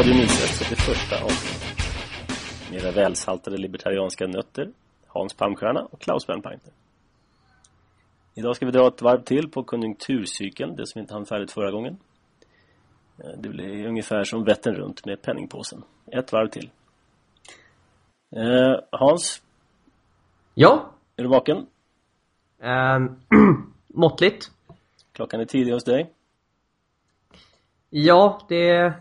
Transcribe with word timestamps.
Radio 0.00 0.14
Mises 0.14 0.58
41 0.58 1.22
avsnitt. 1.22 1.64
Era 2.72 2.92
välsaltade 2.92 3.56
libertarianska 3.56 4.26
nötter, 4.26 4.70
Hans 5.06 5.34
Palmstierna 5.34 5.84
och 5.90 6.00
Klaus 6.00 6.26
Bernpainter. 6.26 6.72
Idag 8.34 8.56
ska 8.56 8.66
vi 8.66 8.72
dra 8.72 8.88
ett 8.88 9.02
varv 9.02 9.22
till 9.22 9.50
på 9.50 9.64
konjunkturcykeln, 9.64 10.76
det 10.76 10.86
som 10.86 10.98
vi 10.98 11.00
inte 11.00 11.14
hann 11.14 11.26
färdigt 11.26 11.52
förra 11.52 11.70
gången. 11.70 11.98
Eh, 13.18 13.30
det 13.38 13.48
blir 13.48 13.86
ungefär 13.86 14.24
som 14.24 14.44
Vättern 14.44 14.74
runt 14.74 15.06
med 15.06 15.22
penningpåsen. 15.22 15.82
Ett 16.06 16.32
varv 16.32 16.48
till. 16.48 16.70
Eh, 18.36 18.80
Hans? 18.90 19.42
Ja? 20.54 20.90
Är 21.16 21.22
du 21.22 21.28
vaken? 21.28 21.66
Um, 22.58 23.20
måttligt. 23.86 24.50
Klockan 25.12 25.40
är 25.40 25.44
tidig 25.44 25.72
hos 25.72 25.84
dig? 25.84 26.12
Ja, 27.90 28.40
det, 28.48 28.94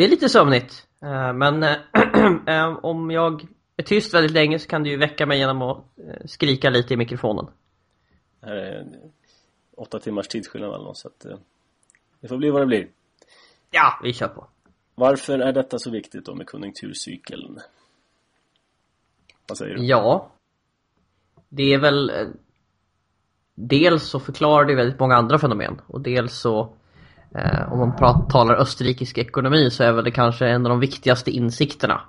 det 0.00 0.04
är 0.04 0.08
lite 0.08 0.28
sömnigt. 0.28 0.86
Uh, 1.02 1.32
men 1.32 1.62
uh, 1.62 2.78
om 2.82 3.10
jag 3.10 3.46
är 3.76 3.82
tyst 3.82 4.14
väldigt 4.14 4.32
länge 4.32 4.58
så 4.58 4.68
kan 4.68 4.82
du 4.82 4.90
ju 4.90 4.96
väcka 4.96 5.26
mig 5.26 5.38
genom 5.38 5.62
att 5.62 5.84
skrika 6.24 6.70
lite 6.70 6.94
i 6.94 6.96
mikrofonen. 6.96 7.46
Det 8.40 8.46
här 8.46 8.56
är 8.56 8.86
åtta 9.76 9.98
timmars 9.98 10.28
tidsskillnad 10.28 10.74
eller 10.74 10.84
något, 10.84 10.98
så 10.98 11.08
att 11.08 11.26
det 12.20 12.28
får 12.28 12.36
bli 12.36 12.50
vad 12.50 12.62
det 12.62 12.66
blir. 12.66 12.88
Ja, 13.70 14.00
vi 14.02 14.12
kör 14.12 14.28
på. 14.28 14.46
Varför 14.94 15.38
är 15.38 15.52
detta 15.52 15.78
så 15.78 15.90
viktigt 15.90 16.24
då 16.24 16.34
med 16.34 16.46
konjunkturcykeln? 16.46 17.58
Vad 19.48 19.58
säger 19.58 19.74
du? 19.74 19.84
Ja, 19.84 20.30
det 21.48 21.74
är 21.74 21.78
väl 21.78 22.12
dels 23.54 24.04
så 24.04 24.20
förklarar 24.20 24.64
det 24.64 24.74
väldigt 24.74 25.00
många 25.00 25.16
andra 25.16 25.38
fenomen 25.38 25.80
och 25.86 26.00
dels 26.00 26.34
så 26.34 26.60
eh, 26.60 26.68
Eh, 27.34 27.72
om 27.72 27.78
man 27.78 27.96
pratar, 27.96 28.30
talar 28.30 28.54
österrikisk 28.54 29.18
ekonomi 29.18 29.70
så 29.70 29.84
är 29.84 29.92
väl 29.92 30.04
det 30.04 30.10
kanske 30.10 30.46
en 30.46 30.66
av 30.66 30.70
de 30.70 30.80
viktigaste 30.80 31.30
insikterna. 31.30 32.00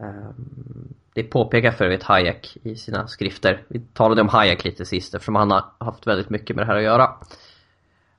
Ehm, 0.00 0.94
det 1.12 1.22
påpekar 1.22 1.70
för 1.70 1.84
övrigt 1.84 2.02
Hayek 2.02 2.56
i 2.62 2.76
sina 2.76 3.06
skrifter. 3.06 3.62
Vi 3.68 3.80
talade 3.80 4.20
om 4.20 4.28
Hayek 4.28 4.64
lite 4.64 4.84
sist 4.84 5.14
eftersom 5.14 5.34
han 5.34 5.50
har 5.50 5.64
haft 5.78 6.06
väldigt 6.06 6.30
mycket 6.30 6.56
med 6.56 6.66
det 6.66 6.72
här 6.72 6.76
att 6.76 6.82
göra. 6.82 7.10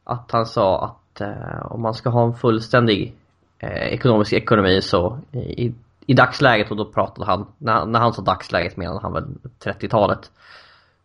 Att 0.03 0.31
han 0.31 0.45
sa 0.45 0.85
att 0.85 1.21
eh, 1.21 1.65
om 1.71 1.81
man 1.81 1.93
ska 1.93 2.09
ha 2.09 2.25
en 2.25 2.33
fullständig 2.33 3.15
eh, 3.59 3.93
ekonomisk 3.93 4.33
ekonomi 4.33 4.81
så 4.81 5.19
i, 5.31 5.73
i 6.05 6.13
dagsläget, 6.13 6.71
och 6.71 6.77
då 6.77 6.85
pratade 6.85 7.25
han, 7.25 7.47
när, 7.57 7.85
när 7.85 7.99
han 7.99 8.13
sa 8.13 8.21
dagsläget 8.21 8.77
menade 8.77 8.99
han 8.99 9.13
väl 9.13 9.25
30-talet 9.63 10.31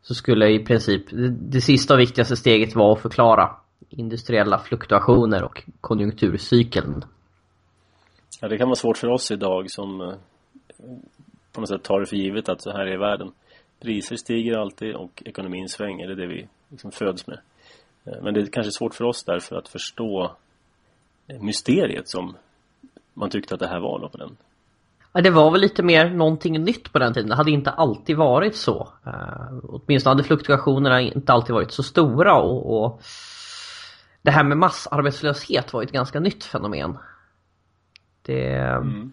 så 0.02 0.14
skulle 0.14 0.48
i 0.48 0.64
princip 0.64 1.10
det, 1.10 1.28
det 1.28 1.60
sista 1.60 1.94
och 1.94 2.00
viktigaste 2.00 2.36
steget 2.36 2.74
vara 2.74 2.92
att 2.92 3.00
förklara 3.00 3.50
industriella 3.90 4.58
fluktuationer 4.58 5.44
och 5.44 5.62
konjunkturcykeln. 5.80 7.04
Ja, 8.40 8.48
det 8.48 8.58
kan 8.58 8.68
vara 8.68 8.76
svårt 8.76 8.98
för 8.98 9.08
oss 9.08 9.30
idag 9.30 9.70
som 9.70 10.00
eh, 10.00 10.14
på 11.52 11.60
något 11.60 11.68
sätt 11.68 11.82
tar 11.82 12.00
det 12.00 12.06
för 12.06 12.16
givet 12.16 12.48
att 12.48 12.62
så 12.62 12.70
här 12.70 12.86
är 12.86 12.98
världen. 12.98 13.32
Priser 13.80 14.16
stiger 14.16 14.58
alltid 14.58 14.94
och 14.94 15.22
ekonomin 15.26 15.68
svänger, 15.68 16.06
det 16.06 16.12
är 16.12 16.16
det 16.16 16.26
vi 16.26 16.48
liksom 16.68 16.90
föds 16.90 17.26
med. 17.26 17.40
Eh, 18.04 18.22
men 18.22 18.34
det 18.34 18.40
är 18.40 18.46
kanske 18.46 18.72
svårt 18.72 18.94
för 18.94 19.04
oss 19.04 19.24
därför 19.24 19.56
att 19.56 19.68
förstå 19.68 20.36
eh, 21.26 21.42
mysteriet 21.42 22.08
som 22.08 22.36
man 23.14 23.30
tyckte 23.30 23.54
att 23.54 23.60
det 23.60 23.68
här 23.68 23.80
var 23.80 24.00
då 24.00 24.08
på 24.08 24.18
den 24.18 24.36
Ja, 25.12 25.20
det 25.20 25.30
var 25.30 25.50
väl 25.50 25.60
lite 25.60 25.82
mer 25.82 26.10
någonting 26.10 26.64
nytt 26.64 26.92
på 26.92 26.98
den 26.98 27.14
tiden. 27.14 27.28
Det 27.28 27.34
hade 27.34 27.50
inte 27.50 27.70
alltid 27.70 28.16
varit 28.16 28.56
så. 28.56 28.88
Uh, 29.06 29.58
åtminstone 29.68 30.14
hade 30.14 30.24
fluktuationerna 30.24 31.00
inte 31.00 31.32
alltid 31.32 31.54
varit 31.54 31.72
så 31.72 31.82
stora 31.82 32.40
och, 32.42 32.84
och 32.84 33.00
det 34.22 34.30
här 34.30 34.44
med 34.44 34.58
massarbetslöshet 34.58 35.72
var 35.72 35.82
ett 35.82 35.92
ganska 35.92 36.20
nytt 36.20 36.44
fenomen. 36.44 36.98
Det... 38.22 38.56
Mm. 38.56 39.12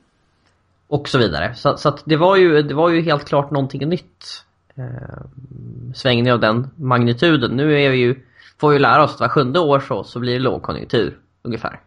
Och 0.88 1.10
så 1.10 1.18
vidare. 1.18 1.56
Så, 1.56 1.78
så 1.78 1.98
det 2.06 2.18
var 2.18 2.36
ju, 2.36 2.62
det 2.62 2.74
var 2.74 2.90
ju 2.90 3.02
helt 3.02 3.26
klart 3.26 3.52
någonting 3.52 3.90
nytt. 3.90 4.44
Uh, 4.80 5.26
svängning 5.96 6.34
av 6.34 6.40
den 6.40 6.70
magnituden. 6.76 7.52
Nu 7.52 7.82
är 7.82 7.90
vi 7.90 7.98
ju, 7.98 8.20
får 8.58 8.70
vi 8.70 8.76
ju 8.76 8.80
lära 8.80 9.04
oss 9.04 9.14
att 9.14 9.20
var 9.20 9.30
sjunde 9.30 9.60
år 9.60 9.80
så, 9.80 10.04
så 10.04 10.20
blir 10.20 10.34
det 10.34 10.40
lågkonjunktur 10.40 11.20
ungefär. 11.42 11.80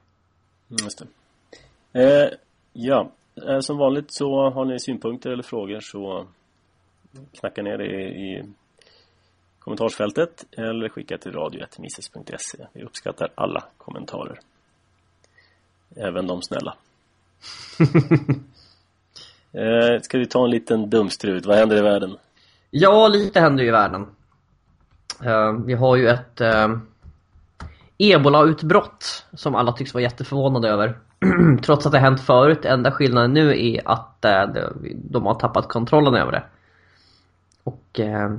Just 0.68 1.02
det. 1.92 2.02
Eh, 2.02 2.30
ja, 2.72 3.10
Eh, 3.48 3.60
som 3.60 3.78
vanligt 3.78 4.12
så 4.12 4.50
har 4.50 4.64
ni 4.64 4.80
synpunkter 4.80 5.30
eller 5.30 5.42
frågor 5.42 5.80
så 5.80 6.26
knacka 7.40 7.62
ner 7.62 7.78
det 7.78 7.86
i 8.00 8.44
kommentarsfältet 9.60 10.44
eller 10.56 10.88
skicka 10.88 11.18
till 11.18 11.32
radio.mises.se. 11.32 12.66
Vi 12.72 12.82
uppskattar 12.82 13.28
alla 13.34 13.64
kommentarer. 13.78 14.40
Även 15.96 16.26
de 16.26 16.42
snälla. 16.42 16.74
eh, 19.52 20.00
ska 20.02 20.18
vi 20.18 20.26
ta 20.26 20.44
en 20.44 20.50
liten 20.50 20.90
dumstrut? 20.90 21.46
Vad 21.46 21.56
händer 21.56 21.76
i 21.76 21.82
världen? 21.82 22.16
Ja, 22.70 23.08
lite 23.08 23.40
händer 23.40 23.62
ju 23.62 23.68
i 23.68 23.72
världen. 23.72 24.06
Uh, 25.26 25.64
vi 25.66 25.74
har 25.74 25.96
ju 25.96 26.08
ett 26.08 26.40
uh, 26.40 26.78
Ebola-utbrott 27.98 29.26
som 29.32 29.54
alla 29.54 29.72
tycks 29.72 29.94
vara 29.94 30.02
jätteförvånade 30.02 30.68
över. 30.68 30.98
Trots 31.62 31.86
att 31.86 31.92
det 31.92 31.98
hänt 31.98 32.20
förut, 32.20 32.64
enda 32.64 32.92
skillnaden 32.92 33.32
nu 33.32 33.66
är 33.66 33.88
att 33.88 34.24
eh, 34.24 34.42
de 34.94 35.26
har 35.26 35.34
tappat 35.34 35.68
kontrollen 35.68 36.14
över 36.14 36.32
det. 36.32 36.44
Och 37.64 38.00
eh, 38.00 38.30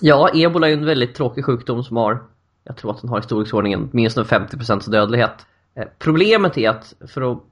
ja, 0.00 0.30
ebola 0.34 0.68
är 0.68 0.72
en 0.72 0.86
väldigt 0.86 1.14
tråkig 1.14 1.44
sjukdom 1.44 1.82
som 1.82 1.96
har, 1.96 2.22
jag 2.64 2.76
tror 2.76 2.90
att 2.90 3.00
den 3.00 3.10
har 3.10 3.18
i 3.18 3.22
storleksordningen 3.22 3.90
minst 3.92 4.18
50% 4.18 4.90
dödlighet. 4.90 5.46
Eh, 5.74 5.84
problemet 5.98 6.58
är 6.58 6.70
att 6.70 6.94
för 7.08 7.32
att 7.32 7.42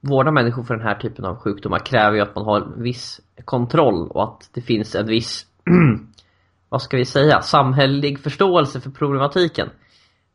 vårda 0.00 0.30
människor 0.30 0.62
för 0.62 0.76
den 0.76 0.86
här 0.86 0.94
typen 0.94 1.24
av 1.24 1.36
sjukdomar 1.36 1.78
kräver 1.78 2.16
ju 2.16 2.22
att 2.22 2.34
man 2.34 2.44
har 2.44 2.60
en 2.60 2.82
viss 2.82 3.20
kontroll 3.44 4.08
och 4.10 4.24
att 4.24 4.50
det 4.52 4.60
finns 4.60 4.94
en 4.94 5.06
viss, 5.06 5.46
vad 6.68 6.82
ska 6.82 6.96
vi 6.96 7.04
säga, 7.04 7.40
samhällelig 7.40 8.20
förståelse 8.20 8.80
för 8.80 8.90
problematiken. 8.90 9.70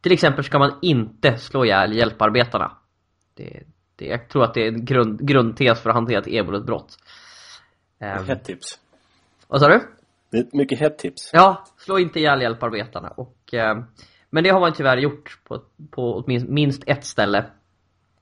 Till 0.02 0.12
exempel 0.12 0.44
ska 0.44 0.60
man 0.60 0.80
inte 0.82 1.38
slå 1.38 1.66
ihjäl 1.66 1.96
hjälparbetarna. 1.96 2.72
Det, 3.34 3.64
det, 3.96 4.06
jag 4.06 4.30
tror 4.30 4.44
att 4.44 4.54
det 4.54 4.64
är 4.64 4.68
en 4.68 4.86
grund, 4.86 5.28
grundtes 5.28 5.82
för 5.82 5.90
att 5.90 5.96
hantera 5.96 6.20
ett 6.20 6.28
ebola-brott. 6.28 6.98
Um, 8.00 8.26
hett 8.26 8.44
tips. 8.44 8.80
Vad 9.48 9.60
sa 9.60 9.68
du? 9.68 9.97
Det 10.30 10.38
är 10.38 10.42
ett 10.42 10.54
mycket 10.54 10.80
hett 10.80 10.98
tips. 10.98 11.30
Ja, 11.34 11.64
slå 11.78 12.00
inte 12.00 12.20
ihjäl 12.20 12.42
hjälparbetarna. 12.42 13.08
Och, 13.08 13.54
eh, 13.54 13.78
men 14.30 14.44
det 14.44 14.50
har 14.50 14.60
man 14.60 14.74
tyvärr 14.74 14.98
gjort 14.98 15.40
på, 15.44 15.62
på 15.92 16.24
minst 16.48 16.84
ett 16.88 17.06
ställe. 17.06 17.46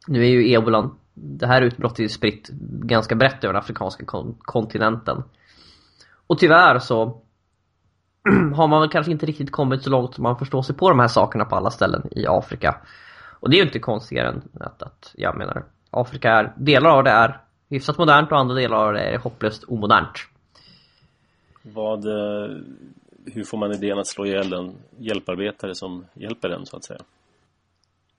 Nu 0.07 0.25
är 0.25 0.29
ju 0.29 0.53
ebolan, 0.53 0.99
det 1.13 1.47
här 1.47 1.61
utbrottet 1.61 1.99
är 1.99 2.07
spritt 2.07 2.49
ganska 2.83 3.16
brett 3.16 3.43
över 3.43 3.53
den 3.53 3.59
afrikanska 3.59 4.05
kon 4.05 4.38
kontinenten. 4.39 5.23
Och 6.27 6.39
tyvärr 6.39 6.79
så 6.79 7.05
har 8.55 8.67
man 8.67 8.81
väl 8.81 8.89
kanske 8.89 9.11
inte 9.11 9.25
riktigt 9.25 9.51
kommit 9.51 9.83
så 9.83 9.89
långt 9.89 10.16
som 10.16 10.23
man 10.23 10.37
förstår 10.37 10.61
sig 10.61 10.75
på 10.75 10.89
de 10.89 10.99
här 10.99 11.07
sakerna 11.07 11.45
på 11.45 11.55
alla 11.55 11.72
ställen 11.72 12.07
i 12.11 12.27
Afrika. 12.27 12.81
Och 13.39 13.49
det 13.49 13.55
är 13.55 13.57
ju 13.57 13.66
inte 13.66 13.79
konstigare 13.79 14.29
än 14.29 14.41
att, 14.59 14.81
att 14.83 15.11
jag 15.13 15.37
menar, 15.37 15.66
Afrika 15.91 16.29
är, 16.29 16.53
delar 16.57 16.89
av 16.89 17.03
det 17.03 17.11
är 17.11 17.41
hyfsat 17.69 17.97
modernt 17.97 18.31
och 18.31 18.39
andra 18.39 18.55
delar 18.55 18.77
av 18.77 18.93
det 18.93 18.99
är 18.99 19.17
hopplöst 19.17 19.63
omodernt. 19.63 20.27
Vad, 21.73 22.06
eh, 22.06 22.58
hur 23.26 23.44
får 23.44 23.58
man 23.58 23.72
idén 23.72 24.00
att 24.00 24.08
slå 24.08 24.26
ihjäl 24.26 24.53
en 24.53 24.76
hjälparbetare 24.97 25.76
som 25.76 26.06
hjälper 26.14 26.50
en 26.50 26.66
så 26.66 26.78
att 26.78 26.84
säga? 26.84 27.00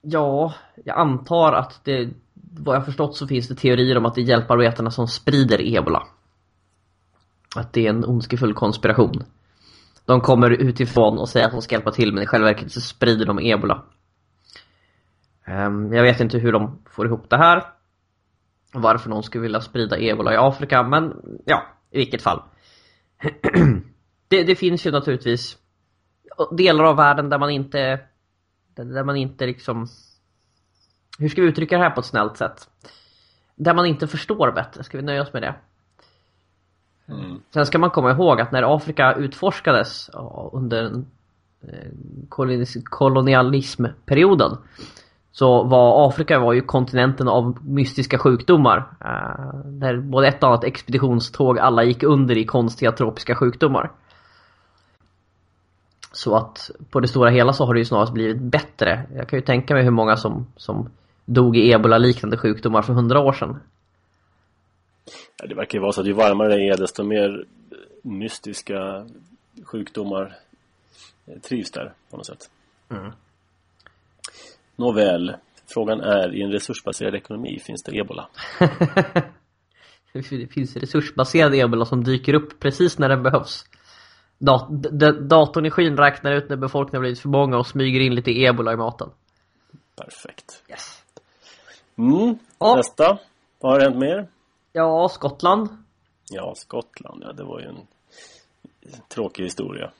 Ja, 0.01 0.53
jag 0.85 0.97
antar 0.97 1.53
att 1.53 1.81
det, 1.83 2.09
vad 2.33 2.75
jag 2.75 2.85
förstått 2.85 3.15
så 3.15 3.27
finns 3.27 3.47
det 3.47 3.55
teorier 3.55 3.97
om 3.97 4.05
att 4.05 4.15
det 4.15 4.21
är 4.21 4.25
hjälparbetarna 4.25 4.91
som 4.91 5.07
sprider 5.07 5.77
ebola. 5.77 6.07
Att 7.55 7.73
det 7.73 7.85
är 7.85 7.89
en 7.89 8.05
ondskefull 8.05 8.53
konspiration. 8.53 9.23
De 10.05 10.21
kommer 10.21 10.49
utifrån 10.49 11.17
och 11.17 11.29
säger 11.29 11.45
att 11.45 11.51
de 11.51 11.61
ska 11.61 11.75
hjälpa 11.75 11.91
till 11.91 12.13
men 12.13 12.23
i 12.23 12.27
själva 12.27 12.47
verket 12.47 12.71
så 12.71 12.81
sprider 12.81 13.25
de 13.25 13.39
ebola. 13.39 13.83
Ehm, 15.45 15.93
jag 15.93 16.03
vet 16.03 16.19
inte 16.19 16.37
hur 16.37 16.51
de 16.51 16.79
får 16.89 17.05
ihop 17.05 17.29
det 17.29 17.37
här. 17.37 17.63
Varför 18.73 19.09
någon 19.09 19.23
skulle 19.23 19.41
vilja 19.41 19.61
sprida 19.61 19.97
ebola 19.99 20.33
i 20.33 20.37
Afrika 20.37 20.83
men 20.83 21.13
ja, 21.45 21.63
i 21.91 21.97
vilket 21.97 22.21
fall. 22.21 22.41
det, 24.27 24.43
det 24.43 24.55
finns 24.55 24.85
ju 24.85 24.91
naturligtvis 24.91 25.57
delar 26.51 26.83
av 26.83 26.95
världen 26.95 27.29
där 27.29 27.39
man 27.39 27.49
inte 27.49 27.99
där 28.75 29.03
man 29.03 29.15
inte 29.15 29.45
liksom 29.45 29.87
hur 31.19 31.29
ska 31.29 31.41
vi 31.41 31.47
uttrycka 31.47 31.77
det 31.77 31.83
här 31.83 31.89
på 31.89 31.99
ett 31.99 32.05
snällt 32.05 32.37
sätt? 32.37 32.69
Där 33.55 33.73
man 33.73 33.85
inte 33.85 34.07
förstår 34.07 34.51
bättre, 34.51 34.83
ska 34.83 34.97
vi 34.97 35.03
nöja 35.03 35.21
oss 35.21 35.33
med 35.33 35.41
det? 35.41 35.55
Mm. 37.07 37.41
Sen 37.53 37.65
ska 37.65 37.79
man 37.79 37.89
komma 37.89 38.11
ihåg 38.11 38.41
att 38.41 38.51
när 38.51 38.75
Afrika 38.75 39.13
utforskades 39.13 40.09
under 40.51 41.03
eh, 41.61 41.91
kolonialismperioden 42.89 44.57
så 45.37 45.63
var 45.63 46.07
Afrika 46.07 46.39
var 46.39 46.53
ju 46.53 46.61
kontinenten 46.61 47.27
av 47.27 47.57
mystiska 47.65 48.17
sjukdomar. 48.17 48.77
Eh, 48.77 49.59
där 49.65 49.97
både 49.97 50.27
ett 50.27 50.43
och 50.43 50.49
annat 50.49 50.63
expeditionståg 50.63 51.59
alla 51.59 51.83
gick 51.83 52.03
under 52.03 52.37
i 52.37 52.45
konstiga 52.45 52.91
tropiska 52.91 53.35
sjukdomar. 53.35 53.91
Så 56.11 56.35
att 56.35 56.71
på 56.89 56.99
det 56.99 57.07
stora 57.07 57.29
hela 57.29 57.53
så 57.53 57.65
har 57.65 57.73
det 57.73 57.79
ju 57.79 57.85
snarast 57.85 58.13
blivit 58.13 58.41
bättre. 58.41 59.05
Jag 59.15 59.27
kan 59.27 59.39
ju 59.39 59.45
tänka 59.45 59.73
mig 59.73 59.83
hur 59.83 59.91
många 59.91 60.17
som, 60.17 60.47
som 60.55 60.89
dog 61.25 61.57
i 61.57 61.71
ebola-liknande 61.71 62.37
sjukdomar 62.37 62.81
för 62.81 62.93
hundra 62.93 63.19
år 63.19 63.33
sedan. 63.33 63.59
Ja, 65.39 65.47
det 65.47 65.55
verkar 65.55 65.77
ju 65.77 65.81
vara 65.81 65.91
så 65.91 66.01
att 66.01 66.07
ju 66.07 66.13
varmare 66.13 66.55
det 66.55 66.67
är 66.67 66.77
desto 66.77 67.03
mer 67.03 67.45
mystiska 68.01 69.07
sjukdomar 69.63 70.35
trivs 71.41 71.71
där 71.71 71.93
på 72.11 72.17
något 72.17 72.25
sätt. 72.25 72.49
Mm. 72.89 73.11
Nåväl, 74.77 75.35
frågan 75.65 76.01
är 76.01 76.35
i 76.35 76.41
en 76.41 76.51
resursbaserad 76.51 77.15
ekonomi 77.15 77.59
finns 77.59 77.83
det 77.83 77.97
ebola? 77.97 78.29
det 80.13 80.23
finns 80.53 80.75
resursbaserad 80.75 81.55
ebola 81.55 81.85
som 81.85 82.03
dyker 82.03 82.33
upp 82.33 82.59
precis 82.59 82.99
när 82.99 83.09
den 83.09 83.23
behövs. 83.23 83.65
Dat 84.37 84.69
datorn 85.29 85.65
i 85.65 85.71
skyn 85.71 85.97
räknar 85.97 86.31
ut 86.31 86.49
när 86.49 86.57
befolkningen 86.57 87.01
blivit 87.01 87.19
för 87.19 87.29
många 87.29 87.57
och 87.57 87.67
smyger 87.67 87.99
in 87.99 88.15
lite 88.15 88.31
ebola 88.31 88.73
i 88.73 88.77
maten. 88.77 89.09
Perfekt. 89.95 90.63
Yes. 90.69 91.03
Mm, 91.97 92.37
ja. 92.59 92.75
nästa. 92.75 93.19
Vad 93.59 93.73
har 93.73 93.79
hänt 93.79 93.97
mer? 93.97 94.27
Ja, 94.73 95.09
Skottland. 95.09 95.69
Ja, 96.29 96.53
Skottland. 96.55 97.23
Ja, 97.25 97.33
det 97.33 97.43
var 97.43 97.59
ju 97.59 97.65
en 97.65 97.87
tråkig 99.07 99.43
historia. 99.43 99.91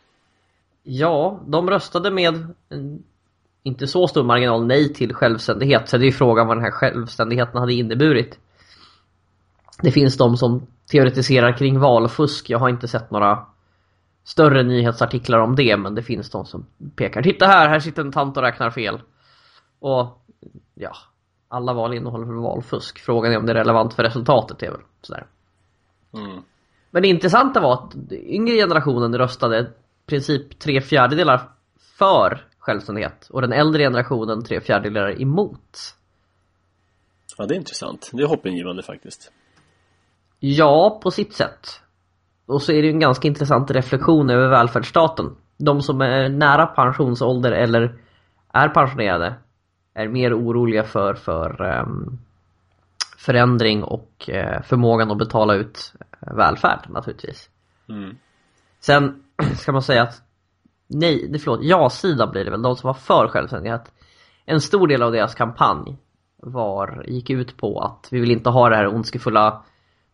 Ja, 0.83 1.39
de 1.47 1.69
röstade 1.69 2.11
med 2.11 2.53
inte 3.63 3.87
så 3.87 4.07
stor 4.07 4.23
marginal 4.23 4.65
nej 4.65 4.93
till 4.93 5.13
självständighet. 5.13 5.89
Så 5.89 5.97
det 5.97 6.03
är 6.03 6.05
ju 6.05 6.11
frågan 6.11 6.47
vad 6.47 6.57
den 6.57 6.63
här 6.63 6.71
självständigheten 6.71 7.59
hade 7.59 7.73
inneburit. 7.73 8.39
Det 9.81 9.91
finns 9.91 10.17
de 10.17 10.37
som 10.37 10.67
teoretiserar 10.91 11.57
kring 11.57 11.79
valfusk. 11.79 12.49
Jag 12.49 12.59
har 12.59 12.69
inte 12.69 12.87
sett 12.87 13.11
några 13.11 13.45
större 14.23 14.63
nyhetsartiklar 14.63 15.39
om 15.39 15.55
det 15.55 15.77
men 15.77 15.95
det 15.95 16.03
finns 16.03 16.29
de 16.29 16.45
som 16.45 16.65
pekar 16.95 17.21
Titta 17.21 17.45
här, 17.45 17.69
här 17.69 17.79
sitter 17.79 18.01
en 18.01 18.11
tant 18.11 18.37
och 18.37 18.43
räknar 18.43 18.69
fel. 18.69 19.01
Och 19.79 20.21
ja, 20.73 20.91
alla 21.47 21.73
val 21.73 21.93
innehåller 21.93 22.25
valfusk. 22.25 22.99
Frågan 22.99 23.33
är 23.33 23.37
om 23.37 23.45
det 23.45 23.51
är 23.51 23.55
relevant 23.55 23.93
för 23.93 24.03
resultatet 24.03 24.63
är 24.63 24.71
väl 24.71 24.81
sådär. 25.01 25.25
Mm. 26.13 26.41
Men 26.91 27.01
det 27.01 27.07
intressanta 27.07 27.59
var 27.59 27.73
att 27.73 28.11
yngre 28.11 28.55
generationen 28.55 29.17
röstade 29.17 29.71
princip 30.05 30.59
tre 30.59 30.81
fjärdedelar 30.81 31.41
för 31.97 32.45
självständighet 32.67 33.27
och 33.29 33.41
den 33.41 33.53
äldre 33.53 33.83
generationen 33.83 34.43
tre 34.43 34.61
fjärdedelar 34.61 35.21
emot. 35.21 35.95
Ja, 37.37 37.45
det 37.45 37.53
är 37.53 37.57
intressant. 37.57 38.09
Det 38.13 38.23
är 38.23 38.27
hoppingivande 38.27 38.83
faktiskt. 38.83 39.31
Ja, 40.39 40.99
på 41.03 41.11
sitt 41.11 41.33
sätt. 41.33 41.81
Och 42.45 42.61
så 42.61 42.71
är 42.71 42.81
det 42.81 42.87
ju 42.87 42.93
en 42.93 42.99
ganska 42.99 43.27
intressant 43.27 43.71
reflektion 43.71 44.29
över 44.29 44.47
välfärdsstaten. 44.49 45.35
De 45.57 45.81
som 45.81 46.01
är 46.01 46.29
nära 46.29 46.65
pensionsålder 46.65 47.51
eller 47.51 47.95
är 48.53 48.69
pensionerade 48.69 49.35
är 49.93 50.07
mer 50.07 50.37
oroliga 50.37 50.83
för, 50.83 51.13
för 51.13 51.79
um, 51.81 52.19
förändring 53.17 53.83
och 53.83 54.29
uh, 54.29 54.61
förmågan 54.61 55.11
att 55.11 55.17
betala 55.17 55.55
ut 55.55 55.93
uh, 55.95 56.35
välfärd 56.35 56.89
naturligtvis. 56.89 57.49
Mm. 57.89 58.17
Sen 58.79 59.23
ska 59.55 59.71
man 59.71 59.81
säga 59.81 60.03
att 60.03 60.26
nej, 60.87 61.27
det 61.29 61.39
förlåt, 61.39 61.59
ja-sidan 61.63 62.31
blir 62.31 62.45
det 62.45 62.51
väl, 62.51 62.61
de 62.61 62.75
som 62.75 62.87
var 62.87 62.93
för 62.93 63.27
självständighet. 63.27 63.91
En 64.45 64.61
stor 64.61 64.87
del 64.87 65.03
av 65.03 65.11
deras 65.11 65.35
kampanj 65.35 65.97
var, 66.37 67.05
gick 67.07 67.29
ut 67.29 67.57
på 67.57 67.79
att 67.79 68.07
vi 68.11 68.19
vill 68.19 68.31
inte 68.31 68.49
ha 68.49 68.69
det 68.69 68.75
här 68.75 68.87
ondskefulla 68.87 69.63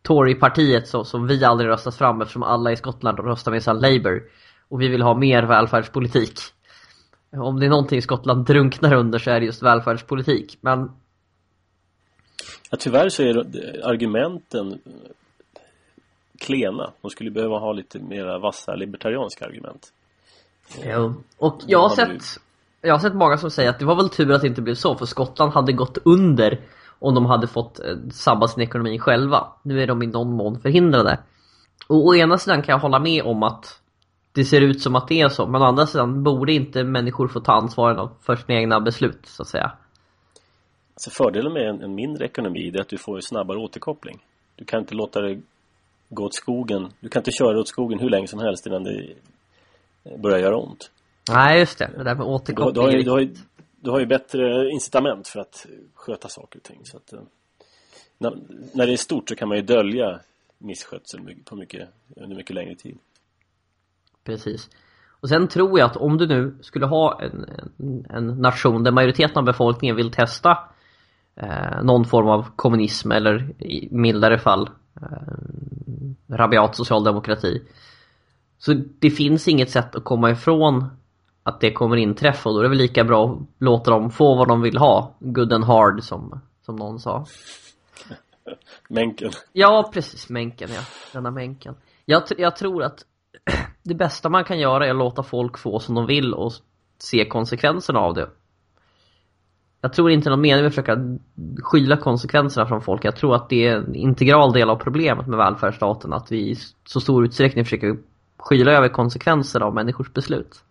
Torypartiet 0.01 0.87
så, 0.87 1.03
som 1.03 1.27
vi 1.27 1.43
aldrig 1.43 1.69
röstat 1.69 1.95
fram 1.95 2.21
eftersom 2.21 2.43
alla 2.43 2.71
i 2.71 2.75
Skottland 2.75 3.19
röstar 3.19 3.51
med 3.51 3.63
sig 3.63 3.73
Labour. 3.73 4.23
Och 4.69 4.81
vi 4.81 4.87
vill 4.87 5.01
ha 5.01 5.17
mer 5.17 5.43
välfärdspolitik. 5.43 6.39
Om 7.31 7.59
det 7.59 7.65
är 7.65 7.69
någonting 7.69 8.01
Skottland 8.01 8.45
drunknar 8.45 8.93
under 8.93 9.19
så 9.19 9.31
är 9.31 9.39
det 9.39 9.45
just 9.45 9.63
välfärdspolitik. 9.63 10.57
Men... 10.61 10.91
Ja, 12.71 12.77
tyvärr 12.79 13.09
så 13.09 13.23
är 13.23 13.37
argumenten 13.83 14.79
klena. 16.39 16.93
De 17.01 17.11
skulle 17.11 17.31
behöva 17.31 17.59
ha 17.59 17.73
lite 17.73 17.99
mera 17.99 18.39
vassa 18.39 18.75
libertarianska 18.75 19.45
argument. 19.45 19.93
Jo. 20.85 21.13
Och 21.37 21.61
jag 21.67 21.79
har 21.79 21.89
sett 21.89 22.39
jag 22.81 22.93
har 22.93 22.99
sett 22.99 23.15
många 23.15 23.37
som 23.37 23.51
säger 23.51 23.69
att 23.69 23.79
det 23.79 23.85
var 23.85 23.95
väl 23.95 24.09
tur 24.09 24.31
att 24.31 24.41
det 24.41 24.47
inte 24.47 24.61
blev 24.61 24.75
så 24.75 24.95
för 24.95 25.05
Skottland 25.05 25.53
hade 25.53 25.73
gått 25.73 25.97
under 26.05 26.59
om 26.99 27.15
de 27.15 27.25
hade 27.25 27.47
fått 27.47 27.79
eh, 27.79 27.95
sabba 28.11 28.47
sin 28.47 28.63
ekonomi 28.63 28.99
själva. 28.99 29.47
Nu 29.63 29.81
är 29.81 29.87
de 29.87 30.03
i 30.03 30.07
någon 30.07 30.31
mån 30.31 30.59
förhindrade. 30.59 31.19
Och 31.87 32.05
å 32.05 32.15
ena 32.15 32.37
sidan 32.37 32.61
kan 32.61 32.73
jag 32.73 32.79
hålla 32.79 32.99
med 32.99 33.23
om 33.23 33.43
att 33.43 33.79
det 34.31 34.45
ser 34.45 34.61
ut 34.61 34.81
som 34.81 34.95
att 34.95 35.07
det 35.07 35.21
är 35.21 35.29
så, 35.29 35.47
men 35.47 35.61
å 35.61 35.65
andra 35.65 35.85
sidan 35.85 36.23
borde 36.23 36.53
inte 36.53 36.83
människor 36.83 37.27
få 37.27 37.39
ta 37.39 37.53
ansvaret 37.53 38.09
för 38.21 38.35
sina 38.35 38.59
egna 38.59 38.79
beslut, 38.79 39.25
så 39.25 39.41
att 39.41 39.47
säga. 39.47 39.71
Alltså 40.93 41.09
fördelen 41.09 41.53
med 41.53 41.69
en, 41.69 41.81
en 41.81 41.95
mindre 41.95 42.25
ekonomi 42.25 42.71
är 42.75 42.81
att 42.81 42.89
du 42.89 42.97
får 42.97 43.15
en 43.15 43.21
snabbare 43.21 43.57
återkoppling. 43.57 44.19
Du 44.55 44.65
kan 44.65 44.79
inte 44.79 44.95
låta 44.95 45.21
det 45.21 45.41
gå 46.09 46.23
åt 46.23 46.35
skogen. 46.35 46.89
Du 46.99 47.09
kan 47.09 47.19
inte 47.19 47.31
köra 47.31 47.59
åt 47.59 47.67
skogen 47.67 47.99
hur 47.99 48.09
länge 48.09 48.27
som 48.27 48.39
helst 48.39 48.67
innan 48.67 48.83
det 48.83 49.15
börjar 50.17 50.39
göra 50.39 50.57
ont. 50.57 50.91
Nej, 51.29 51.59
just 51.59 51.77
det. 51.77 51.89
Det 51.97 52.03
där 52.03 52.15
med 52.15 52.25
återkoppling. 52.25 52.73
Du, 52.73 52.79
du, 52.79 52.81
har, 52.81 52.91
ju, 52.91 53.03
du, 53.03 53.11
har, 53.11 53.19
ju, 53.19 53.35
du 53.81 53.91
har 53.91 53.99
ju 53.99 54.05
bättre 54.05 54.69
incitament 54.69 55.27
för 55.27 55.39
att 55.39 55.65
sköta 55.93 56.27
saker 56.27 56.59
och 56.59 56.63
ting. 56.63 56.79
Så 56.83 56.97
att, 56.97 57.13
eh, 57.13 57.19
när, 58.17 58.37
när 58.73 58.85
det 58.87 58.93
är 58.93 58.97
stort 58.97 59.29
så 59.29 59.35
kan 59.35 59.47
man 59.47 59.57
ju 59.57 59.63
dölja 59.63 60.19
misskötsel 60.57 61.35
på 61.45 61.55
mycket, 61.55 61.89
under 62.15 62.35
mycket 62.35 62.55
längre 62.55 62.75
tid. 62.75 62.97
Precis. 64.23 64.69
Och 65.09 65.29
sen 65.29 65.47
tror 65.47 65.79
jag 65.79 65.89
att 65.89 65.97
om 65.97 66.17
du 66.17 66.27
nu 66.27 66.55
skulle 66.61 66.85
ha 66.85 67.21
en, 67.21 67.45
en, 67.77 68.05
en 68.09 68.27
nation 68.27 68.83
där 68.83 68.91
majoriteten 68.91 69.37
av 69.37 69.43
befolkningen 69.43 69.95
vill 69.95 70.11
testa 70.11 70.57
eh, 71.35 71.83
någon 71.83 72.05
form 72.05 72.27
av 72.27 72.45
kommunism 72.55 73.11
eller 73.11 73.61
i 73.63 73.87
mildare 73.91 74.39
fall 74.39 74.69
eh, 75.01 76.35
rabiat 76.35 76.75
socialdemokrati. 76.75 77.61
Så 78.65 78.73
det 78.99 79.09
finns 79.09 79.47
inget 79.47 79.69
sätt 79.69 79.95
att 79.95 80.03
komma 80.03 80.31
ifrån 80.31 80.85
att 81.43 81.59
det 81.59 81.73
kommer 81.73 81.97
inträffa 81.97 82.49
och 82.49 82.55
då 82.55 82.59
är 82.59 82.63
det 82.63 82.69
väl 82.69 82.77
lika 82.77 83.03
bra 83.03 83.31
att 83.31 83.39
låta 83.59 83.91
dem 83.91 84.11
få 84.11 84.35
vad 84.35 84.47
de 84.47 84.61
vill 84.61 84.77
ha. 84.77 85.15
Good 85.19 85.53
and 85.53 85.63
hard 85.63 86.03
som, 86.03 86.39
som 86.65 86.75
någon 86.75 86.99
sa. 86.99 87.25
Mänken. 88.89 89.31
Ja, 89.53 89.89
precis. 89.93 90.29
Mänken, 90.29 90.69
ja. 90.75 90.81
Denna 91.13 91.31
mänken. 91.31 91.75
Jag, 92.05 92.23
jag 92.37 92.55
tror 92.55 92.83
att 92.83 93.05
det 93.83 93.95
bästa 93.95 94.29
man 94.29 94.43
kan 94.43 94.59
göra 94.59 94.85
är 94.87 94.91
att 94.91 94.97
låta 94.97 95.23
folk 95.23 95.57
få 95.57 95.79
som 95.79 95.95
de 95.95 96.05
vill 96.05 96.33
och 96.33 96.51
se 96.97 97.25
konsekvenserna 97.25 97.99
av 97.99 98.13
det. 98.13 98.29
Jag 99.81 99.93
tror 99.93 100.11
inte 100.11 100.29
någon 100.29 100.41
mening 100.41 100.61
med 100.61 100.67
att 100.67 100.73
försöka 100.73 100.97
skyla 101.63 101.97
konsekvenserna 101.97 102.67
från 102.67 102.81
folk. 102.81 103.05
Jag 103.05 103.15
tror 103.15 103.35
att 103.35 103.49
det 103.49 103.67
är 103.67 103.75
en 103.75 103.95
integral 103.95 104.53
del 104.53 104.69
av 104.69 104.75
problemet 104.75 105.27
med 105.27 105.37
välfärdsstaten. 105.37 106.13
Att 106.13 106.31
vi 106.31 106.49
i 106.49 106.55
så 106.85 106.99
stor 106.99 107.25
utsträckning 107.25 107.65
försöker 107.65 107.97
skyla 108.43 108.71
över 108.71 108.89
konsekvenser 108.89 109.59
av 109.59 109.73
människors 109.73 110.13
beslut. 110.13 110.63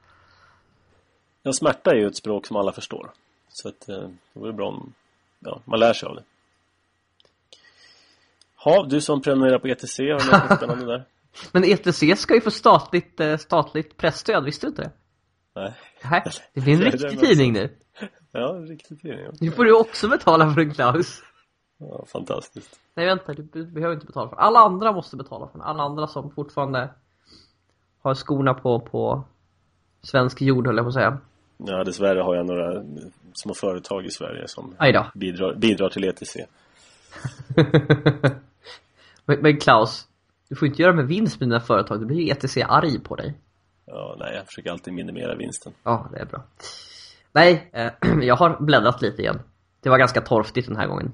Ja, 1.43 1.53
smärta 1.53 1.91
är 1.91 1.95
ju 1.95 2.07
ett 2.07 2.17
språk 2.17 2.47
som 2.47 2.57
alla 2.57 2.73
förstår. 2.73 3.11
Så 3.49 3.69
att, 3.69 3.89
eh, 3.89 4.09
det 4.33 4.41
vore 4.41 4.53
bra 4.53 4.69
om 4.69 4.95
ja, 5.39 5.61
man 5.65 5.81
lär 5.81 5.93
sig 5.93 6.09
av 6.09 6.15
det. 6.15 6.23
Ha, 8.57 8.87
du 8.87 9.01
som 9.01 9.23
prenumererar 9.23 9.59
på 9.59 9.69
ETC, 9.69 9.99
har 9.99 10.49
något 10.49 10.57
spännande 10.59 10.87
där? 10.87 11.05
Men 11.53 11.65
ETC 11.65 12.17
ska 12.17 12.35
ju 12.35 12.41
få 12.41 12.51
statligt, 12.51 13.21
eh, 13.21 13.37
statligt 13.37 13.97
pressstöd, 13.97 14.45
visste 14.45 14.67
du 14.67 14.69
inte 14.69 14.83
det? 14.83 14.91
Nej. 15.55 15.75
Nej, 16.11 16.23
det 16.55 16.61
blir 16.61 16.75
en 16.75 16.81
riktig 16.93 17.21
tidning 17.21 17.53
nu. 17.53 17.77
Ja, 18.33 18.57
en 18.57 18.67
riktig 18.67 19.01
tidning. 19.01 19.27
Nu 19.41 19.51
får 19.51 19.65
du 19.65 19.77
också 19.77 20.09
betala 20.09 20.55
för 20.55 20.61
en 20.61 20.75
Klaus. 20.75 21.23
Ja, 21.79 22.05
fantastiskt. 22.07 22.81
Nej, 22.95 23.07
vänta, 23.07 23.33
du 23.33 23.67
behöver 23.67 23.95
inte 23.95 24.07
betala 24.07 24.29
för 24.29 24.37
Alla 24.37 24.59
andra 24.59 24.93
måste 24.93 25.17
betala 25.17 25.47
för 25.47 25.59
den. 25.59 25.63
Alla 25.67 25.83
andra 25.83 26.07
som 26.07 26.31
fortfarande 26.31 26.91
har 28.03 28.15
skorna 28.15 28.55
på, 28.55 28.81
på 28.81 29.25
svensk 30.03 30.43
jord, 30.43 30.67
höll 30.67 30.77
jag 30.77 30.85
på 30.85 30.89
att 30.89 30.95
säga. 30.95 31.19
Ja, 31.57 31.85
dessvärre 31.85 32.21
har 32.21 32.35
jag 32.35 32.47
några 32.47 32.83
små 33.35 33.55
företag 33.55 34.07
i 34.07 34.11
Sverige 34.11 34.49
som 34.49 34.75
bidrar, 35.15 35.55
bidrar 35.55 35.89
till 35.89 36.05
ETC. 36.05 36.37
men, 39.25 39.39
men 39.41 39.61
Klaus, 39.61 40.09
du 40.49 40.57
får 40.57 40.69
inte 40.69 40.83
göra 40.83 40.93
med 40.93 41.07
vinst 41.07 41.41
med 41.41 41.49
dina 41.49 41.61
företag, 41.61 42.01
då 42.01 42.07
blir 42.07 42.31
ETC 42.31 42.57
arg 42.57 42.99
på 42.99 43.17
dig. 43.17 43.35
Ja, 43.87 44.17
nej, 44.19 44.35
jag 44.35 44.47
försöker 44.47 44.71
alltid 44.71 44.95
minimera 44.95 45.35
vinsten. 45.35 45.73
Ja, 45.83 46.09
det 46.13 46.19
är 46.19 46.25
bra. 46.25 46.43
Nej, 47.33 47.71
eh, 47.73 47.93
jag 48.23 48.37
har 48.37 48.57
bläddrat 48.61 49.03
lite 49.03 49.23
igen. 49.23 49.41
Det 49.81 49.89
var 49.89 49.99
ganska 49.99 50.21
torftigt 50.21 50.69
den 50.69 50.77
här 50.77 50.87
gången. 50.87 51.13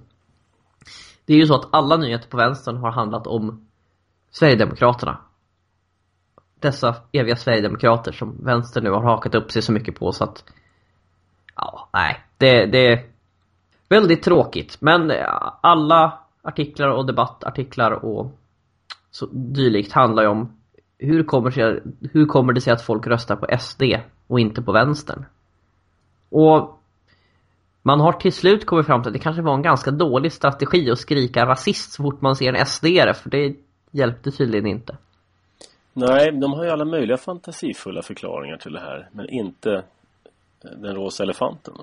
Det 1.25 1.35
är 1.35 1.37
ju 1.37 1.47
så 1.47 1.55
att 1.55 1.69
alla 1.71 1.97
nyheter 1.97 2.29
på 2.29 2.37
vänstern 2.37 2.77
har 2.77 2.91
handlat 2.91 3.27
om 3.27 3.67
Sverigedemokraterna 4.31 5.19
dessa 6.61 6.97
eviga 7.13 7.37
Sverigedemokrater 7.37 8.13
som 8.13 8.45
vänster 8.45 8.81
nu 8.81 8.91
har 8.91 9.03
hakat 9.03 9.35
upp 9.35 9.51
sig 9.51 9.63
så 9.63 9.73
mycket 9.73 9.99
på 9.99 10.13
så 10.13 10.25
att 10.25 10.45
ja, 11.57 11.89
nej, 11.93 12.21
det, 12.39 12.67
det 12.67 12.93
är 12.93 13.07
väldigt 13.89 14.23
tråkigt. 14.23 14.77
Men 14.81 15.11
eh, 15.11 15.53
alla 15.61 16.19
artiklar 16.43 16.89
och 16.89 17.07
debattartiklar 17.07 17.91
och 17.91 18.33
så 19.11 19.27
dylikt 19.33 19.93
handlar 19.93 20.23
ju 20.23 20.29
om 20.29 20.53
hur 20.99 21.25
kommer, 21.25 21.51
sig, 21.51 21.83
hur 22.13 22.27
kommer 22.27 22.53
det 22.53 22.61
sig 22.61 22.73
att 22.73 22.83
folk 22.83 23.07
röstar 23.07 23.37
på 23.37 23.59
SD 23.59 23.83
och 24.27 24.41
inte 24.41 24.63
på 24.63 24.73
vänstern? 24.73 25.25
Och 26.31 26.81
man 27.83 28.01
har 28.01 28.13
till 28.13 28.33
slut 28.33 28.67
kommit 28.67 28.87
fram 28.87 29.03
till 29.03 29.09
att 29.09 29.13
det 29.13 29.19
kanske 29.19 29.43
var 29.43 29.55
en 29.55 29.63
ganska 29.63 29.91
dålig 29.91 30.33
strategi 30.33 30.91
att 30.91 30.99
skrika 30.99 31.47
rasist 31.47 31.93
så 31.93 32.03
fort 32.03 32.21
man 32.21 32.37
ser 32.37 32.53
en 32.53 32.67
SD-are, 32.67 33.13
för 33.13 33.31
det 33.31 33.57
hjälpte 33.91 34.31
tydligen 34.31 34.67
inte. 34.67 34.97
Nej, 35.99 36.33
de 36.33 36.53
har 36.53 36.65
ju 36.65 36.71
alla 36.71 36.85
möjliga 36.85 37.17
fantasifulla 37.17 38.03
förklaringar 38.03 38.57
till 38.57 38.73
det 38.73 38.81
här, 38.81 39.09
men 39.13 39.29
inte 39.29 39.83
den 40.63 40.95
rosa 40.95 41.23
elefanten. 41.23 41.75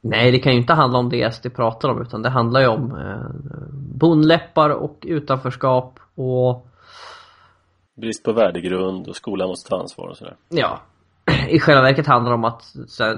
Nej, 0.00 0.32
det 0.32 0.38
kan 0.38 0.52
ju 0.52 0.58
inte 0.58 0.72
handla 0.72 0.98
om 0.98 1.08
det 1.08 1.34
SD 1.34 1.46
pratar 1.56 1.88
om, 1.88 2.02
utan 2.02 2.22
det 2.22 2.30
handlar 2.30 2.60
ju 2.60 2.66
om 2.66 2.96
eh, 2.96 3.30
bondläppar 3.98 4.70
och 4.70 4.98
utanförskap 5.06 6.00
och 6.14 6.66
Brist 7.96 8.24
på 8.24 8.32
värdegrund 8.32 9.08
och 9.08 9.16
skolan 9.16 9.48
måste 9.48 9.68
ta 9.68 9.76
ansvar 9.76 10.08
och 10.08 10.16
sådär. 10.16 10.36
Ja, 10.48 10.80
i 11.48 11.58
själva 11.60 11.82
verket 11.82 12.06
handlar 12.06 12.30
det 12.30 12.34
om 12.34 12.44
att 12.44 12.62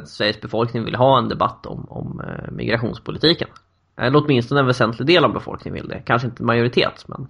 Sveriges 0.09 0.41
befolkning 0.41 0.85
vill 0.85 0.95
ha 0.95 1.19
en 1.19 1.29
debatt 1.29 1.67
om, 1.67 1.87
om 1.89 2.21
eh, 2.21 2.51
migrationspolitiken. 2.53 3.49
Eller 3.97 4.25
åtminstone 4.25 4.61
en 4.61 4.67
väsentlig 4.67 5.07
del 5.07 5.25
av 5.25 5.33
befolkningen 5.33 5.75
vill 5.75 5.89
det. 5.89 6.03
Kanske 6.05 6.29
inte 6.29 6.43
majoritet, 6.43 7.05
men... 7.09 7.29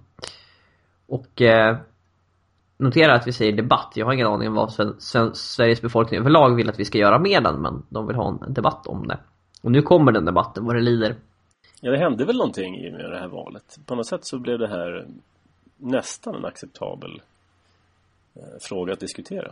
Och 1.07 1.41
eh, 1.41 1.77
notera 2.79 3.15
att 3.15 3.27
vi 3.27 3.31
säger 3.31 3.51
debatt. 3.51 3.91
Jag 3.95 4.05
har 4.05 4.13
ingen 4.13 4.27
aning 4.27 4.47
om 4.47 4.55
vad 4.55 4.97
Sveriges 5.37 5.81
befolkning 5.81 6.19
överlag 6.19 6.55
vill 6.55 6.69
att 6.69 6.79
vi 6.79 6.85
ska 6.85 6.97
göra 6.97 7.19
med 7.19 7.43
den, 7.43 7.61
men 7.61 7.83
de 7.89 8.07
vill 8.07 8.15
ha 8.15 8.27
en 8.29 8.53
debatt 8.53 8.87
om 8.87 9.07
det. 9.07 9.19
Och 9.61 9.71
nu 9.71 9.81
kommer 9.81 10.11
den 10.11 10.25
debatten, 10.25 10.65
vad 10.65 10.75
det 10.75 10.81
lider. 10.81 11.15
Ja, 11.81 11.91
det 11.91 11.97
hände 11.97 12.25
väl 12.25 12.37
någonting 12.37 12.77
i 12.77 12.91
med 12.91 13.11
det 13.11 13.19
här 13.19 13.27
valet. 13.27 13.79
På 13.85 13.95
något 13.95 14.07
sätt 14.07 14.25
så 14.25 14.39
blev 14.39 14.59
det 14.59 14.67
här 14.67 15.07
nästan 15.77 16.35
en 16.35 16.45
acceptabel 16.45 17.21
eh, 18.35 18.41
fråga 18.61 18.93
att 18.93 18.99
diskutera. 18.99 19.51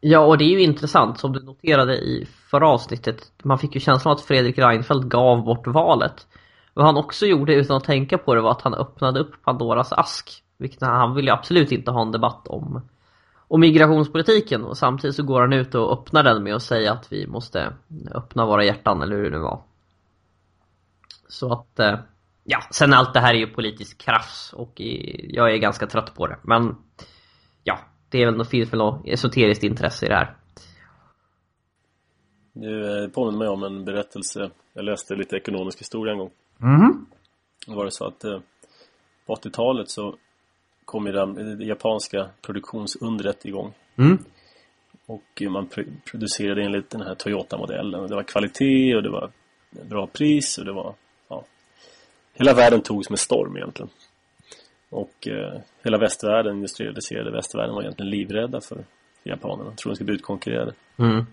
Ja, 0.00 0.20
och 0.20 0.38
det 0.38 0.44
är 0.44 0.50
ju 0.50 0.62
intressant 0.62 1.18
som 1.18 1.32
du 1.32 1.42
noterade 1.44 1.96
i 1.96 2.28
förra 2.50 2.68
avsnittet. 2.68 3.32
Man 3.42 3.58
fick 3.58 3.74
ju 3.74 3.80
känslan 3.80 4.14
att 4.14 4.20
Fredrik 4.20 4.58
Reinfeldt 4.58 5.06
gav 5.06 5.44
bort 5.44 5.66
valet. 5.66 6.26
Vad 6.74 6.86
han 6.86 6.96
också 6.96 7.26
gjorde 7.26 7.54
utan 7.54 7.76
att 7.76 7.84
tänka 7.84 8.18
på 8.18 8.34
det 8.34 8.40
var 8.40 8.50
att 8.50 8.62
han 8.62 8.74
öppnade 8.74 9.20
upp 9.20 9.42
Pandoras 9.44 9.92
ask. 9.92 10.42
Vilket 10.56 10.80
han 10.80 11.14
ville 11.14 11.32
absolut 11.32 11.72
inte 11.72 11.90
ha 11.90 12.02
en 12.02 12.12
debatt 12.12 12.48
om, 12.48 12.88
om 13.48 13.60
migrationspolitiken. 13.60 14.64
Och 14.64 14.78
samtidigt 14.78 15.16
så 15.16 15.22
går 15.22 15.40
han 15.40 15.52
ut 15.52 15.74
och 15.74 15.92
öppnar 15.92 16.22
den 16.22 16.42
med 16.42 16.54
att 16.54 16.62
säga 16.62 16.92
att 16.92 17.12
vi 17.12 17.26
måste 17.26 17.72
öppna 18.14 18.46
våra 18.46 18.64
hjärtan, 18.64 19.02
eller 19.02 19.16
hur 19.16 19.24
det 19.24 19.36
nu 19.36 19.38
var. 19.38 19.62
Så 21.28 21.52
att, 21.52 21.80
eh, 21.80 21.98
ja, 22.44 22.58
sen 22.70 22.92
allt 22.92 23.14
det 23.14 23.20
här 23.20 23.34
är 23.34 23.38
ju 23.38 23.46
politisk 23.46 23.98
krafs 23.98 24.52
och 24.52 24.72
jag 25.28 25.54
är 25.54 25.56
ganska 25.56 25.86
trött 25.86 26.14
på 26.14 26.26
det. 26.26 26.38
Men, 26.42 26.76
ja, 27.64 27.78
det 28.08 28.22
är 28.22 28.26
väl 28.26 28.36
något, 28.36 28.48
finns 28.48 28.72
väl 28.72 28.78
något 28.78 29.06
esoteriskt 29.06 29.64
intresse 29.64 30.06
i 30.06 30.08
det 30.08 30.14
här. 30.14 30.36
Du 32.52 33.02
eh, 33.02 33.10
påminner 33.10 33.38
mig 33.38 33.48
om 33.48 33.62
en 33.62 33.84
berättelse. 33.84 34.50
Jag 34.72 34.84
läste 34.84 35.14
lite 35.14 35.36
ekonomisk 35.36 35.80
historia 35.80 36.12
en 36.12 36.18
gång. 36.18 36.30
Mm. 36.62 37.06
Då 37.66 37.74
var 37.74 37.84
det 37.84 37.90
så 37.90 38.06
att 38.06 38.24
eh, 38.24 38.38
på 39.26 39.34
80-talet 39.34 39.90
så 39.90 40.14
kom 40.86 41.06
ju 41.06 41.12
det 41.12 41.64
japanska 41.64 42.30
produktionsundret 42.42 43.44
igång. 43.44 43.74
Mm. 43.96 44.18
Och 45.06 45.42
man 45.50 45.68
producerade 46.10 46.62
enligt 46.62 46.90
den 46.90 47.00
här 47.00 47.14
Toyota-modellen. 47.14 48.08
Det 48.08 48.14
var 48.14 48.22
kvalitet 48.22 48.96
och 48.96 49.02
det 49.02 49.10
var 49.10 49.30
bra 49.70 50.06
pris 50.06 50.58
och 50.58 50.64
det 50.64 50.72
var... 50.72 50.94
Ja, 51.28 51.44
hela 52.34 52.54
världen 52.54 52.80
togs 52.80 53.10
med 53.10 53.18
storm 53.18 53.56
egentligen. 53.56 53.90
Och 54.90 55.28
eh, 55.28 55.60
hela 55.82 55.98
västvärlden, 55.98 56.54
industrialiserade 56.54 57.30
västvärlden 57.30 57.74
var 57.74 57.82
egentligen 57.82 58.10
livrädda 58.10 58.60
för, 58.60 58.84
för 59.22 59.30
japanerna. 59.30 59.70
Tror 59.70 59.90
de 59.90 59.94
skulle 59.94 60.06
bli 60.06 60.14
utkonkurrerade. 60.14 60.74
Mm. 60.98 61.26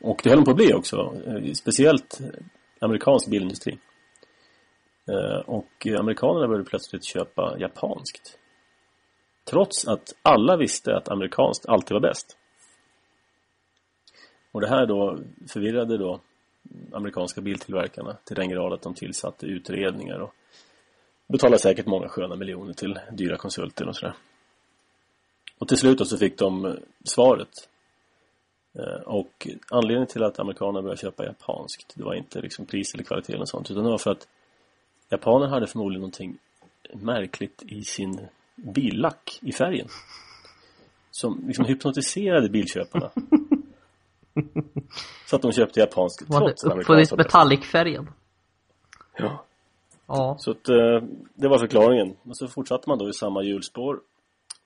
Och 0.00 0.20
det 0.24 0.30
höll 0.30 0.38
de 0.38 0.44
på 0.44 0.50
att 0.50 0.56
bli 0.56 0.74
också. 0.74 1.14
Eh, 1.26 1.52
speciellt 1.52 2.20
amerikansk 2.80 3.30
bilindustri. 3.30 3.78
Eh, 5.08 5.40
och 5.46 5.86
amerikanerna 5.98 6.46
började 6.46 6.64
plötsligt 6.64 7.04
köpa 7.04 7.56
japanskt. 7.58 8.38
Trots 9.44 9.88
att 9.88 10.14
alla 10.22 10.56
visste 10.56 10.96
att 10.96 11.08
amerikanskt 11.08 11.66
alltid 11.66 11.92
var 11.94 12.00
bäst. 12.00 12.36
Och 14.52 14.60
det 14.60 14.68
här 14.68 14.86
då 14.86 15.18
förvirrade 15.48 15.98
då 15.98 16.20
amerikanska 16.92 17.40
biltillverkarna 17.40 18.16
till 18.24 18.36
den 18.36 18.48
grad 18.48 18.72
att 18.72 18.82
de 18.82 18.94
tillsatte 18.94 19.46
utredningar 19.46 20.18
och 20.18 20.34
betalade 21.26 21.58
säkert 21.58 21.86
många 21.86 22.08
sköna 22.08 22.36
miljoner 22.36 22.72
till 22.72 22.98
dyra 23.12 23.36
konsulter 23.36 23.88
och 23.88 23.96
sådär. 23.96 24.14
Och 25.58 25.68
till 25.68 25.76
slut 25.76 26.08
så 26.08 26.18
fick 26.18 26.38
de 26.38 26.64
eh, 26.64 26.72
svaret. 27.04 27.68
Eh, 28.78 29.02
och 29.06 29.48
anledningen 29.70 30.06
till 30.06 30.22
att 30.22 30.38
amerikanerna 30.38 30.82
började 30.82 31.00
köpa 31.00 31.24
japanskt 31.24 31.94
det 31.96 32.04
var 32.04 32.14
inte 32.14 32.40
liksom 32.40 32.66
pris 32.66 32.94
eller 32.94 33.04
kvalitet 33.04 33.32
eller 33.32 33.44
sånt 33.44 33.70
utan 33.70 33.84
det 33.84 33.90
var 33.90 33.98
för 33.98 34.10
att 34.10 34.28
Japaner 35.08 35.46
hade 35.46 35.66
förmodligen 35.66 36.00
någonting 36.00 36.38
märkligt 36.92 37.62
i 37.66 37.84
sin 37.84 38.28
billack 38.54 39.38
i 39.42 39.52
färgen. 39.52 39.88
Som 41.10 41.44
liksom 41.46 41.64
hypnotiserade 41.64 42.48
bilköparna. 42.48 43.10
Så 45.26 45.36
att 45.36 45.42
de 45.42 45.52
köpte 45.52 45.80
japanskt 45.80 46.26
trots 46.26 46.64
Var 46.64 46.74
det 46.74 46.80
uppfunnit 46.80 47.16
metallicfärgen? 47.16 48.10
Ja. 49.16 49.44
Ja. 50.06 50.36
Så 50.38 50.50
att, 50.50 50.68
eh, 50.68 51.02
det 51.34 51.48
var 51.48 51.58
förklaringen. 51.58 52.16
Och 52.22 52.36
så 52.36 52.48
fortsatte 52.48 52.88
man 52.88 52.98
då 52.98 53.08
i 53.08 53.12
samma 53.12 53.42
hjulspår. 53.42 54.00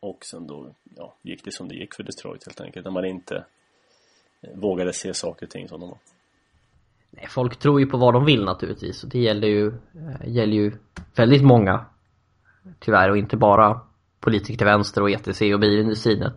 Och 0.00 0.24
sen 0.24 0.46
då 0.46 0.74
ja, 0.96 1.14
gick 1.22 1.44
det 1.44 1.52
som 1.52 1.68
det 1.68 1.74
gick 1.74 1.94
för 1.94 2.02
Detroit 2.02 2.46
helt 2.46 2.60
enkelt. 2.60 2.84
När 2.84 2.92
man 2.92 3.04
inte 3.04 3.44
eh, 4.40 4.50
vågade 4.54 4.92
se 4.92 5.14
saker 5.14 5.46
och 5.46 5.50
ting 5.52 5.68
som 5.68 5.80
de 5.80 5.88
var. 5.88 5.98
Nej, 7.16 7.26
folk 7.28 7.56
tror 7.56 7.80
ju 7.80 7.86
på 7.86 7.96
vad 7.96 8.14
de 8.14 8.24
vill 8.24 8.44
naturligtvis. 8.44 9.04
Och 9.04 9.10
det 9.10 9.18
gäller 9.18 9.48
ju, 9.48 9.66
eh, 9.68 10.28
gäller 10.28 10.52
ju 10.52 10.72
väldigt 11.16 11.42
många. 11.42 11.84
Tyvärr, 12.78 13.10
och 13.10 13.16
inte 13.16 13.36
bara 13.36 13.80
politiker 14.20 14.58
till 14.58 14.66
vänster 14.66 15.02
och 15.02 15.10
ETC 15.10 15.54
och 15.54 15.60
bilindustrin. 15.60 16.30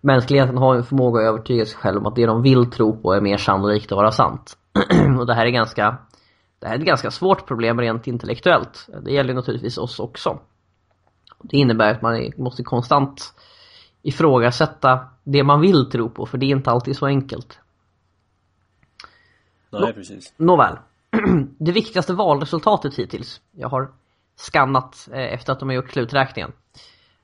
Mänskligheten 0.00 0.58
har 0.58 0.74
en 0.74 0.84
förmåga 0.84 1.20
att 1.20 1.28
övertyga 1.28 1.66
sig 1.66 1.76
själv 1.76 1.98
om 1.98 2.06
att 2.06 2.16
det 2.16 2.26
de 2.26 2.42
vill 2.42 2.70
tro 2.70 3.02
på 3.02 3.12
är 3.12 3.20
mer 3.20 3.36
sannolikt 3.36 3.92
att 3.92 3.96
vara 3.96 4.12
sant. 4.12 4.58
och 5.18 5.26
det 5.26 5.34
här 5.34 5.46
är 5.46 5.50
ganska 5.50 5.98
det 6.58 6.66
här 6.66 6.74
är 6.74 6.78
ett 6.78 6.86
ganska 6.86 7.10
svårt 7.10 7.46
problem 7.46 7.80
rent 7.80 8.06
intellektuellt. 8.06 8.88
Det 9.02 9.12
gäller 9.12 9.34
naturligtvis 9.34 9.78
oss 9.78 10.00
också. 10.00 10.38
Det 11.42 11.56
innebär 11.56 11.90
att 11.90 12.02
man 12.02 12.32
måste 12.36 12.62
konstant 12.62 13.34
ifrågasätta 14.02 15.00
det 15.24 15.42
man 15.42 15.60
vill 15.60 15.90
tro 15.90 16.10
på, 16.10 16.26
för 16.26 16.38
det 16.38 16.46
är 16.46 16.50
inte 16.50 16.70
alltid 16.70 16.96
så 16.96 17.06
enkelt. 17.06 17.58
Nej, 19.70 19.92
precis. 19.92 20.34
Nåväl. 20.36 20.76
Det 21.58 21.72
viktigaste 21.72 22.12
valresultatet 22.12 22.94
hittills. 22.94 23.40
Jag 23.52 23.68
har 23.68 23.90
skannat 24.36 25.08
eh, 25.12 25.34
efter 25.34 25.52
att 25.52 25.60
de 25.60 25.68
har 25.68 25.76
gjort 25.76 25.90
sluträkningen. 25.90 26.52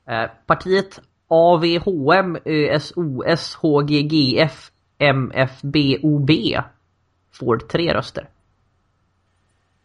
Eh, 0.05 0.29
partiet 0.45 1.01
AVHM 1.27 2.37
ÖSOS 2.45 3.55
HGGF 3.55 4.71
MFBOB 4.97 6.31
får 7.31 7.57
tre 7.57 7.93
röster. 7.93 8.29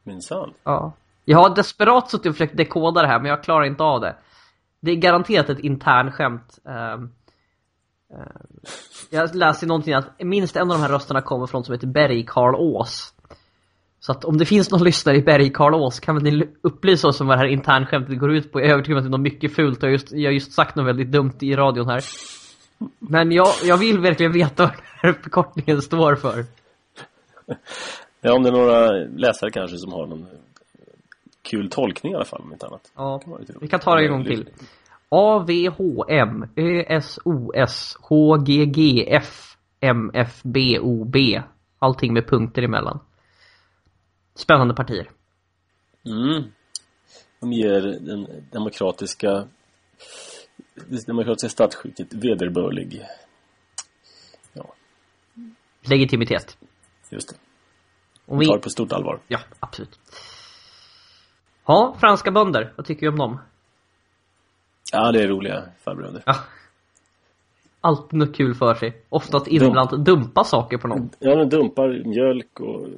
Minsann. 0.02 0.52
Ja. 0.64 0.92
Jag 1.24 1.38
har 1.38 1.54
desperat 1.54 2.10
suttit 2.10 2.26
och 2.26 2.32
försökt 2.32 2.56
dekoda 2.56 3.02
det 3.02 3.08
här 3.08 3.18
men 3.18 3.28
jag 3.28 3.42
klarar 3.42 3.64
inte 3.64 3.82
av 3.82 4.00
det. 4.00 4.16
Det 4.80 4.90
är 4.90 4.96
garanterat 4.96 5.48
ett 5.48 5.58
internskämt. 5.58 6.58
Uh, 6.68 7.06
jag 9.10 9.34
läste 9.34 9.66
någonting 9.66 9.94
att 9.94 10.06
minst 10.18 10.56
en 10.56 10.62
av 10.62 10.78
de 10.78 10.82
här 10.82 10.88
rösterna 10.88 11.20
kommer 11.20 11.46
från 11.46 11.64
som 11.64 11.72
heter 11.72 11.86
Berg 11.86 12.24
Karlås. 12.26 13.14
Så 14.00 14.12
att 14.12 14.24
om 14.24 14.38
det 14.38 14.46
finns 14.46 14.70
någon 14.70 14.84
lyssnare 14.84 15.16
i 15.16 15.22
Berg 15.22 15.52
Karlås 15.52 16.00
kan 16.00 16.14
väl 16.14 16.24
ni 16.24 16.48
upplysa 16.62 17.08
oss 17.08 17.20
om 17.20 17.26
vad 17.26 17.36
det 17.36 17.40
här 17.40 17.48
internskämtet 17.48 18.18
går 18.18 18.32
ut 18.32 18.52
på. 18.52 18.60
Jag 18.60 18.68
är 18.68 18.72
övertygad 18.72 18.96
om 18.96 18.98
att 18.98 19.04
det 19.04 19.08
är 19.08 19.18
något 19.18 19.20
mycket 19.20 19.54
fult 19.54 19.78
och 19.78 19.82
jag 19.82 19.88
har 19.88 19.92
just, 19.92 20.12
jag 20.12 20.28
har 20.28 20.32
just 20.32 20.52
sagt 20.52 20.76
något 20.76 20.86
väldigt 20.86 21.12
dumt 21.12 21.36
i 21.40 21.54
radion 21.54 21.88
här. 21.88 22.04
Men 22.98 23.32
jag, 23.32 23.48
jag 23.64 23.76
vill 23.76 23.98
verkligen 24.00 24.32
veta 24.32 24.62
vad 24.62 24.72
den 24.72 24.80
här 25.02 25.12
förkortningen 25.12 25.82
står 25.82 26.14
för. 26.14 26.44
Ja, 28.22 28.32
om 28.34 28.42
det 28.42 28.48
är 28.48 28.52
några 28.52 28.90
läsare 29.16 29.50
kanske 29.50 29.76
som 29.76 29.92
har 29.92 30.06
någon 30.06 30.26
kul 31.42 31.70
tolkning 31.70 32.12
i 32.12 32.16
alla 32.16 32.24
fall, 32.24 32.40
om 32.44 32.52
inte 32.52 32.66
annat. 32.66 32.92
Ja, 32.96 33.20
vi 33.60 33.68
kan 33.68 33.80
ta 33.80 33.94
det 33.94 34.04
en 34.04 34.10
gång 34.10 34.24
till. 34.24 34.48
AVHM 35.12 36.44
ÖSOS 36.56 37.96
HGGF 38.00 39.56
MFBOB 39.80 41.16
Allting 41.78 42.12
med 42.12 42.28
punkter 42.28 42.62
emellan. 42.62 43.00
Spännande 44.34 44.74
partier. 44.74 45.10
Mm. 46.06 46.44
De 47.40 47.52
ger 47.52 47.80
den 47.80 48.46
demokratiska 48.52 49.48
det 50.74 51.06
demokratiska 51.06 51.48
statsskicket 51.48 52.14
vederbörlig 52.14 53.02
ja. 54.52 54.74
legitimitet. 55.80 56.58
Just 57.10 57.28
det. 57.28 57.36
Om 58.26 58.38
vi 58.38 58.46
tar 58.46 58.54
det 58.54 58.62
på 58.62 58.70
stort 58.70 58.92
allvar. 58.92 59.20
Ja, 59.28 59.40
absolut. 59.60 60.00
Ja, 61.66 61.96
franska 62.00 62.30
bönder. 62.30 62.72
Vad 62.76 62.86
tycker 62.86 63.00
du 63.00 63.08
om 63.08 63.18
dem? 63.18 63.38
Ja, 64.92 65.12
det 65.12 65.22
är 65.22 65.28
roliga 65.28 65.62
farbröder. 65.84 66.22
Ja. 66.26 66.34
alltid 67.80 68.18
något 68.18 68.36
kul 68.36 68.54
för 68.54 68.74
sig. 68.74 69.02
Oftast 69.08 69.46
inblandat 69.46 70.04
dumpa 70.04 70.44
saker 70.44 70.78
på 70.78 70.88
någon. 70.88 71.10
Ja, 71.18 71.34
de 71.34 71.48
dumpar 71.48 72.08
mjölk 72.08 72.60
och 72.60 72.88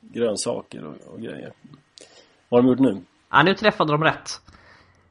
grönsaker 0.00 0.84
och, 0.84 1.12
och 1.12 1.20
grejer. 1.20 1.52
Vad 2.48 2.58
har 2.58 2.62
de 2.62 2.68
gjort 2.68 2.94
nu? 2.94 3.02
Ja, 3.30 3.42
nu 3.42 3.54
träffade 3.54 3.92
de 3.92 4.04
rätt. 4.04 4.30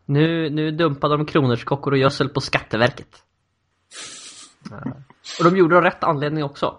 Nu, 0.06 0.50
nu 0.50 0.72
dumpade 0.72 1.18
de 1.18 1.25
kronärtskockor 1.25 1.94
och 1.94 1.98
gödsel 1.98 2.29
på 2.29 2.41
Skatteverket. 2.41 3.24
Och 5.39 5.51
de 5.51 5.58
gjorde 5.58 5.75
det 5.75 5.77
av 5.77 5.84
rätt 5.84 6.03
anledning 6.03 6.44
också. 6.44 6.77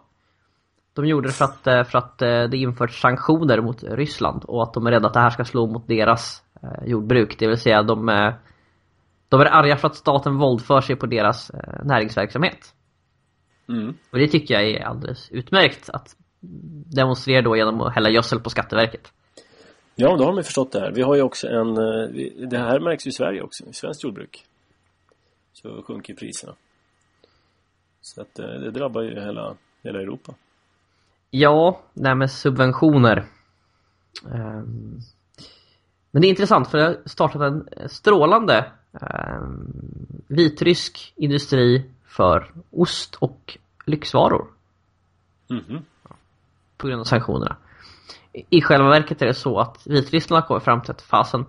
De 0.95 1.07
gjorde 1.07 1.29
det 1.29 1.33
för 1.33 1.45
att, 1.45 1.67
eh, 1.67 1.85
för 1.85 1.99
att 1.99 2.23
eh, 2.23 2.43
det 2.43 2.57
införts 2.57 3.01
sanktioner 3.01 3.61
mot 3.61 3.83
Ryssland 3.83 4.45
och 4.45 4.63
att 4.63 4.75
de 4.75 4.87
är 4.87 4.91
rädda 4.91 5.07
att 5.07 5.15
det 5.15 5.21
här 5.21 5.31
ska 5.31 5.45
slå 5.45 5.67
mot 5.67 5.89
deras 5.89 6.43
eh, 6.63 6.89
jordbruk. 6.89 7.39
Det 7.39 7.47
vill 7.47 7.59
säga 7.59 7.83
de, 7.83 8.09
de 9.31 9.41
är 9.41 9.45
arga 9.45 9.77
för 9.77 9.89
att 9.89 9.97
staten 9.97 10.39
våldför 10.39 10.81
sig 10.81 10.97
på 10.97 11.07
deras 11.07 11.51
näringsverksamhet. 11.85 12.75
Mm. 13.69 13.95
Och 14.11 14.19
det 14.19 14.29
tycker 14.29 14.55
jag 14.55 14.71
är 14.71 14.85
alldeles 14.85 15.31
utmärkt 15.31 15.91
att 15.91 16.17
demonstrera 16.97 17.43
då 17.43 17.57
genom 17.57 17.81
att 17.81 17.95
hälla 17.95 18.11
gödsel 18.11 18.41
på 18.41 18.51
Skatteverket. 18.51 19.13
Ja, 19.95 20.17
då 20.17 20.25
har 20.25 20.37
de 20.37 20.43
förstått 20.43 20.73
det 20.73 20.81
här. 20.81 20.93
Vi 20.93 21.03
har 21.03 21.15
ju 21.15 21.23
också 21.23 21.49
en... 21.49 21.75
Det 22.51 22.59
här 22.59 22.81
märks 22.81 23.07
ju 23.07 23.09
i 23.09 23.13
Sverige 23.13 23.43
också, 23.43 23.65
i 23.65 23.73
svenskt 23.73 24.05
jordbruk. 24.05 24.45
Så 25.53 25.83
sjunker 25.83 26.15
priserna. 26.15 26.55
Så 28.01 28.21
att 28.21 28.35
det 28.35 28.71
drabbar 28.71 29.03
ju 29.03 29.21
hela, 29.21 29.55
hela 29.83 30.01
Europa. 30.01 30.35
Ja, 31.31 31.81
det 31.95 32.09
här 32.09 32.15
med 32.15 32.31
subventioner. 32.31 33.25
Ehm, 34.35 34.99
men 36.11 36.23
det 36.23 36.29
är 36.29 36.31
intressant 36.31 36.71
för 36.71 36.79
det 36.79 36.85
har 36.85 36.99
startat 37.05 37.43
en 37.43 37.89
strålande 37.89 38.73
ehm, 38.93 39.73
vitrysk 40.27 41.13
industri 41.17 41.91
för 42.07 42.53
ost 42.71 43.15
och 43.15 43.59
lyxvaror. 43.87 44.47
Mm 45.51 45.65
-hmm. 45.65 45.83
På 46.77 46.87
grund 46.87 47.01
av 47.01 47.05
sanktionerna. 47.05 47.57
I 48.33 48.63
själva 48.63 48.89
verket 48.89 49.23
är 49.23 49.27
det 49.27 49.35
så 49.35 49.59
att 49.59 49.87
Vitryssland 49.87 50.43
har 50.43 50.49
kommit 50.49 50.65
fram 50.65 50.83
till 50.83 50.91
att 50.91 51.03
fasen 51.03 51.47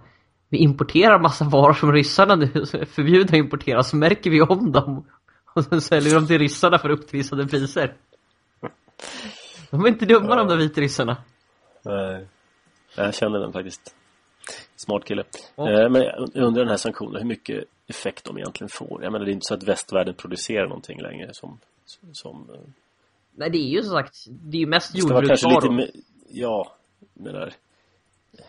vi 0.49 0.57
importerar 0.57 1.19
massa 1.19 1.45
varor 1.45 1.73
som 1.73 1.91
ryssarna 1.91 2.35
nu 2.35 2.43
är 2.53 2.85
förbjudna 2.85 3.23
att 3.23 3.33
importera 3.33 3.83
så 3.83 3.97
märker 3.97 4.29
vi 4.29 4.41
om 4.41 4.71
dem 4.71 5.05
och 5.53 5.63
sen 5.63 5.81
säljer 5.81 6.15
de 6.15 6.27
till 6.27 6.39
ryssarna 6.39 6.77
för 6.77 6.89
upptrissade 6.89 7.47
priser. 7.47 7.95
De 9.69 9.85
är 9.85 9.87
inte 9.87 10.05
dumma 10.05 10.29
ja. 10.29 10.35
de 10.35 10.47
där 10.47 10.57
vitryssarna. 10.57 11.17
Nej. 11.85 12.27
Jag 12.95 13.15
känner 13.15 13.39
den 13.39 13.53
faktiskt. 13.53 13.95
Smart 14.75 15.05
kille. 15.05 15.23
Oh. 15.55 15.89
Men 15.89 16.03
jag 16.03 16.29
undrar 16.35 16.63
den 16.63 16.69
här 16.69 16.77
sanktionen, 16.77 17.21
hur 17.21 17.27
mycket 17.27 17.63
effekt 17.87 18.25
de 18.25 18.37
egentligen 18.37 18.69
får. 18.69 19.03
Jag 19.03 19.11
menar 19.11 19.25
det 19.25 19.31
är 19.31 19.33
inte 19.33 19.47
så 19.47 19.53
att 19.53 19.63
västvärlden 19.63 20.13
producerar 20.15 20.67
någonting 20.67 21.01
längre 21.01 21.33
som... 21.33 21.59
som 22.13 22.49
eh, 22.53 22.59
Nej 23.35 23.49
det 23.49 23.57
är 23.57 23.69
ju 23.69 23.83
som 23.83 23.91
sagt, 23.91 24.25
det 24.29 24.57
är 24.57 24.59
ju 24.59 24.67
mest 24.67 24.95
jordbruksvaror. 24.95 25.85
Ja, 26.29 26.75
menar, 27.13 27.53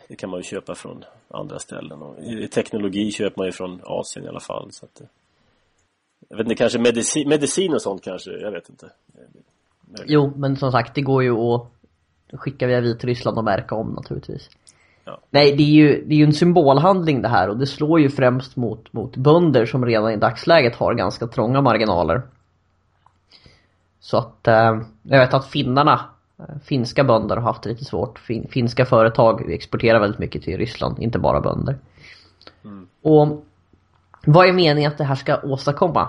det 0.09 0.17
kan 0.17 0.31
man 0.31 0.39
ju 0.39 0.45
köpa 0.45 0.75
från 0.75 1.05
andra 1.29 1.59
ställen. 1.59 2.03
Och 2.03 2.23
I 2.23 2.49
teknologi 2.49 3.11
köper 3.11 3.39
man 3.39 3.47
ju 3.47 3.53
från 3.53 3.81
Asien 3.85 4.25
i 4.27 4.29
alla 4.29 4.41
fall. 4.41 4.73
Så 4.73 4.85
att, 4.85 5.01
eh, 5.01 5.07
jag 6.29 6.37
vet 6.37 6.47
inte, 6.47 6.55
kanske 6.55 6.79
medicin, 6.79 7.29
medicin 7.29 7.75
och 7.75 7.83
sånt 7.83 8.03
kanske, 8.03 8.31
jag 8.31 8.53
vet 8.53 8.69
inte. 8.69 8.90
Jo, 10.07 10.33
men 10.37 10.57
som 10.57 10.73
sagt, 10.73 10.95
det 10.95 11.01
går 11.01 11.23
ju 11.23 11.33
att 11.33 11.71
skicka 12.33 12.66
via 12.66 12.81
Vitryssland 12.81 13.38
och 13.38 13.45
märka 13.45 13.75
om 13.75 13.93
naturligtvis. 13.93 14.49
Ja. 15.05 15.19
Nej, 15.31 15.57
det 15.57 15.62
är, 15.62 15.67
ju, 15.67 16.05
det 16.07 16.15
är 16.15 16.19
ju 16.19 16.25
en 16.25 16.33
symbolhandling 16.33 17.23
det 17.23 17.29
här 17.29 17.49
och 17.49 17.59
det 17.59 17.67
slår 17.67 18.01
ju 18.01 18.09
främst 18.09 18.57
mot, 18.57 18.93
mot 18.93 19.17
bönder 19.17 19.67
som 19.67 19.87
redan 19.87 20.12
i 20.12 20.17
dagsläget 20.17 20.77
har 20.77 20.95
ganska 20.95 21.27
trånga 21.27 21.61
marginaler. 21.61 22.23
Så 24.01 24.19
att, 24.19 24.49
eh, 24.49 24.81
jag 25.03 25.19
vet 25.19 25.35
att 25.35 25.47
finnarna, 25.47 26.01
eh, 26.38 26.59
finska 26.65 27.05
bönder 27.05 27.37
har 27.37 27.43
haft 27.43 27.62
det 27.62 27.69
lite 27.71 27.85
svårt. 27.85 28.19
Fin, 28.19 28.49
finska 28.51 28.85
företag 28.85 29.53
exporterar 29.53 30.01
väldigt 30.01 30.21
mycket 30.21 30.43
till 30.43 30.57
Ryssland, 30.59 30.99
inte 30.99 31.19
bara 31.19 31.41
bönder. 31.41 31.79
Mm. 32.65 32.87
Och 33.03 33.45
vad 34.27 34.49
är 34.49 34.53
meningen 34.53 34.93
att 34.93 34.99
det 34.99 35.05
här 35.05 35.15
ska 35.15 35.41
åstadkomma? 35.43 36.09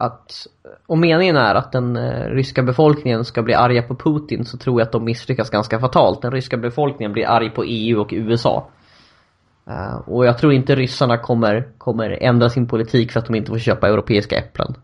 Att 0.00 0.46
om 0.86 1.00
meningen 1.00 1.36
är 1.36 1.54
att 1.54 1.72
den 1.72 1.96
eh, 1.96 2.30
ryska 2.30 2.62
befolkningen 2.62 3.24
ska 3.24 3.42
bli 3.42 3.54
arga 3.54 3.82
på 3.82 3.96
Putin 3.96 4.44
så 4.44 4.58
tror 4.58 4.80
jag 4.80 4.86
att 4.86 4.92
de 4.92 5.04
misslyckas 5.04 5.50
ganska 5.50 5.80
fatalt. 5.80 6.22
Den 6.22 6.32
ryska 6.32 6.56
befolkningen 6.56 7.12
blir 7.12 7.26
arg 7.26 7.50
på 7.50 7.64
EU 7.64 8.00
och 8.00 8.08
USA. 8.12 8.70
Uh, 9.68 10.08
och 10.08 10.26
jag 10.26 10.38
tror 10.38 10.52
inte 10.52 10.74
ryssarna 10.74 11.18
kommer, 11.18 11.72
kommer 11.78 12.10
ändra 12.10 12.48
sin 12.48 12.68
politik 12.68 13.12
för 13.12 13.20
att 13.20 13.26
de 13.26 13.34
inte 13.34 13.50
får 13.50 13.58
köpa 13.58 13.88
europeiska 13.88 14.38
äpplen. 14.38 14.74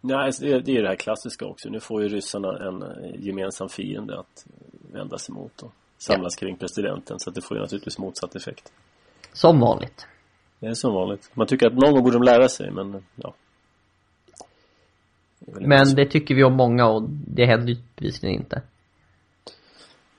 Nej, 0.00 0.16
alltså, 0.16 0.44
det 0.44 0.76
är 0.76 0.82
det 0.82 0.88
här 0.88 0.96
klassiska 0.96 1.46
också. 1.46 1.68
Nu 1.68 1.80
får 1.80 2.02
ju 2.02 2.08
ryssarna 2.08 2.68
en 2.68 2.82
eh, 2.82 3.26
gemensam 3.26 3.68
fiende 3.68 4.18
att 4.18 4.46
vända 4.92 5.18
sig 5.18 5.34
mot 5.34 5.62
och 5.62 5.72
samlas 5.98 6.36
ja. 6.36 6.46
kring 6.46 6.56
presidenten. 6.56 7.18
Så 7.18 7.30
det 7.30 7.40
får 7.40 7.56
ju 7.56 7.60
naturligtvis 7.60 7.98
motsatt 7.98 8.34
effekt. 8.34 8.72
Som 9.32 9.60
vanligt. 9.60 10.06
Det 10.60 10.66
är 10.66 10.74
som 10.74 10.94
vanligt. 10.94 11.30
Man 11.34 11.46
tycker 11.46 11.66
att 11.66 11.74
någon 11.74 11.92
gång 11.92 12.02
borde 12.02 12.16
de 12.16 12.22
lära 12.22 12.48
sig, 12.48 12.70
men 12.70 13.04
ja. 13.14 13.34
Men 15.46 15.94
det 15.94 16.06
tycker 16.06 16.34
vi 16.34 16.44
om 16.44 16.52
många 16.52 16.86
och 16.86 17.02
det 17.10 17.46
händer 17.46 17.72
ju 17.72 17.76
bevisligen 17.96 18.40
inte. 18.40 18.62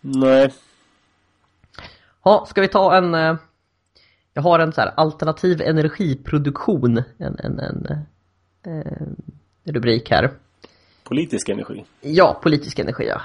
Nej. 0.02 0.54
Ja, 2.24 2.46
ska 2.50 2.62
vi 2.62 2.68
ta 2.68 2.98
en... 2.98 3.16
Eh, 3.16 3.36
jag 4.34 4.42
har 4.42 4.60
en 4.60 4.74
så 4.74 4.82
här 4.82 4.94
alternativ 4.98 5.62
energiproduktion. 5.62 7.04
En, 7.18 7.40
en, 7.40 7.60
en, 7.60 7.88
en 8.64 8.78
eh, 8.80 9.72
rubrik 9.74 10.12
här. 10.12 10.32
Politisk 11.04 11.50
energi? 11.50 11.86
Ja, 12.02 12.40
politisk 12.44 12.80
energi, 12.80 13.08
ja. 13.08 13.22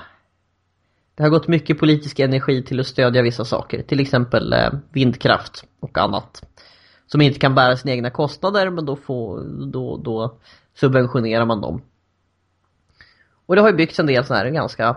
Det 1.14 1.22
har 1.22 1.30
gått 1.30 1.48
mycket 1.48 1.78
politisk 1.78 2.18
energi 2.18 2.62
till 2.62 2.80
att 2.80 2.86
stödja 2.86 3.22
vissa 3.22 3.44
saker. 3.44 3.82
Till 3.82 4.00
exempel 4.00 4.52
eh, 4.52 4.72
vindkraft 4.92 5.64
och 5.80 5.98
annat. 5.98 6.42
Som 7.06 7.20
inte 7.20 7.38
kan 7.38 7.54
bära 7.54 7.76
sina 7.76 7.92
egna 7.92 8.10
kostnader 8.10 8.70
men 8.70 8.86
då, 8.86 8.96
får, 8.96 9.44
då, 9.72 9.96
då 9.96 10.38
subventionerar 10.76 11.44
man 11.46 11.60
dem. 11.60 11.82
Och 13.46 13.54
det 13.54 13.60
har 13.60 13.68
ju 13.68 13.76
byggts 13.76 13.98
en 13.98 14.06
del 14.06 14.24
sådana 14.24 14.44
här 14.44 14.50
ganska 14.50 14.96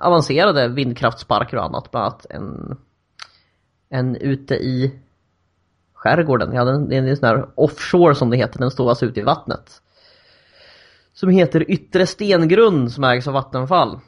avancerade 0.00 0.68
vindkraftsparker 0.68 1.56
och 1.56 1.64
annat. 1.64 1.90
Bland 1.90 2.06
annat 2.06 2.26
en, 2.30 2.78
en 3.88 4.16
ute 4.16 4.54
i 4.54 5.00
skärgården. 5.92 6.52
Ja, 6.52 6.64
det 6.64 6.96
är 6.96 7.02
en 7.02 7.16
sån 7.16 7.28
här 7.28 7.48
offshore 7.54 8.14
som 8.14 8.30
det 8.30 8.36
heter. 8.36 8.58
Den 8.58 8.70
står 8.70 8.88
alltså 8.88 9.06
ute 9.06 9.20
i 9.20 9.22
vattnet. 9.22 9.82
Som 11.12 11.28
heter 11.30 11.70
Yttre 11.70 12.06
Stengrund 12.06 12.92
som 12.92 13.04
ägs 13.04 13.26
av 13.26 13.34
Vattenfall. 13.34 14.00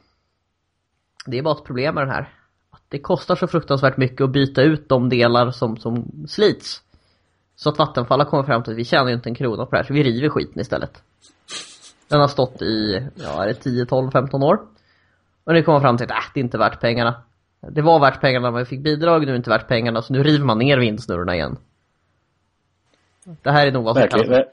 Det 1.25 1.37
är 1.37 1.43
bara 1.43 1.55
ett 1.57 1.63
problem 1.63 1.95
med 1.95 2.03
den 2.03 2.13
här. 2.13 2.29
Att 2.69 2.83
det 2.89 2.99
kostar 2.99 3.35
så 3.35 3.47
fruktansvärt 3.47 3.97
mycket 3.97 4.21
att 4.21 4.31
byta 4.31 4.61
ut 4.61 4.89
de 4.89 5.09
delar 5.09 5.51
som, 5.51 5.77
som 5.77 6.25
slits. 6.27 6.81
Så 7.55 7.69
att 7.69 7.79
Vattenfall 7.79 8.19
har 8.19 8.25
kommit 8.25 8.45
fram 8.45 8.63
till 8.63 8.73
att 8.73 8.79
vi 8.79 8.85
tjänar 8.85 9.07
ju 9.07 9.13
inte 9.13 9.29
en 9.29 9.35
krona 9.35 9.65
på 9.65 9.71
det 9.71 9.77
här 9.77 9.83
så 9.83 9.93
vi 9.93 10.03
river 10.03 10.29
skiten 10.29 10.61
istället. 10.61 11.03
Den 12.07 12.19
har 12.19 12.27
stått 12.27 12.61
i, 12.61 13.07
ja 13.15 13.43
är 13.43 13.47
det 13.47 13.53
10, 13.53 13.85
12, 13.85 14.11
15 14.11 14.43
år. 14.43 14.59
Och 15.43 15.53
nu 15.53 15.63
kommer 15.63 15.79
fram 15.79 15.97
till 15.97 16.05
att 16.05 16.11
äh, 16.11 16.31
det 16.33 16.39
är 16.39 16.43
inte 16.43 16.57
värt 16.57 16.81
pengarna. 16.81 17.23
Det 17.61 17.81
var 17.81 17.99
värt 17.99 18.21
pengarna 18.21 18.47
när 18.47 18.51
man 18.51 18.65
fick 18.65 18.83
bidrag, 18.83 19.21
nu 19.21 19.27
är 19.27 19.31
det 19.31 19.37
inte 19.37 19.49
värt 19.49 19.67
pengarna 19.67 20.01
så 20.01 20.13
nu 20.13 20.23
river 20.23 20.45
man 20.45 20.57
ner 20.57 20.77
vindsnurrorna 20.77 21.35
igen. 21.35 21.57
Det 23.41 23.51
här 23.51 23.67
är 23.67 23.71
nog 23.71 23.83
vad 23.83 23.95
som 23.95 24.01
Verklig, 24.01 24.25
kallas... 24.25 24.37
Ver 24.37 24.45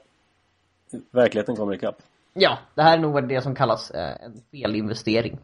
verkligheten 1.11 1.55
kommer 1.55 1.73
ikapp. 1.73 1.95
Ja, 2.33 2.57
det 2.75 2.81
här 2.81 2.97
är 2.97 3.01
nog 3.01 3.27
det 3.27 3.41
som 3.41 3.55
kallas 3.55 3.91
eh, 3.91 4.25
en 4.25 4.41
felinvestering. 4.51 5.39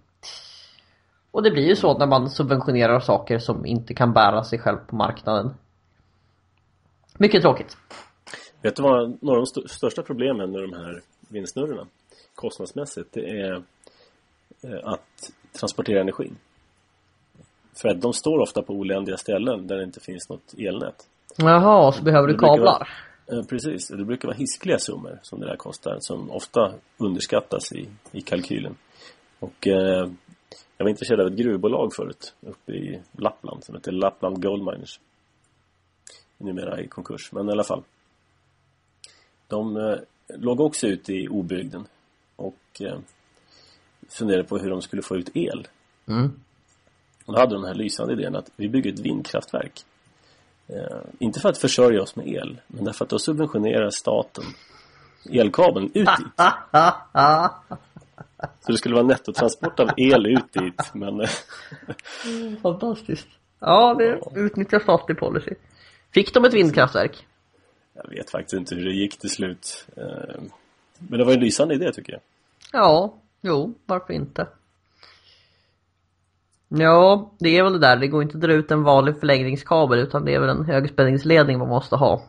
Och 1.32 1.44
det 1.44 1.52
blir 1.52 1.68
ju 1.68 1.76
så 1.76 1.98
när 1.98 2.08
man 2.08 2.30
subventionerar 2.30 3.00
saker 3.00 3.40
som 3.40 3.66
inte 3.66 3.94
kan 3.94 4.14
bära 4.14 4.44
sig 4.44 4.60
själv 4.60 4.78
på 4.78 4.96
marknaden. 4.96 5.54
Mycket 7.18 7.42
tråkigt. 7.42 7.78
Vet 8.62 8.76
du 8.76 8.84
vad 8.84 9.18
några 9.24 9.40
av 9.40 9.46
de 9.46 9.62
st 9.62 9.76
största 9.76 10.04
problemen 10.04 10.52
med 10.52 10.62
de 10.62 10.74
här 10.74 11.02
vindsnurrorna 11.30 11.88
kostnadsmässigt 12.36 13.14
det 13.14 13.30
är 13.30 13.54
eh, 14.64 14.80
att 14.84 15.32
transportera 15.60 16.02
energin. 16.02 16.38
För 17.82 17.90
att 17.90 18.02
de 18.02 18.14
står 18.14 18.40
ofta 18.40 18.62
på 18.62 18.74
oländiga 18.74 19.18
ställen 19.18 19.68
där 19.68 19.78
det 19.78 19.84
inte 19.84 20.00
finns 20.00 20.30
något 20.30 20.54
elnät. 20.58 21.08
Jaha, 21.38 21.92
så 21.92 22.04
behöver 22.04 22.28
du 22.28 22.38
kablar? 22.38 22.90
Vara, 23.28 23.44
precis, 23.44 23.88
det 23.88 24.06
brukar 24.06 24.28
vara 24.28 24.38
hiskliga 24.38 24.80
summor 24.80 25.20
som 25.22 25.40
det 25.40 25.46
där 25.46 25.56
kostar 25.56 25.98
som 26.00 26.32
ofta 26.32 26.74
underskattas 26.98 27.72
i, 27.74 27.90
i 28.12 28.22
kalkylen. 28.22 28.76
Och 29.40 29.68
eh, 29.68 30.10
jag 30.78 30.86
var 30.86 30.90
intresserad 30.90 31.20
av 31.22 31.28
ett 31.28 31.38
gruvbolag 31.38 31.94
förut 31.96 32.34
uppe 32.42 32.72
i 32.72 33.02
Lappland 33.12 33.64
som 33.64 33.76
heter 33.76 33.92
Lappland 33.92 34.42
Gold 34.42 34.64
Miners 34.64 35.00
numera 36.38 36.82
i 36.82 36.88
konkurs, 36.88 37.32
men 37.32 37.50
i 37.50 37.52
alla 37.52 37.64
fall. 37.64 37.84
De 39.48 39.78
eh, 39.78 39.96
låg 40.28 40.60
också 40.60 40.88
ute 40.88 41.14
i 41.14 41.28
obygden 41.28 41.86
och 42.36 42.56
eh, 42.80 43.00
funderade 44.10 44.44
på 44.44 44.58
hur 44.58 44.70
de 44.70 44.82
skulle 44.82 45.02
få 45.02 45.16
ut 45.18 45.30
el. 45.34 45.68
Mm. 46.08 46.32
Och 47.26 47.34
då 47.34 47.40
hade 47.40 47.56
de 47.56 47.62
den 47.62 47.68
här 47.68 47.76
lysande 47.76 48.14
idén 48.14 48.36
att 48.36 48.52
vi 48.56 48.70
bygger 48.70 48.94
ett 48.94 49.00
vindkraftverk. 49.00 49.86
Eh, 50.68 50.98
inte 51.20 51.40
för 51.40 51.50
att 51.50 51.58
försörja 51.58 52.02
oss 52.02 52.16
med 52.16 52.28
el, 52.28 52.62
men 52.68 52.84
därför 52.86 53.06
att 53.06 53.10
då 53.10 53.20
subventionerar 53.20 53.90
staten 53.90 54.44
elkabeln 55.30 55.86
ut 55.86 55.94
dit. 55.94 56.08
Så 58.60 58.72
det 58.72 58.78
skulle 58.78 58.96
vara 58.96 59.06
nettotransport 59.06 59.80
av 59.80 59.90
el 59.98 60.26
ut 60.26 60.54
dit, 60.54 60.94
men... 60.94 61.22
eh, 61.22 61.30
Fantastiskt. 62.62 63.28
Ja, 63.60 63.94
det 63.94 64.22
utnyttjar 64.40 64.80
statlig 64.80 65.18
policy. 65.20 65.52
Fick 66.18 66.34
de 66.34 66.46
ett 66.46 66.54
vindkraftverk? 66.54 67.28
jag 67.94 68.10
vet 68.10 68.30
faktiskt 68.30 68.54
inte 68.54 68.76
hur 68.76 68.86
det 68.86 68.92
gick 68.92 69.20
till 69.20 69.30
slut. 69.30 69.88
Eh, 69.98 70.42
Men 70.98 71.20
det 71.20 71.26
var 71.26 71.34
en 71.34 71.40
lysande 71.40 71.76
idé 71.76 71.92
tycker 71.92 72.14
jag. 72.14 72.22
Ja, 72.72 73.18
jo, 73.42 73.74
varför 73.86 74.14
inte? 74.14 74.48
Ja, 76.68 77.32
det 77.40 77.58
är 77.58 77.64
väl 77.64 77.74
det 77.74 77.80
där. 77.80 77.98
Det 77.98 78.08
går 78.08 78.24
inte 78.24 78.38
att 78.38 78.42
dra 78.42 78.54
ut 78.54 78.72
en 78.72 78.84
vanlig 78.84 79.20
förlängningskabel 79.20 80.00
utan 80.00 80.26
det 80.26 80.34
är 80.36 80.40
väl 80.40 80.50
en 80.50 80.66
högspänningsledning 80.66 81.60
man 81.60 81.68
måste 81.68 81.96
ha. 81.96 82.24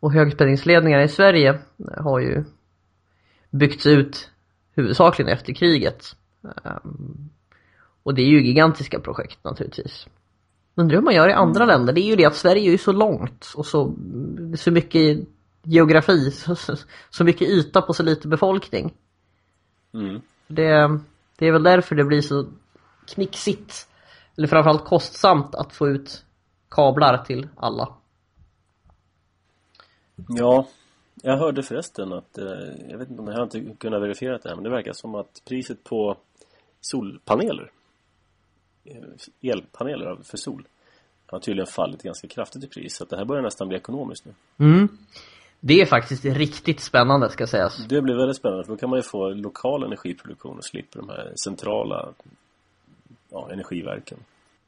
Och 0.00 0.12
högspänningsledningar 0.12 1.00
i 1.00 1.08
Sverige 1.08 1.58
har 1.96 2.20
ju 2.20 2.44
byggts 3.50 3.86
ut 3.86 4.30
huvudsakligen 4.74 5.32
efter 5.32 5.52
kriget. 5.52 6.16
Ehm, 6.64 7.30
Och 8.02 8.14
det 8.14 8.22
är 8.22 8.28
ju 8.28 8.42
gigantiska 8.42 9.00
projekt 9.00 9.44
naturligtvis. 9.44 10.06
Undrar 10.74 10.96
hur 10.96 11.02
man 11.02 11.14
gör 11.14 11.28
i 11.28 11.32
andra 11.32 11.64
länder. 11.64 11.92
Det 11.92 12.00
är 12.00 12.06
ju 12.08 12.16
det 12.16 12.24
att 12.24 12.36
Sverige 12.36 12.68
är 12.68 12.72
ju 12.72 12.78
så 12.78 12.92
långt 12.92 13.52
och 13.56 13.66
så, 13.66 13.94
så 14.56 14.70
mycket 14.70 15.28
geografi, 15.62 16.30
så, 16.56 16.76
så, 17.10 17.24
mycket 17.24 17.48
yta 17.48 17.82
på 17.82 17.94
så 17.94 18.02
lite 18.02 18.28
befolkning. 18.28 18.94
Mm. 19.94 20.20
Det, 20.46 20.98
det 21.38 21.46
är 21.46 21.52
väl 21.52 21.62
därför 21.62 21.94
det 21.94 22.04
blir 22.04 22.20
så 22.20 22.46
knixigt, 23.14 23.88
eller 24.36 24.48
framförallt 24.48 24.84
kostsamt 24.84 25.54
att 25.54 25.72
få 25.72 25.88
ut 25.88 26.24
kablar 26.68 27.24
till 27.24 27.48
alla. 27.56 27.88
Ja, 30.28 30.66
jag 31.22 31.38
hörde 31.38 31.62
förresten 31.62 32.12
att, 32.12 32.38
eh, 32.38 32.44
jag 32.90 32.98
vet 32.98 33.10
inte 33.10 33.22
om 33.22 33.28
jag 33.28 33.34
har 33.34 33.42
inte 33.42 33.76
kunnat 33.78 34.02
verifiera 34.02 34.38
det 34.38 34.48
här, 34.48 34.54
men 34.54 34.64
det 34.64 34.70
verkar 34.70 34.92
som 34.92 35.14
att 35.14 35.42
priset 35.48 35.84
på 35.84 36.16
solpaneler, 36.80 37.70
elpaneler 39.42 40.06
av- 40.06 40.22
för 40.22 40.36
sol, 40.36 40.64
har 41.26 41.38
tydligen 41.38 41.66
fallit 41.66 42.02
ganska 42.02 42.28
kraftigt 42.28 42.64
i 42.64 42.66
pris. 42.66 42.96
Så 42.96 43.04
det 43.04 43.16
här 43.16 43.24
börjar 43.24 43.42
nästan 43.42 43.68
bli 43.68 43.76
ekonomiskt 43.76 44.24
nu. 44.24 44.32
Mm. 44.66 44.88
Det 45.60 45.80
är 45.80 45.86
faktiskt 45.86 46.24
riktigt 46.24 46.80
spännande 46.80 47.28
ska 47.28 47.46
sägas. 47.46 47.86
Det 47.88 48.02
blir 48.02 48.14
väldigt 48.14 48.36
spännande 48.36 48.64
för 48.64 48.72
då 48.72 48.76
kan 48.76 48.90
man 48.90 48.98
ju 48.98 49.02
få 49.02 49.28
lokal 49.28 49.82
energiproduktion 49.82 50.56
och 50.56 50.64
slipper 50.64 50.98
de 50.98 51.08
här 51.08 51.32
centrala 51.44 52.08
ja, 53.30 53.48
energiverken. 53.52 54.18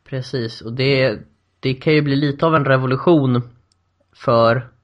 Precis, 0.05 0.61
och 0.61 0.73
det, 0.73 1.19
det 1.61 1.75
kan 1.75 1.93
ju 1.93 2.03
bli 2.03 2.17
lite 2.17 2.47
av 2.47 2.55
en 2.55 2.65
revolution 2.65 3.43
för 4.13 4.75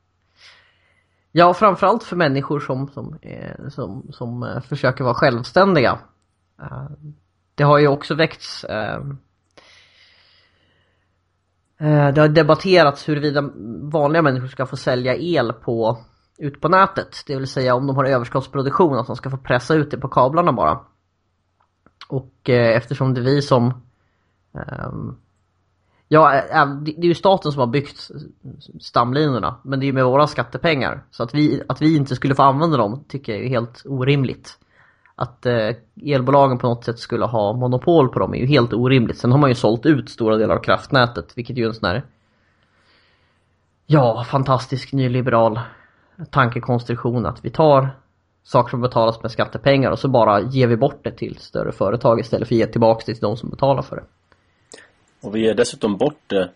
Ja, 1.32 1.54
framförallt 1.54 2.04
för 2.04 2.16
människor 2.16 2.60
som, 2.60 2.88
som, 2.88 3.18
eh, 3.22 3.68
som, 3.68 4.06
som 4.12 4.42
eh, 4.42 4.60
försöker 4.60 5.04
vara 5.04 5.14
självständiga. 5.14 5.98
Det 7.60 7.64
har 7.64 7.78
ju 7.78 7.88
också 7.88 8.14
väckts 8.14 8.64
ehm, 8.64 9.18
eh, 11.80 12.14
Det 12.14 12.20
har 12.20 12.28
debatterats 12.28 13.08
huruvida 13.08 13.50
vanliga 13.82 14.22
människor 14.22 14.46
ska 14.46 14.66
få 14.66 14.76
sälja 14.76 15.16
el 15.16 15.52
på 15.52 15.98
ut 16.38 16.60
på 16.60 16.68
nätet. 16.68 17.22
Det 17.26 17.36
vill 17.36 17.46
säga 17.46 17.74
om 17.74 17.86
de 17.86 17.96
har 17.96 18.04
överskottsproduktion 18.04 18.98
att 18.98 19.06
de 19.06 19.16
ska 19.16 19.30
få 19.30 19.36
pressa 19.36 19.74
ut 19.74 19.90
det 19.90 19.98
på 19.98 20.08
kablarna 20.08 20.52
bara. 20.52 20.80
Och 22.08 22.50
eh, 22.50 22.76
eftersom 22.76 23.14
det 23.14 23.20
är 23.20 23.24
vi 23.24 23.42
som 23.42 23.66
ehm, 24.54 25.08
Eh, 25.08 25.14
Ja, 26.08 26.42
det 26.84 26.92
det 26.92 27.02
är 27.02 27.08
ju 27.08 27.14
staten 27.14 27.52
som 27.52 27.60
har 27.60 27.66
byggt 27.66 28.10
stamlinorna 28.80 29.60
men 29.62 29.80
det 29.80 29.84
är 29.84 29.86
ju 29.86 29.92
med 29.92 30.04
våra 30.04 30.26
skattepengar. 30.26 31.04
Så 31.10 31.22
att 31.22 31.34
vi, 31.34 31.62
att 31.68 31.82
vi 31.82 31.96
inte 31.96 32.16
skulle 32.16 32.34
få 32.34 32.42
använda 32.42 32.76
dem 32.76 33.04
tycker 33.08 33.32
jag 33.32 33.44
är 33.44 33.48
helt 33.48 33.82
orimligt. 33.86 34.58
Att 35.20 35.46
eh, 35.46 35.76
elbolagen 36.02 36.58
på 36.58 36.66
något 36.66 36.84
sätt 36.84 36.98
skulle 36.98 37.24
ha 37.24 37.52
monopol 37.52 38.08
på 38.08 38.18
dem 38.18 38.34
är 38.34 38.38
ju 38.38 38.46
helt 38.46 38.72
orimligt. 38.72 39.18
Sen 39.18 39.32
har 39.32 39.38
man 39.38 39.50
ju 39.50 39.54
sålt 39.54 39.86
ut 39.86 40.10
stora 40.10 40.36
delar 40.36 40.56
av 40.56 40.62
kraftnätet 40.62 41.32
vilket 41.34 41.56
är 41.56 41.60
ju 41.60 41.66
en 41.66 41.74
sån 41.74 41.88
här 41.88 42.02
Ja, 43.86 44.24
fantastisk 44.24 44.92
nyliberal 44.92 45.60
tankekonstruktion 46.30 47.26
att 47.26 47.44
vi 47.44 47.50
tar 47.50 47.88
saker 48.42 48.70
som 48.70 48.80
betalas 48.80 49.22
med 49.22 49.30
skattepengar 49.30 49.90
och 49.90 49.98
så 49.98 50.08
bara 50.08 50.40
ger 50.40 50.66
vi 50.66 50.76
bort 50.76 51.04
det 51.04 51.10
till 51.10 51.36
större 51.38 51.72
företag 51.72 52.20
istället 52.20 52.48
för 52.48 52.54
att 52.54 52.58
ge 52.58 52.66
tillbaka 52.66 53.02
det 53.06 53.12
till 53.12 53.22
de 53.22 53.36
som 53.36 53.50
betalar 53.50 53.82
för 53.82 53.96
det. 53.96 54.04
Och 55.20 55.34
vi 55.34 55.40
ger 55.40 55.54
dessutom 55.54 55.96
bort 55.96 56.22
det 56.26 56.50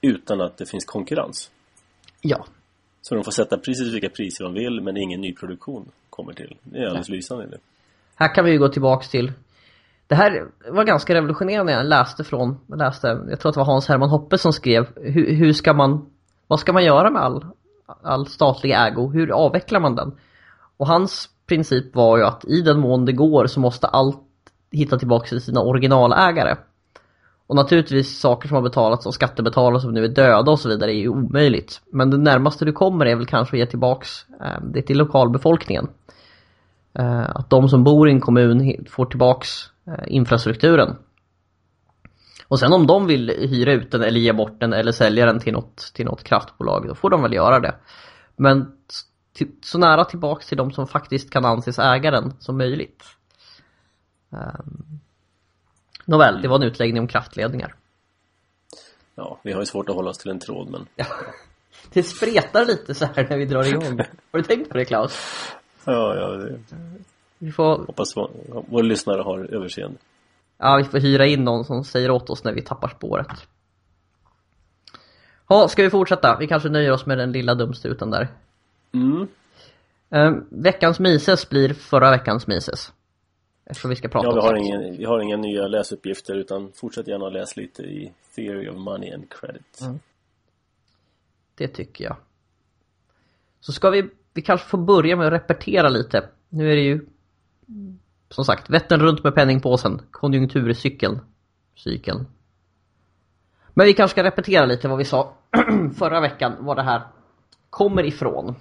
utan 0.00 0.40
att 0.40 0.56
det 0.56 0.66
finns 0.66 0.84
konkurrens. 0.84 1.50
Ja, 2.20 2.44
Så 3.02 3.14
de 3.14 3.24
får 3.24 3.32
sätta 3.32 3.58
precis 3.58 3.94
vilka 3.94 4.08
priser 4.08 4.44
de 4.44 4.54
vill 4.54 4.80
men 4.80 4.96
ingen 4.96 5.20
nyproduktion 5.20 5.88
kommer 6.10 6.32
till. 6.32 6.56
Det 6.62 6.78
är 6.78 6.86
alldeles 6.86 7.08
lysande. 7.08 7.58
Här 8.22 8.34
kan 8.34 8.44
vi 8.44 8.50
ju 8.50 8.58
gå 8.58 8.68
tillbaks 8.68 9.08
till 9.08 9.32
Det 10.06 10.14
här 10.14 10.46
var 10.70 10.84
ganska 10.84 11.14
revolutionerande 11.14 11.72
när 11.72 11.78
jag 11.78 11.86
läste 11.86 12.24
från, 12.24 12.58
jag 12.66 12.78
läste, 12.78 13.06
jag 13.30 13.40
tror 13.40 13.48
att 13.48 13.54
det 13.54 13.60
var 13.60 13.66
Hans 13.66 13.88
Herman 13.88 14.08
Hoppe 14.08 14.38
som 14.38 14.52
skrev 14.52 14.86
hur, 14.96 15.34
hur 15.34 15.52
ska 15.52 15.72
man, 15.72 16.06
vad 16.46 16.60
ska 16.60 16.72
man 16.72 16.84
göra 16.84 17.10
med 17.10 17.22
all, 17.22 17.44
all 18.02 18.26
statlig 18.26 18.72
ägo? 18.72 19.10
Hur 19.12 19.30
avvecklar 19.30 19.80
man 19.80 19.96
den? 19.96 20.12
Och 20.76 20.86
hans 20.86 21.28
princip 21.46 21.94
var 21.94 22.18
ju 22.18 22.24
att 22.24 22.44
i 22.44 22.60
den 22.60 22.80
mån 22.80 23.04
det 23.04 23.12
går 23.12 23.46
så 23.46 23.60
måste 23.60 23.86
allt 23.86 24.20
hitta 24.70 24.98
tillbaka 24.98 25.26
till 25.26 25.40
sina 25.40 25.60
originalägare. 25.60 26.56
Och 27.46 27.56
naturligtvis 27.56 28.20
saker 28.20 28.48
som 28.48 28.54
har 28.54 28.62
betalats 28.62 29.06
av 29.06 29.10
skattebetalare 29.10 29.80
som 29.80 29.92
nu 29.92 30.04
är 30.04 30.08
döda 30.08 30.50
och 30.50 30.60
så 30.60 30.68
vidare 30.68 30.92
är 30.92 30.98
ju 30.98 31.08
omöjligt. 31.08 31.80
Men 31.92 32.10
det 32.10 32.18
närmaste 32.18 32.64
du 32.64 32.72
kommer 32.72 33.06
är 33.06 33.16
väl 33.16 33.26
kanske 33.26 33.56
att 33.56 33.58
ge 33.58 33.66
tillbaks 33.66 34.26
eh, 34.40 34.62
det 34.62 34.82
till 34.82 34.98
lokalbefolkningen. 34.98 35.88
Eh, 36.98 37.30
Att 37.30 37.50
de 37.50 37.68
som 37.68 37.84
bor 37.84 38.08
i 38.08 38.12
en 38.12 38.20
kommun 38.20 38.86
får 38.90 39.06
tillbaks 39.06 39.70
eh, 39.86 40.04
infrastrukturen. 40.06 40.96
Och 42.48 42.58
sen 42.58 42.72
om 42.72 42.86
de 42.86 43.06
vill 43.06 43.28
hyra 43.28 43.72
ut 43.72 43.90
den 43.90 44.02
eller 44.02 44.20
ge 44.20 44.32
bort 44.32 44.60
den 44.60 44.72
eller 44.72 44.92
sälja 44.92 45.26
den 45.26 45.40
till 45.40 45.52
något, 45.52 45.92
till 45.94 46.06
något 46.06 46.24
kraftbolag, 46.24 46.88
då 46.88 46.94
får 46.94 47.10
de 47.10 47.22
väl 47.22 47.32
göra 47.32 47.60
det. 47.60 47.74
Men 48.36 48.72
så 49.62 49.78
nära 49.78 50.04
tillbaks 50.04 50.46
till 50.46 50.58
de 50.58 50.72
som 50.72 50.86
faktiskt 50.86 51.30
kan 51.30 51.44
anses 51.44 51.78
äga 51.78 52.10
den 52.10 52.32
som 52.38 52.58
möjligt. 52.58 53.04
Um, 54.30 55.00
nåväl, 56.04 56.42
det 56.42 56.48
var 56.48 56.56
en 56.56 56.62
utläggning 56.62 57.00
om 57.00 57.08
kraftledningar. 57.08 57.74
Ja, 59.14 59.40
vi 59.42 59.52
har 59.52 59.60
ju 59.60 59.66
svårt 59.66 59.88
att 59.88 59.94
hålla 59.94 60.10
oss 60.10 60.18
till 60.18 60.30
en 60.30 60.38
tråd 60.38 60.70
men 60.70 60.86
Det 61.92 62.02
spretar 62.02 62.66
lite 62.66 62.94
så 62.94 63.04
här 63.04 63.26
när 63.30 63.36
vi 63.36 63.44
drar 63.44 63.64
igång. 63.64 63.98
Har 64.32 64.38
du 64.38 64.42
tänkt 64.42 64.70
på 64.70 64.78
det 64.78 64.84
Klaus? 64.84 65.18
Ja, 65.84 66.14
ja 66.16 66.28
det, 66.28 66.60
Vi 67.38 67.52
får 67.52 67.86
hoppas 67.86 68.16
vår, 68.16 68.30
våra 68.68 68.82
lyssnare 68.82 69.22
har 69.22 69.54
överseende. 69.54 69.98
Ja, 70.58 70.76
vi 70.76 70.84
får 70.84 70.98
hyra 70.98 71.26
in 71.26 71.44
någon 71.44 71.64
som 71.64 71.84
säger 71.84 72.10
åt 72.10 72.30
oss 72.30 72.44
när 72.44 72.52
vi 72.52 72.62
tappar 72.62 72.88
spåret. 72.88 73.48
Ja, 75.48 75.68
ska 75.68 75.82
vi 75.82 75.90
fortsätta? 75.90 76.36
Vi 76.40 76.46
kanske 76.46 76.68
nöjer 76.68 76.92
oss 76.92 77.06
med 77.06 77.18
den 77.18 77.32
lilla 77.32 77.54
dumstruten 77.54 78.10
där. 78.10 78.28
Mm. 78.92 79.28
Eh, 80.10 80.32
veckans 80.48 81.00
Mises 81.00 81.48
blir 81.48 81.74
förra 81.74 82.10
veckans 82.10 82.46
Mises. 82.46 82.92
Eftersom 83.64 83.90
vi 83.90 83.96
ska 83.96 84.08
prata 84.08 84.26
Ja, 84.26 84.32
vi 84.32 84.38
om 84.38 84.44
har, 84.46 84.56
ingen, 84.56 84.96
vi 84.96 85.04
har 85.04 85.20
inga 85.20 85.36
nya 85.36 85.66
läsuppgifter 85.66 86.34
utan 86.34 86.72
fortsätt 86.74 87.08
gärna 87.08 87.26
att 87.26 87.32
läsa 87.32 87.60
lite 87.60 87.82
i 87.82 88.12
Theory 88.34 88.68
of 88.68 88.76
Money 88.76 89.12
and 89.12 89.30
Credit. 89.30 89.80
Mm. 89.80 89.98
Det 91.54 91.68
tycker 91.68 92.04
jag. 92.04 92.16
Så 93.60 93.72
ska 93.72 93.90
vi, 93.90 94.10
vi 94.34 94.42
kanske 94.42 94.68
får 94.68 94.78
börja 94.78 95.16
med 95.16 95.26
att 95.26 95.32
repetera 95.32 95.88
lite. 95.88 96.28
Nu 96.48 96.70
är 96.72 96.76
det 96.76 96.82
ju 96.82 97.06
som 98.30 98.44
sagt, 98.44 98.70
Vättern 98.70 99.00
runt 99.00 99.24
med 99.24 99.34
penningpåsen, 99.34 100.00
konjunkturcykeln, 100.10 101.20
cykeln. 101.74 102.26
Men 103.74 103.86
vi 103.86 103.94
kanske 103.94 104.14
ska 104.14 104.24
repetera 104.24 104.66
lite 104.66 104.88
vad 104.88 104.98
vi 104.98 105.04
sa 105.04 105.32
förra 105.98 106.20
veckan, 106.20 106.56
var 106.60 106.76
det 106.76 106.82
här 106.82 107.02
kommer 107.70 108.04
ifrån. 108.04 108.54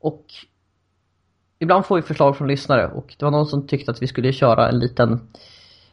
Och 0.00 0.24
ibland 1.58 1.86
får 1.86 1.96
vi 1.96 2.02
förslag 2.02 2.36
från 2.36 2.48
lyssnare 2.48 2.88
och 2.88 3.14
det 3.18 3.24
var 3.24 3.32
någon 3.32 3.46
som 3.46 3.66
tyckte 3.66 3.90
att 3.90 4.02
vi 4.02 4.06
skulle 4.06 4.32
köra 4.32 4.68
en 4.68 4.78
liten 4.78 5.28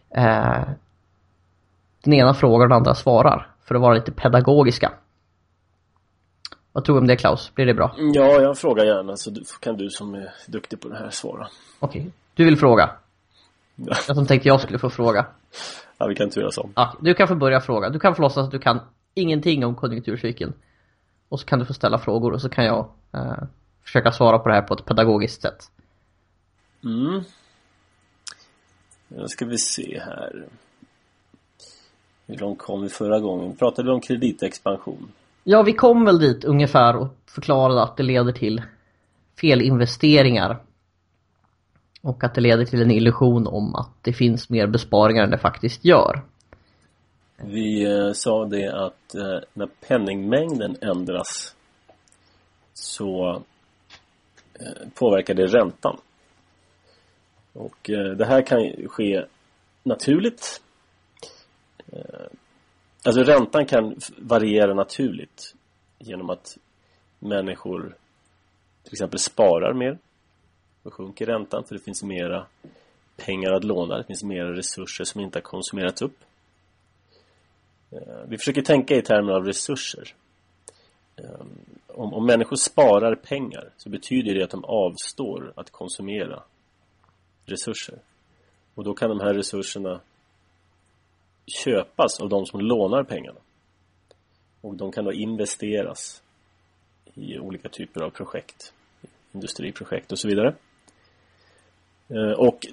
eh, 0.10 0.64
den 2.04 2.14
ena 2.14 2.34
frågar 2.34 2.66
och 2.66 2.70
den 2.70 2.78
andra 2.78 2.96
svarar 2.96 3.56
för 3.62 3.76
att 3.76 3.82
vara 3.82 3.94
lite 3.94 4.12
pedagogiska. 4.12 4.92
Vad 6.74 6.86
tror 6.86 6.96
du 6.96 7.00
om 7.00 7.08
det 7.08 7.16
Klaus? 7.16 7.52
Blir 7.56 7.66
det 7.66 7.74
bra? 7.74 7.96
Ja, 7.98 8.42
jag 8.42 8.58
frågar 8.58 8.86
gärna 8.86 9.18
så 9.18 9.32
kan 9.60 9.78
du 9.78 9.90
som 9.90 10.16
är 10.16 10.34
duktig 10.48 10.82
på 10.82 10.88
det 10.90 10.98
här 10.98 11.10
svara. 11.10 11.48
Okej, 11.80 12.12
du 12.34 12.46
vill 12.46 12.58
fråga? 12.58 12.90
Ja, 13.76 13.96
Jag 14.08 14.16
som 14.16 14.28
tänkte 14.28 14.48
jag 14.48 14.62
skulle 14.62 14.80
få 14.80 14.90
fråga. 14.90 15.26
ja 15.98 16.08
vi 16.08 16.16
kan 16.16 16.30
turas 16.30 16.58
om. 16.58 16.74
Ja, 16.76 16.94
du 17.02 17.14
kan 17.14 17.28
få 17.28 17.36
börja 17.36 17.62
fråga. 17.62 17.90
Du 17.90 18.00
kan 18.00 18.16
få 18.16 18.22
låtsas 18.22 18.46
att 18.46 18.52
du 18.52 18.60
kan 18.60 18.80
ingenting 19.14 19.66
om 19.66 19.76
konjunkturcykeln. 19.76 20.54
Och 21.30 21.40
så 21.40 21.46
kan 21.46 21.60
du 21.60 21.66
få 21.66 21.74
ställa 21.74 21.98
frågor 22.00 22.34
och 22.34 22.42
så 22.42 22.50
kan 22.50 22.66
jag 22.66 22.90
eh, 23.14 23.44
försöka 23.84 24.12
svara 24.12 24.40
på 24.40 24.50
det 24.50 24.56
här 24.56 24.62
på 24.62 24.74
ett 24.74 24.86
pedagogiskt 24.86 25.42
sätt. 25.42 25.72
Mm. 26.84 27.24
Nu 29.08 29.28
ska 29.28 29.46
vi 29.46 29.58
se 29.58 30.00
här. 30.00 30.46
Hur 32.28 32.38
långt 32.38 32.60
kom 32.60 32.82
vi 32.82 32.90
förra 32.90 33.20
gången? 33.20 33.56
Pratade 33.56 33.88
vi 33.88 33.94
om 33.94 34.02
kreditexpansion? 34.02 35.12
Ja, 35.44 35.64
vi 35.64 35.74
kom 35.74 36.06
väl 36.06 36.20
dit 36.20 36.44
ungefär 36.44 36.96
och 36.96 37.08
förklarade 37.26 37.84
att 37.84 37.98
det 37.98 38.04
leder 38.04 38.32
till 38.32 38.62
felinvesteringar. 39.42 40.64
Och 42.02 42.24
att 42.24 42.36
det 42.36 42.42
leder 42.42 42.66
till 42.66 42.82
en 42.82 42.92
illusion 42.92 43.48
om 43.48 43.76
att 43.76 43.92
det 44.02 44.14
finns 44.14 44.50
mer 44.50 44.68
besparingar 44.68 45.24
än 45.24 45.30
det 45.30 45.38
faktiskt 45.38 45.86
gör. 45.86 46.24
Vi 47.38 47.84
eh, 47.84 48.12
sa 48.12 48.46
det 48.46 48.86
att 48.86 49.16
eh, 49.16 49.40
när 49.54 49.70
penningmängden 49.88 50.76
ändras 50.82 51.56
så 52.74 53.42
eh, 54.54 54.90
påverkar 54.96 55.34
det 55.34 55.48
räntan. 55.48 55.98
Och 57.54 57.90
eh, 57.90 58.12
det 58.12 58.26
här 58.26 58.42
kan 58.42 58.88
ske 58.88 59.26
naturligt. 59.84 60.62
Eh, 61.92 62.28
Alltså 63.06 63.24
räntan 63.24 63.66
kan 63.66 63.96
variera 64.18 64.74
naturligt 64.74 65.56
genom 66.00 66.30
att 66.30 66.58
människor 67.20 67.96
till 68.84 68.94
exempel 68.94 69.20
sparar 69.20 69.74
mer. 69.74 69.98
Då 70.84 70.92
sjunker 70.92 71.26
räntan 71.26 71.64
för 71.64 71.76
det 71.76 71.82
finns 71.82 72.04
mera 72.04 72.46
pengar 73.18 73.52
att 73.52 73.64
låna. 73.64 73.98
Det 73.98 74.04
finns 74.04 74.24
mera 74.24 74.56
resurser 74.56 75.04
som 75.04 75.22
inte 75.22 75.38
har 75.38 75.44
konsumerats 75.44 76.02
upp. 76.02 76.18
Eh, 77.92 78.24
vi 78.28 78.38
försöker 78.38 78.62
tänka 78.62 78.96
i 78.96 79.02
termer 79.02 79.34
av 79.34 79.46
resurser. 79.46 80.14
Eh, 81.16 81.46
om, 81.88 82.14
om 82.14 82.26
människor 82.26 82.56
sparar 82.56 83.16
pengar 83.16 83.70
så 83.78 83.90
betyder 83.90 84.34
det 84.34 84.44
att 84.44 84.50
de 84.50 84.66
avstår 84.66 85.54
att 85.56 85.72
konsumera 85.72 86.44
resurser. 87.46 88.00
Och 88.76 88.84
då 88.84 88.94
kan 88.94 89.10
de 89.10 89.20
här 89.20 89.34
resurserna 89.34 90.00
köpas 91.48 92.20
av 92.20 92.30
de 92.30 92.46
som 92.46 92.60
lånar 92.60 93.04
pengarna. 93.04 93.40
Och 94.62 94.76
de 94.76 94.92
kan 94.92 95.06
då 95.06 95.14
investeras 95.14 96.24
i 97.14 97.40
olika 97.40 97.70
typer 97.70 98.02
av 98.02 98.10
projekt. 98.10 98.74
Industriprojekt 99.32 100.12
och 100.12 100.20
så 100.20 100.28
vidare. 100.28 100.56
Eh, 102.08 102.32
och 102.32 102.68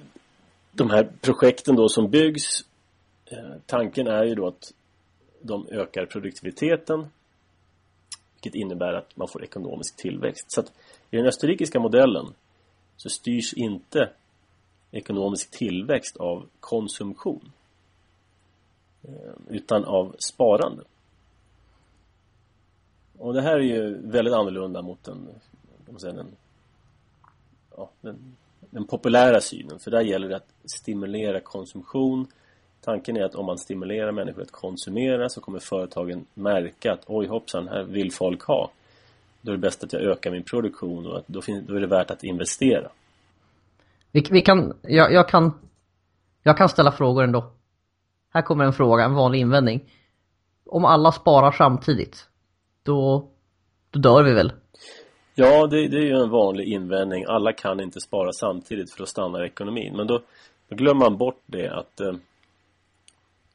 de 0.71 0.89
här 0.89 1.11
projekten 1.21 1.75
då 1.75 1.89
som 1.89 2.09
byggs 2.09 2.65
eh, 3.25 3.55
Tanken 3.65 4.07
är 4.07 4.23
ju 4.23 4.35
då 4.35 4.47
att 4.47 4.73
de 5.41 5.67
ökar 5.71 6.05
produktiviteten 6.05 7.07
vilket 8.43 8.59
innebär 8.59 8.93
att 8.93 9.17
man 9.17 9.27
får 9.27 9.43
ekonomisk 9.43 9.97
tillväxt. 9.97 10.51
Så 10.51 10.59
att 10.59 10.71
i 11.11 11.17
den 11.17 11.25
österrikiska 11.25 11.79
modellen 11.79 12.33
så 12.97 13.09
styrs 13.09 13.53
inte 13.53 14.09
ekonomisk 14.91 15.51
tillväxt 15.51 16.17
av 16.17 16.47
konsumtion 16.59 17.51
Eh, 19.03 19.31
utan 19.47 19.85
av 19.85 20.15
sparande. 20.19 20.83
Och 23.17 23.33
det 23.33 23.41
här 23.41 23.55
är 23.55 23.59
ju 23.59 24.07
väldigt 24.07 24.33
annorlunda 24.33 24.81
mot 24.81 25.03
den, 25.03 25.29
säga, 25.97 26.13
den, 26.13 26.27
ja, 27.77 27.89
den, 28.01 28.35
den 28.59 28.87
populära 28.87 29.41
synen 29.41 29.79
för 29.79 29.91
där 29.91 30.01
gäller 30.01 30.29
det 30.29 30.35
att 30.35 30.53
stimulera 30.65 31.39
konsumtion 31.39 32.27
Tanken 32.83 33.17
är 33.17 33.23
att 33.23 33.35
om 33.35 33.45
man 33.45 33.57
stimulerar 33.57 34.11
människor 34.11 34.41
att 34.41 34.51
konsumera 34.51 35.29
så 35.29 35.41
kommer 35.41 35.59
företagen 35.59 36.25
märka 36.33 36.93
att 36.93 37.03
oj 37.05 37.27
hoppsan, 37.27 37.67
här 37.67 37.83
vill 37.83 38.11
folk 38.11 38.43
ha. 38.43 38.71
Då 39.41 39.51
är 39.51 39.55
det 39.55 39.61
bäst 39.61 39.83
att 39.83 39.93
jag 39.93 40.01
ökar 40.01 40.31
min 40.31 40.43
produktion 40.43 41.07
och 41.07 41.17
att 41.17 41.27
då, 41.27 41.41
finns, 41.41 41.67
då 41.67 41.75
är 41.75 41.79
det 41.79 41.87
värt 41.87 42.11
att 42.11 42.23
investera. 42.23 42.89
Vi, 44.11 44.25
vi 44.31 44.41
kan, 44.41 44.73
jag, 44.81 45.13
jag, 45.13 45.29
kan, 45.29 45.53
jag 46.43 46.57
kan 46.57 46.69
ställa 46.69 46.91
frågor 46.91 47.23
ändå. 47.23 47.51
Här 48.33 48.41
kommer 48.41 48.65
en 48.65 48.73
fråga, 48.73 49.03
en 49.03 49.13
vanlig 49.13 49.39
invändning. 49.39 49.89
Om 50.65 50.85
alla 50.85 51.11
sparar 51.11 51.51
samtidigt, 51.51 52.27
då, 52.83 53.29
då 53.91 53.99
dör 53.99 54.23
vi 54.23 54.33
väl? 54.33 54.53
Ja, 55.35 55.67
det, 55.67 55.87
det 55.87 55.97
är 55.97 56.05
ju 56.05 56.23
en 56.23 56.29
vanlig 56.29 56.67
invändning. 56.67 57.25
Alla 57.27 57.53
kan 57.53 57.79
inte 57.79 57.99
spara 58.01 58.31
samtidigt 58.31 58.91
för 58.91 58.99
då 58.99 59.05
stannar 59.05 59.43
ekonomin. 59.43 59.95
Men 59.95 60.07
då, 60.07 60.21
då 60.69 60.75
glömmer 60.75 60.99
man 60.99 61.17
bort 61.17 61.41
det 61.45 61.67
att 61.67 61.99
eh, 61.99 62.13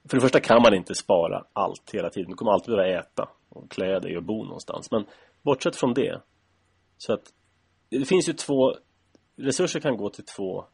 för 0.09 0.17
det 0.17 0.21
första 0.21 0.41
kan 0.41 0.63
man 0.63 0.75
inte 0.75 0.95
spara 0.95 1.45
allt 1.53 1.91
hela 1.93 2.11
tiden. 2.11 2.31
Du 2.31 2.37
kommer 2.37 2.53
alltid 2.53 2.75
behöva 2.77 2.99
äta 2.99 3.29
och 3.49 3.71
klä 3.71 3.99
dig 3.99 4.17
och 4.17 4.23
bo 4.23 4.45
någonstans. 4.45 4.91
Men 4.91 5.05
bortsett 5.43 5.77
från 5.77 5.95
det 5.95 6.21
så 6.99 7.13
att 7.13 7.33
det 7.89 8.05
finns 8.05 8.29
ju 8.29 8.33
två 8.33 8.75
resurser 9.37 9.81
kan 9.81 9.97
gå 9.97 10.11
till 10.11 10.25
två 10.25 10.65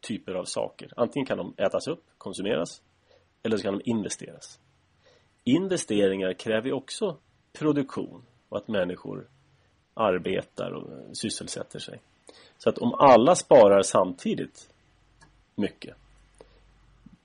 typer 0.00 0.34
av 0.34 0.44
saker. 0.44 0.92
Antingen 0.96 1.26
kan 1.26 1.38
de 1.38 1.54
ätas 1.56 1.86
upp, 1.86 2.04
konsumeras 2.18 2.82
eller 3.44 3.56
så 3.56 3.62
kan 3.62 3.78
de 3.78 3.90
investeras. 3.90 4.58
Investeringar 5.44 6.32
kräver 6.32 6.66
ju 6.66 6.72
också 6.72 7.16
produktion 7.52 8.22
och 8.48 8.56
att 8.56 8.68
människor 8.68 9.26
arbetar 9.94 10.70
och 10.70 11.16
sysselsätter 11.16 11.78
sig. 11.78 12.00
Så 12.58 12.68
att 12.68 12.78
om 12.78 12.94
alla 12.94 13.34
sparar 13.34 13.82
samtidigt 13.82 14.70
mycket 15.54 15.96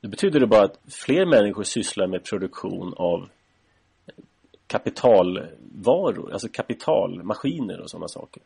Då 0.01 0.09
betyder 0.09 0.39
det 0.39 0.47
bara 0.47 0.63
att 0.63 0.79
fler 0.87 1.25
människor 1.25 1.63
sysslar 1.63 2.07
med 2.07 2.23
produktion 2.23 2.93
av 2.97 3.29
kapitalvaror, 4.67 6.31
alltså 6.31 6.47
kapital, 6.51 7.23
maskiner 7.23 7.79
och 7.79 7.89
sådana 7.89 8.07
saker. 8.07 8.43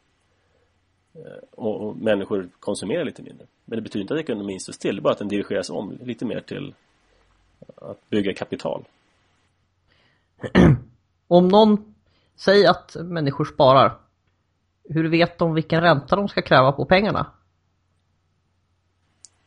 Eh, 1.13 1.43
och, 1.51 1.81
och, 1.81 1.97
människor 1.97 2.49
konsumerar 2.59 3.05
lite 3.05 3.23
mindre. 3.23 3.47
Men 3.65 3.77
det 3.77 3.81
betyder 3.81 4.01
inte 4.01 4.13
att 4.13 4.19
ekonomin 4.19 4.59
står 4.59 4.73
still, 4.73 4.95
det 4.95 4.99
är 4.99 5.01
bara 5.01 5.13
att 5.13 5.19
den 5.19 5.27
dirigeras 5.27 5.69
om 5.69 5.97
lite 6.03 6.25
mer 6.25 6.39
till 6.39 6.73
att 7.75 8.09
bygga 8.09 8.33
kapital. 8.33 8.85
Om 11.27 11.47
någon 11.47 11.93
säger 12.35 12.69
att 12.69 12.95
människor 12.95 13.45
sparar, 13.45 13.97
hur 14.89 15.09
vet 15.09 15.37
de 15.37 15.53
vilken 15.53 15.81
ränta 15.81 16.15
de 16.15 16.27
ska 16.27 16.41
kräva 16.41 16.71
på 16.71 16.85
pengarna? 16.85 17.31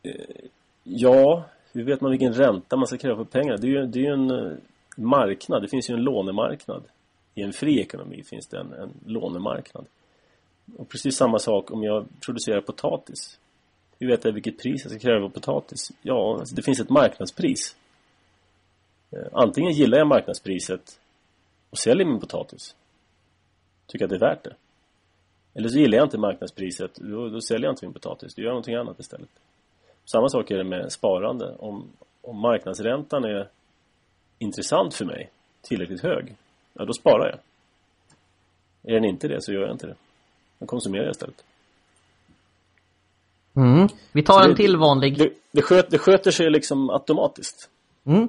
Eh, 0.02 0.46
ja, 0.82 1.44
hur 1.72 1.84
vet 1.84 2.00
man 2.00 2.10
vilken 2.10 2.32
ränta 2.32 2.76
man 2.76 2.86
ska 2.86 2.96
kräva 2.96 3.16
på 3.16 3.24
pengar? 3.24 3.58
Det 3.58 3.66
är 3.66 3.70
ju, 3.70 3.86
det 3.86 3.98
är 3.98 4.02
ju 4.02 4.12
en 4.12 4.30
eh, 4.30 4.56
marknad, 4.96 5.62
det 5.62 5.68
finns 5.68 5.90
ju 5.90 5.94
en 5.94 6.02
lånemarknad. 6.02 6.82
I 7.34 7.42
en 7.42 7.52
fri 7.52 7.80
ekonomi 7.80 8.22
finns 8.22 8.46
det 8.46 8.58
en, 8.58 8.72
en 8.72 8.90
lånemarknad. 9.06 9.86
Och 10.76 10.88
precis 10.88 11.16
samma 11.16 11.38
sak 11.38 11.70
om 11.70 11.82
jag 11.82 12.06
producerar 12.26 12.60
potatis. 12.60 13.38
Hur 13.98 14.08
vet 14.08 14.24
jag 14.24 14.32
vilket 14.32 14.58
pris 14.58 14.84
jag 14.84 14.90
ska 14.90 15.00
kräva 15.00 15.28
på 15.28 15.30
potatis? 15.30 15.92
Ja, 16.02 16.36
alltså 16.40 16.54
det 16.54 16.62
finns 16.62 16.80
ett 16.80 16.90
marknadspris. 16.90 17.76
Eh, 19.10 19.26
antingen 19.32 19.72
gillar 19.72 19.98
jag 19.98 20.06
marknadspriset 20.06 21.00
och 21.70 21.78
säljer 21.78 22.06
min 22.06 22.20
potatis. 22.20 22.74
Tycker 23.86 24.04
att 24.04 24.10
det 24.10 24.16
är 24.16 24.20
värt 24.20 24.44
det. 24.44 24.54
Eller 25.54 25.68
så 25.68 25.78
gillar 25.78 25.98
jag 25.98 26.06
inte 26.06 26.18
marknadspriset, 26.18 26.94
då, 26.94 27.28
då 27.28 27.40
säljer 27.40 27.64
jag 27.64 27.72
inte 27.72 27.86
min 27.86 27.92
potatis. 27.92 28.34
Då 28.34 28.42
gör 28.42 28.48
jag 28.48 28.52
någonting 28.52 28.74
annat 28.74 29.00
istället. 29.00 29.28
Samma 30.04 30.28
sak 30.28 30.50
är 30.50 30.56
det 30.56 30.64
med 30.64 30.92
sparande. 30.92 31.54
Om, 31.58 31.84
om 32.22 32.40
marknadsräntan 32.40 33.24
är 33.24 33.48
intressant 34.38 34.94
för 34.94 35.04
mig, 35.04 35.30
tillräckligt 35.62 36.02
hög, 36.02 36.34
ja 36.72 36.84
då 36.84 36.92
sparar 36.92 37.26
jag. 37.26 37.38
Är 38.92 38.94
den 38.94 39.04
inte 39.04 39.28
det 39.28 39.42
så 39.42 39.52
gör 39.52 39.60
jag 39.60 39.72
inte 39.72 39.86
det. 39.86 39.96
Då 40.58 40.66
konsumerar 40.66 41.04
jag 41.04 41.10
istället. 41.10 41.44
Mm. 43.56 43.88
Vi 44.12 44.22
tar 44.22 44.42
det, 44.42 44.50
en 44.50 44.56
till 44.56 44.76
vanlig. 44.76 45.18
Det, 45.18 45.32
det, 45.52 45.62
sköt, 45.62 45.90
det 45.90 45.98
sköter 45.98 46.30
sig 46.30 46.50
liksom 46.50 46.90
automatiskt. 46.90 47.70
Mm. 48.04 48.28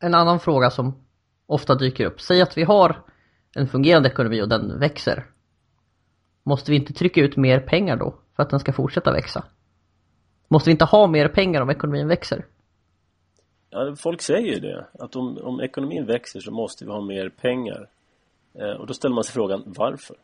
En 0.00 0.14
annan 0.14 0.40
fråga 0.40 0.70
som 0.70 1.04
ofta 1.46 1.74
dyker 1.74 2.06
upp. 2.06 2.20
Säg 2.20 2.42
att 2.42 2.58
vi 2.58 2.62
har 2.62 3.02
en 3.56 3.68
fungerande 3.68 4.08
ekonomi 4.08 4.42
och 4.42 4.48
den 4.48 4.78
växer. 4.78 5.26
Måste 6.42 6.70
vi 6.70 6.76
inte 6.76 6.92
trycka 6.92 7.20
ut 7.20 7.36
mer 7.36 7.60
pengar 7.60 7.96
då 7.96 8.14
för 8.36 8.42
att 8.42 8.50
den 8.50 8.60
ska 8.60 8.72
fortsätta 8.72 9.12
växa? 9.12 9.44
Måste 10.48 10.70
vi 10.70 10.72
inte 10.72 10.84
ha 10.84 11.06
mer 11.06 11.28
pengar 11.28 11.60
om 11.60 11.70
ekonomin 11.70 12.08
växer? 12.08 12.46
Ja, 13.70 13.94
folk 13.96 14.22
säger 14.22 14.52
ju 14.54 14.60
det. 14.60 14.86
Att 14.98 15.16
om, 15.16 15.38
om 15.38 15.60
ekonomin 15.60 16.06
växer 16.06 16.40
så 16.40 16.50
måste 16.50 16.84
vi 16.84 16.90
ha 16.90 17.00
mer 17.00 17.28
pengar. 17.28 17.88
Eh, 18.54 18.70
och 18.70 18.86
då 18.86 18.94
ställer 18.94 19.14
man 19.14 19.24
sig 19.24 19.34
frågan, 19.34 19.62
varför? 19.66 20.16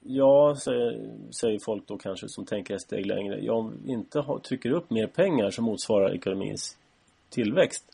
Ja, 0.00 0.56
säger, 0.64 1.10
säger 1.30 1.58
folk 1.58 1.88
då 1.88 1.98
kanske 1.98 2.28
som 2.28 2.44
tänker 2.46 2.74
ett 2.74 2.80
steg 2.80 3.06
längre. 3.06 3.38
Ja, 3.40 3.52
om 3.52 3.72
vi 3.84 3.92
inte 3.92 4.20
ha, 4.20 4.40
trycker 4.40 4.70
upp 4.70 4.90
mer 4.90 5.06
pengar 5.06 5.50
som 5.50 5.64
motsvarar 5.64 6.14
ekonomins 6.14 6.78
tillväxt 7.30 7.84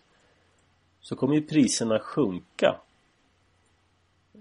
så 1.01 1.17
kommer 1.17 1.35
ju 1.35 1.43
priserna 1.43 1.99
sjunka. 1.99 2.77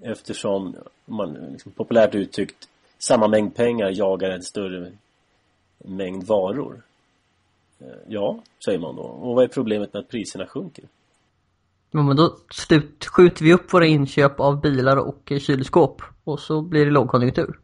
Eftersom 0.02 0.76
man 1.06 1.34
liksom, 1.34 1.72
populärt 1.72 2.16
uttryckt 2.16 2.70
samma 2.98 3.28
mängd 3.28 3.56
pengar 3.56 3.90
jagar 3.90 4.30
en 4.30 4.44
större 4.44 4.92
mängd 5.78 6.24
varor. 6.24 6.82
Eh, 7.80 7.88
ja, 8.08 8.44
säger 8.66 8.80
man 8.80 8.96
då. 8.96 9.02
Och 9.02 9.36
vad 9.36 9.44
är 9.44 9.48
problemet 9.48 9.94
med 9.94 10.00
att 10.00 10.10
priserna 10.10 10.48
sjunker? 10.48 10.86
Ja, 11.92 12.04
men 12.04 12.16
då 12.16 12.38
slut, 12.52 13.06
skjuter 13.06 13.46
vi 13.46 13.54
upp 13.54 13.74
våra 13.74 13.86
inköp 13.86 14.40
av 14.40 14.62
bilar 14.62 14.98
och 14.98 15.32
eh, 15.32 15.40
kylskåp 15.40 16.02
och 16.24 16.40
så 16.40 16.62
blir 16.62 16.86
det 16.86 16.92
lågkonjunktur. 16.92 17.60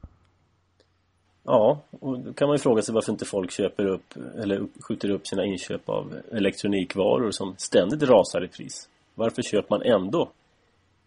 Ja, 1.46 1.80
och 2.00 2.20
då 2.20 2.34
kan 2.34 2.48
man 2.48 2.56
ju 2.56 2.60
fråga 2.60 2.82
sig 2.82 2.94
varför 2.94 3.12
inte 3.12 3.26
folk 3.26 3.52
köper 3.52 3.86
upp 3.86 4.14
eller 4.38 4.68
skjuter 4.88 5.12
upp 5.12 5.28
sina 5.28 5.46
inköp 5.46 5.90
av 5.90 6.14
elektronikvaror 6.32 7.32
som 7.32 7.56
ständigt 7.58 8.04
rasar 8.04 8.44
i 8.44 8.48
pris. 8.48 8.90
Varför 9.16 9.42
köper 9.42 9.70
man 9.70 9.82
ändå 9.82 10.30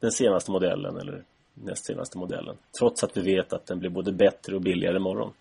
den 0.01 0.11
senaste 0.11 0.51
modellen 0.51 0.97
eller 0.97 1.23
näst 1.55 1.87
senaste 1.87 2.19
modellen. 2.19 2.57
Trots 2.79 3.05
att 3.05 3.17
vi 3.17 3.21
vet 3.21 3.53
att 3.53 3.67
den 3.67 3.79
blir 3.79 3.91
både 3.91 4.13
bättre 4.13 4.55
och 4.55 4.63
billigare 4.63 4.97
imorgon. 4.97 5.33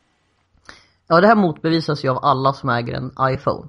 Ja, 1.08 1.22
det 1.22 1.28
här 1.28 1.36
motbevisas 1.36 2.06
ju 2.06 2.10
av 2.10 2.18
alla 2.22 2.54
som 2.54 2.70
äger 2.70 2.94
en 2.94 3.12
iPhone. 3.22 3.68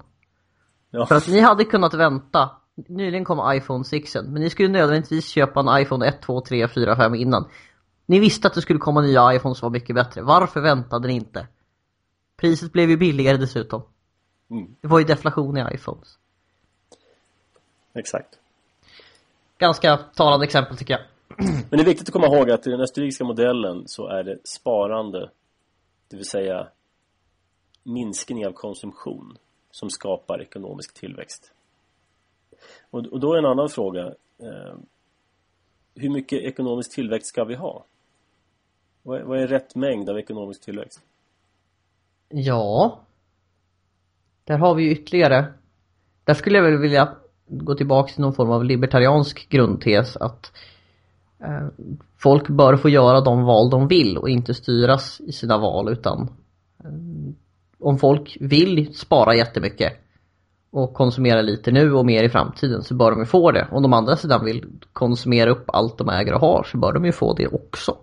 Ja. 0.91 1.07
För 1.07 1.15
att 1.15 1.29
ni 1.29 1.41
hade 1.41 1.65
kunnat 1.65 1.95
vänta. 1.95 2.51
Nyligen 2.75 3.25
kom 3.25 3.53
iPhone 3.57 3.85
6 3.85 4.15
men 4.15 4.35
ni 4.35 4.51
skulle 4.51 4.69
nödvändigtvis 4.69 5.29
köpa 5.29 5.61
en 5.61 5.83
iPhone 5.83 6.07
1, 6.07 6.23
2, 6.23 6.41
3, 6.41 6.69
4, 6.69 6.97
5 6.97 7.15
innan. 7.15 7.45
Ni 8.09 8.19
visste 8.19 8.49
att 8.49 8.55
det 8.55 8.63
skulle 8.63 8.79
komma 8.79 9.01
nya 9.01 9.35
iPhones 9.35 9.59
som 9.59 9.67
var 9.67 9.71
mycket 9.73 9.95
bättre. 9.95 10.23
Varför 10.23 10.61
väntade 10.61 11.09
ni 11.09 11.15
inte? 11.15 11.47
Priset 12.37 12.73
blev 12.73 12.91
ju 12.91 12.97
billigare 12.97 13.37
dessutom. 13.37 13.83
Mm, 14.51 14.77
Det 14.81 14.89
var 14.89 14.99
ju 14.99 15.05
deflation 15.05 15.57
i 15.57 15.75
iPhones. 15.75 16.19
exakt. 17.95 18.39
Ganska 19.59 19.97
talande 19.97 20.45
exempel 20.47 20.77
tycker 20.77 20.95
jag. 20.95 21.03
Men 21.39 21.71
det 21.71 21.81
är 21.81 21.85
viktigt 21.85 22.09
att 22.09 22.13
komma 22.13 22.27
ihåg 22.27 22.51
att 22.51 22.67
i 22.67 22.71
den 22.71 22.81
österrikiska 22.81 23.25
modellen 23.25 23.83
så 23.87 24.09
är 24.09 24.23
det 24.25 24.39
sparande, 24.45 25.31
det 26.09 26.17
vill 26.17 26.29
säga 26.29 26.69
minskning 27.83 28.47
av 28.47 28.53
konsumtion 28.53 29.39
som 29.71 29.91
skapar 29.91 30.43
ekonomisk 30.43 30.95
tillväxt. 30.95 31.53
Och, 32.91 33.07
och 33.07 33.21
då 33.21 33.35
är 33.35 33.39
en 33.39 33.47
annan 33.47 33.69
fråga 33.69 34.07
eh, 34.39 34.75
hur 35.95 36.11
mycket 36.11 36.43
ekonomisk 36.43 36.95
tillväxt 36.95 37.29
ska 37.29 37.45
vi 37.45 37.55
ha? 37.55 37.85
Vad 39.09 39.21
är, 39.21 39.25
vad 39.25 39.39
är 39.39 39.47
rätt 39.47 39.75
mängd 39.75 40.09
av 40.09 40.19
ekonomisk 40.19 40.65
tillväxt? 40.65 41.01
Ja. 42.29 43.01
Där 44.45 44.59
har 44.59 44.75
vi 44.75 44.83
ju 44.83 44.91
ytterligare. 44.91 45.47
Där 46.25 46.35
skulle 46.35 46.59
jag 46.59 46.65
väl 46.65 46.79
vilja 46.79 47.09
gå 47.47 47.75
tillbaka 47.75 48.13
till 48.13 48.21
någon 48.21 48.33
form 48.33 48.51
av 48.51 48.65
libertariansk 48.65 49.49
grundtes 49.49 50.17
att 50.17 50.53
eh, 51.39 51.67
folk 52.19 52.49
bör 52.49 52.77
få 52.77 52.89
göra 52.89 53.21
de 53.21 53.45
val 53.45 53.71
de 53.71 53.89
vill 53.89 54.19
och 54.19 54.29
inte 54.29 54.55
styras 54.55 55.21
i 55.21 55.33
sina 55.33 55.59
val 55.59 55.93
utan 55.93 56.21
eh, 56.85 56.91
om 57.79 57.99
folk 57.99 58.37
vill 58.41 58.95
spara 58.95 59.35
jättemycket 59.35 59.93
och 60.71 60.95
konsumera 60.95 61.43
lite 61.43 61.71
nu 61.71 61.93
och 61.93 62.07
mer 62.07 62.25
i 62.25 62.29
framtiden 62.29 62.83
så 62.83 62.95
bör 62.95 63.11
de 63.11 63.21
ju 63.21 63.27
få 63.27 63.53
det. 63.53 63.69
Om 63.71 63.83
de 63.83 63.93
andra 63.93 64.17
sidan 64.17 64.45
vill 64.45 64.67
konsumera 64.93 65.51
upp 65.51 65.65
allt 65.67 65.99
de 65.99 66.09
äger 66.09 66.35
och 66.35 66.41
har 66.41 66.63
så 66.63 66.79
bör 66.79 66.93
de 66.93 67.05
ju 67.05 67.13
få 67.13 67.35
det 67.35 67.47
också. 67.47 67.97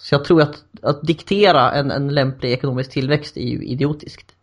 Så 0.00 0.14
jag 0.14 0.24
tror 0.24 0.42
att, 0.42 0.64
att 0.82 1.02
diktera 1.02 1.72
en, 1.72 1.90
en 1.90 2.14
lämplig 2.14 2.52
ekonomisk 2.52 2.90
tillväxt 2.90 3.36
är 3.36 3.48
ju 3.48 3.64
idiotiskt. 3.64 4.34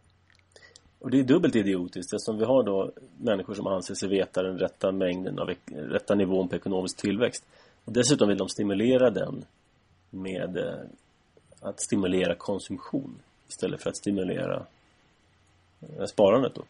Och 0.99 1.11
det 1.11 1.19
är 1.19 1.23
dubbelt 1.23 1.55
idiotiskt 1.55 2.13
eftersom 2.13 2.37
vi 2.37 2.45
har 2.45 2.63
då 2.63 2.91
människor 3.17 3.53
som 3.53 3.67
anser 3.67 3.93
sig 3.93 4.09
veta 4.09 4.43
den 4.43 4.57
rätta 4.57 4.91
mängden 4.91 5.39
av 5.39 5.49
rätta 5.75 6.15
nivån 6.15 6.49
på 6.49 6.55
ekonomisk 6.55 6.97
tillväxt. 6.97 7.45
Och 7.85 7.91
dessutom 7.91 8.29
vill 8.29 8.37
de 8.37 8.49
stimulera 8.49 9.09
den 9.09 9.45
med 10.09 10.57
eh, 10.57 10.73
att 11.59 11.81
stimulera 11.81 12.35
konsumtion 12.35 13.15
istället 13.49 13.83
för 13.83 13.89
att 13.89 13.97
stimulera 13.97 14.65
eh, 15.81 16.05
sparandet 16.05 16.55
då. 16.55 16.63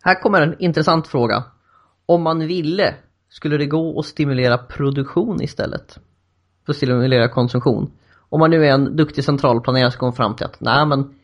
Här 0.00 0.22
kommer 0.22 0.42
en 0.42 0.62
intressant 0.62 1.08
fråga. 1.08 1.44
Om 2.06 2.22
man 2.22 2.46
ville, 2.46 2.94
skulle 3.28 3.56
det 3.56 3.66
gå 3.66 3.98
att 3.98 4.06
stimulera 4.06 4.58
produktion 4.58 5.42
istället? 5.42 5.98
För 6.66 6.72
att 6.72 6.76
stimulera 6.76 7.28
konsumtion. 7.28 7.90
Om 8.28 8.40
man 8.40 8.50
nu 8.50 8.66
är 8.66 8.72
en 8.72 8.96
duktig 8.96 9.24
centralplanerare 9.24 9.90
så 9.90 9.98
kommer 9.98 10.10
man 10.10 10.16
fram 10.16 10.36
till 10.36 10.46
att 10.46 10.60
nej 10.60 10.86
men 10.86 11.14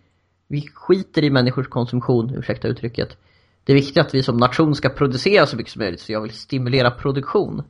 vi 0.46 0.68
skiter 0.74 1.24
i 1.24 1.30
människors 1.30 1.68
konsumtion, 1.68 2.34
ursäkta 2.34 2.68
uttrycket. 2.68 3.16
Det 3.64 3.72
är 3.72 3.74
viktigt 3.74 3.98
att 3.98 4.14
vi 4.14 4.22
som 4.22 4.36
nation 4.36 4.74
ska 4.74 4.88
producera 4.88 5.46
så 5.46 5.56
mycket 5.56 5.72
som 5.72 5.80
möjligt 5.82 6.00
så 6.00 6.12
jag 6.12 6.20
vill 6.20 6.32
stimulera 6.32 6.90
produktion. 6.90 7.62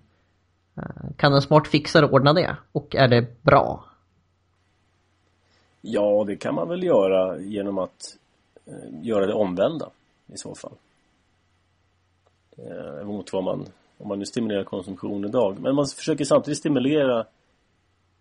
Eh, 0.76 1.10
kan 1.16 1.32
en 1.32 1.42
smart 1.42 1.68
fixare 1.68 2.06
ordna 2.06 2.32
det? 2.32 2.56
Och 2.72 2.96
är 2.96 3.08
det 3.08 3.42
bra? 3.42 3.84
Ja, 5.80 6.24
det 6.26 6.36
kan 6.36 6.54
man 6.54 6.68
väl 6.68 6.82
göra 6.82 7.38
genom 7.38 7.78
att 7.78 8.16
eh, 8.66 9.02
göra 9.02 9.26
det 9.26 9.34
omvända 9.34 9.90
i 10.26 10.36
så 10.36 10.54
fall. 10.54 10.74
Eh, 12.56 13.06
mot 13.06 13.32
vad 13.32 13.44
man, 13.44 13.66
om 13.98 14.08
man 14.08 14.18
nu 14.18 14.26
stimulerar 14.26 14.64
konsumtion 14.64 15.24
idag. 15.24 15.56
Men 15.60 15.74
man 15.74 15.86
försöker 15.86 16.24
samtidigt 16.24 16.58
stimulera 16.58 17.26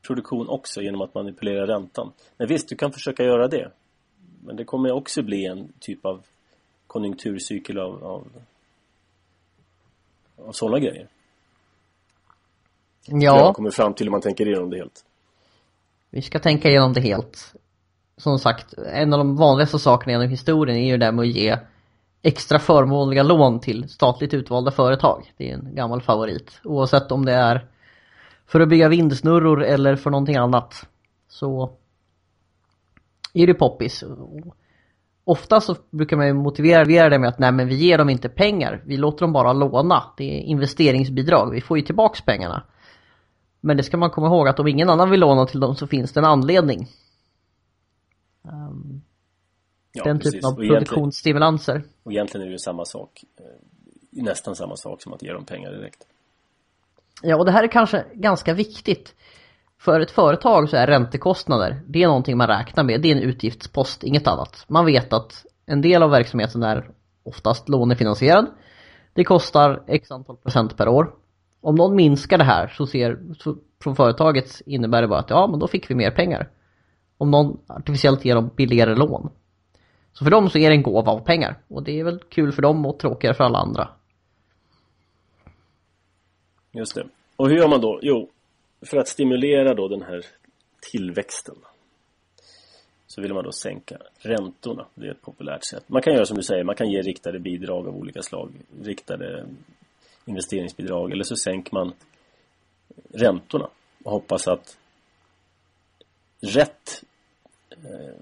produktion 0.07 0.49
också 0.49 0.81
genom 0.81 1.01
att 1.01 1.13
manipulera 1.13 1.67
räntan. 1.67 2.11
Men 2.37 2.47
visst, 2.47 2.69
du 2.69 2.75
kan 2.75 2.91
försöka 2.91 3.23
göra 3.23 3.47
det. 3.47 3.71
Men 4.45 4.55
det 4.55 4.63
kommer 4.63 4.91
också 4.91 5.23
bli 5.23 5.45
en 5.45 5.73
typ 5.79 6.05
av 6.05 6.25
konjunkturcykel 6.87 7.79
av, 7.79 8.03
av, 8.03 8.27
av 10.35 10.51
sådana 10.51 10.79
grejer. 10.79 11.07
Ja. 13.05 13.37
Jag 13.37 13.55
kommer 13.55 13.71
fram 13.71 13.93
till 13.93 14.07
om 14.07 14.11
man 14.11 14.21
tänker 14.21 14.47
igenom 14.47 14.69
det 14.69 14.77
helt. 14.77 15.05
Vi 16.09 16.21
ska 16.21 16.39
tänka 16.39 16.69
igenom 16.69 16.93
det 16.93 17.01
helt. 17.01 17.53
Som 18.17 18.39
sagt, 18.39 18.73
en 18.73 19.13
av 19.13 19.19
de 19.19 19.35
vanligaste 19.35 19.79
sakerna 19.79 20.11
genom 20.11 20.29
historien 20.29 20.77
är 20.77 20.85
ju 20.85 20.97
det 20.97 21.05
där 21.05 21.11
med 21.11 21.23
att 21.23 21.35
ge 21.35 21.57
extra 22.21 22.59
förmånliga 22.59 23.23
lån 23.23 23.59
till 23.59 23.89
statligt 23.89 24.33
utvalda 24.33 24.71
företag. 24.71 25.33
Det 25.37 25.49
är 25.49 25.53
en 25.53 25.75
gammal 25.75 26.01
favorit. 26.01 26.59
Oavsett 26.63 27.11
om 27.11 27.25
det 27.25 27.33
är 27.33 27.67
för 28.47 28.59
att 28.59 28.69
bygga 28.69 28.89
vindsnurror 28.89 29.63
eller 29.63 29.95
för 29.95 30.09
någonting 30.09 30.35
annat. 30.35 30.87
Så 31.27 31.71
är 33.33 33.47
det 33.47 33.53
poppis. 33.53 34.03
Ofta 35.23 35.61
så 35.61 35.75
brukar 35.89 36.17
man 36.17 36.27
ju 36.27 36.33
motivera 36.33 37.09
det 37.09 37.19
med 37.19 37.29
att 37.29 37.39
nej 37.39 37.51
men 37.51 37.67
vi 37.67 37.75
ger 37.75 37.97
dem 37.97 38.09
inte 38.09 38.29
pengar, 38.29 38.83
vi 38.85 38.97
låter 38.97 39.19
dem 39.19 39.33
bara 39.33 39.53
låna. 39.53 40.03
Det 40.17 40.23
är 40.23 40.41
investeringsbidrag, 40.41 41.51
vi 41.51 41.61
får 41.61 41.77
ju 41.77 41.83
tillbaks 41.83 42.21
pengarna. 42.21 42.63
Men 43.61 43.77
det 43.77 43.83
ska 43.83 43.97
man 43.97 44.09
komma 44.09 44.27
ihåg 44.27 44.47
att 44.47 44.59
om 44.59 44.67
ingen 44.67 44.89
annan 44.89 45.09
vill 45.09 45.19
låna 45.19 45.45
till 45.45 45.59
dem 45.59 45.75
så 45.75 45.87
finns 45.87 46.13
det 46.13 46.19
en 46.19 46.25
anledning. 46.25 46.87
Um, 48.41 49.01
Ja, 49.91 50.03
den 50.03 50.17
precis. 50.19 50.33
typen 50.33 50.49
av 50.49 50.55
produktionsstimulanser. 50.55 51.83
Och 52.03 52.11
egentligen 52.11 52.41
är 52.41 52.45
det 52.45 52.51
ju 52.51 52.59
samma 52.59 52.85
sak. 52.85 53.23
eh, 53.39 54.23
Nästan 54.23 54.55
samma 54.55 54.75
sak 54.75 55.01
som 55.01 55.13
att 55.13 55.23
ge 55.23 55.33
dem 55.33 55.45
pengar 55.45 55.71
direkt. 55.71 56.07
Ja, 57.23 57.35
och 57.35 57.45
det 57.45 57.51
här 57.51 57.63
är 57.63 57.67
kanske 57.67 58.05
ganska 58.13 58.53
viktigt. 58.53 59.15
För 59.79 59.99
ett 59.99 60.11
företag 60.11 60.69
så 60.69 60.77
är 60.77 60.87
räntekostnader, 60.87 61.81
det 61.87 62.03
är 62.03 62.07
någonting 62.07 62.37
man 62.37 62.47
räknar 62.47 62.83
med, 62.83 63.01
det 63.01 63.11
är 63.11 63.15
en 63.15 63.21
utgiftspost, 63.21 64.03
inget 64.03 64.27
annat. 64.27 64.65
Man 64.67 64.85
vet 64.85 65.13
att 65.13 65.45
en 65.65 65.81
del 65.81 66.03
av 66.03 66.09
verksamheten 66.09 66.63
är 66.63 66.89
oftast 67.23 67.69
lånefinansierad. 67.69 68.45
Det 69.13 69.23
kostar 69.23 69.83
x 69.87 70.11
antal 70.11 70.37
procent 70.37 70.77
per 70.77 70.87
år. 70.87 71.13
Om 71.61 71.75
någon 71.75 71.95
minskar 71.95 72.37
det 72.37 72.43
här 72.43 72.67
så 72.67 72.87
ser, 72.87 73.19
så 73.39 73.55
från 73.83 73.95
företaget 73.95 74.61
innebär 74.65 75.01
det 75.01 75.07
bara 75.07 75.19
att 75.19 75.29
ja, 75.29 75.47
men 75.47 75.59
då 75.59 75.67
fick 75.67 75.89
vi 75.89 75.95
mer 75.95 76.11
pengar. 76.11 76.49
Om 77.17 77.31
någon 77.31 77.57
artificiellt 77.67 78.25
ger 78.25 78.35
dem 78.35 78.49
billigare 78.55 78.95
lån. 78.95 79.29
Så 80.13 80.23
för 80.23 80.31
dem 80.31 80.49
så 80.49 80.57
är 80.57 80.69
det 80.69 80.75
en 80.75 80.83
gåva 80.83 81.11
av 81.11 81.19
pengar. 81.19 81.57
Och 81.67 81.83
det 81.83 81.99
är 81.99 82.03
väl 82.03 82.19
kul 82.29 82.51
för 82.51 82.61
dem 82.61 82.85
och 82.85 82.99
tråkigare 82.99 83.33
för 83.33 83.43
alla 83.43 83.59
andra. 83.59 83.89
Just 86.77 86.95
det. 86.95 87.07
Och 87.35 87.49
hur 87.49 87.57
gör 87.57 87.67
man 87.67 87.81
då? 87.81 87.99
Jo, 88.01 88.29
för 88.81 88.97
att 88.97 89.07
stimulera 89.07 89.73
då 89.73 89.87
den 89.87 90.01
här 90.01 90.25
tillväxten 90.91 91.55
så 93.07 93.21
vill 93.21 93.33
man 93.33 93.43
då 93.43 93.51
sänka 93.51 93.97
räntorna. 94.19 94.85
Det 94.95 95.07
är 95.07 95.11
ett 95.11 95.21
populärt 95.21 95.65
sätt. 95.65 95.83
Man 95.87 96.01
kan 96.01 96.13
göra 96.13 96.25
som 96.25 96.37
du 96.37 96.43
säger, 96.43 96.63
man 96.63 96.75
kan 96.75 96.91
ge 96.91 97.01
riktade 97.01 97.39
bidrag 97.39 97.87
av 97.87 97.97
olika 97.97 98.21
slag. 98.21 98.51
Riktade 98.83 99.45
investeringsbidrag. 100.25 101.11
Eller 101.11 101.23
så 101.23 101.35
sänker 101.35 101.73
man 101.73 101.93
räntorna 103.13 103.69
och 104.03 104.11
hoppas 104.11 104.47
att 104.47 104.77
rätt 106.41 107.03
eh, 107.71 108.15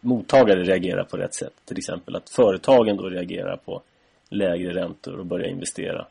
mottagare 0.00 0.62
reagerar 0.62 1.04
på 1.04 1.16
rätt 1.16 1.34
sätt. 1.34 1.54
Till 1.64 1.78
exempel 1.78 2.16
att 2.16 2.30
företagen 2.30 2.96
då 2.96 3.08
reagerar 3.08 3.56
på 3.56 3.82
lägre 4.28 4.74
räntor 4.74 5.18
och 5.18 5.26
börjar 5.26 5.48
investera 5.48 6.06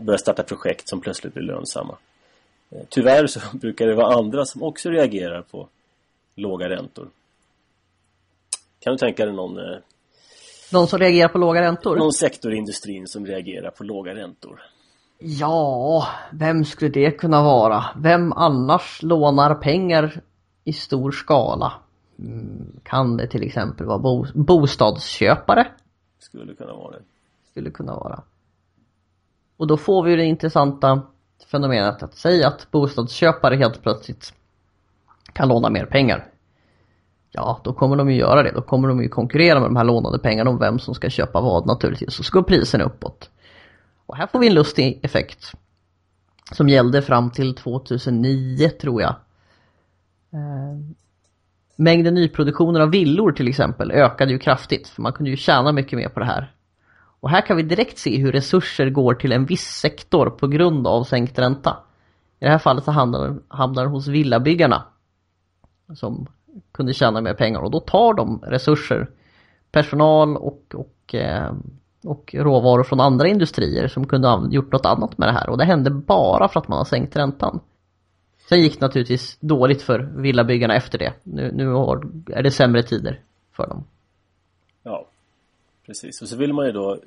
börja 0.00 0.18
starta 0.18 0.42
projekt 0.42 0.88
som 0.88 1.00
plötsligt 1.00 1.34
blir 1.34 1.44
lönsamma. 1.44 1.96
Eh, 2.70 2.82
Tyvärr 2.88 3.26
så 3.26 3.40
brukar 3.56 3.86
det 3.86 3.94
vara 3.94 4.14
andra 4.14 4.44
som 4.44 4.62
också 4.62 4.90
reagerar 4.90 5.42
på 5.42 5.68
låga 6.34 6.68
räntor. 6.68 7.08
Kan 8.80 8.92
du 8.92 8.98
tänka 8.98 9.24
dig 9.24 9.34
någon, 9.34 9.58
eh, 9.58 9.78
De 10.72 10.86
som 10.86 10.98
reagerar 10.98 11.28
på 11.28 11.38
låga 11.38 11.60
räntor? 11.62 11.96
någon 11.96 12.12
sektor 12.12 12.52
i 12.54 12.56
industrin 12.56 13.06
som 13.06 13.26
reagerar 13.26 13.70
på 13.70 13.84
låga 13.84 14.14
räntor? 14.14 14.62
Ja, 15.18 16.06
vem 16.32 16.64
skulle 16.64 16.90
det 16.90 17.10
kunna 17.10 17.42
vara? 17.42 17.84
Vem 17.96 18.32
annars 18.32 19.02
lånar 19.02 19.54
pengar 19.54 20.20
i 20.64 20.72
stor 20.72 21.10
skala? 21.10 21.72
Mm, 22.18 22.80
kan 22.82 23.16
det 23.16 23.26
till 23.26 23.42
exempel 23.42 23.86
vara 23.86 23.98
bo 23.98 24.26
bostadsköpare? 24.34 25.66
Skulle 26.18 26.54
kunna 26.54 26.72
vara 26.74 26.90
det. 26.92 27.02
Skulle 27.50 27.70
kunna 27.70 27.94
vara. 27.94 28.22
Och 29.60 29.66
då 29.66 29.76
får 29.76 30.02
vi 30.02 30.16
det 30.16 30.24
intressanta 30.24 31.02
fenomenet 31.50 32.02
att 32.02 32.14
säga 32.14 32.48
att 32.48 32.70
bostadsköpare 32.70 33.56
helt 33.56 33.82
plötsligt 33.82 34.34
kan 35.32 35.48
låna 35.48 35.70
mer 35.70 35.86
pengar. 35.86 36.26
Ja, 37.30 37.60
då 37.64 37.72
kommer 37.72 37.96
de 37.96 38.10
ju 38.10 38.16
göra 38.16 38.42
det. 38.42 38.52
Då 38.54 38.62
kommer 38.62 38.88
de 38.88 39.02
ju 39.02 39.08
konkurrera 39.08 39.60
med 39.60 39.68
de 39.68 39.76
här 39.76 39.84
lånade 39.84 40.18
pengarna 40.18 40.50
om 40.50 40.58
vem 40.58 40.78
som 40.78 40.94
ska 40.94 41.10
köpa 41.10 41.40
vad 41.40 41.66
naturligtvis. 41.66 42.18
Och 42.18 42.24
så 42.24 42.32
går 42.32 42.42
priserna 42.42 42.84
uppåt. 42.84 43.30
Och 44.06 44.16
här 44.16 44.26
får 44.26 44.38
vi 44.38 44.46
en 44.46 44.54
lustig 44.54 45.00
effekt. 45.02 45.52
Som 46.52 46.68
gällde 46.68 47.02
fram 47.02 47.30
till 47.30 47.54
2009 47.54 48.68
tror 48.68 49.02
jag. 49.02 49.14
Eh, 50.32 50.94
mängden 51.76 52.14
nyproduktioner 52.14 52.80
av 52.80 52.90
villor 52.90 53.32
till 53.32 53.48
exempel 53.48 53.90
ökade 53.90 54.32
ju 54.32 54.38
kraftigt. 54.38 54.88
För 54.88 55.02
man 55.02 55.12
kunde 55.12 55.30
ju 55.30 55.36
tjäna 55.36 55.72
mycket 55.72 55.98
mer 55.98 56.08
på 56.08 56.20
det 56.20 56.26
här. 56.26 56.54
Och 57.20 57.30
här 57.30 57.46
kan 57.46 57.56
vi 57.56 57.62
direkt 57.62 57.98
se 57.98 58.18
hur 58.18 58.32
resurser 58.32 58.90
går 58.90 59.14
till 59.14 59.32
en 59.32 59.44
viss 59.44 59.64
sektor 59.64 60.30
på 60.30 60.46
grund 60.46 60.86
av 60.86 61.04
sänkt 61.04 61.38
ränta. 61.38 61.76
I 62.40 62.44
det 62.44 62.50
här 62.50 62.58
fallet 62.58 62.84
så 62.84 62.90
hamnar 62.90 63.82
den 63.82 63.90
hos 63.90 64.06
villabyggarna. 64.08 64.82
Som 65.94 66.26
kunde 66.72 66.92
tjäna 66.92 67.20
mer 67.20 67.34
pengar 67.34 67.60
och 67.60 67.70
då 67.70 67.80
tar 67.80 68.14
de 68.14 68.42
resurser, 68.42 69.10
personal 69.72 70.36
och, 70.36 70.74
och, 70.74 71.14
eh, 71.14 71.52
och 72.04 72.34
råvaror 72.38 72.82
från 72.82 73.00
andra 73.00 73.28
industrier 73.28 73.88
som 73.88 74.06
kunde 74.06 74.28
ha 74.28 74.48
gjort 74.50 74.72
något 74.72 74.86
annat 74.86 75.18
med 75.18 75.28
det 75.28 75.32
här. 75.32 75.50
Och 75.50 75.58
det 75.58 75.64
hände 75.64 75.90
bara 75.90 76.48
för 76.48 76.60
att 76.60 76.68
man 76.68 76.78
har 76.78 76.84
sänkt 76.84 77.16
räntan. 77.16 77.60
Sen 78.48 78.60
gick 78.60 78.80
det 78.80 78.86
naturligtvis 78.86 79.38
dåligt 79.40 79.82
för 79.82 79.98
villabyggarna 79.98 80.74
efter 80.74 80.98
det. 80.98 81.12
Nu, 81.22 81.52
nu 81.52 81.64
är 82.36 82.42
det 82.42 82.50
sämre 82.50 82.82
tider 82.82 83.20
för 83.52 83.66
dem. 83.66 83.84
Ja, 84.82 85.06
precis. 85.90 86.22
Och 86.22 86.28
så 86.28 86.36
vill 86.36 86.52
man 86.52 86.66
ju 86.66 86.72
då 86.72 86.98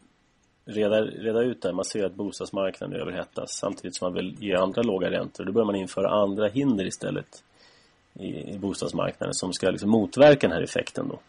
reda, 0.65 1.01
reda 1.01 1.41
ut 1.41 1.61
det. 1.61 1.73
Man 1.73 1.85
ser 1.85 2.05
att 2.05 2.15
bostadsmarknaden 2.15 3.01
överhettas 3.01 3.51
samtidigt 3.51 3.95
som 3.95 4.05
man 4.05 4.13
vill 4.13 4.35
ge 4.39 4.55
andra 4.55 4.81
låga 4.81 5.11
räntor. 5.11 5.45
Då 5.45 5.51
börjar 5.51 5.65
man 5.65 5.75
införa 5.75 6.09
andra 6.09 6.47
hinder 6.47 6.85
istället 6.85 7.43
i, 8.13 8.53
i 8.53 8.57
bostadsmarknaden 8.59 9.33
som 9.33 9.53
ska 9.53 9.69
liksom 9.69 9.89
motverka 9.89 10.47
den 10.47 10.55
här 10.55 10.63
effekten 10.63 11.07
då. 11.07 11.19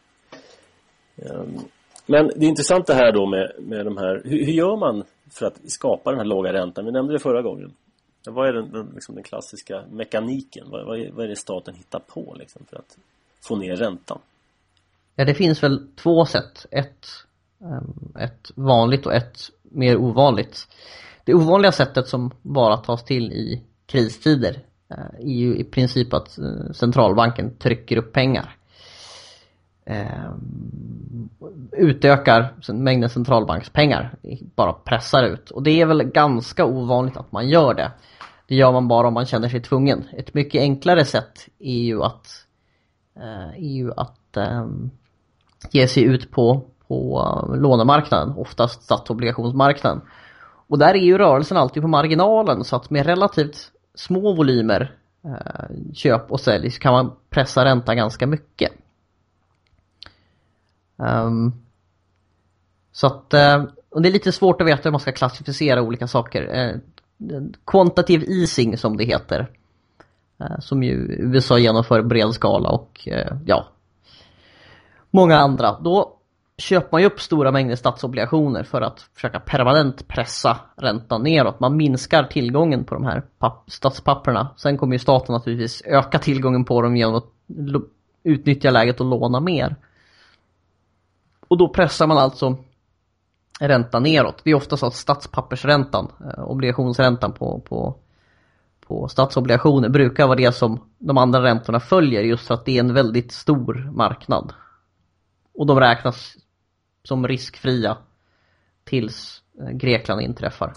Ehm, 1.25 1.59
men 2.07 2.31
det 2.37 2.47
intressanta 2.47 2.95
här 2.95 3.13
då 3.13 3.27
med, 3.27 3.53
med 3.59 3.85
de 3.85 3.97
här, 3.97 4.23
hur, 4.25 4.45
hur, 4.45 4.53
gör 4.53 4.77
man 4.77 5.05
för 5.31 5.47
att 5.47 5.71
skapa 5.71 6.11
den 6.11 6.19
här 6.19 6.27
låga 6.27 6.53
räntan? 6.53 6.85
Vi 6.85 6.93
nämnde 6.93 7.13
det 7.13 7.19
förra 7.19 7.43
gången. 7.43 7.73
Vad 8.27 8.49
är 8.49 8.53
den, 8.53 8.73
den, 8.73 8.91
liksom 8.95 9.15
den 9.15 9.25
klassiska 9.25 9.85
mekaniken? 9.91 10.67
Vad, 10.71 10.87
vad, 10.87 10.99
är, 11.01 11.11
vad 11.11 11.25
är 11.25 11.29
det 11.29 11.37
staten 11.37 11.75
hittar 11.75 11.99
på 11.99 12.35
liksom 12.39 12.63
för 12.71 12.77
att 12.77 12.99
få 13.41 13.57
ner 13.57 13.77
räntan? 13.77 14.19
Ja, 15.17 15.25
det 15.25 15.35
finns 15.35 15.63
väl 15.63 15.89
två 15.97 16.25
sätt. 16.25 16.67
Ett, 16.71 17.07
Ehm, 17.61 18.13
ett 18.19 18.51
vanligt 18.55 19.07
och 19.07 19.15
ett 19.15 19.39
mer 19.63 19.97
ovanligt. 19.97 20.69
Det 21.25 21.35
ovanliga 21.35 21.73
sättet 21.73 22.09
som 22.09 22.31
bara 22.43 22.77
tas 22.77 23.05
till 23.05 23.33
i 23.33 23.63
kristider 23.87 24.63
eh, 24.89 25.21
är 25.21 25.35
ju 25.35 25.57
i 25.57 25.65
princip 25.65 26.15
att 26.15 26.39
eh, 26.39 26.73
centralbanken 26.73 27.57
trycker 27.57 27.97
upp 27.97 28.13
pengar. 28.13 28.57
Ehm, 29.87 31.29
utökar 31.73 32.55
mängden 32.73 33.11
centralbankspengar, 33.11 34.15
bara 34.55 34.73
pressar 34.73 35.25
ut. 35.25 35.51
Och 35.51 35.63
det 35.63 35.81
är 35.81 35.87
väl 35.87 36.03
ganska 36.03 36.65
ovanligt 36.65 37.17
att 37.17 37.33
man 37.33 37.49
gör 37.49 37.75
det. 37.75 37.93
Det 38.47 38.55
gör 38.55 38.73
man 38.73 38.89
bara 38.89 39.09
om 39.09 39.15
man 39.15 39.27
känner 39.27 39.49
sig 39.49 39.63
tvungen. 39.63 40.05
Ett 40.13 40.35
mycket 40.35 40.61
enklare 40.61 41.05
sätt 41.05 41.49
är 41.59 41.83
ju 41.83 42.03
att, 42.03 42.47
eh, 43.17 43.49
är 43.49 43.75
ju 43.75 43.93
att 43.97 44.37
ehm, 44.37 44.91
ge 45.71 45.89
sig 45.89 46.03
ut 46.03 46.31
på, 46.31 46.63
på 46.95 47.57
lånemarknaden, 47.57 48.35
oftast 48.37 48.83
statsobligationsmarknaden. 48.83 50.01
Och 50.69 50.79
där 50.79 50.95
är 50.95 50.99
ju 50.99 51.19
rörelsen 51.19 51.57
alltid 51.57 51.83
på 51.83 51.89
marginalen 51.89 52.65
så 52.65 52.77
att 52.77 52.91
med 52.91 53.07
relativt 53.07 53.57
små 53.95 54.35
volymer 54.35 54.97
eh, 55.25 55.93
köp 55.95 56.31
och 56.31 56.41
sälj 56.41 56.71
så 56.71 56.81
kan 56.81 56.93
man 56.93 57.13
pressa 57.31 57.65
räntan 57.65 57.97
ganska 57.97 58.27
mycket. 58.27 58.73
Um, 60.97 61.53
så 62.93 63.07
att, 63.07 63.35
eh, 63.35 63.65
och 63.91 64.03
det 64.03 64.09
är 64.09 64.13
lite 64.13 64.33
svårt 64.33 64.61
att 64.61 64.67
veta 64.67 64.83
hur 64.85 64.91
man 64.91 65.01
ska 65.01 65.13
klassificera 65.13 65.83
olika 65.83 66.07
saker. 66.07 66.55
Eh, 66.55 66.77
quantitative 67.65 68.27
easing 68.27 68.79
som 68.79 68.97
det 68.97 69.05
heter. 69.05 69.51
Eh, 70.41 70.59
som 70.61 70.83
ju 70.83 70.95
USA 71.19 71.59
genomför 71.59 72.03
bred 72.03 72.35
skala 72.35 72.69
och 72.69 73.09
ja, 73.47 73.69
många 75.11 75.39
andra. 75.39 75.79
Då 75.81 76.17
köper 76.59 76.89
man 76.93 77.01
ju 77.01 77.07
upp 77.07 77.21
stora 77.21 77.53
mängder 77.53 77.77
statsobligationer 77.77 78.63
för 78.65 78.81
att 78.81 79.01
försöka 79.01 79.41
permanent 79.41 80.09
pressa 80.09 80.61
räntan 80.77 81.23
neråt. 81.23 81.61
Man 81.61 81.77
minskar 81.77 82.25
tillgången 82.25 82.85
på 82.85 82.95
de 82.95 83.05
här 83.05 83.23
statspapperna. 83.67 84.49
Sen 84.57 84.79
kommer 84.79 84.93
ju 84.93 84.99
staten 84.99 85.33
naturligtvis 85.33 85.83
öka 85.85 86.19
tillgången 86.19 86.65
på 86.65 86.83
dem 86.83 86.97
genom 86.97 87.15
att 87.15 87.31
utnyttja 88.23 88.71
läget 88.71 89.01
och 89.01 89.07
låna 89.07 89.41
mer. 89.41 89.77
Och 91.49 91.59
då 91.59 91.69
pressar 91.69 92.07
man 92.07 92.19
alltså 92.19 92.57
räntan 93.61 94.03
neråt. 94.03 94.41
Det 94.45 94.51
är 94.51 94.55
ofta 94.55 94.77
så 94.77 94.87
att 94.87 94.95
statspappersräntan, 94.95 96.13
eh, 96.21 96.45
obligationsräntan 96.45 97.33
på, 97.33 97.61
på, 97.61 97.97
på 98.87 99.09
statsobligationer 99.09 99.89
brukar 99.89 100.27
vara 100.27 100.37
det 100.37 100.53
som 100.53 100.81
de 100.99 101.19
andra 101.19 101.43
räntorna 101.43 101.81
följer 101.81 102.23
just 102.23 102.47
för 102.47 102.55
att 102.55 102.65
det 102.65 102.77
är 102.77 102.81
en 102.81 102.95
väldigt 102.95 103.33
stor 103.33 103.91
marknad. 103.93 104.53
Och 105.55 105.67
de 105.67 105.81
räknas 105.81 106.37
som 107.05 107.29
riskfria 107.29 107.99
tills 108.85 109.43
eh, 109.61 109.71
Grekland 109.71 110.21
inträffar. 110.21 110.75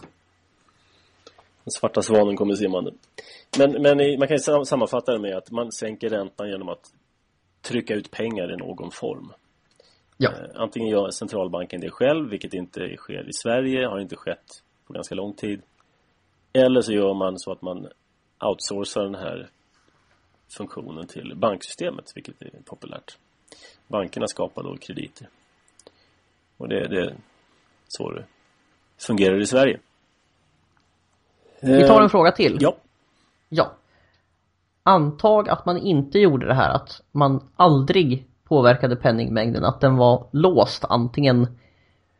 Den 1.63 1.71
svarta 1.71 2.01
svanen 2.01 2.35
kommer 2.37 2.53
simmande. 2.53 2.91
Men, 3.57 3.71
men 3.71 4.19
man 4.19 4.27
kan 4.27 4.37
ju 4.37 4.65
sammanfatta 4.65 5.11
det 5.11 5.19
med 5.19 5.37
att 5.37 5.51
man 5.51 5.71
sänker 5.71 6.09
räntan 6.09 6.49
genom 6.49 6.69
att 6.69 6.93
trycka 7.61 7.93
ut 7.93 8.11
pengar 8.11 8.53
i 8.53 8.57
någon 8.57 8.91
form. 8.91 9.33
Ja. 10.17 10.31
Eh, 10.31 10.49
antingen 10.55 10.89
gör 10.89 11.09
centralbanken 11.09 11.81
det 11.81 11.89
själv, 11.89 12.29
vilket 12.29 12.53
inte 12.53 12.95
sker 12.97 13.29
i 13.29 13.33
Sverige, 13.33 13.87
har 13.87 13.99
inte 13.99 14.15
skett 14.15 14.63
på 14.87 14.93
ganska 14.93 15.15
lång 15.15 15.33
tid. 15.33 15.61
Eller 16.53 16.81
så 16.81 16.93
gör 16.93 17.13
man 17.13 17.39
så 17.39 17.51
att 17.51 17.61
man 17.61 17.87
outsourcar 18.39 19.03
den 19.03 19.15
här 19.15 19.49
funktionen 20.57 21.07
till 21.07 21.33
banksystemet, 21.35 22.11
vilket 22.15 22.41
är 22.41 22.49
populärt. 22.65 23.17
Bankerna 23.87 24.27
skapar 24.27 24.63
då 24.63 24.77
krediter. 24.77 25.29
Och 26.57 26.69
det, 26.69 26.87
det 26.87 27.01
är 27.01 27.15
så 27.87 28.11
det 28.11 28.23
fungerar 28.97 29.41
i 29.41 29.45
Sverige. 29.45 29.79
Vi 31.61 31.87
tar 31.87 31.97
en 31.97 32.03
eh, 32.03 32.09
fråga 32.09 32.31
till. 32.31 32.57
Ja. 32.59 32.75
Ja. 33.49 33.71
Antag 34.83 35.49
att 35.49 35.65
man 35.65 35.77
inte 35.77 36.19
gjorde 36.19 36.47
det 36.47 36.53
här, 36.53 36.69
att 36.69 37.01
man 37.11 37.49
aldrig 37.55 38.27
påverkade 38.43 38.95
penningmängden, 38.95 39.65
att 39.65 39.81
den 39.81 39.97
var 39.97 40.27
låst 40.31 40.85
antingen 40.89 41.47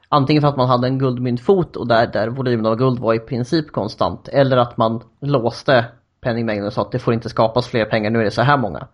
Antingen 0.09 0.41
för 0.41 0.49
att 0.49 0.57
man 0.57 0.67
hade 0.67 0.87
en 0.87 0.99
guldmyntfot 0.99 1.75
och 1.75 1.87
där, 1.87 2.07
där 2.07 2.27
volymen 2.27 2.65
av 2.65 2.75
guld 2.75 2.99
var 2.99 3.13
i 3.13 3.19
princip 3.19 3.71
konstant 3.71 4.27
eller 4.27 4.57
att 4.57 4.77
man 4.77 5.03
låste 5.19 5.85
penningmängden 6.21 6.71
så 6.71 6.81
att 6.81 6.91
det 6.91 6.99
får 6.99 7.13
inte 7.13 7.29
skapas 7.29 7.67
fler 7.67 7.85
pengar, 7.85 8.09
nu 8.09 8.19
är 8.19 8.23
det 8.23 8.31
så 8.31 8.41
här 8.41 8.57
många. 8.57 8.87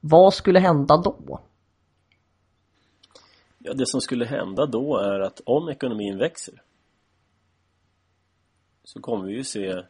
Vad 0.00 0.34
skulle 0.34 0.58
hända 0.58 0.96
då? 0.96 1.40
Ja, 3.64 3.72
det 3.74 3.86
som 3.86 4.00
skulle 4.00 4.24
hända 4.24 4.66
då 4.66 4.96
är 4.96 5.20
att 5.20 5.40
om 5.44 5.68
ekonomin 5.68 6.18
växer 6.18 6.62
så 8.84 9.00
kommer 9.00 9.26
vi 9.26 9.32
ju 9.32 9.44
se 9.44 9.66
eh, 9.68 9.84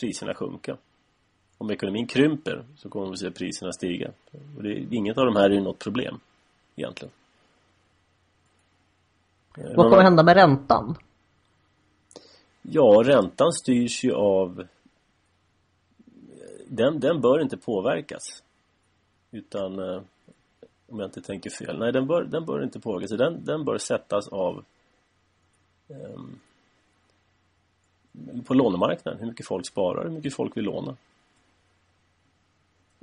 priserna 0.00 0.34
sjunka. 0.34 0.76
Om 1.58 1.70
ekonomin 1.70 2.06
krymper 2.06 2.64
så 2.76 2.88
kommer 2.88 3.10
vi 3.10 3.16
se 3.16 3.30
priserna 3.30 3.72
stiga. 3.72 4.12
Och 4.56 4.62
det, 4.62 4.86
inget 4.90 5.18
av 5.18 5.26
de 5.26 5.36
här 5.36 5.50
är 5.50 5.54
ju 5.54 5.60
något 5.60 5.78
problem 5.78 6.20
egentligen. 6.76 7.12
Eh, 9.58 9.76
Vad 9.76 9.90
kommer 9.90 10.02
hända 10.02 10.22
med 10.22 10.34
räntan? 10.34 10.96
Ja, 12.62 13.02
räntan 13.04 13.52
styrs 13.52 14.04
ju 14.04 14.12
av 14.12 14.66
den, 16.68 17.00
den 17.00 17.20
bör 17.20 17.42
inte 17.42 17.56
påverkas 17.56 18.42
utan 19.30 19.78
eh, 19.78 20.02
om 20.88 20.98
jag 20.98 21.08
inte 21.08 21.22
tänker 21.22 21.50
fel. 21.50 21.78
Nej, 21.78 21.92
den 21.92 22.06
bör, 22.06 22.24
den 22.24 22.44
bör 22.44 22.62
inte 22.62 22.80
påverkas. 22.80 23.10
Den, 23.10 23.44
den 23.44 23.64
bör 23.64 23.78
sättas 23.78 24.28
av 24.28 24.64
um, 25.88 26.40
på 28.44 28.54
lånemarknaden. 28.54 29.20
Hur 29.20 29.26
mycket 29.26 29.46
folk 29.46 29.66
sparar, 29.66 30.04
hur 30.04 30.10
mycket 30.10 30.34
folk 30.34 30.56
vill 30.56 30.64
låna. 30.64 30.96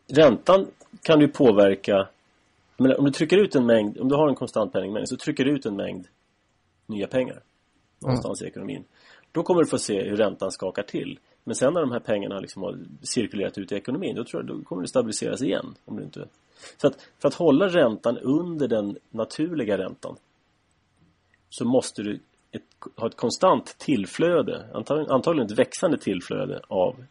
Räntan 0.08 0.68
kan 1.02 1.20
du 1.20 1.28
påverka 1.28 2.10
men 2.78 2.96
om 2.96 3.06
du 3.06 3.12
trycker 3.12 3.38
ut 3.38 3.56
en 3.56 3.66
mängd, 3.66 3.98
om 3.98 4.10
du 4.10 4.16
har 4.16 4.30
en 4.30 4.36
konstant 4.36 4.74
penningmängd 4.74 5.10
så 5.10 5.18
trycker 5.18 5.46
du 5.46 5.52
ut 5.52 5.66
en 5.66 5.76
mängd 5.76 6.08
nya 6.86 7.08
pengar 7.08 7.44
någonstans 8.00 8.42
mm. 8.42 8.48
i 8.48 8.50
ekonomin. 8.50 8.84
Då 9.32 9.44
kommer 9.44 9.62
du 9.62 9.68
få 9.68 9.78
se 9.78 10.04
hur 10.04 10.18
räntan 10.18 10.52
skakar 10.52 10.84
till. 10.84 11.20
Men 11.44 11.56
sen 11.56 11.74
när 11.74 11.82
de 11.82 11.92
här 11.92 12.00
pengarna 12.00 12.40
liksom 12.40 12.64
har 12.64 12.80
cirkulerat 13.02 13.58
ut 13.58 13.72
i 13.72 13.76
ekonomin 13.76 14.16
då, 14.16 14.24
tror 14.24 14.44
jag, 14.44 14.58
då 14.58 14.64
kommer 14.64 14.82
det 14.82 14.88
stabiliseras 14.88 15.42
igen. 15.42 15.76
Om 15.86 15.98
du 15.98 16.04
inte... 16.04 16.28
Så 16.78 16.88
att 16.88 17.10
för 17.20 17.28
att 17.28 17.34
hålla 17.34 17.68
räntan 17.68 18.18
under 18.18 18.68
den 18.68 18.98
naturliga 19.10 19.78
räntan 19.78 20.16
så 21.50 21.66
måste 21.66 22.04
du 22.04 22.20
ett, 22.52 22.64
ha 22.96 23.08
ett 23.08 23.18
konstant 23.18 23.78
tillflöde, 23.78 24.70
antagligen, 24.74 25.12
antagligen 25.12 25.52
ett 25.52 25.60
växande 25.60 25.98
tillflöde 25.98 26.62
av 26.68 27.06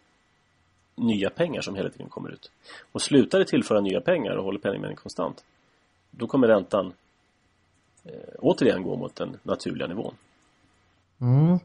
nya 0.95 1.30
pengar 1.30 1.61
som 1.61 1.74
hela 1.74 1.91
tiden 1.91 2.09
kommer 2.09 2.30
ut. 2.30 2.51
Och 2.93 3.03
slutar 3.03 3.39
det 3.39 3.45
tillföra 3.45 3.80
nya 3.80 4.01
pengar 4.01 4.37
och 4.37 4.45
håller 4.45 4.59
penningmängden 4.59 4.97
konstant 4.97 5.45
då 6.12 6.26
kommer 6.26 6.49
räntan 6.49 6.93
eh, 8.05 8.12
återigen 8.39 8.83
gå 8.83 8.97
mot 8.97 9.16
den 9.16 9.37
naturliga 9.43 9.89
nivån. 9.89 10.14
Mm. 11.20 11.59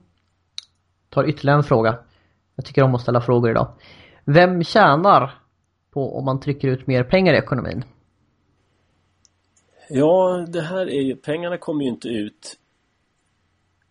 Tar 1.09 1.29
ytterligare 1.29 1.57
en 1.57 1.63
fråga. 1.63 1.97
Jag 2.57 2.65
tycker 2.65 2.83
om 2.83 2.95
att 2.95 3.01
ställa 3.01 3.21
frågor 3.21 3.51
idag. 3.51 3.67
Vem 4.25 4.63
tjänar 4.63 5.39
på 5.91 6.17
om 6.17 6.25
man 6.25 6.39
trycker 6.39 6.67
ut 6.67 6.87
mer 6.87 7.03
pengar 7.03 7.33
i 7.33 7.37
ekonomin? 7.37 7.83
Ja, 9.89 10.45
det 10.47 10.61
här 10.61 10.89
är 10.89 11.01
ju, 11.01 11.15
pengarna 11.15 11.57
kommer 11.57 11.83
ju 11.83 11.89
inte 11.89 12.07
ut 12.07 12.57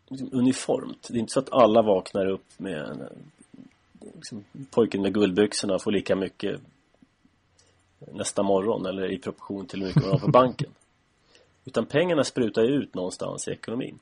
liksom 0.08 0.28
uniformt. 0.32 1.08
Det 1.10 1.14
är 1.14 1.20
inte 1.20 1.32
så 1.32 1.40
att 1.40 1.52
alla 1.52 1.82
vaknar 1.82 2.26
upp 2.26 2.46
med 2.56 3.08
liksom, 4.14 4.44
pojken 4.70 5.02
med 5.02 5.14
guldbyxorna 5.14 5.78
får 5.78 5.92
lika 5.92 6.16
mycket 6.16 6.60
nästa 7.98 8.42
morgon 8.42 8.86
eller 8.86 9.12
i 9.12 9.18
proportion 9.18 9.66
till 9.66 9.80
hur 9.80 9.86
mycket 9.86 10.02
man 10.02 10.12
har 10.12 10.18
på 10.18 10.28
banken. 10.28 10.70
Utan 11.64 11.86
pengarna 11.86 12.24
sprutar 12.24 12.62
ju 12.62 12.68
ut 12.68 12.94
någonstans 12.94 13.48
i 13.48 13.50
ekonomin. 13.50 13.98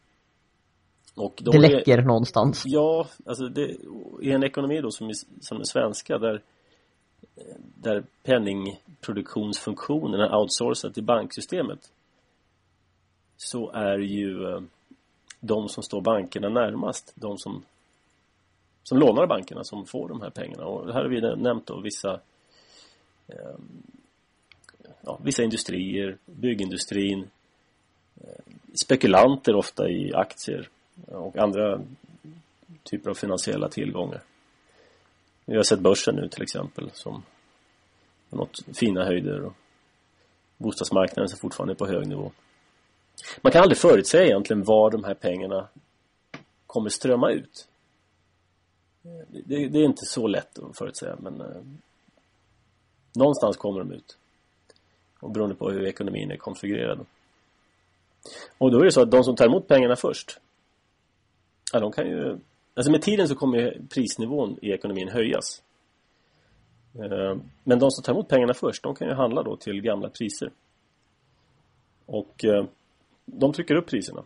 Och 1.15 1.43
det 1.45 1.59
läcker 1.59 1.99
är, 1.99 2.03
någonstans. 2.03 2.63
Ja, 2.67 3.07
alltså 3.27 3.49
det, 3.49 3.77
i 4.23 4.31
en 4.33 4.45
ekonomi 4.45 4.81
då 4.81 4.91
som, 4.91 5.13
som 5.41 5.59
den 5.59 5.67
svenska 5.67 6.19
där, 6.19 6.43
där 7.75 8.05
penningproduktionsfunktionen 8.23 10.21
är 10.21 10.35
outsourcad 10.35 10.95
till 10.95 11.05
banksystemet 11.05 11.91
så 13.37 13.71
är 13.71 13.99
ju 13.99 14.53
eh, 14.53 14.61
de 15.41 15.69
som 15.69 15.83
står 15.83 16.01
bankerna 16.01 16.49
närmast, 16.49 17.13
de 17.15 17.39
som, 17.39 17.63
som 18.83 18.99
lånar 18.99 19.27
bankerna 19.27 19.65
som 19.65 19.87
får 19.87 20.09
de 20.09 20.21
här 20.21 20.31
pengarna. 20.31 20.65
Och 20.67 20.93
här 20.93 21.03
har 21.03 21.09
vi 21.09 21.21
nämnt 21.37 21.67
då 21.67 21.81
vissa 21.81 22.21
eh, 23.29 23.57
ja, 25.01 25.19
vissa 25.23 25.43
industrier, 25.43 26.17
byggindustrin, 26.27 27.31
eh, 28.21 28.45
spekulanter 28.75 29.55
ofta 29.55 29.89
i 29.89 30.15
aktier 30.15 30.69
och 31.07 31.37
andra 31.37 31.81
typer 32.83 33.11
av 33.11 33.15
finansiella 33.15 33.69
tillgångar. 33.69 34.23
Vi 35.45 35.57
har 35.57 35.63
sett 35.63 35.81
börsen 35.81 36.15
nu 36.17 36.29
till 36.29 36.43
exempel 36.43 36.91
som 36.93 37.23
har 38.31 38.39
nått 38.39 38.59
fina 38.73 39.05
höjder 39.05 39.45
och 39.45 39.53
bostadsmarknaden 40.57 41.33
är 41.33 41.37
fortfarande 41.37 41.75
på 41.75 41.87
hög 41.87 42.07
nivå. 42.07 42.33
Man 43.41 43.53
kan 43.53 43.63
aldrig 43.63 43.79
förutsäga 43.79 44.25
egentligen 44.25 44.65
var 44.65 44.91
de 44.91 45.05
här 45.05 45.15
pengarna 45.15 45.69
kommer 46.67 46.91
strömma 46.91 47.31
ut. 47.31 47.69
Det, 49.29 49.69
det 49.69 49.79
är 49.79 49.85
inte 49.85 50.07
så 50.07 50.27
lätt 50.27 50.59
att 50.59 50.79
förutsäga 50.79 51.17
men 51.21 51.41
eh, 51.41 51.63
någonstans 53.15 53.57
kommer 53.57 53.79
de 53.79 53.93
ut. 53.93 54.19
Och 55.21 55.31
beroende 55.31 55.55
på 55.55 55.71
hur 55.71 55.87
ekonomin 55.87 56.31
är 56.31 56.37
konfigurerad. 56.37 57.07
Och 58.59 58.71
då 58.71 58.81
är 58.81 58.85
det 58.85 58.93
så 58.93 59.03
att 59.03 59.11
de 59.11 59.25
som 59.25 59.37
tar 59.37 59.47
emot 59.47 59.69
pengarna 59.69 59.97
först 59.97 60.41
Ja, 61.75 61.81
de 61.81 61.93
kan 61.93 62.07
ju... 62.07 62.39
Alltså 62.75 62.91
med 62.91 63.03
tiden 63.03 63.29
så 63.29 63.35
kommer 63.35 63.81
prisnivån 63.95 64.59
i 64.63 64.71
ekonomin 64.71 65.09
höjas. 65.09 65.63
Eh, 66.95 67.37
men 67.65 67.79
de 67.79 67.91
som 67.91 68.05
tar 68.05 68.13
emot 68.13 68.29
pengarna 68.29 68.55
först, 68.55 68.83
de 68.83 68.95
kan 68.95 69.09
ju 69.09 69.15
handla 69.15 69.43
då 69.43 69.57
till 69.57 69.81
gamla 69.81 70.09
priser. 70.09 70.51
Och 72.07 72.45
eh, 72.45 72.65
de 73.25 73.53
trycker 73.53 73.75
upp 73.75 73.87
priserna. 73.87 74.25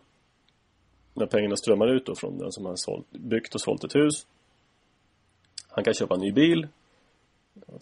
När 1.13 1.25
pengarna 1.25 1.55
strömmar 1.55 1.87
ut 1.87 2.05
då 2.05 2.15
från 2.15 2.37
den 2.37 2.51
som 2.51 2.65
har 2.65 2.75
sålt, 2.75 3.11
byggt 3.11 3.55
och 3.55 3.61
sålt 3.61 3.83
ett 3.83 3.95
hus. 3.95 4.27
Han 5.69 5.83
kan 5.83 5.93
köpa 5.93 6.15
en 6.15 6.21
ny 6.21 6.31
bil. 6.31 6.67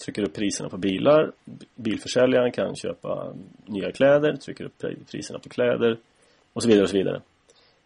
Trycker 0.05 0.24
upp 0.24 0.34
priserna 0.34 0.70
på 0.70 0.78
bilar. 0.78 1.32
Bilförsäljaren 1.76 2.51
kan 2.51 2.76
köpa 2.76 3.34
nya 3.65 3.91
kläder, 3.91 4.36
trycker 4.36 4.63
upp 4.63 4.84
priserna 5.11 5.39
på 5.39 5.49
kläder. 5.49 5.99
Och 6.53 6.63
så 6.63 6.70
vidare 6.70 6.84
och 6.84 6.89
så 6.89 6.97
vidare. 6.97 7.22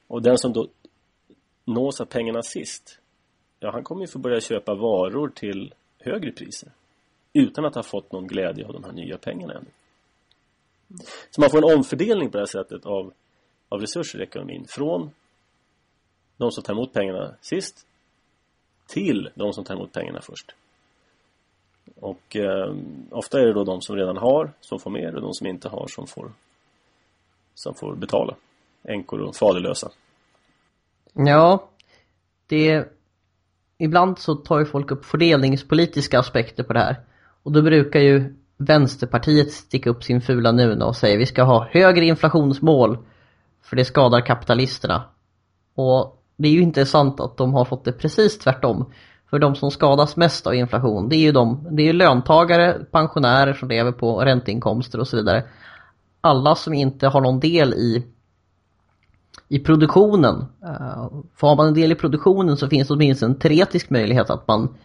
Och 0.08 0.22
den 0.22 0.38
som 0.38 0.54
då 0.54 0.68
nås 1.74 2.02
av 2.02 2.06
pengarna 2.06 2.42
sist 2.42 3.00
ja, 3.62 3.72
han 3.72 3.84
kommer 3.84 4.02
ju 4.02 4.08
få 4.08 4.20
börja 4.20 4.42
köpa 4.42 4.76
varor 4.76 5.30
till 5.36 5.74
högre 6.00 6.32
priser 6.32 6.72
utan 7.34 7.66
att 7.66 7.76
ha 7.76 7.84
fått 7.84 8.12
någon 8.12 8.28
glädje 8.28 8.68
av 8.68 8.74
de 8.74 8.84
här 8.84 8.92
nya 8.92 9.18
pengarna 9.18 9.54
ännu. 9.54 9.70
Så 11.30 11.42
man 11.42 11.50
får 11.50 11.58
en 11.58 11.78
omfördelning 11.78 12.32
på 12.32 12.38
det 12.38 12.42
här 12.42 12.64
sättet 12.64 12.86
av, 12.86 13.14
av 13.70 13.82
resurser 13.82 14.20
i 14.20 14.24
ekonomin 14.24 14.66
från 14.70 15.12
de 16.38 16.52
som 16.52 16.64
tar 16.64 16.74
emot 16.74 16.94
pengarna 16.94 17.36
sist 17.42 17.88
till 18.88 19.30
de 19.36 19.54
som 19.54 19.64
tar 19.64 19.76
emot 19.76 19.92
pengarna 19.92 20.22
först. 20.22 20.56
Och 21.96 22.36
eh, 22.36 22.76
ofta 23.10 23.40
är 23.40 23.46
det 23.46 23.54
då 23.54 23.64
de 23.64 23.82
som 23.82 23.96
redan 23.96 24.18
har 24.18 24.52
som 24.62 24.80
får 24.80 24.92
mer 24.92 25.16
och 25.16 25.22
de 25.22 25.34
som 25.34 25.48
inte 25.48 25.70
har 25.70 25.88
som 25.88 26.08
får 26.08 26.32
som 27.54 27.76
får 27.76 27.96
betala. 27.96 28.36
Änkor 28.84 29.22
och 29.22 29.36
faderlösa. 29.36 29.92
Ja, 31.14 31.70
det... 32.48 32.88
Ibland 33.78 34.20
så 34.20 34.36
tar 34.36 34.60
ju 34.60 34.66
folk 34.66 34.92
upp 34.92 35.06
fördelningspolitiska 35.06 36.20
aspekter 36.20 36.64
på 36.64 36.74
det 36.74 36.80
här. 36.80 37.00
Och 37.44 37.52
då 37.52 37.62
brukar 37.62 38.00
ju 38.00 38.36
Vänsterpartiet 38.58 39.52
sticka 39.52 39.90
upp 39.90 40.04
sin 40.04 40.22
fula 40.22 40.52
nuna 40.52 40.86
och 40.86 40.96
säga 40.96 41.18
vi 41.18 41.26
ska 41.26 41.44
ha 41.44 41.68
högre 41.72 42.06
inflationsmål 42.06 42.98
för 43.64 43.76
det 43.76 43.86
skadar 43.86 44.26
kapitalisterna. 44.26 45.04
Och 45.76 46.24
det 46.38 46.48
är 46.48 46.52
ju 46.52 46.62
inte 46.62 46.86
sant 46.86 47.20
att 47.20 47.38
de 47.38 47.54
har 47.54 47.66
fått 47.66 47.86
det 47.86 47.92
precis 47.92 48.40
tvärtom. 48.40 48.92
För 49.30 49.40
de 49.40 49.56
som 49.56 49.72
skadas 49.72 50.18
mest 50.18 50.48
av 50.48 50.56
inflation, 50.56 51.10
det 51.10 51.16
är 51.16 51.20
ju 51.20 51.32
de, 51.32 51.68
det 51.72 51.90
är 51.90 51.94
löntagare, 51.94 52.74
pensionärer 52.92 53.54
som 53.54 53.70
lever 53.70 53.92
på 53.92 54.20
ränteinkomster 54.20 55.00
och 55.00 55.08
så 55.08 55.18
vidare. 55.18 55.44
Alla 56.22 56.56
som 56.56 56.74
inte 56.74 57.08
har 57.08 57.22
någon 57.22 57.40
del 57.40 57.74
i 57.74 58.06
i 59.52 59.60
produktionen. 59.60 60.46
Eh, 60.64 61.10
för 61.36 61.48
har 61.48 61.56
man 61.56 61.68
en 61.68 61.74
del 61.74 61.92
i 61.92 61.96
produktionen 61.96 62.58
så 62.58 62.68
finns 62.68 62.88
det 62.88 62.94
åtminstone 62.94 63.34
en 63.34 63.40
teoretisk 63.40 63.90
möjlighet 63.90 64.30
att 64.30 64.48
man 64.48 64.76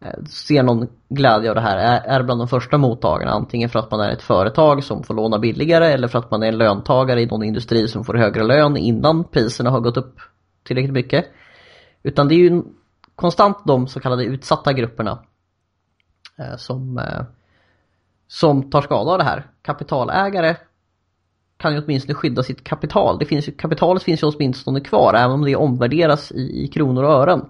eh, 0.00 0.24
ser 0.24 0.62
någon 0.62 0.86
glädje 1.08 1.48
av 1.48 1.54
det 1.54 1.60
här, 1.60 2.02
är 2.04 2.22
bland 2.22 2.40
de 2.40 2.48
första 2.48 2.78
mottagarna. 2.78 3.32
Antingen 3.32 3.68
för 3.68 3.78
att 3.78 3.90
man 3.90 4.00
är 4.00 4.10
ett 4.10 4.22
företag 4.22 4.84
som 4.84 5.02
får 5.02 5.14
låna 5.14 5.38
billigare 5.38 5.86
eller 5.86 6.08
för 6.08 6.18
att 6.18 6.30
man 6.30 6.42
är 6.42 6.48
en 6.48 6.58
löntagare 6.58 7.22
i 7.22 7.26
någon 7.26 7.42
industri 7.42 7.88
som 7.88 8.04
får 8.04 8.14
högre 8.14 8.44
lön 8.44 8.76
innan 8.76 9.24
priserna 9.24 9.70
har 9.70 9.80
gått 9.80 9.96
upp 9.96 10.20
tillräckligt 10.62 10.94
mycket. 10.94 11.26
Utan 12.02 12.28
det 12.28 12.34
är 12.34 12.50
ju 12.50 12.62
konstant 13.14 13.58
de 13.66 13.86
så 13.86 14.00
kallade 14.00 14.24
utsatta 14.24 14.72
grupperna 14.72 15.18
eh, 16.38 16.56
som, 16.56 17.00
som 18.28 18.70
tar 18.70 18.82
skada 18.82 19.10
av 19.10 19.18
det 19.18 19.24
här. 19.24 19.46
Kapitalägare 19.62 20.56
kan 21.60 21.74
ju 21.74 21.82
åtminstone 21.84 22.14
skydda 22.14 22.42
sitt 22.42 22.64
kapital. 22.64 23.18
Det 23.18 23.26
finns 23.26 23.48
ju, 23.48 23.52
kapitalet 23.52 24.02
finns 24.02 24.22
ju 24.22 24.26
åtminstone 24.26 24.80
kvar 24.80 25.14
även 25.14 25.30
om 25.30 25.44
det 25.44 25.56
omvärderas 25.56 26.32
i, 26.32 26.64
i 26.64 26.68
kronor 26.68 27.04
och 27.04 27.10
ören. 27.10 27.48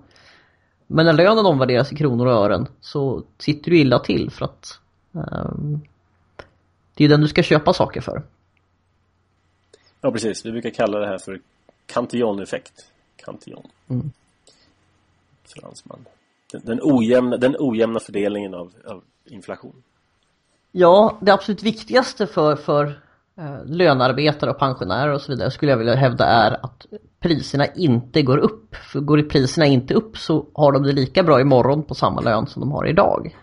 Men 0.87 1.07
när 1.07 1.13
lönen 1.13 1.47
omvärderas 1.47 1.93
i 1.93 1.97
kronor 1.97 2.27
och 2.27 2.33
ören 2.33 2.67
så 2.81 3.23
sitter 3.39 3.71
du 3.71 3.79
illa 3.79 3.99
till 3.99 4.31
för 4.31 4.45
att 4.45 4.81
um, 5.13 5.81
det 6.95 7.05
är 7.05 7.09
den 7.09 7.21
du 7.21 7.29
ska 7.29 7.43
köpa 7.43 7.73
saker 7.73 8.01
för. 8.01 8.23
Ja 10.01 10.13
precis, 10.13 10.47
vi 10.47 10.51
brukar 10.53 10.71
kalla 10.71 10.99
det 10.99 11.07
här 11.07 11.19
för 11.19 11.41
Cantillon-effekt. 11.87 12.87
Cantillon. 13.17 13.67
Mm. 13.89 14.11
Fransman. 15.45 16.05
Den, 16.53 16.63
den, 16.65 16.81
ojämna, 16.83 17.37
den 17.37 17.57
ojämna 17.59 18.01
fördelningen 18.01 18.55
av, 18.55 18.73
av 18.87 19.03
inflation. 19.25 19.83
Ja, 20.73 21.19
det 21.21 21.33
absolut 21.33 21.63
viktigaste 21.63 22.27
för, 22.27 22.57
för 22.57 23.01
lönarbetare 23.65 24.51
och 24.51 24.59
pensionärer 24.59 25.13
och 25.13 25.21
så 25.21 25.33
vidare 25.33 25.51
skulle 25.51 25.73
jag 25.73 25.79
vilja 25.79 25.95
hävda 25.95 26.25
är 26.25 26.65
att 26.65 26.87
priserna 27.21 27.67
inte 27.67 28.23
går 28.23 28.39
upp. 28.39 28.75
För 28.75 29.01
går 29.01 29.23
priserna 29.23 29.67
inte 29.67 29.95
upp 29.95 30.19
så 30.19 30.47
har 30.55 30.73
de 30.73 30.83
det 30.83 30.93
lika 30.93 31.23
bra 31.23 31.41
imorgon 31.41 31.83
på 31.83 31.95
samma 31.95 32.21
lön 32.21 32.47
som 32.47 32.61
de 32.61 32.73
har 32.73 32.87
idag. 32.87 33.37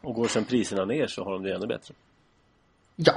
Och 0.00 0.14
går 0.14 0.26
sen 0.26 0.44
priserna 0.44 0.84
ner 0.84 1.06
så 1.06 1.24
har 1.24 1.32
de 1.32 1.42
det 1.42 1.54
ännu 1.54 1.66
bättre. 1.66 1.94
Ja. 2.96 3.12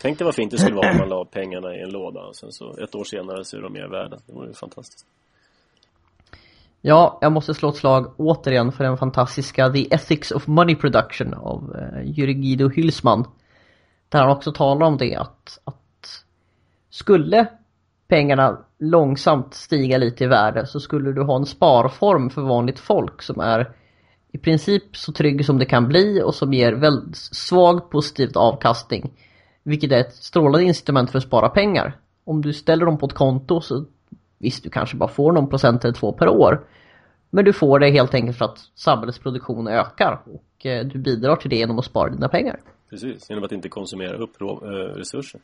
Tänk 0.00 0.18
dig 0.18 0.24
vad 0.24 0.34
fint 0.34 0.50
det 0.50 0.58
skulle 0.58 0.76
vara 0.76 0.90
om 0.90 0.98
man 0.98 1.08
la 1.08 1.24
pengarna 1.24 1.74
i 1.76 1.82
en 1.82 1.90
låda 1.90 2.20
och 2.20 2.36
sen 2.36 2.52
så 2.52 2.76
ett 2.76 2.94
år 2.94 3.04
senare 3.04 3.44
så 3.44 3.56
är 3.56 3.60
de 3.60 3.72
mer 3.72 3.88
värda. 3.88 4.18
Det 4.26 4.32
vore 4.32 4.48
ju 4.48 4.54
fantastiskt. 4.54 5.06
Ja, 6.80 7.18
jag 7.20 7.32
måste 7.32 7.54
slå 7.54 7.68
ett 7.68 7.76
slag 7.76 8.14
återigen 8.16 8.72
för 8.72 8.84
den 8.84 8.98
fantastiska 8.98 9.70
The 9.70 9.94
Ethics 9.94 10.30
of 10.30 10.46
Money 10.46 10.76
Production 10.76 11.34
av 11.34 11.76
eh, 11.76 12.02
Jürgen 12.02 12.72
Hylsman. 12.74 13.24
Där 14.08 14.20
han 14.20 14.30
också 14.30 14.52
talar 14.52 14.86
om 14.86 14.96
det 14.96 15.16
att, 15.16 15.58
att 15.64 16.24
skulle 16.90 17.46
pengarna 18.08 18.58
långsamt 18.78 19.54
stiga 19.54 19.98
lite 19.98 20.24
i 20.24 20.26
värde 20.26 20.66
så 20.66 20.80
skulle 20.80 21.12
du 21.12 21.22
ha 21.22 21.36
en 21.36 21.46
sparform 21.46 22.30
för 22.30 22.42
vanligt 22.42 22.78
folk 22.78 23.22
som 23.22 23.40
är 23.40 23.72
i 24.32 24.38
princip 24.38 24.96
så 24.96 25.12
trygg 25.12 25.46
som 25.46 25.58
det 25.58 25.64
kan 25.64 25.88
bli 25.88 26.22
och 26.22 26.34
som 26.34 26.52
ger 26.52 26.72
väldigt 26.72 27.16
svag 27.16 27.90
positiv 27.90 28.30
avkastning. 28.34 29.12
Vilket 29.62 29.92
är 29.92 30.00
ett 30.00 30.14
strålande 30.14 30.66
instrument 30.66 31.10
för 31.10 31.18
att 31.18 31.24
spara 31.24 31.48
pengar. 31.48 31.96
Om 32.24 32.42
du 32.42 32.52
ställer 32.52 32.86
dem 32.86 32.98
på 32.98 33.06
ett 33.06 33.14
konto 33.14 33.60
så 33.60 33.84
visst 34.38 34.64
du 34.64 34.70
kanske 34.70 34.96
bara 34.96 35.08
får 35.08 35.32
någon 35.32 35.48
procent 35.48 35.84
eller 35.84 35.94
två 35.94 36.12
per 36.12 36.28
år. 36.28 36.66
Men 37.30 37.44
du 37.44 37.52
får 37.52 37.78
det 37.78 37.90
helt 37.90 38.14
enkelt 38.14 38.38
för 38.38 38.44
att 38.44 38.58
samhällets 38.74 39.18
produktion 39.18 39.68
ökar 39.68 40.22
och 40.24 40.66
eh, 40.66 40.86
du 40.86 40.98
bidrar 40.98 41.36
till 41.36 41.50
det 41.50 41.56
genom 41.56 41.78
att 41.78 41.84
spara 41.84 42.10
dina 42.10 42.28
pengar. 42.28 42.60
Precis, 42.90 43.30
genom 43.30 43.44
att 43.44 43.52
inte 43.52 43.68
konsumera 43.68 44.16
upp 44.16 44.40
äh, 44.40 44.46
resurser. 44.70 45.40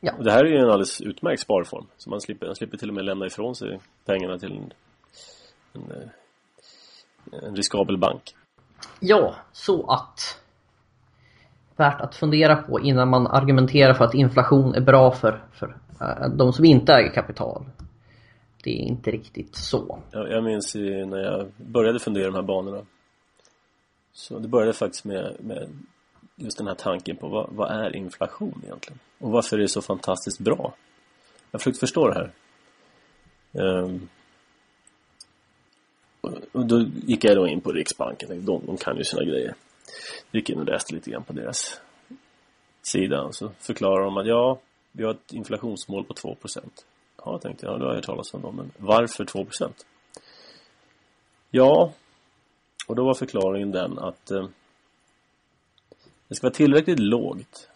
Ja. 0.00 0.12
Och 0.18 0.24
det 0.24 0.32
här 0.32 0.44
är 0.44 0.48
ju 0.48 0.56
en 0.56 0.64
alldeles 0.64 1.00
utmärkt 1.00 1.42
sparform. 1.42 1.86
Så 1.96 2.10
man 2.10 2.20
slipper, 2.20 2.46
man 2.46 2.56
slipper 2.56 2.76
till 2.76 2.88
och 2.88 2.94
med 2.94 3.04
lämna 3.04 3.26
ifrån 3.26 3.54
sig 3.54 3.80
pengarna 4.04 4.38
till 4.38 4.52
en, 4.52 4.72
en, 5.72 5.90
eh, 5.90 7.44
en 7.48 7.56
riskabel 7.56 7.98
bank. 7.98 8.34
Ja, 9.00 9.34
så 9.52 9.90
att 9.90 10.40
värt 11.76 12.00
att 12.00 12.14
fundera 12.14 12.56
på 12.56 12.80
innan 12.80 13.08
man 13.08 13.26
argumenterar 13.26 13.94
för 13.94 14.04
att 14.04 14.14
inflation 14.14 14.74
är 14.74 14.80
bra 14.80 15.10
för, 15.10 15.44
för 15.52 15.66
uh, 16.02 16.36
de 16.36 16.52
som 16.52 16.64
inte 16.64 16.92
äger 16.92 17.12
kapital. 17.12 17.64
Det 18.64 18.70
är 18.70 18.82
inte 18.82 19.10
riktigt 19.10 19.56
så. 19.56 19.98
Jag, 20.10 20.30
jag 20.30 20.44
minns 20.44 20.74
när 20.74 21.18
jag 21.18 21.52
började 21.56 21.98
fundera 21.98 22.24
i 22.24 22.26
de 22.26 22.34
här 22.34 22.42
banorna. 22.42 22.82
Så 24.12 24.38
det 24.38 24.48
började 24.48 24.72
faktiskt 24.72 25.04
med, 25.04 25.36
med 25.40 25.68
just 26.36 26.58
den 26.58 26.66
här 26.66 26.74
tanken 26.74 27.16
på 27.16 27.28
vad, 27.28 27.48
vad, 27.52 27.70
är 27.70 27.96
inflation 27.96 28.62
egentligen? 28.64 28.98
Och 29.18 29.30
varför 29.30 29.56
är 29.56 29.60
det 29.60 29.68
så 29.68 29.82
fantastiskt 29.82 30.40
bra? 30.40 30.74
Jag 31.50 31.60
försökte 31.60 31.80
förstå 31.80 32.08
det 32.08 32.14
här. 32.14 32.32
Um, 33.52 34.08
och 36.52 36.66
då 36.66 36.80
gick 36.80 37.24
jag 37.24 37.36
då 37.36 37.48
in 37.48 37.60
på 37.60 37.72
Riksbanken. 37.72 38.44
De, 38.44 38.66
de 38.66 38.76
kan 38.76 38.96
ju 38.96 39.04
sina 39.04 39.24
grejer. 39.24 39.54
Gick 40.30 40.50
in 40.50 40.58
och 40.58 40.64
läste 40.64 40.94
lite 40.94 41.10
grann 41.10 41.24
på 41.24 41.32
deras 41.32 41.80
sida 42.82 43.22
och 43.22 43.34
så 43.34 43.50
förklarar 43.58 44.04
de 44.04 44.16
att 44.16 44.26
ja, 44.26 44.58
vi 44.92 45.04
har 45.04 45.10
ett 45.10 45.32
inflationsmål 45.32 46.04
på 46.04 46.14
2% 46.14 46.60
Ja, 47.24 47.38
tänkte 47.38 47.66
jag, 47.66 47.80
det 47.80 47.84
har 47.84 47.90
jag 47.90 47.96
hört 47.96 48.04
talas 48.04 48.34
om 48.34 48.42
dem, 48.42 48.56
men 48.56 48.70
varför 48.76 49.24
2% 49.24 49.72
Ja, 51.50 51.92
och 52.86 52.96
då 52.96 53.04
var 53.04 53.14
förklaringen 53.14 53.72
den 53.72 53.98
att 53.98 54.30
eh, 54.30 54.46
det 56.28 56.34
ska 56.34 56.46
vara 56.46 56.54
tillräckligt 56.54 56.98
lågt 56.98 57.68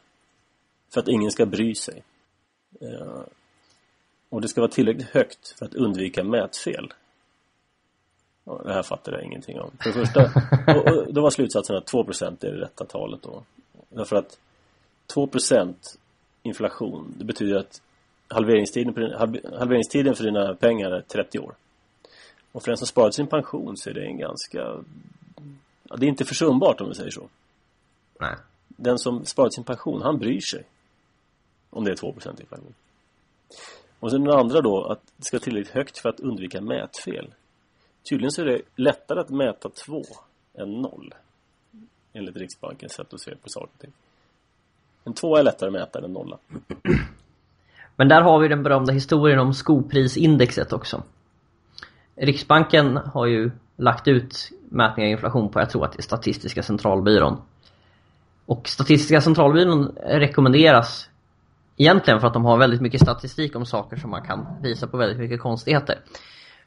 för 0.90 1.00
att 1.00 1.08
ingen 1.08 1.30
ska 1.30 1.46
bry 1.46 1.74
sig. 1.74 2.02
Eh, 2.80 3.22
och 4.28 4.40
det 4.40 4.48
ska 4.48 4.60
vara 4.60 4.70
tillräckligt 4.70 5.08
högt 5.08 5.58
för 5.58 5.66
att 5.66 5.74
undvika 5.74 6.24
mätfel. 6.24 6.92
Det 8.44 8.72
här 8.72 8.82
fattar 8.82 9.12
jag 9.12 9.22
ingenting 9.22 9.60
om. 9.60 9.70
För 9.80 9.90
det 9.90 10.06
första, 10.06 10.22
och, 11.06 11.14
då 11.14 11.22
var 11.22 11.30
slutsatsen 11.30 11.76
att 11.76 11.92
2% 11.92 12.44
är 12.46 12.52
det 12.52 12.60
rätta 12.60 12.84
talet 12.84 13.22
då. 13.22 13.42
Därför 13.88 14.16
att 14.16 14.38
2% 15.14 15.74
inflation, 16.42 17.14
det 17.18 17.24
betyder 17.24 17.56
att 17.56 17.82
halveringstiden, 18.28 18.94
din, 18.94 19.12
halveringstiden 19.58 20.14
för 20.14 20.24
dina 20.24 20.54
pengar 20.54 20.90
är 20.90 21.00
30 21.00 21.38
år. 21.38 21.54
Och 22.52 22.62
för 22.62 22.70
den 22.70 22.78
som 22.78 22.86
sparat 22.86 23.14
sin 23.14 23.26
pension 23.26 23.76
så 23.76 23.90
är 23.90 23.94
det 23.94 24.06
en 24.06 24.18
ganska... 24.18 24.58
Ja, 25.82 25.96
det 25.96 26.06
är 26.06 26.08
inte 26.08 26.24
försumbart 26.24 26.80
om 26.80 26.88
vi 26.88 26.94
säger 26.94 27.10
så. 27.10 27.28
Nej. 28.20 28.36
Den 28.66 28.98
som 28.98 29.24
sparat 29.24 29.54
sin 29.54 29.64
pension, 29.64 30.02
han 30.02 30.18
bryr 30.18 30.40
sig. 30.40 30.64
Om 31.70 31.84
det 31.84 31.90
är 31.90 31.96
2% 31.96 32.40
inflation. 32.40 32.74
Och 34.00 34.10
sen 34.10 34.24
den 34.24 34.38
andra 34.38 34.60
då, 34.60 34.84
att 34.84 35.00
det 35.16 35.24
ska 35.24 35.38
tillräckligt 35.38 35.74
högt 35.74 35.98
för 35.98 36.08
att 36.08 36.20
undvika 36.20 36.60
mätfel. 36.60 37.34
Tydligen 38.08 38.30
så 38.30 38.42
är 38.42 38.46
det 38.46 38.62
lättare 38.76 39.20
att 39.20 39.30
mäta 39.30 39.68
2 39.68 40.02
än 40.54 40.72
0. 40.72 41.14
Enligt 42.12 42.36
Riksbankens 42.36 42.92
sätt 42.92 43.14
att 43.14 43.20
se 43.20 43.36
på 43.36 43.48
saker 43.48 43.70
och 43.74 43.80
ting. 43.80 43.92
En 45.04 45.14
2 45.14 45.36
är 45.36 45.42
lättare 45.42 45.68
att 45.68 45.72
mäta 45.72 45.98
än 45.98 46.04
en 46.04 46.12
nolla. 46.12 46.38
Men 47.96 48.08
där 48.08 48.20
har 48.20 48.38
vi 48.38 48.48
den 48.48 48.62
berömda 48.62 48.92
historien 48.92 49.38
om 49.38 49.54
skoprisindexet 49.54 50.72
också. 50.72 51.02
Riksbanken 52.16 52.96
har 52.96 53.26
ju 53.26 53.50
lagt 53.76 54.08
ut 54.08 54.50
mätningar 54.68 55.08
av 55.08 55.12
inflation 55.12 55.48
på, 55.48 55.60
jag 55.60 55.70
tror 55.70 55.84
att 55.84 55.92
det 55.92 56.00
är 56.00 56.02
Statistiska 56.02 56.62
centralbyrån. 56.62 57.42
Och 58.50 58.68
Statistiska 58.68 59.20
centralbyrån 59.20 59.96
rekommenderas 59.96 61.08
egentligen 61.76 62.20
för 62.20 62.26
att 62.26 62.32
de 62.32 62.44
har 62.44 62.58
väldigt 62.58 62.80
mycket 62.80 63.00
statistik 63.00 63.56
om 63.56 63.66
saker 63.66 63.96
som 63.96 64.10
man 64.10 64.22
kan 64.22 64.46
visa 64.62 64.86
på 64.86 64.96
väldigt 64.96 65.18
mycket 65.18 65.40
konstigheter. 65.40 65.98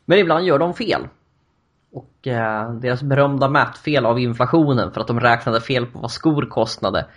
Men 0.06 0.20
ibland 0.20 0.46
gör 0.46 0.60
de 0.60 0.74
fel. 0.74 1.08
Och 1.92 2.28
eh, 2.28 2.74
deras 2.74 3.04
berömda 3.04 3.50
mätfel 3.50 4.06
av 4.06 4.20
inflationen 4.20 4.92
för 4.92 5.02
att 5.02 5.08
de 5.08 5.20
räknade 5.20 5.62
fel 5.62 5.86
på 5.86 6.00
vad 6.00 6.12
skor 6.12 6.50
kostade. 6.50 7.08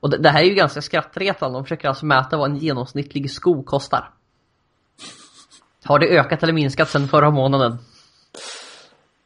Och 0.00 0.10
det, 0.10 0.18
det 0.18 0.28
här 0.28 0.42
är 0.42 0.46
ju 0.46 0.54
ganska 0.54 0.82
skrattretande. 0.82 1.58
De 1.58 1.64
försöker 1.64 1.88
alltså 1.88 2.06
mäta 2.06 2.36
vad 2.36 2.50
en 2.50 2.56
genomsnittlig 2.56 3.30
sko 3.30 3.62
kostar. 3.62 4.10
Har 5.84 5.98
det 5.98 6.18
ökat 6.18 6.42
eller 6.42 6.52
minskat 6.52 6.88
sedan 6.88 7.08
förra 7.08 7.30
månaden? 7.30 7.78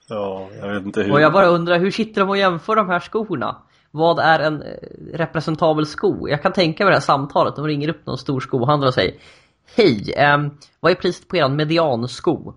Ja, 0.09 0.49
jag 0.61 0.75
vet 0.75 0.85
inte 0.85 1.03
hur. 1.03 1.13
Och 1.13 1.21
jag 1.21 1.33
bara 1.33 1.47
undrar, 1.47 1.79
hur 1.79 1.91
sitter 1.91 2.21
de 2.21 2.31
och 2.31 2.39
jämför 2.39 2.77
de 2.77 2.89
här 2.89 3.01
skorna? 3.01 3.63
Vad 3.97 4.19
är 4.19 4.39
en 4.39 4.63
eh, 4.63 4.69
representabel 5.13 5.87
sko? 5.87 6.29
Jag 6.29 6.43
kan 6.43 6.53
tänka 6.53 6.85
mig 6.85 6.91
det 6.91 6.97
här 6.97 7.01
samtalet. 7.01 7.57
De 7.57 7.67
ringer 7.67 7.89
upp 7.89 8.07
någon 8.07 8.19
stor 8.19 8.41
skohandlare 8.41 8.89
och 8.89 8.95
säger 8.95 9.15
Hej, 9.77 10.13
eh, 10.17 10.39
vad 10.81 10.93
är 10.93 10.97
priset 10.97 11.29
på 11.29 11.37
er 11.37 11.49
mediansko? 11.49 12.55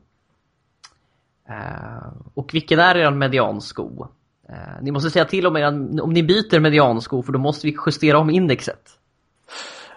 Eh, 1.50 2.12
och 2.34 2.54
vilken 2.54 2.80
är 2.80 2.98
er 2.98 3.12
mediansko? 3.12 4.08
Eh, 4.50 4.82
ni 4.82 4.92
måste 4.92 5.10
säga 5.10 5.26
till 5.26 5.48
om, 5.48 5.58
er, 5.58 5.68
om 6.02 6.14
ni 6.14 6.24
byter 6.24 6.60
mediansko 6.60 7.24
för 7.24 7.34
då 7.34 7.40
måste 7.40 7.68
vi 7.68 7.78
justera 7.86 8.20
om 8.20 8.30
indexet. 8.30 9.00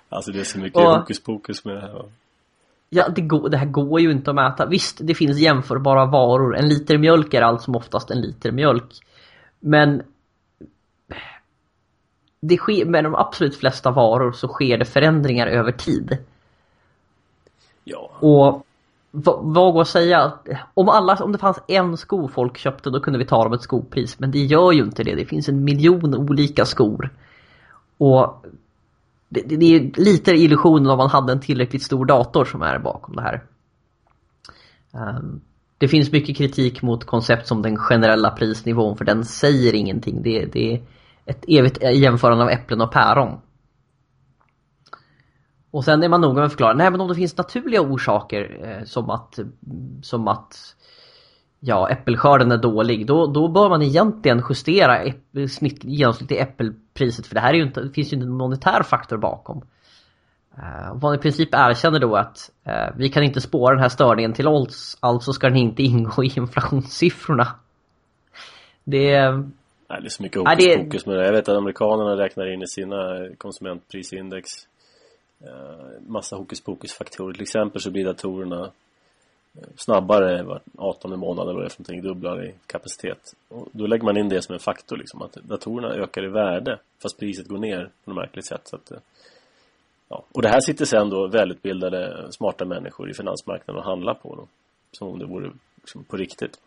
Alltså 0.09 0.33
det 0.33 0.41
är 0.41 0.45
så 0.45 0.59
mycket 0.59 0.79
och, 0.79 0.99
hokus 0.99 1.23
pokus 1.23 1.65
med 1.65 1.75
det 1.75 1.81
här. 1.81 2.05
Ja, 2.89 3.09
det, 3.09 3.21
går, 3.21 3.49
det 3.49 3.57
här 3.57 3.67
går 3.67 4.01
ju 4.01 4.13
inte 4.13 4.31
att 4.31 4.37
mäta. 4.37 4.67
Visst, 4.67 4.99
det 5.03 5.15
finns 5.15 5.39
jämförbara 5.39 6.07
varor. 6.07 6.57
En 6.57 6.69
liter 6.69 6.99
mjölk 6.99 7.35
är 7.35 7.43
allt 7.43 7.63
som 7.63 7.77
oftast 7.77 8.11
en 8.11 8.21
liter 8.21 8.53
mjölk. 8.53 8.93
Men 9.61 10.03
det 12.43 12.57
sker, 12.57 12.85
med 12.85 13.05
de 13.05 13.15
absolut 13.15 13.57
flesta 13.57 13.91
varor 13.91 14.33
så 14.33 14.49
sker 14.49 14.79
det 14.79 14.85
förändringar 14.85 15.47
över 15.47 15.73
tid. 15.73 16.19
Ja. 17.85 18.11
Och 18.21 18.67
vad 19.13 19.73
går 19.73 19.81
att 19.81 19.89
säga? 19.89 20.33
Om, 20.75 20.89
alla, 20.89 21.15
om 21.15 21.33
det 21.33 21.39
fanns 21.39 21.59
en 21.69 21.97
sko 21.97 22.29
folk 22.29 22.59
köpte 22.59 22.91
då 22.91 23.01
kunde 23.01 23.19
vi 23.19 23.27
ta 23.27 23.45
dem 23.45 23.53
ett 23.53 23.63
skopris. 23.63 24.19
Men 24.19 24.31
det 24.31 24.39
gör 24.39 24.73
ju 24.73 24.83
inte 24.83 25.03
det. 25.03 25.15
Det 25.15 25.27
finns 25.27 25.49
en 25.49 25.65
miljon 25.65 26.15
olika 26.15 26.65
skor. 26.65 27.11
Och 27.99 28.47
det, 29.29 29.41
det 29.41 29.77
är 29.77 30.01
lite 30.01 30.31
illusionen 30.31 30.91
om 30.91 30.99
man 30.99 31.11
hade 31.11 31.33
en 31.33 31.41
tillräckligt 31.41 31.83
stor 31.83 32.05
dator 32.05 32.45
som 32.45 32.63
är 32.63 32.79
bakom 32.79 33.17
det 33.17 33.23
här. 33.23 33.43
Um, 34.93 35.41
det 35.79 35.89
finns 35.89 36.13
mycket 36.13 36.37
kritik 36.37 36.83
mot 36.83 37.05
koncept 37.05 37.47
som 37.47 37.63
den 37.63 37.77
generella 37.77 38.31
prisnivån 38.31 38.97
för 38.97 39.05
den 39.05 39.25
säger 39.25 39.75
ingenting. 39.75 40.23
Det, 40.23 40.45
det 40.53 40.75
är 40.75 40.81
ett 41.27 41.45
evigt 41.49 41.83
jämförande 41.83 42.45
av 42.45 42.51
äpplen 42.51 42.81
och 42.81 42.93
päron. 42.93 43.41
Och 45.71 45.85
sen 45.85 46.03
är 46.03 46.09
man 46.09 46.21
noga 46.21 46.35
med 46.35 46.45
att 46.45 46.53
förklara, 46.53 46.75
nej 46.75 46.91
men 46.91 47.01
om 47.01 47.09
det 47.09 47.15
finns 47.15 47.37
naturliga 47.37 47.81
orsaker 47.81 48.61
eh, 48.65 48.85
som 48.85 49.11
att, 49.11 49.39
som 50.03 50.29
att 50.29 50.77
ja, 51.61 51.89
äppelskörden 51.91 52.53
är 52.53 52.59
dålig, 52.59 53.07
då, 53.07 53.27
då 53.27 53.49
bör 53.49 53.69
man 53.69 53.83
egentligen 53.83 54.43
justera 54.49 54.99
äpp, 54.99 55.51
snitt, 55.51 55.85
genomsnittliga 55.85 56.43
äppelpriset 56.43 57.27
för 57.27 57.35
det 57.35 57.41
här 57.41 57.51
är 57.51 57.55
ju 57.55 57.63
inte, 57.63 57.81
det 57.81 57.91
finns 57.91 58.13
ju 58.13 58.17
inte 58.17 58.27
en 58.27 58.37
monetär 58.37 58.83
faktor 58.83 59.17
bakom. 59.17 59.63
Eh, 60.57 60.95
vad 60.95 61.15
i 61.15 61.19
princip 61.19 61.49
erkänner 61.53 62.01
då 62.01 62.17
att 62.17 62.51
eh, 62.65 62.97
vi 62.97 63.09
kan 63.09 63.23
inte 63.23 63.41
spåra 63.41 63.75
den 63.75 63.83
här 63.83 63.89
störningen 63.89 64.33
till 64.33 64.49
oss, 64.49 64.99
alltså 65.01 65.33
ska 65.33 65.49
den 65.49 65.57
inte 65.57 65.83
ingå 65.83 66.25
i 66.25 66.33
inflationssiffrorna. 66.37 67.49
Det. 68.85 69.19
Nej, 69.93 70.01
det 70.01 70.07
är 70.07 70.11
så 70.11 70.23
mycket 70.23 70.39
hokus 70.39 70.65
det... 70.65 70.79
pokus 70.79 71.07
med 71.07 71.17
det. 71.17 71.25
Jag 71.25 71.33
vet 71.33 71.49
att 71.49 71.57
amerikanerna 71.57 72.17
räknar 72.17 72.53
in 72.53 72.63
i 72.63 72.67
sina 72.67 73.29
konsumentprisindex 73.39 74.51
uh, 75.43 76.01
massa 76.07 76.37
hokus 76.37 76.61
pokus 76.61 76.93
faktorer. 76.93 77.33
Till 77.33 77.43
exempel 77.43 77.81
så 77.81 77.91
blir 77.91 78.05
datorerna 78.05 78.71
snabbare 79.77 80.43
var 80.43 80.61
18 80.79 81.19
månad 81.19 81.45
eller 81.45 81.55
vad 81.55 81.63
det 81.63 81.67
är 81.67 81.71
för 81.71 81.81
någonting, 81.81 82.03
dubblar 82.03 82.45
i 82.45 82.55
kapacitet. 82.67 83.35
Och 83.49 83.69
då 83.73 83.87
lägger 83.87 84.05
man 84.05 84.17
in 84.17 84.29
det 84.29 84.43
som 84.43 84.53
en 84.53 84.59
faktor 84.59 84.97
liksom, 84.97 85.23
att 85.23 85.33
datorerna 85.33 85.95
ökar 85.95 86.25
i 86.25 86.29
värde 86.29 86.79
fast 87.03 87.19
priset 87.19 87.49
går 87.49 87.59
ner 87.59 87.91
på 88.05 88.11
något 88.11 88.17
märkligt 88.17 88.47
sätt. 88.47 88.69
Så 88.69 88.77
att, 88.77 88.93
ja. 90.09 90.25
Och 90.33 90.43
det 90.43 90.49
här 90.49 90.61
sitter 90.61 90.85
sen 90.85 91.11
då 91.11 91.27
välutbildade, 91.27 92.33
smarta 92.33 92.65
människor 92.65 93.11
i 93.11 93.15
finansmarknaden 93.15 93.81
och 93.81 93.89
handlar 93.89 94.15
på 94.15 94.35
då, 94.35 94.47
som 94.93 95.09
om 95.09 95.19
det 95.19 95.27
vore 95.27 95.51
liksom, 95.77 96.05
på 96.05 96.17
riktigt. 96.17 96.61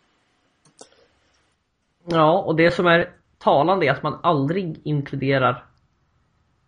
Ja, 2.08 2.38
och 2.38 2.56
det 2.56 2.70
som 2.70 2.86
är 2.86 3.10
talande 3.38 3.86
är 3.86 3.90
att 3.90 4.02
man 4.02 4.20
aldrig 4.22 4.80
inkluderar 4.84 5.64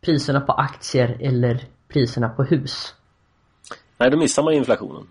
priserna 0.00 0.40
på 0.40 0.52
aktier 0.52 1.16
eller 1.20 1.64
priserna 1.88 2.28
på 2.28 2.44
hus. 2.44 2.94
Nej, 3.98 4.10
då 4.10 4.16
missar 4.16 4.42
man 4.42 4.54
inflationen. 4.54 5.06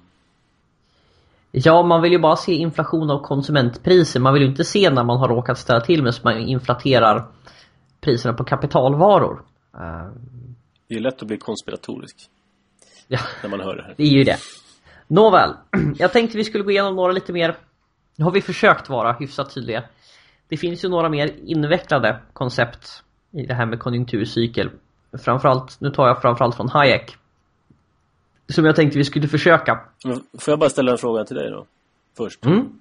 Ja, 1.51 1.84
man 1.84 2.01
vill 2.01 2.11
ju 2.11 2.19
bara 2.19 2.36
se 2.36 2.53
inflation 2.53 3.11
av 3.11 3.21
konsumentpriser. 3.21 4.19
Man 4.19 4.34
vill 4.34 4.43
ju 4.43 4.49
inte 4.49 4.63
se 4.63 4.89
när 4.89 5.03
man 5.03 5.17
har 5.17 5.28
råkat 5.28 5.57
ställa 5.57 5.82
till 5.82 6.03
med 6.03 6.15
så 6.15 6.21
man 6.23 6.38
inflaterar 6.38 7.28
priserna 8.01 8.34
på 8.34 8.43
kapitalvaror. 8.43 9.41
Det 10.88 10.95
är 10.95 10.99
lätt 10.99 11.21
att 11.21 11.28
bli 11.28 11.38
konspiratorisk. 11.38 12.15
Ja, 13.07 13.19
när 13.43 13.49
man 13.49 13.59
hör 13.59 13.75
det 13.75 13.84
här. 13.84 13.93
Det 13.97 14.03
är 14.03 14.07
ju 14.07 14.23
det. 14.23 14.38
Nåväl, 15.07 15.53
jag 15.97 16.13
tänkte 16.13 16.38
vi 16.38 16.43
skulle 16.43 16.63
gå 16.63 16.71
igenom 16.71 16.95
några 16.95 17.11
lite 17.11 17.34
mer 17.34 17.57
Nu 18.15 18.25
har 18.25 18.32
vi 18.32 18.41
försökt 18.41 18.89
vara 18.89 19.13
hyfsat 19.13 19.53
tydliga. 19.53 19.84
Det 20.48 20.58
finns 20.58 20.86
ju 20.86 20.89
några 20.89 21.10
mer 21.10 21.36
invecklade 21.45 22.22
koncept 22.34 23.04
i 23.32 23.45
det 23.45 23.54
här 23.54 23.66
med 23.66 23.80
konjunkturcykel. 23.80 24.70
Framförallt, 25.24 25.82
nu 25.82 25.89
tar 25.89 26.08
jag 26.08 26.22
framförallt 26.22 26.56
från 26.56 26.70
Hayek. 26.70 27.16
som 28.50 28.66
jag 28.66 28.76
tänkte 28.76 28.98
vi 28.98 29.04
skulle 29.04 29.28
försöka. 29.28 29.80
Får 30.39 30.52
jag 30.52 30.60
bara 30.60 30.70
ställa 30.70 30.91
en 30.91 30.98
fråga 30.98 31.26
till 31.26 31.36
dig 31.36 31.50
då? 31.52 31.66
Först. 32.18 32.45
Mm. 32.45 32.80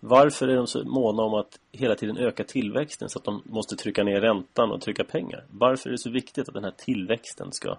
Varför 0.00 0.48
är 0.48 0.56
de 0.56 0.66
så 0.66 0.84
måna 0.84 1.22
om 1.22 1.34
att 1.34 1.58
hela 1.72 1.94
tiden 1.94 2.16
öka 2.16 2.44
tillväxten 2.44 3.08
så 3.08 3.18
att 3.18 3.24
de 3.24 3.42
måste 3.44 3.76
trycka 3.76 4.02
ner 4.04 4.20
räntan 4.20 4.70
och 4.70 4.80
trycka 4.80 5.04
pengar? 5.04 5.44
Varför 5.50 5.88
är 5.88 5.92
det 5.92 5.98
så 5.98 6.10
viktigt 6.10 6.48
att 6.48 6.54
den 6.54 6.64
här 6.64 6.74
tillväxten 6.76 7.52
ska 7.52 7.76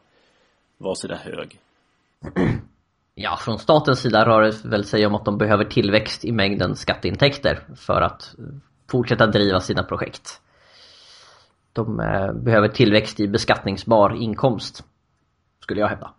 vara 0.77 0.95
så 0.95 1.07
där 1.07 1.15
hög? 1.15 1.59
Ja, 3.15 3.37
från 3.37 3.59
statens 3.59 3.99
sida 3.99 4.25
rör 4.25 4.41
det 4.41 4.65
väl 4.65 4.83
sig 4.83 5.05
om 5.05 5.15
att 5.15 5.25
de 5.25 5.37
behöver 5.37 5.65
tillväxt 5.65 6.25
i 6.25 6.31
mängden 6.31 6.75
skatteintäkter 6.75 7.59
för 7.75 8.01
att 8.01 8.35
fortsätta 8.91 9.27
driva 9.27 9.59
sina 9.59 9.83
projekt. 9.83 10.41
De 11.73 11.99
eh, 11.99 12.33
behöver 12.33 12.67
tillväxt 12.67 13.19
i 13.19 13.27
beskattningsbar 13.27 14.15
inkomst, 14.15 14.83
skulle 15.59 15.81
jag 15.81 15.87
hävda. 15.87 16.13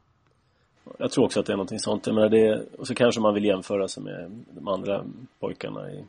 Jag 0.98 1.10
tror 1.10 1.24
också 1.24 1.40
att 1.40 1.46
det 1.46 1.52
är 1.52 1.56
någonting 1.56 1.78
sånt. 1.78 2.06
Jag 2.06 2.14
menar 2.14 2.28
det, 2.28 2.62
och 2.78 2.86
så 2.86 2.94
kanske 2.94 3.20
man 3.20 3.34
vill 3.34 3.44
jämföra 3.44 3.88
sig 3.88 4.02
med 4.02 4.44
de 4.50 4.68
andra 4.68 5.04
pojkarna 5.40 5.90
i 5.90 6.04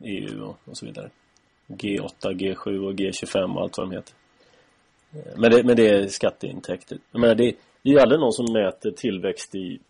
EU 0.00 0.44
och, 0.44 0.58
och 0.64 0.76
så 0.76 0.86
vidare. 0.86 1.10
G8, 1.66 2.08
G7 2.20 2.86
och 2.86 2.92
G25 2.92 3.54
och 3.54 3.62
allt 3.62 3.78
vad 3.78 3.90
de 3.90 3.94
heter. 3.96 4.14
Eh, 5.12 5.38
men 5.40 5.50
det, 5.50 5.64
men 5.64 5.76
det 5.76 5.88
är 5.88 6.08
skatteintäkter. 6.08 6.98
Jag 7.12 7.20
menar 7.20 7.34
det, 7.34 7.54
det 7.82 7.88
är 7.90 7.92
ju 7.92 8.00
aldrig 8.00 8.20
någon 8.20 8.32
som 8.32 8.52
mäter 8.52 8.90
tillväxt 8.90 9.54
i 9.54 9.80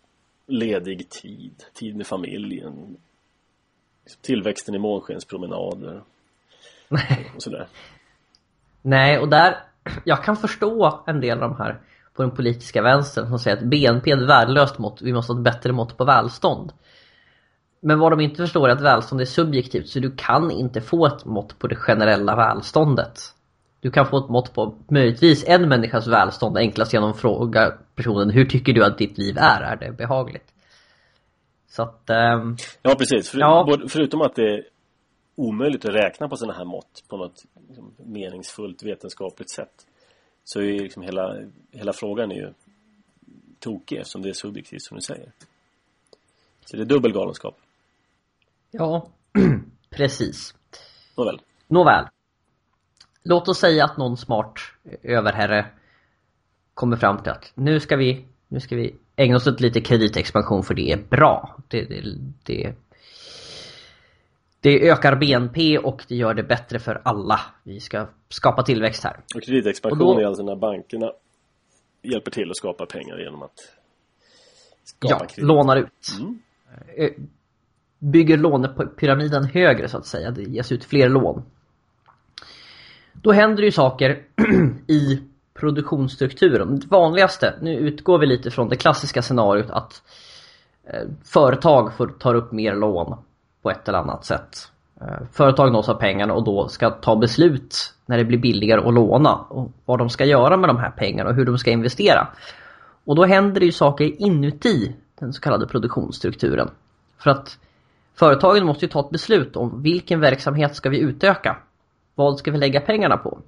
ledig 0.47 1.09
tid, 1.09 1.63
tid 1.73 1.95
med 1.95 2.07
familjen, 2.07 2.97
tillväxten 4.21 4.75
i 4.75 4.79
månskenspromenader 4.79 6.01
och 7.35 7.43
sådär. 7.43 7.67
Nej, 8.81 9.19
och 9.19 9.29
där, 9.29 9.55
jag 10.03 10.23
kan 10.23 10.35
förstå 10.35 11.03
en 11.07 11.21
del 11.21 11.43
av 11.43 11.49
de 11.49 11.57
här 11.57 11.79
på 12.13 12.21
den 12.21 12.31
politiska 12.31 12.81
vänstern 12.81 13.27
som 13.29 13.39
säger 13.39 13.57
att 13.57 13.63
BNP 13.63 14.11
är 14.11 14.17
ett 14.17 14.29
värdelöst 14.29 14.79
mått, 14.79 15.01
vi 15.01 15.13
måste 15.13 15.33
ha 15.33 15.39
ett 15.39 15.43
bättre 15.43 15.71
mått 15.71 15.97
på 15.97 16.05
välstånd. 16.05 16.71
Men 17.81 17.99
vad 17.99 18.11
de 18.11 18.21
inte 18.21 18.35
förstår 18.35 18.69
är 18.69 18.73
att 18.73 18.81
välstånd 18.81 19.21
är 19.21 19.25
subjektivt 19.25 19.87
så 19.87 19.99
du 19.99 20.11
kan 20.15 20.51
inte 20.51 20.81
få 20.81 21.05
ett 21.05 21.25
mått 21.25 21.59
på 21.59 21.67
det 21.67 21.75
generella 21.75 22.35
välståndet. 22.35 23.19
Du 23.79 23.91
kan 23.91 24.05
få 24.05 24.17
ett 24.17 24.29
mått 24.29 24.53
på 24.53 24.75
möjligtvis 24.87 25.43
en 25.47 25.69
människas 25.69 26.07
välstånd 26.07 26.57
enklast 26.57 26.93
genom 26.93 27.09
att 27.09 27.17
fråga 27.17 27.73
personen 27.95 28.29
hur 28.29 28.45
tycker 28.45 28.73
du 28.73 28.85
att 28.85 28.97
ditt 28.97 29.17
liv 29.17 29.37
är? 29.37 29.61
Är 29.61 29.75
det 29.75 29.91
behagligt? 29.91 30.52
Så 31.75 31.83
att... 31.83 32.09
Ähm... 32.09 32.57
Ja 32.81 32.95
precis, 32.95 33.29
För, 33.29 33.39
ja. 33.39 33.77
förutom 33.89 34.21
att 34.21 34.35
det 34.35 34.53
är 34.53 34.67
omöjligt 35.35 35.85
att 35.85 35.95
räkna 35.95 36.29
på 36.29 36.37
sådana 36.37 36.57
här 36.57 36.65
mått 36.65 37.03
på 37.07 37.17
något 37.17 37.45
liksom, 37.67 37.93
meningsfullt 37.97 38.83
vetenskapligt 38.83 39.51
sätt 39.51 39.87
så 40.43 40.59
är 40.59 40.63
ju 40.63 40.79
liksom 40.79 41.03
hela, 41.03 41.37
hela 41.71 41.93
frågan 41.93 42.31
är 42.31 42.35
ju 42.35 42.53
tokig 43.59 43.97
eftersom 43.97 44.21
det 44.21 44.29
är 44.29 44.33
subjektivt 44.33 44.81
som 44.81 44.95
du 44.95 45.01
säger. 45.01 45.31
Så 46.65 46.77
det 46.77 46.83
är 46.83 46.85
dubbel 46.85 47.13
galenskap. 47.13 47.57
Ja, 48.71 49.09
precis. 49.89 50.55
Nåväl. 51.17 51.41
Nåväl. 51.67 52.05
Låt 53.23 53.47
oss 53.47 53.59
säga 53.59 53.85
att 53.85 53.97
någon 53.97 54.17
smart 54.17 54.59
överherre 55.03 55.65
kommer 56.73 56.97
fram 56.97 57.23
till 57.23 57.31
att 57.31 57.51
nu 57.55 57.79
ska 57.79 57.95
vi, 57.95 58.25
nu 58.53 58.59
ska 58.59 58.75
vi 58.75 58.95
ägna 59.15 59.35
oss 59.35 59.47
åt 59.47 59.61
lite 59.61 59.81
kreditexpansion 59.81 60.63
för 60.63 60.73
det 60.73 60.91
är 60.91 60.97
bra. 61.09 61.57
Det, 61.67 61.85
det, 61.85 62.03
det 62.43 62.75
det 64.59 64.89
ökar 64.89 65.15
BNP 65.15 65.77
och 65.77 66.05
det 66.07 66.15
gör 66.15 66.33
det 66.33 66.43
bättre 66.43 66.79
för 66.79 67.01
alla. 67.05 67.39
Vi 67.63 67.79
ska 67.79 68.07
skapa 68.29 68.63
tillväxt 68.63 69.03
här. 69.03 69.19
Och 69.35 69.43
kreditexpansion 69.43 70.01
och 70.07 70.15
då, 70.15 70.21
är 70.21 70.25
alltså 70.25 70.43
när 70.43 70.55
bankerna 70.55 71.11
hjälper 72.01 72.31
till 72.31 72.49
att 72.49 72.57
skapa 72.57 72.85
pengar 72.85 73.19
genom 73.19 73.43
att 73.43 73.59
skapa 74.83 75.13
Ja, 75.13 75.19
kredit. 75.19 75.37
lånar 75.37 75.77
ut. 75.77 76.07
Mm. 76.19 76.39
Eh, 76.97 77.11
bygger 77.99 78.37
lånepyramiden 78.37 79.43
högre 79.43 79.87
så 79.87 79.97
att 79.97 80.05
säga. 80.05 80.31
Det 80.31 80.43
ges 80.43 80.71
ut 80.71 80.83
fler 80.83 81.09
lån. 81.09 81.43
Då 83.13 83.31
händer 83.31 83.63
ju 83.63 83.71
saker 83.71 84.23
i 84.87 85.21
produktionsstrukturen. 85.53 86.79
Det 86.79 86.87
vanligaste, 86.87 87.53
nu 87.61 87.77
utgår 87.77 88.19
vi 88.19 88.25
lite 88.25 88.51
från 88.51 88.69
det 88.69 88.75
klassiska 88.75 89.21
scenariot 89.21 89.69
att 89.69 90.01
eh, 90.87 91.09
företag 91.23 91.93
får, 91.93 92.07
tar 92.07 92.35
upp 92.35 92.51
mer 92.51 92.75
lån 92.75 93.17
på 93.61 93.71
ett 93.71 93.87
eller 93.87 93.99
annat 93.99 94.25
sätt. 94.25 94.71
Eh, 95.01 95.27
företag 95.31 95.71
nås 95.71 95.89
av 95.89 95.93
pengarna 95.93 96.33
och 96.33 96.43
då 96.43 96.67
ska 96.67 96.89
ta 96.89 97.15
beslut 97.15 97.93
när 98.05 98.17
det 98.17 98.25
blir 98.25 98.37
billigare 98.37 98.87
att 98.87 98.93
låna 98.93 99.35
och 99.35 99.71
vad 99.85 99.99
de 99.99 100.09
ska 100.09 100.25
göra 100.25 100.57
med 100.57 100.69
de 100.69 100.77
här 100.77 100.91
pengarna 100.91 101.29
och 101.29 101.35
hur 101.35 101.45
de 101.45 101.57
ska 101.57 101.71
investera. 101.71 102.27
Och 103.05 103.15
då 103.15 103.25
händer 103.25 103.59
det 103.59 103.65
ju 103.65 103.71
saker 103.71 104.21
inuti 104.21 104.95
den 105.19 105.33
så 105.33 105.41
kallade 105.41 105.67
produktionsstrukturen. 105.67 106.69
För 107.17 107.29
att 107.29 107.57
företagen 108.15 108.65
måste 108.65 108.85
ju 108.85 108.91
ta 108.91 108.99
ett 108.99 109.09
beslut 109.09 109.55
om 109.55 109.81
vilken 109.81 110.19
verksamhet 110.19 110.75
ska 110.75 110.89
vi 110.89 110.99
utöka? 110.99 111.57
Vad 112.15 112.39
ska 112.39 112.51
vi 112.51 112.57
lägga 112.57 112.81
pengarna 112.81 113.17
på? 113.17 113.39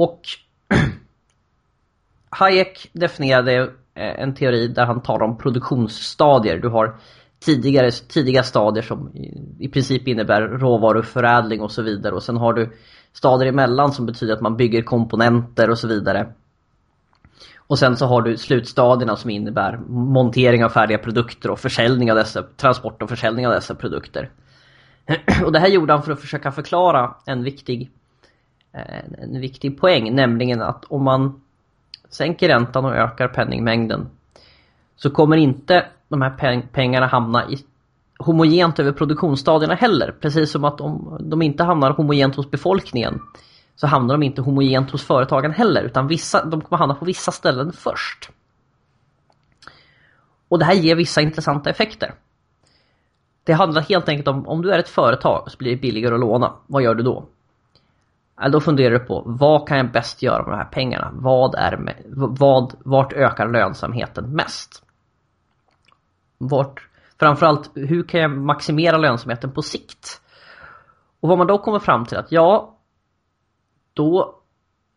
Och 0.00 0.20
Hayek 2.30 2.90
definierade 2.92 3.54
eh, 3.94 4.20
en 4.22 4.34
teori 4.34 4.68
där 4.68 4.86
han 4.86 5.02
talar 5.02 5.26
om 5.26 5.38
produktionsstadier. 5.38 6.58
Du 6.58 6.68
har 6.68 6.96
tidigare, 7.40 7.90
tidiga 7.90 8.42
stadier 8.42 8.82
som 8.82 9.10
i, 9.58 9.68
princip 9.68 10.08
innebär 10.08 10.42
råvaruförädling 10.42 11.60
och 11.60 11.72
så 11.72 11.82
vidare. 11.82 12.14
Och 12.14 12.22
sen 12.22 12.36
har 12.36 12.52
du 12.52 12.72
stadier 13.12 13.48
emellan 13.48 13.92
som 13.92 14.06
betyder 14.06 14.34
att 14.34 14.40
man 14.40 14.56
bygger 14.56 14.82
komponenter 14.82 15.70
och 15.70 15.78
så 15.78 15.88
vidare. 15.88 16.32
Och 17.56 17.78
sen 17.78 17.96
så 17.96 18.06
har 18.06 18.22
du 18.22 18.36
slutstadierna 18.36 19.16
som 19.16 19.30
innebär 19.30 19.76
montering 19.88 20.64
av 20.64 20.68
färdiga 20.68 20.98
produkter 20.98 21.50
och 21.50 21.58
försäljning 21.58 22.10
av 22.10 22.16
dessa, 22.16 22.42
transport 22.42 23.02
och 23.02 23.08
försäljning 23.08 23.46
av 23.46 23.52
dessa 23.52 23.74
produkter. 23.74 24.30
Och 25.44 25.52
det 25.52 25.58
här 25.58 25.68
gjorde 25.68 25.92
han 25.92 26.02
för 26.02 26.12
att 26.12 26.20
försöka 26.20 26.52
förklara 26.52 27.14
en 27.26 27.44
viktig, 27.44 27.90
Eh, 28.72 29.22
en 29.22 29.40
viktig 29.40 29.80
poäng, 29.80 30.14
nämligen 30.14 30.62
att 30.62 30.84
om 30.84 31.04
man 31.04 31.40
sänker 32.08 32.48
räntan 32.48 32.84
och 32.84 32.94
ökar 32.94 33.28
penningmängden 33.28 34.08
så 34.96 35.10
kommer 35.10 35.36
inte 35.36 35.86
de 36.08 36.22
här 36.22 36.62
pengarna 36.72 37.06
hamna 37.06 37.50
i 37.50 37.64
homogent 38.18 38.78
över 38.78 38.92
produktionsstadierna 38.92 39.74
heller. 39.74 40.14
Precis 40.20 40.50
som 40.50 40.64
att 40.64 40.80
om 40.80 41.16
de 41.20 41.42
inte 41.42 41.64
hamnar 41.64 41.90
homogent 41.90 42.36
hos 42.36 42.50
befolkningen 42.50 43.20
så 43.76 43.86
hamnar 43.86 44.14
de 44.14 44.22
inte 44.22 44.42
homogent 44.42 44.90
hos 44.90 45.04
företagen 45.04 45.52
heller 45.52 45.82
utan 45.82 46.06
vissa, 46.06 46.44
de 46.44 46.60
kommer 46.60 46.78
hamna 46.78 46.94
på 46.94 47.04
vissa 47.04 47.32
ställen 47.32 47.72
först. 47.72 48.30
Och 50.48 50.58
det 50.58 50.64
här 50.64 50.74
ger 50.74 50.96
vissa 50.96 51.20
intressanta 51.20 51.70
effekter. 51.70 52.14
Det 53.44 53.52
handlar 53.52 53.82
helt 53.82 54.08
enkelt 54.08 54.28
om, 54.28 54.48
om 54.48 54.62
du 54.62 54.72
är 54.72 54.78
ett 54.78 54.88
företag 54.88 55.50
så 55.50 55.58
blir 55.58 55.70
det 55.70 55.76
billigare 55.76 56.14
att 56.14 56.20
låna, 56.20 56.52
vad 56.66 56.82
gör 56.82 56.94
du 56.94 57.02
då? 57.02 57.26
Då 58.48 58.60
funderar 58.60 58.90
du 58.90 58.98
på, 58.98 59.22
vad 59.26 59.68
kan 59.68 59.76
jag 59.76 59.92
bäst 59.92 60.22
göra 60.22 60.42
med 60.42 60.52
de 60.52 60.56
här 60.56 60.70
pengarna? 60.70 61.10
Vad 61.14 61.54
är 61.54 61.96
vad, 62.38 62.74
vart 62.84 63.12
ökar 63.12 63.48
lönsamheten 63.48 64.30
mest? 64.34 64.82
Vart, 66.38 66.88
framförallt, 67.18 67.70
hur 67.74 68.02
kan 68.02 68.20
jag 68.20 68.30
maximera 68.30 68.98
lönsamheten 68.98 69.52
på 69.52 69.62
sikt? 69.62 70.20
Och 71.20 71.28
vad 71.28 71.38
man 71.38 71.46
då 71.46 71.58
kommer 71.58 71.78
fram 71.78 72.04
till 72.04 72.18
att 72.18 72.32
ja, 72.32 72.76
då 73.94 74.34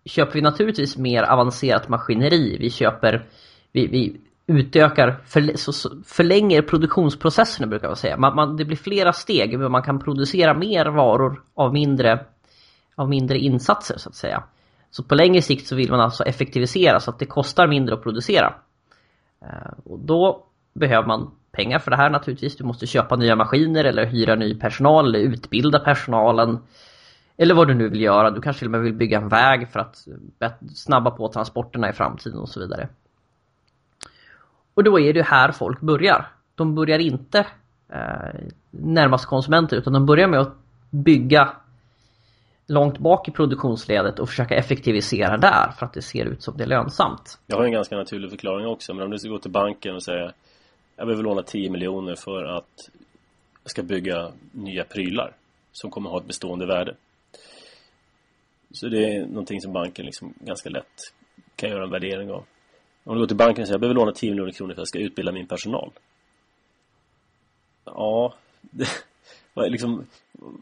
köper 0.06 0.34
vi 0.34 0.42
naturligtvis 0.42 0.98
mer 0.98 1.24
avancerat 1.24 1.90
maskineri. 1.90 2.58
Vi 2.60 2.70
köper, 2.70 3.28
vi, 3.72 3.88
vi 3.88 4.22
utökar, 4.48 5.22
för, 5.26 5.58
så, 5.58 5.90
förlänger 6.06 6.62
produktionsprocessen 6.62 7.70
brukar 7.70 7.88
man 7.88 7.96
säga. 7.96 8.18
Man, 8.18 8.36
man, 8.36 8.58
det 8.58 8.66
blir 8.66 8.78
flera 8.78 9.14
steg, 9.14 9.60
men 9.60 9.72
man 9.72 9.84
kan 9.84 10.00
producera 10.00 10.54
mer 10.54 10.86
varor 10.86 11.44
av 11.54 11.74
mindre, 11.74 12.26
av 12.96 13.10
mindre 13.10 13.38
insatser 13.38 13.98
så 13.98 14.10
att 14.10 14.16
säga. 14.16 14.44
Så 14.92 15.04
på 15.04 15.16
längre 15.16 15.42
sikt 15.42 15.68
så 15.68 15.76
vill 15.76 15.92
man 15.92 16.00
alltså 16.00 16.24
effektivisera 16.24 17.00
så 17.00 17.12
att 17.12 17.20
det 17.20 17.26
kostar 17.26 17.68
mindre 17.68 17.96
att 17.96 18.04
producera. 18.04 18.54
Eh, 19.42 19.74
och 19.84 20.00
då 20.00 20.44
behöver 20.74 21.08
man 21.08 21.32
pengar 21.52 21.80
för 21.80 21.92
det 21.92 21.98
här 21.98 22.10
naturligtvis. 22.10 22.58
Du 22.58 22.64
måste 22.64 22.88
köpa 22.88 23.16
nya 23.16 23.36
maskiner 23.36 23.84
eller 23.84 24.06
hyra 24.06 24.36
ny 24.36 24.56
personal 24.56 25.08
eller 25.08 25.20
utbilda 25.20 25.80
personalen. 25.80 26.60
Eller 27.38 27.56
vad 27.56 27.68
du 27.68 27.74
nu 27.74 27.90
vill 27.90 28.02
göra. 28.02 28.32
Du 28.32 28.42
kanske 28.42 28.60
till 28.60 28.68
och 28.68 28.72
med 28.72 28.82
vill 28.82 28.94
bygga 28.94 29.18
en 29.18 29.30
väg 29.30 29.70
för 29.70 29.80
att 29.80 30.08
snabba 30.74 31.12
på 31.12 31.28
transporterna 31.28 31.90
i 31.90 31.94
framtiden 31.94 32.40
och 32.40 32.50
så 32.50 32.60
vidare. 32.60 32.90
Och 34.74 34.84
då 34.84 35.00
är 35.00 35.14
det 35.14 35.24
här 35.24 35.52
folk 35.52 35.82
börjar. 35.82 36.28
De 36.56 36.76
börjar 36.76 37.00
inte 37.00 37.40
eh, 37.90 38.50
närmast 38.72 39.26
konsumenter 39.26 39.78
utan 39.78 39.94
de 39.94 40.06
börjar 40.06 40.28
med 40.28 40.40
att 40.40 40.56
bygga 40.90 41.54
långt 42.68 42.98
bak 42.98 43.28
i 43.28 43.32
produktionsledet 43.32 44.20
och 44.20 44.30
försöka 44.30 44.56
effektivisera 44.56 45.38
där 45.38 45.72
för 45.80 45.86
att 45.86 45.94
det 45.94 46.02
ser 46.02 46.26
ut 46.26 46.44
som 46.44 46.58
det 46.58 46.64
är 46.64 46.68
lönsamt. 46.68 47.40
Jag 47.48 47.58
har 47.58 47.66
en 47.66 47.72
ganska 47.72 47.96
naturlig 47.96 48.30
förklaring 48.30 48.68
också 48.68 48.94
men 48.94 49.04
om 49.04 49.12
du 49.12 49.20
ska 49.20 49.30
gå 49.30 49.40
till 49.40 49.52
banken 49.52 49.96
och 49.96 50.04
säga 50.04 50.34
jag 50.96 51.08
behöver 51.08 51.24
låna 51.24 51.44
10 51.44 51.70
miljoner 51.70 52.16
för 52.16 52.46
att 52.46 52.90
jag 53.64 53.72
ska 53.72 53.84
bygga 53.84 54.32
nya 54.52 54.84
prylar 54.84 55.36
som 55.72 55.92
kommer 55.92 56.10
ha 56.10 56.20
ett 56.20 56.28
bestående 56.28 56.66
värde. 56.66 56.96
Så 58.72 58.88
det 58.88 59.06
är 59.06 59.26
någonting 59.26 59.62
som 59.62 59.74
banken 59.74 60.06
liksom 60.06 60.34
ganska 60.40 60.70
lätt 60.70 61.14
kan 61.56 61.70
göra 61.70 61.84
en 61.84 61.90
värdering 61.90 62.32
av. 62.32 62.44
Om 63.04 63.14
du 63.14 63.20
går 63.20 63.28
till 63.28 63.38
banken 63.38 63.62
och 63.62 63.68
säger 63.68 63.74
jag 63.74 63.82
behöver 63.82 63.96
låna 63.96 64.12
10 64.12 64.32
miljoner 64.32 64.52
kronor 64.52 64.74
för 64.74 64.74
att 64.74 64.78
jag 64.78 64.88
ska 64.88 65.00
utbilda 65.00 65.32
min 65.32 65.48
personal. 65.48 65.92
Ja, 67.86 68.34
det, 68.62 68.88
vad, 69.54 69.72
liksom, 69.72 70.06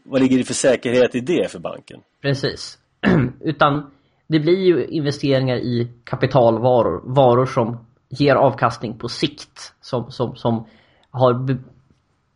vad 0.04 0.22
ligger 0.22 0.38
det 0.38 0.44
för 0.44 0.54
säkerhet 0.54 1.14
i 1.14 1.20
det 1.20 1.50
för 1.50 1.58
banken? 1.58 2.00
Precis. 2.22 2.78
Utan 3.40 3.90
det 4.26 4.40
blir 4.40 4.58
ju 4.58 4.86
investeringar 4.86 5.56
i 5.56 5.88
kapitalvaror, 6.04 7.02
varor 7.04 7.46
som 7.46 7.86
ger 8.08 8.34
avkastning 8.34 8.98
på 8.98 9.08
sikt, 9.08 9.74
som, 9.80 10.10
som, 10.10 10.36
som 10.36 10.66
har 11.10 11.34
be 11.34 11.58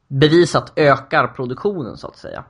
bevisat 0.09 0.73
ökar 0.77 1.27
produktionen 1.27 1.97
så 1.97 2.07
att 2.07 2.17
säga. 2.17 2.45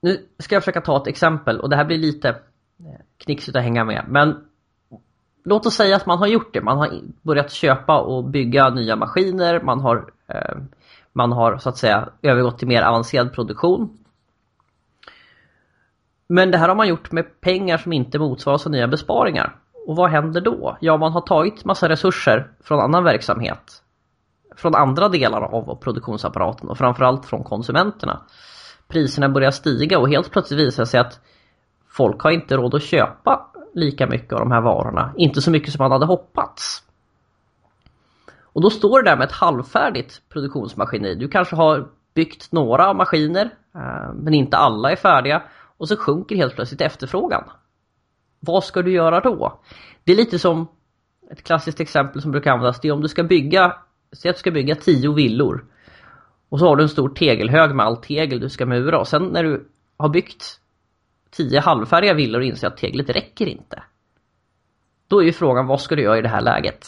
Nu 0.00 0.26
ska 0.38 0.54
jag 0.54 0.62
försöka 0.62 0.80
ta 0.80 0.96
ett 0.96 1.06
exempel 1.06 1.60
och 1.60 1.70
det 1.70 1.76
här 1.76 1.84
blir 1.84 1.98
lite 1.98 2.28
eh, 2.28 3.00
knixigt 3.16 3.56
att 3.56 3.62
hänga 3.62 3.84
med. 3.84 4.04
Men 4.08 4.44
låt 5.44 5.66
oss 5.66 5.74
säga 5.74 5.96
att 5.96 6.06
man 6.06 6.18
har 6.18 6.26
gjort 6.26 6.54
det. 6.54 6.60
Man 6.60 6.78
har 6.78 7.00
börjat 7.22 7.52
köpa 7.52 8.00
och 8.00 8.24
bygga 8.24 8.70
nya 8.70 8.96
maskiner. 8.96 9.62
Man 9.62 9.80
har, 9.80 10.10
eh, 10.26 10.56
man 11.14 11.32
har 11.32 11.58
så 11.58 11.68
att 11.68 11.76
säga 11.76 12.08
övergått 12.22 12.58
till 12.58 12.68
mer 12.68 12.82
avancerad 12.82 13.32
produktion. 13.32 13.98
Men 16.26 16.50
det 16.50 16.58
här 16.58 16.68
har 16.68 16.76
man 16.76 16.88
gjort 16.88 17.12
med 17.12 17.40
pengar 17.40 17.76
som 17.76 17.92
inte 17.92 18.18
motsvaras 18.18 18.66
av 18.66 18.72
nya 18.72 18.88
besparingar. 18.88 19.56
Och 19.86 19.96
vad 19.96 20.10
händer 20.10 20.40
då? 20.40 20.76
Ja, 20.80 20.96
man 20.96 21.12
har 21.12 21.20
tagit 21.20 21.64
massa 21.64 21.88
resurser 21.88 22.50
från 22.60 22.80
annan 22.80 23.04
verksamhet. 23.04 23.82
Från 24.56 24.74
andra 24.74 25.08
delar 25.08 25.42
av 25.42 25.76
produktionsapparaten 25.80 26.68
och 26.68 26.78
framförallt 26.78 27.26
från 27.26 27.44
konsumenterna. 27.44 28.20
Priserna 28.88 29.28
börjar 29.28 29.50
stiga 29.50 29.98
och 29.98 30.08
helt 30.08 30.30
plötsligt 30.30 30.60
visar 30.60 30.82
det 30.82 30.86
sig 30.86 31.00
att 31.00 31.20
folk 31.88 32.20
har 32.20 32.30
inte 32.30 32.56
råd 32.56 32.74
att 32.74 32.82
köpa 32.82 33.46
lika 33.74 34.06
mycket 34.06 34.32
av 34.32 34.40
de 34.40 34.50
här 34.50 34.60
varorna. 34.60 35.14
Inte 35.16 35.42
så 35.42 35.50
mycket 35.50 35.72
som 35.72 35.82
man 35.82 35.92
hade 35.92 36.06
hoppats. 36.06 36.82
Och 38.54 38.62
då 38.62 38.70
står 38.70 39.02
det 39.02 39.10
där 39.10 39.16
med 39.16 39.24
ett 39.24 39.32
halvfärdigt 39.32 40.22
produktionsmaskineri. 40.28 41.14
Du 41.14 41.28
kanske 41.28 41.56
har 41.56 41.88
byggt 42.14 42.52
några 42.52 42.94
maskiner 42.94 43.44
eh, 43.74 44.14
men 44.14 44.34
inte 44.34 44.56
alla 44.56 44.92
är 44.92 44.96
färdiga 44.96 45.42
och 45.76 45.88
så 45.88 45.96
sjunker 45.96 46.36
helt 46.36 46.54
plötsligt 46.54 46.80
efterfrågan. 46.80 47.44
Vad 48.40 48.64
ska 48.64 48.82
du 48.82 48.92
göra 48.92 49.20
då? 49.20 49.60
Det 50.04 50.12
är 50.12 50.16
lite 50.16 50.38
som 50.38 50.66
ett 51.30 51.42
klassiskt 51.42 51.80
exempel 51.80 52.22
som 52.22 52.30
brukar 52.30 52.52
användas. 52.52 52.80
Det 52.80 52.88
är 52.88 52.92
om 52.92 53.00
du 53.00 53.08
ska 53.08 53.22
bygga, 53.24 53.76
säg 54.12 54.28
att 54.28 54.36
du 54.36 54.40
ska 54.40 54.50
bygga 54.50 54.74
tio 54.74 55.14
villor. 55.14 55.64
Och 56.48 56.58
så 56.58 56.66
har 56.66 56.76
du 56.76 56.82
en 56.82 56.88
stor 56.88 57.08
tegelhög 57.08 57.74
med 57.74 57.86
all 57.86 57.96
tegel 57.96 58.40
du 58.40 58.48
ska 58.48 58.66
mura 58.66 58.98
och 58.98 59.08
sen 59.08 59.22
när 59.22 59.44
du 59.44 59.68
har 59.96 60.08
byggt 60.08 60.60
tio 61.30 61.60
halvfärdiga 61.60 62.14
villor 62.14 62.40
och 62.40 62.46
inser 62.46 62.66
att 62.66 62.76
teglet 62.76 63.10
räcker 63.10 63.46
inte. 63.46 63.82
Då 65.08 65.20
är 65.20 65.24
ju 65.24 65.32
frågan 65.32 65.66
vad 65.66 65.80
ska 65.80 65.96
du 65.96 66.02
göra 66.02 66.18
i 66.18 66.22
det 66.22 66.28
här 66.28 66.40
läget? 66.40 66.86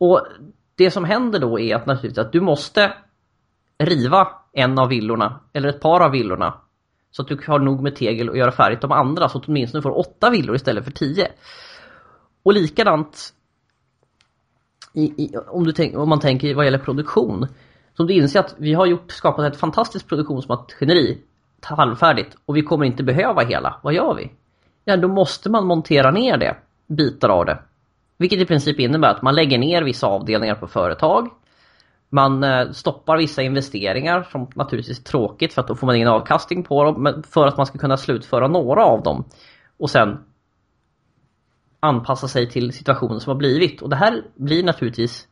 Och 0.00 0.26
det 0.74 0.90
som 0.90 1.04
händer 1.04 1.38
då 1.38 1.60
är 1.60 1.76
att 1.76 1.86
naturligtvis 1.86 2.26
att 2.26 2.32
du 2.32 2.40
måste 2.40 2.92
riva 3.78 4.28
en 4.52 4.78
av 4.78 4.88
villorna 4.88 5.40
eller 5.52 5.68
ett 5.68 5.80
par 5.80 6.00
av 6.00 6.10
villorna 6.10 6.54
så 7.10 7.22
att 7.22 7.28
du 7.28 7.40
har 7.46 7.58
nog 7.58 7.82
med 7.82 7.96
tegel 7.96 8.28
och 8.30 8.38
göra 8.38 8.52
färdigt 8.52 8.80
de 8.80 8.92
andra 8.92 9.28
så 9.28 9.38
att 9.38 9.44
du 9.44 9.52
åtminstone 9.52 9.82
får 9.82 9.98
åtta 9.98 10.30
villor 10.30 10.56
istället 10.56 10.84
för 10.84 10.90
tio. 10.90 11.28
Och 12.42 12.52
likadant 12.52 13.34
i, 14.92 15.02
i, 15.02 15.36
om, 15.48 15.64
du 15.64 15.72
tänk, 15.72 15.96
om 15.96 16.08
man 16.08 16.20
tänker 16.20 16.54
vad 16.54 16.64
gäller 16.64 16.78
produktion. 16.78 17.46
Som 17.94 18.06
du 18.06 18.14
inser 18.14 18.40
att 18.40 18.54
vi 18.58 18.74
har 18.74 18.86
gjort, 18.86 19.10
skapat 19.10 19.52
ett 19.52 19.60
fantastiskt 19.60 20.08
produktionsmaskineri 20.08 21.22
halvfärdigt 21.62 22.36
och 22.46 22.56
vi 22.56 22.62
kommer 22.62 22.84
inte 22.84 23.02
behöva 23.02 23.42
hela. 23.42 23.80
Vad 23.82 23.94
gör 23.94 24.14
vi? 24.14 24.32
Ja, 24.84 24.96
då 24.96 25.08
måste 25.08 25.50
man 25.50 25.66
montera 25.66 26.10
ner 26.10 26.36
det, 26.36 26.56
bitar 26.86 27.28
av 27.28 27.46
det. 27.46 27.62
Vilket 28.20 28.40
i 28.40 28.46
princip 28.46 28.80
innebär 28.80 29.08
att 29.08 29.22
man 29.22 29.34
lägger 29.34 29.58
ner 29.58 29.82
vissa 29.82 30.06
avdelningar 30.06 30.54
på 30.54 30.66
företag. 30.66 31.28
Man 32.08 32.44
eh, 32.44 32.70
stoppar 32.70 33.16
vissa 33.16 33.42
investeringar 33.42 34.22
som 34.22 34.50
naturligtvis 34.54 34.98
är 34.98 35.04
tråkigt 35.04 35.52
för 35.52 35.62
att 35.62 35.68
då 35.68 35.74
får 35.74 35.86
man 35.86 35.96
ingen 35.96 36.08
avkastning 36.08 36.62
på 36.62 36.84
dem. 36.84 37.02
Men 37.02 37.22
för 37.22 37.46
att 37.46 37.56
man 37.56 37.66
ska 37.66 37.78
kunna 37.78 37.96
slutföra 37.96 38.48
några 38.48 38.84
av 38.84 39.02
dem. 39.02 39.24
Och 39.78 39.90
sen 39.90 40.18
anpassa 41.80 42.28
sig 42.28 42.50
till 42.50 42.72
situationen 42.72 43.20
som 43.20 43.30
har 43.30 43.38
blivit. 43.38 43.82
Och 43.82 43.90
det 43.90 43.96
här 43.96 44.22
blir 44.34 44.64
naturligtvis 44.64 45.28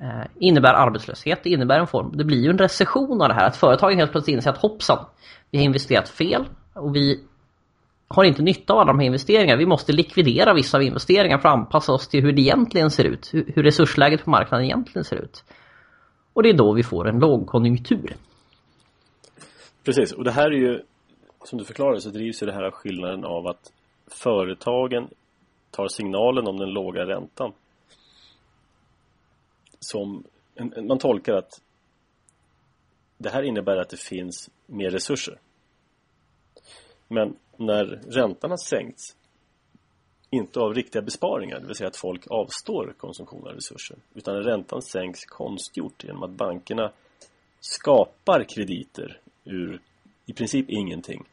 eh, 0.00 0.26
innebär 0.38 0.74
arbetslöshet, 0.74 1.40
det 1.42 1.50
innebär 1.50 1.80
en 1.80 1.86
form, 1.86 2.12
det 2.16 2.24
blir 2.24 2.42
ju 2.42 2.50
en 2.50 2.58
recession 2.58 3.22
av 3.22 3.28
det 3.28 3.34
här. 3.34 3.46
Att 3.46 3.56
företagen 3.56 3.98
helt 3.98 4.12
plötsligt 4.12 4.34
inser 4.34 4.50
att 4.50 4.58
hoppsan, 4.58 5.04
vi 5.50 5.58
har 5.58 5.64
investerat 5.64 6.08
fel 6.08 6.44
och 6.74 6.96
vi 6.96 7.24
har 8.08 8.24
inte 8.24 8.42
nytta 8.42 8.72
av 8.72 8.78
alla 8.78 8.92
de 8.92 8.98
här 8.98 9.06
investeringarna. 9.06 9.58
Vi 9.58 9.66
måste 9.66 9.92
likvidera 9.92 10.54
vissa 10.54 10.76
av 10.76 10.82
investeringarna 10.82 11.42
för 11.42 11.48
att 11.48 11.54
anpassa 11.54 11.92
oss 11.92 12.08
till 12.08 12.22
hur 12.22 12.32
det 12.32 12.42
egentligen 12.42 12.90
ser 12.90 13.04
ut. 13.04 13.30
Hur 13.32 13.62
resursläget 13.62 14.24
på 14.24 14.30
marknaden 14.30 14.64
egentligen 14.64 15.04
ser 15.04 15.16
ut. 15.16 15.44
Och 16.32 16.42
det 16.42 16.48
är 16.48 16.54
då 16.54 16.72
vi 16.72 16.82
får 16.82 17.08
en 17.08 17.18
lågkonjunktur. 17.18 18.16
Precis, 19.84 20.12
och 20.12 20.24
det 20.24 20.30
här 20.30 20.46
är 20.46 20.56
ju 20.56 20.82
som 21.44 21.58
du 21.58 21.64
förklarade 21.64 22.00
så 22.00 22.10
drivs 22.10 22.42
ju 22.42 22.46
det 22.46 22.52
här 22.52 22.62
av 22.62 22.72
skillnaden 22.72 23.24
av 23.24 23.46
att 23.46 23.72
företagen 24.06 25.08
tar 25.70 25.88
signalen 25.88 26.46
om 26.46 26.56
den 26.56 26.70
låga 26.70 27.06
räntan 27.06 27.52
som 29.80 30.24
man 30.82 30.98
tolkar 30.98 31.34
att 31.34 31.60
det 33.18 33.30
här 33.30 33.42
innebär 33.42 33.76
att 33.76 33.88
det 33.88 34.00
finns 34.00 34.50
mer 34.66 34.90
resurser. 34.90 35.38
Men 37.08 37.36
när 37.58 37.84
räntan 38.10 38.50
har 38.50 38.56
sänkts 38.56 39.16
inte 40.30 40.60
av 40.60 40.74
riktiga 40.74 41.02
besparingar, 41.02 41.60
det 41.60 41.66
vill 41.66 41.76
säga 41.76 41.88
att 41.88 41.96
folk 41.96 42.26
avstår 42.30 42.94
konsumtion 42.98 43.48
av 43.48 43.54
resurser 43.54 43.96
utan 44.14 44.34
när 44.34 44.42
räntan 44.42 44.82
sänks 44.82 45.24
konstgjort 45.24 46.04
genom 46.04 46.22
att 46.22 46.30
bankerna 46.30 46.92
skapar 47.60 48.44
krediter 48.44 49.20
ur 49.44 49.80
i 50.26 50.32
princip 50.32 50.70
ingenting. 50.70 51.24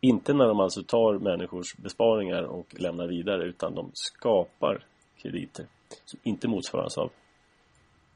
Inte 0.00 0.34
när 0.34 0.46
de 0.46 0.60
alltså 0.60 0.82
tar 0.82 1.18
människors 1.18 1.76
besparingar 1.76 2.42
och 2.42 2.80
lämnar 2.80 3.06
vidare 3.06 3.44
utan 3.44 3.74
de 3.74 3.90
skapar 3.94 4.84
krediter 5.22 5.66
som 6.04 6.20
inte 6.22 6.48
motsvaras 6.48 6.98
av 6.98 7.10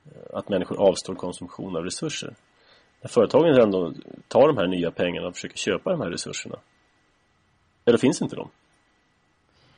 eh, 0.04 0.36
att 0.36 0.48
människor 0.48 0.88
avstår 0.88 1.14
konsumtion 1.14 1.76
av 1.76 1.84
resurser. 1.84 2.34
När 3.04 3.08
företagen 3.08 3.60
ändå 3.60 3.92
tar 4.28 4.48
de 4.48 4.56
här 4.56 4.66
nya 4.66 4.90
pengarna 4.90 5.28
och 5.28 5.34
försöker 5.34 5.56
köpa 5.56 5.90
de 5.90 6.00
här 6.00 6.10
resurserna 6.10 6.58
eller 7.84 7.98
finns 7.98 8.22
inte 8.22 8.36
de. 8.36 8.50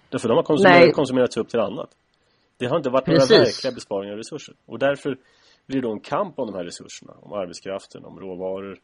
Därför 0.09 0.29
de 0.29 0.35
har 0.35 0.43
konsumerat, 0.43 0.95
konsumerats 0.95 1.37
upp 1.37 1.49
till 1.49 1.61
annat. 1.61 1.91
Det 2.57 2.67
har 2.67 2.77
inte 2.77 2.91
varit 2.91 3.05
Precis. 3.05 3.31
några 3.31 3.45
verkliga 3.45 3.73
besparingar 3.73 4.13
av 4.13 4.19
resurser. 4.19 4.55
Och 4.67 4.79
därför 4.79 5.19
blir 5.67 5.81
det 5.81 5.89
då 5.89 5.93
en 5.93 6.01
kamp 6.01 6.39
om 6.39 6.47
de 6.47 6.57
här 6.57 6.65
resurserna. 6.65 7.13
Om 7.13 7.33
arbetskraften, 7.33 8.05
om 8.05 8.21
råvaror. 8.21 8.79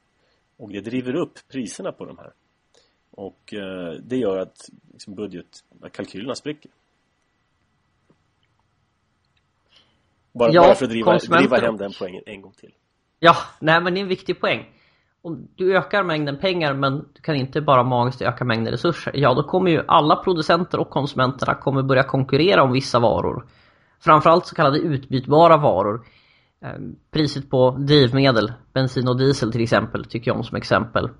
Och 0.57 0.73
det 0.73 0.81
driver 0.81 1.15
upp 1.15 1.39
priserna 1.53 1.93
på 1.93 2.05
de 2.05 2.19
här. 2.19 2.33
Och 3.11 3.55
eh, 3.55 3.93
det 4.03 4.17
gör 4.17 4.39
att 4.39 4.57
liksom, 4.93 5.15
budget, 5.15 5.65
att 5.83 5.93
kalkylerna 5.93 6.35
spricker. 6.35 6.71
Bara, 10.33 10.53
ja, 10.53 10.63
bara 10.63 10.75
för 10.75 10.85
att 10.85 10.91
driva, 10.91 11.19
driva 11.19 11.57
hem 11.57 11.77
den 11.77 11.93
poängen 11.99 12.23
en 12.27 12.43
gång 12.43 12.53
till. 12.53 12.75
Ja, 13.25 13.37
nej 13.61 13.81
men 13.81 13.95
det 13.95 14.01
är 14.01 14.03
en 14.03 14.09
viktig 14.09 14.41
poäng. 14.41 14.69
Om 15.23 15.49
du 15.57 15.77
ökar 15.77 16.05
mängden 16.05 16.39
pengar 16.39 16.75
men 16.75 16.99
du 16.99 17.23
kan 17.23 17.35
inte 17.35 17.61
bara 17.61 17.83
magiskt 17.83 18.23
öka 18.23 18.45
mängden 18.45 18.73
resurser. 18.73 19.13
Ja, 19.17 19.35
då 19.35 19.43
kommer 19.43 19.71
ju 19.71 19.83
alla 19.89 20.17
producenter 20.17 20.81
och 20.81 20.91
konsumenterna 20.91 21.55
kommer 21.55 21.83
börja 21.83 22.03
konkurrera 22.03 22.63
om 22.63 22.73
vissa 22.73 22.99
varor. 22.99 23.47
Framförallt 24.01 24.47
så 24.47 24.55
kallade 24.55 24.79
utbytbara 24.79 25.57
varor. 25.57 26.07
Ehm, 26.61 26.97
priset 27.11 27.51
på 27.51 27.71
drivmedel, 27.71 28.53
bensin 28.73 29.09
och 29.09 29.19
diesel 29.19 29.53
till 29.53 29.63
exempel, 29.63 30.05
tycker 30.05 30.31
jag 30.31 30.37
om 30.37 30.45
som 30.45 30.57
exempel. 30.57 31.11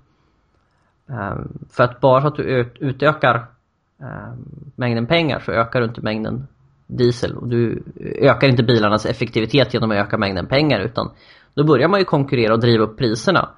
Ehm, 1.09 1.57
för 1.71 1.83
att 1.83 2.01
bara 2.01 2.21
så 2.21 2.27
att 2.27 2.35
du 2.35 2.71
utökar 2.79 3.35
ehm, 4.01 4.71
mängden 4.75 5.07
pengar 5.07 5.39
så 5.39 5.51
ökar 5.51 5.79
du 5.79 5.85
inte 5.85 6.01
mängden 6.01 6.47
diesel 6.87 7.37
och 7.37 7.47
du 7.47 7.83
ökar 8.21 8.47
inte 8.47 8.63
bilarnas 8.63 9.05
effektivitet 9.05 9.73
genom 9.73 9.91
att 9.91 9.97
öka 9.97 10.17
mängden 10.17 10.47
pengar 10.47 10.79
utan 10.79 11.11
då 11.53 11.63
börjar 11.63 11.87
man 11.87 11.99
ju 11.99 12.05
konkurrera 12.05 12.53
och 12.53 12.59
driva 12.59 12.83
upp 12.83 12.97
priserna. 12.97 13.49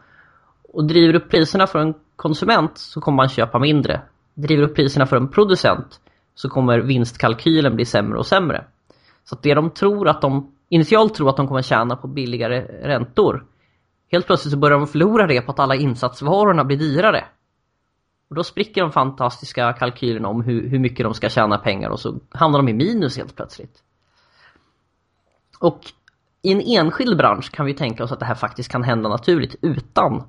Och 0.73 0.87
driver 0.87 1.15
upp 1.15 1.29
priserna 1.29 1.67
för 1.67 1.79
en 1.79 1.93
konsument 2.15 2.77
så 2.77 3.01
kommer 3.01 3.15
man 3.15 3.29
köpa 3.29 3.59
mindre. 3.59 4.01
Driver 4.33 4.63
upp 4.63 4.75
priserna 4.75 5.05
för 5.05 5.17
en 5.17 5.27
producent 5.27 5.99
så 6.35 6.49
kommer 6.49 6.79
vinstkalkylen 6.79 7.75
bli 7.75 7.85
sämre 7.85 8.17
och 8.17 8.25
sämre. 8.25 8.65
Så 9.23 9.35
att 9.35 9.43
det 9.43 9.53
de 9.53 9.69
tror 9.69 10.07
att 10.07 10.21
de 10.21 10.51
initialt 10.69 11.15
tror 11.15 11.29
att 11.29 11.37
de 11.37 11.47
kommer 11.47 11.61
tjäna 11.61 11.95
på 11.95 12.07
billigare 12.07 12.61
räntor 12.61 13.45
helt 14.11 14.25
plötsligt 14.25 14.51
så 14.51 14.57
börjar 14.57 14.77
de 14.77 14.87
förlora 14.87 15.27
det 15.27 15.41
på 15.41 15.51
att 15.51 15.59
alla 15.59 15.75
insatsvarorna 15.75 16.63
blir 16.63 16.77
dyrare. 16.77 17.25
Och 18.29 18.35
då 18.35 18.43
spricker 18.43 18.81
de 18.81 18.91
fantastiska 18.91 19.73
kalkylerna 19.73 20.27
om 20.27 20.41
hur, 20.41 20.69
hur 20.69 20.79
mycket 20.79 21.03
de 21.05 21.13
ska 21.13 21.29
tjäna 21.29 21.57
pengar 21.57 21.89
och 21.89 21.99
så 21.99 22.19
hamnar 22.29 22.59
de 22.59 22.69
i 22.69 22.73
minus 22.73 23.17
helt 23.17 23.35
plötsligt. 23.35 23.83
Och 25.59 25.79
i 26.45 26.51
en 26.51 26.61
enskild 26.61 27.17
bransch 27.17 27.51
kan 27.51 27.65
vi 27.65 27.73
tänka 27.73 28.03
oss 28.03 28.11
att 28.11 28.19
det 28.19 28.25
här 28.25 28.35
faktiskt 28.35 28.71
kan 28.71 28.83
hända 28.83 29.09
naturligt 29.09 29.55
utan 29.61 30.23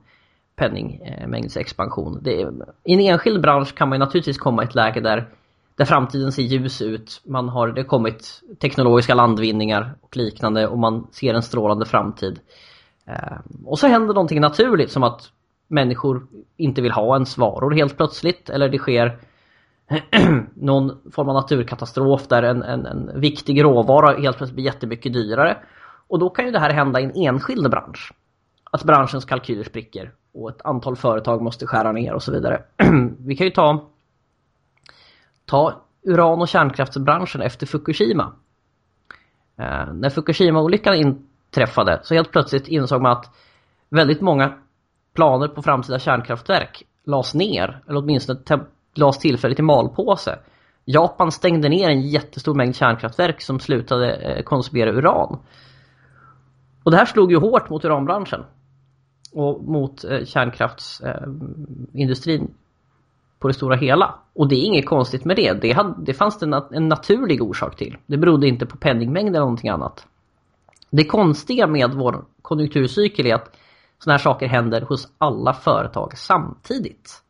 penningmängdsexpansion. 0.57 2.23
Eh, 2.27 2.49
I 2.85 2.95
en 2.95 3.01
enskild 3.01 3.43
bransch 3.43 3.75
kan 3.75 3.89
man 3.89 3.99
naturligtvis 3.99 4.39
komma 4.39 4.63
i 4.63 4.67
ett 4.67 4.75
läge 4.75 5.01
där 5.01 5.29
där 5.77 5.85
framtiden 5.85 6.33
ser 6.33 6.43
ljus 6.43 6.83
ut. 6.83 7.23
Man 7.25 7.49
har, 7.49 7.69
det 7.69 7.81
har 7.81 7.89
kommit 7.89 8.43
teknologiska 8.59 9.15
landvinningar 9.15 9.95
och 10.01 10.17
liknande 10.17 10.67
och 10.67 10.79
man 10.79 11.07
ser 11.13 11.35
en 11.35 11.43
strålande 11.43 11.85
framtid. 11.85 12.41
Eh, 13.07 13.39
och 13.65 13.79
så 13.79 13.87
händer 13.87 14.15
någonting 14.15 14.41
naturligt 14.41 14.91
som 14.91 15.03
att 15.03 15.31
människor 15.69 16.27
inte 16.57 16.83
vill 16.83 16.93
ha 16.93 17.15
ens 17.15 17.39
varor 17.39 17.75
helt 17.75 17.97
plötsligt 17.97 18.51
eller 18.51 18.69
det 18.69 18.79
sker 18.79 19.19
någon 20.55 21.13
form 21.13 21.29
av 21.29 21.35
naturkatastrof 21.35 22.29
där 22.29 22.43
en, 22.43 22.63
en, 22.63 22.87
en 22.87 23.21
viktig 23.21 23.63
råvara 23.65 24.19
helt 24.21 24.37
plötsligt 24.37 24.55
blir 24.55 24.65
jättemycket 24.65 25.13
dyrare. 25.13 25.57
Och 26.09 26.19
då 26.19 26.31
kan 26.31 26.45
ju 26.45 26.51
det 26.51 26.59
här 26.59 26.73
hända 26.73 27.01
i 27.01 27.05
en 27.05 27.17
enskild 27.17 27.71
bransch. 27.71 28.13
Att 28.71 28.85
branschens 28.85 29.25
kalkyler 29.25 29.65
spricker 29.65 30.13
och 30.35 30.51
ett 30.51 30.63
antal 30.65 30.97
företag 30.97 31.43
måste 31.43 31.67
skära 31.67 31.93
ner 31.93 32.15
och 32.15 32.23
så 32.23 32.33
vidare. 32.33 32.63
Vi 33.19 33.37
kan 33.37 33.47
ju 33.47 33.51
ta, 33.51 33.89
ta 35.45 35.83
uran- 36.03 36.41
och 36.41 36.49
kärnkraftsbranschen 36.49 37.43
efter 37.43 37.67
Fukushima. 37.67 38.33
Eh, 39.59 39.93
när 39.95 40.11
Fukushima-olyckan 40.11 40.95
inträffade 40.95 42.01
så 42.03 42.15
helt 42.15 42.33
plötsligt 42.33 42.69
insåg 42.69 43.03
man 43.03 43.13
att 43.13 43.37
väldigt 43.89 44.21
många 44.21 44.59
planer 45.15 45.49
på 45.49 45.63
framtida 45.63 45.99
kärnkraftverk 45.99 46.83
lades 47.05 47.35
ner, 47.35 47.83
eller 47.89 47.99
åtminstone 47.99 48.41
lades 48.95 49.19
tillfälligt 49.19 49.59
i 49.59 49.63
malpåse. 49.63 50.39
Japan 50.85 51.33
stängde 51.33 51.69
ner 51.69 51.89
en 51.89 52.01
jättestor 52.01 52.55
mängd 52.55 52.77
kärnkraftverk 52.77 53.41
som 53.43 53.61
slutade 53.61 54.15
eh, 54.15 54.43
konsumera 54.43 54.91
uran. 54.91 55.39
Och 56.87 56.93
det 56.93 56.97
här 56.97 57.05
slog 57.05 57.33
ju 57.33 57.39
hårt 57.39 57.71
mot 57.71 57.85
uranbranschen 57.85 58.45
och 59.33 59.65
mot 59.65 60.05
eh, 60.05 60.25
kärnkraftsindustrin 60.25 62.43
eh, 62.43 62.49
på 63.39 63.49
det 63.49 63.55
stora 63.55 63.77
hela. 63.77 64.15
Och 64.35 64.49
det 64.49 64.55
är 64.55 64.65
inget 64.65 64.87
konstigt 64.87 65.25
med 65.25 65.37
det. 65.37 65.53
Det, 65.53 65.73
hade, 65.73 65.95
det 65.99 66.15
fanns 66.15 66.39
det 66.39 66.63
en 66.73 66.89
naturlig 66.89 67.43
orsak 67.43 67.77
till. 67.77 67.97
Det 68.07 68.17
berodde 68.17 68.49
inte 68.49 68.67
på 68.67 68.77
penningmängd 68.77 69.29
eller 69.29 69.41
någonting 69.41 69.71
annat. 69.71 70.07
Det 70.91 71.05
konstiga 71.05 71.67
med 71.67 71.95
vår 71.95 72.25
konjunkturcykel 72.43 73.27
är 73.27 73.35
att 73.35 73.57
sådana 73.99 74.17
här 74.17 74.23
saker 74.23 74.47
händer 74.47 74.81
hos 74.81 75.09
alla 75.19 75.53
företag 75.53 76.19
samtidigt. 76.19 77.23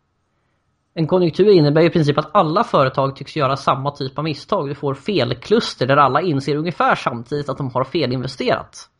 En 0.94 1.06
konjunktur 1.06 1.48
innebär 1.48 1.82
i 1.82 1.90
princip 1.90 2.18
att 2.18 2.34
alla 2.34 2.64
företag 2.64 3.16
tycks 3.16 3.36
göra 3.36 3.56
samma 3.56 3.90
typ 3.90 4.18
av 4.18 4.24
misstag. 4.24 4.68
Du 4.68 4.74
får 4.74 4.94
felkluster 4.94 5.86
där 5.86 5.96
alla 5.96 6.20
inser 6.20 6.56
ungefär 6.56 6.94
samtidigt 6.94 7.48
att 7.48 7.58
de 7.58 7.70
har 7.70 7.84
felinvesterat. 7.84 8.90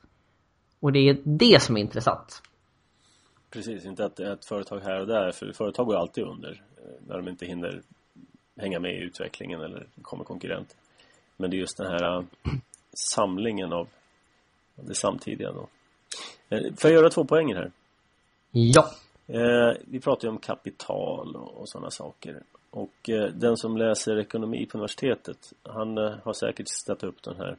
Och 0.80 0.92
det 0.92 1.08
är 1.08 1.18
det 1.24 1.62
som 1.62 1.76
är 1.76 1.80
intressant. 1.80 2.42
Precis, 3.50 3.84
inte 3.84 4.04
att 4.04 4.20
ett 4.20 4.44
företag 4.44 4.80
här 4.80 5.00
och 5.00 5.06
där, 5.06 5.30
för 5.30 5.52
företag 5.52 5.86
går 5.86 5.96
alltid 5.96 6.24
under 6.24 6.50
eh, 6.50 6.90
när 7.06 7.16
de 7.16 7.28
inte 7.28 7.46
hinner 7.46 7.82
hänga 8.56 8.80
med 8.80 8.94
i 8.94 9.02
utvecklingen 9.02 9.60
eller 9.60 9.86
kommer 10.02 10.24
konkurrent. 10.24 10.76
Men 11.36 11.50
det 11.50 11.56
är 11.56 11.58
just 11.58 11.76
den 11.76 11.86
här 11.86 12.16
eh, 12.16 12.24
samlingen 12.92 13.72
av 13.72 13.88
det 14.74 14.94
samtidiga 14.94 15.52
då. 15.52 15.68
Eh, 16.48 16.74
får 16.76 16.90
jag 16.90 17.00
göra 17.00 17.10
två 17.10 17.24
poänger 17.24 17.56
här? 17.56 17.72
Ja. 18.50 18.90
Vi 19.84 20.00
pratar 20.00 20.28
ju 20.28 20.32
om 20.32 20.38
kapital 20.38 21.36
och, 21.36 21.68
sådana 21.68 21.90
saker. 21.90 22.42
Och 22.70 23.10
den 23.34 23.56
som 23.56 23.76
läser 23.76 24.18
ekonomi 24.18 24.66
på 24.66 24.78
universitetet, 24.78 25.52
han 25.62 25.96
har 25.96 26.32
säkert 26.32 26.68
ställt 26.68 27.02
upp 27.02 27.22
den 27.22 27.36
här 27.36 27.56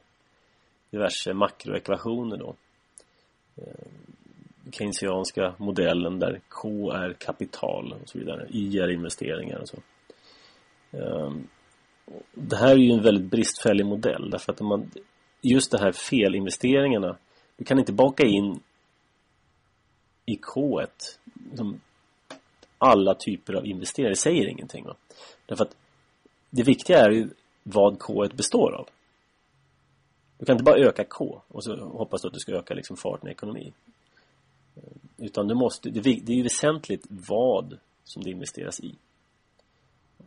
diverse 0.90 1.34
makroekvationer 1.34 2.36
då. 2.36 2.54
Eh, 3.58 4.70
keynesianska 4.72 5.54
modellen 5.58 6.18
där 6.18 6.40
K 6.48 6.92
är 6.92 7.12
kapital 7.12 7.94
och 8.02 8.08
så 8.08 8.18
vidare. 8.18 8.46
I 8.50 8.78
är 8.78 8.90
investeringar 8.90 9.58
och 9.58 9.68
så. 9.68 9.76
Ehm, 10.90 11.48
det 12.34 12.56
här 12.56 12.70
är 12.70 12.76
ju 12.76 12.92
en 12.92 13.02
väldigt 13.02 13.30
bristfällig 13.30 13.86
modell 13.86 14.30
därför 14.30 14.52
att 14.52 14.60
om 14.60 14.66
man 14.66 14.90
just 15.42 15.70
det 15.70 15.78
här 15.78 15.92
felinvesteringarna 15.92 17.16
du 17.56 17.64
kan 17.64 17.78
inte 17.78 17.92
baka 17.92 18.26
in 18.26 18.60
i 20.26 20.36
K1 20.36 20.88
liksom, 21.50 21.80
alla 22.78 23.14
typer 23.14 23.54
av 23.54 23.66
investeringar 23.66 24.10
det 24.10 24.16
säger 24.16 24.48
ingenting. 24.48 24.84
Va? 24.84 24.96
Därför 25.46 25.64
att 25.64 25.76
det 26.50 26.62
viktiga 26.62 26.98
är 26.98 27.10
ju 27.10 27.28
vad 27.62 27.98
K1 27.98 28.36
består 28.36 28.72
av. 28.72 28.88
Du 30.38 30.46
kan 30.46 30.52
inte 30.52 30.64
bara 30.64 30.76
öka 30.78 31.04
K 31.04 31.42
och 31.48 31.64
så 31.64 31.76
hoppas 31.76 32.22
du 32.22 32.28
att 32.28 32.34
du 32.34 32.40
ska 32.40 32.52
öka 32.52 32.74
liksom 32.74 32.96
farten 32.96 33.28
i 33.28 33.32
ekonomin. 33.32 33.72
Eh, 34.76 34.82
utan 35.16 35.48
du 35.48 35.54
måste, 35.54 35.90
det 35.90 36.10
är 36.10 36.36
ju 36.36 36.42
väsentligt 36.42 37.06
vad 37.08 37.78
som 38.04 38.22
det 38.22 38.30
investeras 38.30 38.80
i. 38.80 38.94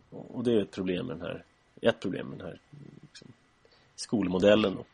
Och 0.09 0.43
det 0.43 0.51
är 0.51 0.62
ett 0.62 0.72
problem 0.72 1.05
med 1.05 1.18
den 1.18 1.26
här, 1.26 1.43
ett 1.82 1.99
problem 1.99 2.28
med 2.28 2.38
den 2.39 2.47
här 2.47 2.59
liksom, 3.01 3.28
skolmodellen 3.95 4.76
då. 4.76 4.86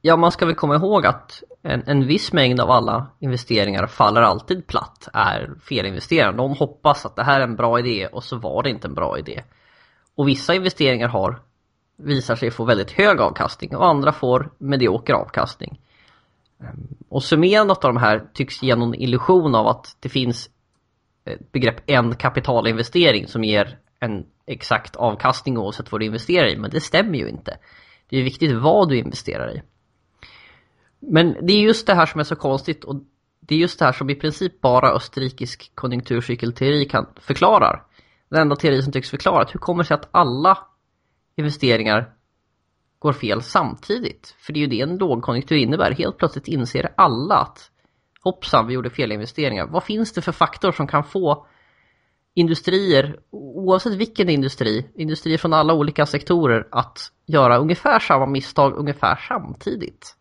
Ja, 0.00 0.16
man 0.16 0.32
ska 0.32 0.46
väl 0.46 0.54
komma 0.54 0.74
ihåg 0.74 1.06
att 1.06 1.42
en, 1.62 1.82
en 1.86 2.06
viss 2.06 2.32
mängd 2.32 2.60
av 2.60 2.70
alla 2.70 3.06
investeringar 3.18 3.86
faller 3.86 4.22
alltid 4.22 4.66
platt, 4.66 5.08
är 5.12 5.54
felinvesterande. 5.68 6.42
De 6.42 6.52
hoppas 6.52 7.06
att 7.06 7.16
det 7.16 7.24
här 7.24 7.40
är 7.40 7.44
en 7.44 7.56
bra 7.56 7.78
idé 7.78 8.06
och 8.06 8.24
så 8.24 8.36
var 8.36 8.62
det 8.62 8.70
inte 8.70 8.88
en 8.88 8.94
bra 8.94 9.18
idé. 9.18 9.44
Och 10.14 10.28
vissa 10.28 10.54
investeringar 10.54 11.08
har 11.08 11.40
visar 11.96 12.34
sig 12.34 12.50
få 12.50 12.64
väldigt 12.64 12.90
hög 12.90 13.20
avkastning 13.20 13.76
och 13.76 13.88
andra 13.88 14.12
får 14.12 14.50
medioker 14.58 15.12
avkastning. 15.14 15.80
Ehm, 16.60 16.86
och 17.08 17.22
summerandet 17.22 17.84
av 17.84 17.94
de 17.94 18.00
här 18.00 18.26
tycks 18.34 18.62
ge 18.62 18.76
någon 18.76 18.94
illusion 18.94 19.54
av 19.54 19.66
att 19.66 19.96
det 20.00 20.08
finns 20.08 20.50
ett 21.24 21.52
begrepp 21.52 21.80
en 21.86 22.14
kapitalinvestering 22.14 23.26
som 23.26 23.44
ger 23.44 23.78
en 24.00 24.26
exakt 24.46 24.96
avkastning 24.96 25.58
oavsett 25.58 25.92
vad 25.92 26.00
du 26.00 26.04
investerar 26.04 26.48
i, 26.48 26.56
men 26.56 26.70
det 26.70 26.80
stämmer 26.80 27.18
ju 27.18 27.28
inte. 27.28 27.58
Det 28.08 28.18
är 28.18 28.22
viktigt 28.22 28.56
vad 28.56 28.88
du 28.88 28.98
investerar 28.98 29.56
i. 29.56 29.62
Men 31.00 31.36
det 31.46 31.52
är 31.52 31.60
just 31.60 31.86
det 31.86 31.94
här 31.94 32.06
som 32.06 32.20
är 32.20 32.24
så 32.24 32.36
konstigt 32.36 32.84
och 32.84 32.96
det 33.40 33.54
är 33.54 33.58
just 33.58 33.78
det 33.78 33.84
här 33.84 33.92
som 33.92 34.10
i 34.10 34.14
princip 34.14 34.60
bara 34.60 34.92
österrikisk 34.92 35.72
konjunkturcykelteori 35.74 36.84
kan 36.84 37.06
förklarar. 37.20 37.82
Den 38.28 38.40
enda 38.40 38.56
teori 38.56 38.82
som 38.82 38.92
tycks 38.92 39.10
förklara 39.10 39.42
att 39.42 39.54
hur 39.54 39.60
kommer 39.60 39.82
det 39.82 39.86
sig 39.86 39.94
att 39.94 40.08
alla 40.10 40.58
investeringar 41.36 42.12
går 42.98 43.12
fel 43.12 43.42
samtidigt? 43.42 44.34
För 44.38 44.52
det 44.52 44.58
är 44.58 44.60
ju 44.60 44.66
det 44.66 44.80
en 44.80 44.96
lågkonjunktur 44.96 45.56
innebär. 45.56 45.90
Helt 45.90 46.18
plötsligt 46.18 46.48
inser 46.48 46.92
alla 46.96 47.34
att 47.34 47.70
hoppsan, 48.22 48.66
vi 48.66 48.74
gjorde 48.74 48.90
fel 48.90 49.12
investeringar. 49.12 49.66
Vad 49.66 49.84
finns 49.84 50.12
det 50.12 50.22
för 50.22 50.32
faktor 50.32 50.72
som 50.72 50.86
kan 50.86 51.04
få 51.04 51.46
industrier, 52.34 53.18
oavsett 53.30 53.94
vilken 53.94 54.28
industri, 54.28 54.86
industrier 54.94 55.38
från 55.38 55.52
alla 55.52 55.74
olika 55.74 56.06
sektorer 56.06 56.68
att 56.70 56.98
göra 57.26 57.58
ungefär 57.58 57.98
samma 57.98 58.26
misstag 58.26 58.76
ungefär 58.76 59.16
samtidigt? 59.28 60.16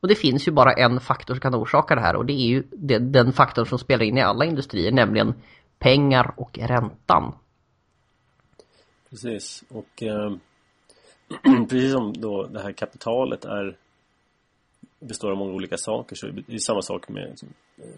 Och 0.00 0.08
det 0.08 0.14
finns 0.14 0.48
ju 0.48 0.52
bara 0.52 0.72
en 0.72 1.00
faktor 1.00 1.34
som 1.34 1.40
kan 1.40 1.54
orsaka 1.54 1.94
det 1.94 2.00
här 2.00 2.16
och 2.16 2.26
det 2.26 2.32
är 2.32 2.46
ju 2.46 2.62
den 3.00 3.32
faktor 3.32 3.64
som 3.64 3.78
spelar 3.78 4.04
in 4.04 4.18
i 4.18 4.22
alla 4.22 4.44
industrier, 4.44 4.92
nämligen 4.92 5.34
pengar 5.78 6.34
och 6.36 6.58
räntan. 6.58 7.34
Precis, 9.14 9.64
och 9.68 10.02
eh, 10.02 10.36
precis 11.68 11.92
som 11.92 12.12
då 12.12 12.46
det 12.46 12.62
här 12.62 12.72
kapitalet 12.72 13.44
är 13.44 13.76
består 15.00 15.30
av 15.30 15.36
många 15.36 15.52
olika 15.52 15.76
saker 15.76 16.16
så 16.16 16.26
är 16.26 16.44
det 16.46 16.60
samma 16.60 16.82
sak 16.82 17.08
med 17.08 17.28
liksom, 17.28 17.48
eh, 17.78 17.94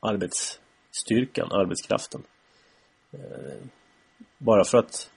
arbetsstyrkan, 0.00 1.52
arbetskraften. 1.52 2.22
Eh, 3.12 3.66
bara 4.38 4.64
för 4.64 4.78
att 4.78 5.10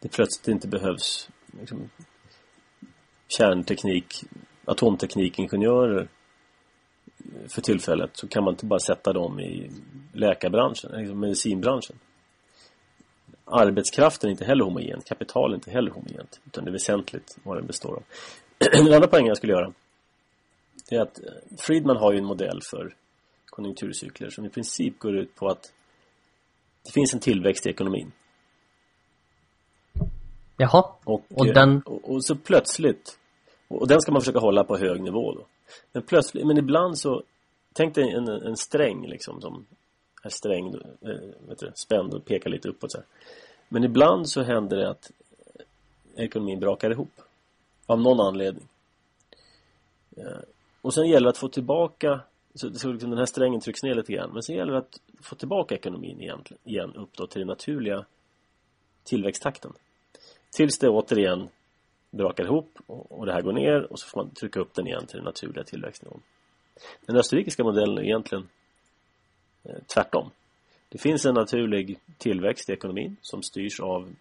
det 0.00 0.08
plötsligt 0.08 0.48
inte 0.48 0.68
behövs 0.68 1.28
liksom, 1.60 1.90
kärnteknik 3.28 4.24
atomteknikingenjörer 4.64 6.08
eh, 7.18 7.48
för 7.48 7.62
tillfället 7.62 8.10
så 8.16 8.28
kan 8.28 8.44
man 8.44 8.54
inte 8.54 8.66
bara 8.66 8.80
sätta 8.80 9.12
dem 9.12 9.40
i 9.40 9.70
läkarbranschen, 10.12 10.94
eh, 10.94 10.98
liksom 10.98 11.20
medicinbranschen. 11.20 11.96
Arbetskraften 13.44 14.28
är 14.28 14.30
inte 14.30 14.44
heller 14.44 14.64
homogen, 14.64 15.00
kapital 15.00 15.50
är 15.50 15.54
inte 15.54 15.70
heller 15.70 15.90
homogent 15.90 16.40
utan 16.46 16.64
det 16.64 16.70
är 16.70 16.72
väsentligt 16.72 17.38
vad 17.42 17.56
den 17.56 17.66
består 17.66 17.94
av. 17.94 18.02
Den 18.58 18.94
andra 18.94 19.08
poängen 19.08 19.28
jag 19.28 19.36
skulle 19.36 19.52
göra 19.52 19.72
är 20.90 21.00
att 21.00 21.18
eh, 21.18 21.32
Friedman 21.58 21.96
har 21.96 22.12
ju 22.12 22.18
en 22.18 22.24
modell 22.24 22.60
för 22.70 22.94
konjunkturcykler 23.46 24.30
som 24.30 24.44
i 24.44 24.48
princip 24.48 24.98
går 24.98 25.16
ut 25.16 25.34
på 25.34 25.48
att 25.48 25.72
det 26.84 26.92
finns 26.92 27.14
en 27.14 27.20
tillväxt 27.20 27.66
i 27.66 27.70
ekonomin. 27.70 28.12
Jaha, 30.56 30.84
och, 31.04 31.24
och 31.34 31.46
den... 31.46 31.82
Och, 31.86 32.10
och 32.10 32.24
så 32.24 32.36
plötsligt 32.36 33.18
och 33.68 33.88
den 33.88 34.00
ska 34.00 34.12
man 34.12 34.20
försöka 34.20 34.38
hålla 34.38 34.64
på 34.64 34.76
hög 34.76 35.02
nivå 35.02 35.34
då. 35.34 35.46
Men 35.92 36.02
plötsligt, 36.02 36.46
men 36.46 36.58
ibland 36.58 36.98
så 36.98 37.22
Tänk 37.74 37.94
dig 37.94 38.10
en, 38.10 38.28
en 38.28 38.56
sträng 38.56 39.06
liksom 39.06 39.40
som 39.40 39.66
är 40.24 40.30
sträng, 40.30 40.74
äh, 40.74 41.10
eh, 41.10 41.48
vet 41.48 41.58
du, 41.58 41.72
spänd 41.74 42.14
och 42.14 42.24
pekar 42.24 42.50
lite 42.50 42.68
uppåt 42.68 42.92
så 42.92 42.98
här. 42.98 43.06
Men 43.68 43.84
ibland 43.84 44.28
så 44.28 44.42
händer 44.42 44.76
det 44.76 44.90
att 44.90 45.10
ekonomin 46.16 46.60
brakar 46.60 46.90
ihop. 46.90 47.20
Av 47.86 48.00
någon 48.00 48.20
anledning. 48.20 48.68
Eh, 50.16 50.40
och 50.82 50.94
sen 50.94 51.08
gäller 51.08 51.24
det 51.24 51.30
att 51.30 51.38
få 51.38 51.48
tillbaka 51.48 52.20
så, 52.54 52.74
så 52.74 52.92
liksom 52.92 53.10
den 53.10 53.18
här 53.18 53.26
strängen 53.26 53.60
trycks 53.60 53.82
ner 53.82 53.94
lite 53.94 54.12
grann. 54.12 54.30
Men 54.32 54.42
sen 54.42 54.56
gäller 54.56 54.72
det 54.72 54.78
att 54.78 55.00
få 55.22 55.34
tillbaka 55.34 55.74
ekonomin 55.74 56.20
igen, 56.20 56.44
igen 56.64 56.94
upp 56.94 57.10
då 57.16 57.26
till 57.26 57.40
den 57.40 57.48
naturliga 57.48 58.04
tillväxttakten. 59.04 59.72
Tills 60.56 60.78
det 60.78 60.88
återigen 60.88 61.48
brakar 62.10 62.44
ihop 62.44 62.78
och 62.86 63.26
det 63.26 63.32
här 63.32 63.42
går 63.42 63.52
ner 63.52 63.92
och 63.92 64.00
så 64.00 64.06
får 64.06 64.20
man 64.20 64.30
trycka 64.30 64.60
upp 64.60 64.74
den 64.74 64.86
igen 64.86 65.06
till 65.06 65.16
den 65.16 65.24
naturliga 65.24 65.64
tillväxtnivån. 65.64 66.22
Den 67.06 67.16
österrikiska 67.16 67.64
modellen 67.64 67.98
är 67.98 68.02
egentligen 68.02 68.48
tvärtom. 69.94 70.30
Det 70.88 70.98
finns 70.98 71.26
en 71.26 71.34
naturlig 71.34 71.98
tillväxt 72.18 72.70
i 72.70 72.72
ekonomin 72.72 73.16
som 73.20 73.42
styrs 73.42 73.80
av 73.80 74.14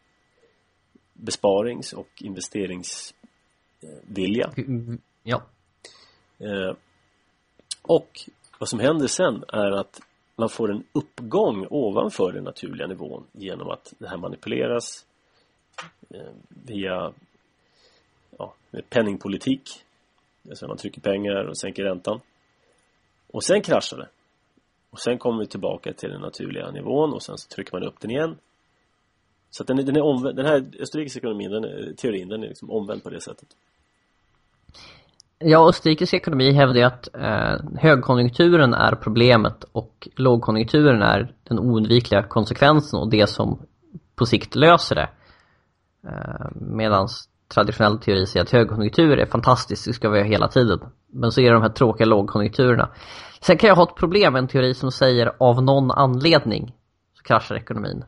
besparings 1.13 1.93
och 1.93 2.09
investeringsvilja. 2.21 4.53
Ja. 5.23 5.43
Eh, 6.39 6.75
och 7.81 8.29
vad 8.59 8.69
som 8.69 8.79
händer 8.79 9.07
sen 9.07 9.43
är 9.47 9.71
att 9.71 10.01
man 10.35 10.49
får 10.49 10.71
en 10.71 10.83
uppgång 10.91 11.67
ovanför 11.69 12.31
den 12.31 12.43
naturliga 12.43 12.87
nivån 12.87 13.23
genom 13.31 13.69
att 13.69 13.93
det 13.97 14.07
här 14.07 14.17
manipuleras 14.17 15.05
eh, 16.09 16.31
via 16.49 17.13
ja, 18.37 18.53
penningpolitik. 18.89 19.83
Alltså 20.49 20.67
man 20.67 20.77
trycker 20.77 21.01
pengar 21.01 21.45
och 21.45 21.57
sänker 21.57 21.83
räntan. 21.83 22.19
Och 23.27 23.43
sen 23.43 23.61
kraschar 23.61 23.97
det. 23.97 24.07
Och 24.93 24.99
sen 24.99 25.17
kommer 25.17 25.39
vi 25.39 25.47
tillbaka 25.47 25.93
till 25.93 26.09
den 26.09 26.21
naturliga 26.21 26.71
nivån 26.71 27.13
och 27.13 27.23
sen 27.23 27.37
så 27.37 27.47
trycker 27.55 27.73
man 27.73 27.83
upp 27.83 27.99
den 27.99 28.11
igen. 28.11 28.35
Så 29.49 29.63
att 29.63 29.67
den, 29.67 29.85
den, 29.85 29.95
är 29.95 30.01
omvänd, 30.01 30.35
den 30.35 30.45
här 30.45 30.65
österrikiska 30.79 31.19
ekonomin, 31.19 31.51
den 31.51 31.63
är, 31.63 31.93
teorin, 31.93 32.29
den 32.29 32.43
är 32.43 32.47
liksom 32.47 32.71
omvänd 32.71 33.03
på 33.03 33.09
det 33.09 33.21
sättet. 33.21 33.47
Ja, 35.39 35.69
österrikisk 35.69 36.13
ekonomi 36.13 36.51
hävdar 36.51 36.75
ju 36.75 36.83
att 36.83 37.15
eh, 37.15 37.79
högkonjunkturen 37.79 38.73
är 38.73 38.95
problemet 38.95 39.63
och 39.71 40.07
lågkonjunkturen 40.15 41.01
är 41.01 41.33
den 41.43 41.59
oundvikliga 41.59 42.23
konsekvensen 42.23 42.99
och 42.99 43.09
det 43.09 43.29
som 43.29 43.59
på 44.15 44.25
sikt 44.25 44.55
löser 44.55 44.95
det. 44.95 45.09
Eh, 46.07 46.47
Medan 46.55 47.07
traditionell 47.47 47.99
teori 47.99 48.25
säger 48.25 48.43
att 48.43 48.51
högkonjunktur 48.51 49.19
är 49.19 49.25
fantastiskt, 49.25 49.85
det 49.85 49.93
ska 49.93 50.09
vi 50.09 50.19
ha 50.19 50.25
hela 50.25 50.47
tiden. 50.47 50.79
Men 51.11 51.31
så 51.31 51.41
är 51.41 51.45
det 51.45 51.53
de 51.53 51.61
här 51.61 51.69
tråkiga 51.69 52.07
lågkonjunkturerna. 52.07 52.89
Sen 53.41 53.57
kan 53.57 53.67
jag 53.67 53.75
ha 53.75 53.83
ett 53.83 53.95
problem 53.95 54.33
med 54.33 54.39
en 54.39 54.47
teori 54.47 54.73
som 54.73 54.91
säger 54.91 55.31
av 55.39 55.63
någon 55.63 55.91
anledning 55.91 56.73
så 57.17 57.23
kraschar 57.23 57.55
ekonomin 57.55 58.03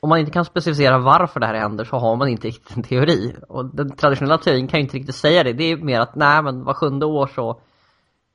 om 0.00 0.08
man 0.08 0.18
inte 0.18 0.32
kan 0.32 0.44
specificera 0.44 0.98
varför 0.98 1.40
det 1.40 1.46
här 1.46 1.54
händer 1.54 1.84
så 1.84 1.96
har 1.96 2.16
man 2.16 2.28
inte 2.28 2.46
riktigt 2.46 2.76
en 2.76 2.82
teori. 2.82 3.34
Och 3.48 3.64
den 3.74 3.96
traditionella 3.96 4.38
teorin 4.38 4.68
kan 4.68 4.80
ju 4.80 4.84
inte 4.84 4.96
riktigt 4.96 5.14
säga 5.14 5.44
det. 5.44 5.52
Det 5.52 5.64
är 5.64 5.76
mer 5.76 6.00
att 6.00 6.14
nej 6.14 6.42
men 6.42 6.64
var 6.64 6.74
sjunde 6.74 7.06
år 7.06 7.26
så, 7.26 7.60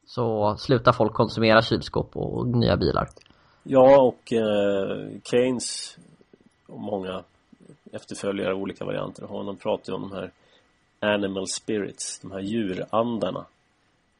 så 0.05 0.55
slutar 0.57 0.91
folk 0.91 1.13
konsumera 1.13 1.61
kylskåp 1.61 2.16
och 2.16 2.47
nya 2.47 2.78
bilar. 2.78 3.07
Ja 3.63 4.01
och 4.01 4.34
eh, 4.34 5.20
Keynes 5.24 5.97
och 6.68 6.80
många 6.80 7.24
efterföljare 7.96 8.54
av 8.54 8.62
olika 8.62 8.86
varianter 8.86 9.24
av 9.24 9.30
honom 9.30 9.58
pratar 9.58 9.93
ju 9.93 9.96
om 9.96 10.10
de 10.10 10.12
här 10.12 10.32
animal 11.00 11.48
spirits, 11.48 12.20
de 12.20 12.32
här 12.32 12.39
djurandarna 12.39 13.46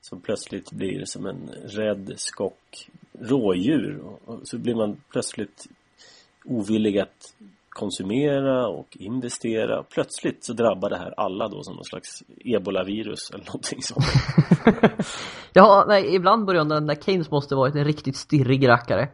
som 0.02 0.22
plötsligt 0.22 0.72
blir 0.72 1.06
som 1.06 1.26
en 1.26 1.50
rädd 1.64 2.14
skock 2.18 2.90
rådjur 3.20 4.00
och 4.26 4.40
så 4.44 4.58
blir 4.58 4.76
man 4.76 5.02
plötsligt 5.10 5.68
ovillig 6.46 7.00
att 7.00 7.34
konsumera 7.70 8.68
och 8.68 8.98
investera. 9.00 9.84
Plötsligt 9.84 10.46
så 10.46 10.54
drabbar 10.54 10.90
det 10.90 10.98
här 10.98 11.14
alla 11.18 11.48
då 11.48 11.64
som 11.64 11.76
någon 11.76 11.86
slags 11.86 12.24
ebolavirus 12.40 13.32
eller 13.34 13.46
någonting 13.46 13.82
sånt. 13.82 14.06
ja, 15.54 15.86
nej, 15.88 16.16
ibland 16.16 16.46
börjar 16.46 16.66
den 16.66 16.88
där 16.88 16.96
Keynes 16.96 17.32
måste 17.32 17.56
varit 17.56 17.76
en 17.76 17.86
riktigt 17.86 18.16
stirrig 18.16 18.68
rackare. 18.68 19.10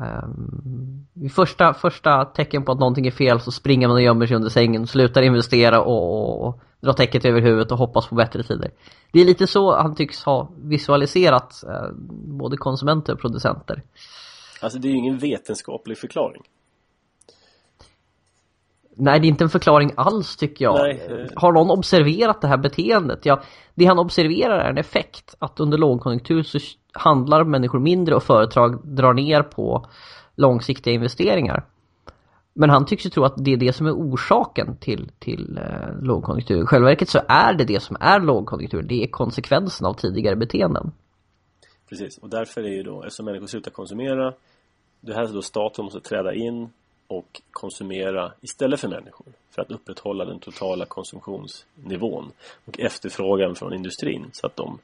Ehm, 0.00 0.30
um, 0.30 1.06
vid 1.12 1.32
första, 1.32 1.74
första 1.74 2.24
tecken 2.24 2.64
på 2.64 2.72
att 2.72 2.78
någonting 2.78 3.06
är 3.06 3.10
fel 3.10 3.40
så 3.40 3.52
springer 3.52 3.88
man 3.88 3.96
och 3.96 4.02
gömmer 4.02 4.26
sig 4.26 4.36
under 4.36 4.48
sängen, 4.48 4.86
slutar 4.86 5.22
investera 5.22 5.80
och, 5.80 6.12
och, 6.12 6.46
och 6.46 6.60
drar 6.80 6.92
täcket 6.92 7.24
över 7.24 7.40
huvudet 7.40 7.72
och 7.72 7.78
hoppas 7.78 8.06
på 8.06 8.14
bättre 8.14 8.42
tider. 8.42 8.70
Det 9.12 9.20
är 9.20 9.24
lite 9.24 9.46
så 9.46 9.76
han 9.76 9.94
tycks 9.94 10.24
ha 10.24 10.50
visualiserat 10.56 11.64
uh, 11.66 11.92
både 12.38 12.56
konsumenter 12.56 13.12
och 13.12 13.20
producenter. 13.20 13.82
Alltså 14.60 14.78
det 14.78 14.88
är 14.88 14.90
ju 14.90 14.98
ingen 14.98 15.18
vetenskaplig 15.18 15.98
förklaring. 15.98 16.42
Nej, 18.98 19.20
det 19.20 19.26
är 19.26 19.28
inte 19.28 19.44
en 19.44 19.50
förklaring 19.50 19.90
alls 19.96 20.36
tycker 20.36 20.64
jag. 20.64 20.74
Nej. 20.74 21.28
Har 21.34 21.52
någon 21.52 21.70
observerat 21.70 22.40
det 22.40 22.48
här 22.48 22.56
beteendet? 22.56 23.26
Ja, 23.26 23.42
det 23.74 23.84
han 23.84 23.98
observerar 23.98 24.58
är 24.58 24.70
en 24.70 24.78
effekt. 24.78 25.34
Att 25.38 25.60
under 25.60 25.78
lågkonjunktur 25.78 26.42
så 26.42 26.58
handlar 26.92 27.44
människor 27.44 27.78
mindre 27.78 28.14
och 28.14 28.22
företag 28.22 28.86
drar 28.86 29.14
ner 29.14 29.42
på 29.42 29.86
långsiktiga 30.36 30.94
investeringar. 30.94 31.64
Men 32.54 32.70
han 32.70 32.86
tycks 32.86 33.06
ju 33.06 33.10
tro 33.10 33.24
att 33.24 33.34
det 33.36 33.52
är 33.52 33.56
det 33.56 33.72
som 33.72 33.86
är 33.86 33.92
orsaken 33.92 34.76
till, 34.76 35.10
till 35.18 35.58
eh, 35.58 36.02
lågkonjunktur. 36.02 36.62
I 36.62 36.66
själva 36.66 36.88
verket 36.88 37.08
så 37.08 37.20
är 37.28 37.54
det 37.54 37.64
det 37.64 37.80
som 37.80 37.96
är 38.00 38.20
lågkonjunktur. 38.20 38.82
Det 38.82 39.02
är 39.02 39.06
konsekvensen 39.06 39.86
av 39.86 39.94
tidigare 39.94 40.36
beteenden. 40.36 40.92
Precis, 41.88 42.18
och 42.18 42.30
därför 42.30 42.62
är 42.62 42.76
ju 42.76 42.82
då, 42.82 43.02
eftersom 43.02 43.24
människor 43.24 43.46
slutar 43.46 43.70
konsumera, 43.70 44.32
det 45.00 45.14
här 45.14 45.22
är 45.22 45.32
då 45.32 45.42
staten 45.42 45.84
måste 45.84 46.00
träda 46.00 46.34
in 46.34 46.70
och 47.08 47.42
konsumera 47.50 48.32
istället 48.40 48.80
för 48.80 48.88
människor 48.88 49.26
för 49.50 49.62
att 49.62 49.70
upprätthålla 49.70 50.24
den 50.24 50.38
totala 50.38 50.84
konsumtionsnivån 50.84 52.32
och 52.64 52.80
efterfrågan 52.80 53.54
från 53.54 53.74
industrin 53.74 54.30
så 54.32 54.46
att 54.46 54.56
de 54.56 54.78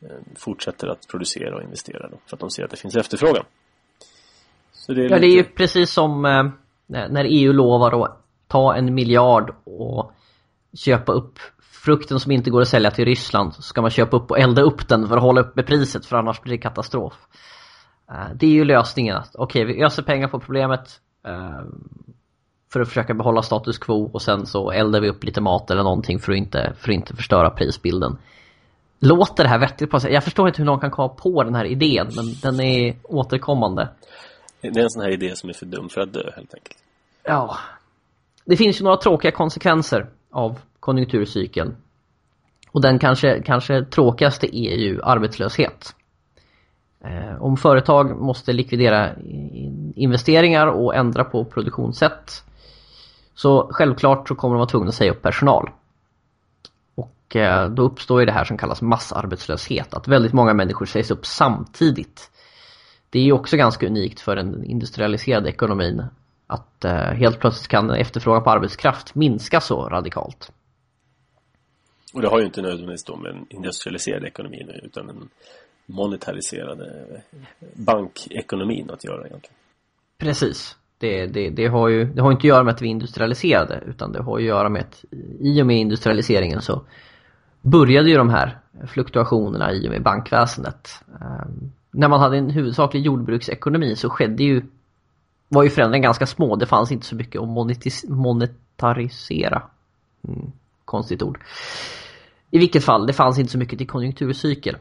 eh, 0.00 0.08
fortsätter 0.36 0.88
att 0.88 1.08
producera 1.08 1.56
och 1.56 1.62
investera 1.62 2.08
då, 2.08 2.16
för 2.26 2.36
att 2.36 2.40
de 2.40 2.50
ser 2.50 2.64
att 2.64 2.70
det 2.70 2.76
finns 2.76 2.96
efterfrågan. 2.96 3.44
Det 4.86 4.92
är 4.92 4.96
ja, 4.96 5.02
lite... 5.02 5.18
det 5.18 5.26
är 5.26 5.36
ju 5.36 5.44
precis 5.44 5.90
som 5.90 6.24
eh, 6.24 6.44
när 6.86 7.24
EU 7.24 7.52
lovar 7.52 8.04
att 8.04 8.24
ta 8.46 8.74
en 8.74 8.94
miljard 8.94 9.54
och 9.64 10.12
köpa 10.74 11.12
upp 11.12 11.38
frukten 11.60 12.20
som 12.20 12.32
inte 12.32 12.50
går 12.50 12.60
att 12.60 12.68
sälja 12.68 12.90
till 12.90 13.04
Ryssland 13.04 13.54
så 13.54 13.62
ska 13.62 13.82
man 13.82 13.90
köpa 13.90 14.16
upp 14.16 14.30
och 14.30 14.38
elda 14.38 14.62
upp 14.62 14.88
den 14.88 15.08
för 15.08 15.16
att 15.16 15.22
hålla 15.22 15.40
uppe 15.40 15.62
priset 15.62 16.06
för 16.06 16.16
annars 16.16 16.40
blir 16.40 16.52
det 16.52 16.62
katastrof. 16.62 17.14
Eh, 18.10 18.34
det 18.34 18.46
är 18.46 18.50
ju 18.50 18.64
lösningen 18.64 19.16
att 19.16 19.30
okej, 19.34 19.62
okay, 19.64 19.74
vi 19.74 19.84
öser 19.84 20.02
pengar 20.02 20.28
på 20.28 20.40
problemet 20.40 21.00
för 22.72 22.80
att 22.80 22.88
försöka 22.88 23.14
behålla 23.14 23.42
status 23.42 23.78
quo 23.78 24.10
och 24.12 24.22
sen 24.22 24.46
så 24.46 24.70
eldar 24.70 25.00
vi 25.00 25.08
upp 25.08 25.24
lite 25.24 25.40
mat 25.40 25.70
eller 25.70 25.82
någonting 25.82 26.18
för 26.18 26.32
att 26.32 26.38
inte, 26.38 26.72
för 26.78 26.90
att 26.90 26.94
inte 26.94 27.16
förstöra 27.16 27.50
prisbilden. 27.50 28.18
Låter 29.00 29.44
det 29.44 29.48
här 29.48 29.58
vettigt 29.58 29.90
på 29.90 30.00
sig? 30.00 30.12
Jag 30.12 30.24
förstår 30.24 30.48
inte 30.48 30.58
hur 30.58 30.66
någon 30.66 30.80
kan 30.80 30.90
komma 30.90 31.08
på 31.08 31.44
den 31.44 31.54
här 31.54 31.64
idén 31.64 32.08
men 32.16 32.34
den 32.42 32.60
är 32.60 32.96
återkommande. 33.02 33.88
Det 34.60 34.68
är 34.68 34.82
en 34.82 34.90
sån 34.90 35.02
här 35.02 35.10
idé 35.10 35.36
som 35.36 35.48
är 35.48 35.54
för 35.54 35.66
dum 35.66 35.88
för 35.88 36.00
att 36.00 36.12
dö 36.12 36.30
helt 36.36 36.54
enkelt. 36.54 36.78
Ja. 37.22 37.58
Det 38.44 38.56
finns 38.56 38.80
ju 38.80 38.84
några 38.84 38.96
tråkiga 38.96 39.32
konsekvenser 39.32 40.06
av 40.30 40.58
konjunkturcykeln. 40.80 41.76
Och 42.70 42.82
den 42.82 42.98
kanske, 42.98 43.42
kanske 43.42 43.84
tråkigaste 43.84 44.56
är 44.56 44.76
ju 44.76 45.02
arbetslöshet. 45.02 45.94
Eh, 47.04 47.42
om 47.42 47.56
företag 47.56 48.20
måste 48.20 48.52
likvidera 48.52 49.10
investeringar 49.94 50.66
och 50.66 50.94
ändra 50.94 51.24
på 51.24 51.44
produktionssätt 51.44 52.44
så 53.34 53.68
självklart 53.72 54.28
så 54.28 54.34
kommer 54.34 54.54
de 54.54 54.58
vara 54.58 54.68
tvungna 54.68 54.88
att 54.88 54.94
säga 54.94 55.12
upp 55.12 55.22
personal. 55.22 55.70
Och 56.94 57.36
eh, 57.36 57.70
då 57.70 57.82
uppstår 57.82 58.20
ju 58.20 58.26
det 58.26 58.32
här 58.32 58.44
som 58.44 58.58
kallas 58.58 58.82
massarbetslöshet, 58.82 59.94
att 59.94 60.08
väldigt 60.08 60.32
många 60.32 60.54
människor 60.54 60.86
sägs 60.86 61.10
upp 61.10 61.26
samtidigt. 61.26 62.30
Det 63.10 63.18
är 63.18 63.22
ju 63.22 63.32
också 63.32 63.56
ganska 63.56 63.86
unikt 63.86 64.20
för 64.20 64.36
den 64.36 64.64
industrialiserade 64.64 65.48
ekonomin 65.48 66.04
att 66.46 66.84
eh, 66.84 66.92
helt 66.92 67.40
plötsligt 67.40 67.68
kan 67.68 67.90
efterfrågan 67.90 68.44
på 68.44 68.50
arbetskraft 68.50 69.14
minska 69.14 69.60
så 69.60 69.88
radikalt. 69.88 70.52
Och 72.14 72.22
det 72.22 72.28
har 72.28 72.38
ju 72.38 72.46
inte 72.46 72.62
nödvändigtvis 72.62 73.04
då 73.04 73.16
med 73.16 73.30
en 73.30 73.46
industrialiserad 73.50 74.24
ekonomi 74.24 74.80
utan 74.82 75.08
en 75.10 75.28
monetariserade 75.88 77.06
bankekonomin 77.74 78.90
att 78.90 79.04
göra 79.04 79.26
egentligen. 79.26 79.56
Precis. 80.18 80.76
Det, 80.98 81.26
det, 81.26 81.50
det, 81.50 81.66
har 81.66 81.88
ju 81.88 82.04
det 82.04 82.22
har 82.22 82.32
inte 82.32 82.40
att 82.40 82.44
göra 82.44 82.64
med 82.64 82.74
att 82.74 82.82
vi 82.82 82.86
är 82.86 82.90
industrialiserade 82.90 83.82
utan 83.86 84.12
det 84.12 84.22
har 84.22 84.36
att 84.36 84.42
göra 84.44 84.68
med 84.68 84.82
att 84.82 85.04
i 85.40 85.62
och 85.62 85.66
med 85.66 85.76
industrialiseringen 85.76 86.62
så 86.62 86.82
började 87.62 88.10
ju 88.10 88.16
de 88.16 88.28
här 88.28 88.58
fluktuationerna 88.88 89.72
i 89.72 89.86
och 89.86 89.90
med 89.90 90.02
bankväsendet. 90.02 90.88
Um, 91.06 91.72
när 91.90 92.08
man 92.08 92.20
hade 92.20 92.38
en 92.38 92.50
huvudsaklig 92.50 93.02
jordbruksekonomi 93.02 93.96
så 93.96 94.10
skedde 94.10 94.44
ju 94.44 94.62
var 95.48 95.62
ju 95.62 95.70
förändringen 95.70 96.02
ganska 96.02 96.26
små. 96.26 96.56
Det 96.56 96.66
fanns 96.66 96.92
inte 96.92 97.06
så 97.06 97.16
mycket 97.16 97.42
att 97.42 97.48
monetarisera. 98.08 99.62
Mm, 100.28 100.52
konstigt 100.84 101.22
ord. 101.22 101.40
I 102.50 102.58
vilket 102.58 102.84
fall, 102.84 103.06
det 103.06 103.12
fanns 103.12 103.38
inte 103.38 103.52
så 103.52 103.58
mycket 103.58 103.78
till 103.78 103.88
konjunkturcykel. 103.88 104.76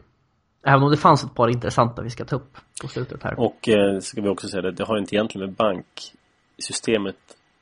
Även 0.68 0.84
om 0.84 0.92
det 0.92 0.98
fanns 0.98 1.24
ett 1.24 1.36
par 1.36 1.50
intressanta 1.50 2.02
vi 2.02 2.10
ska 2.10 2.26
ta 2.26 2.36
upp 2.36 2.58
på 2.82 2.88
slutet 2.88 3.24
här. 3.24 3.40
Och 3.40 3.70
eh, 3.70 4.00
ska 4.00 4.22
vi 4.22 4.30
också 4.30 4.48
säga 4.48 4.62
det, 4.62 4.72
det 4.72 4.84
har 4.84 4.98
inte 4.98 5.16
egentligen 5.16 5.48
med 5.48 5.56
banksystemet 5.56 7.16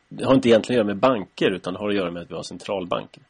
Det 0.10 0.26
har 0.26 0.34
inte 0.34 0.50
egentligen 0.50 0.82
att 0.82 0.86
göra 0.86 0.96
med 0.96 1.02
banker 1.02 1.52
utan 1.52 1.74
det 1.74 1.80
har 1.80 1.90
att 1.90 1.96
göra 1.96 2.12
med 2.12 2.22
att 2.22 2.32
vi 2.32 2.36
har 2.36 2.44
centralbanker. 2.44 3.24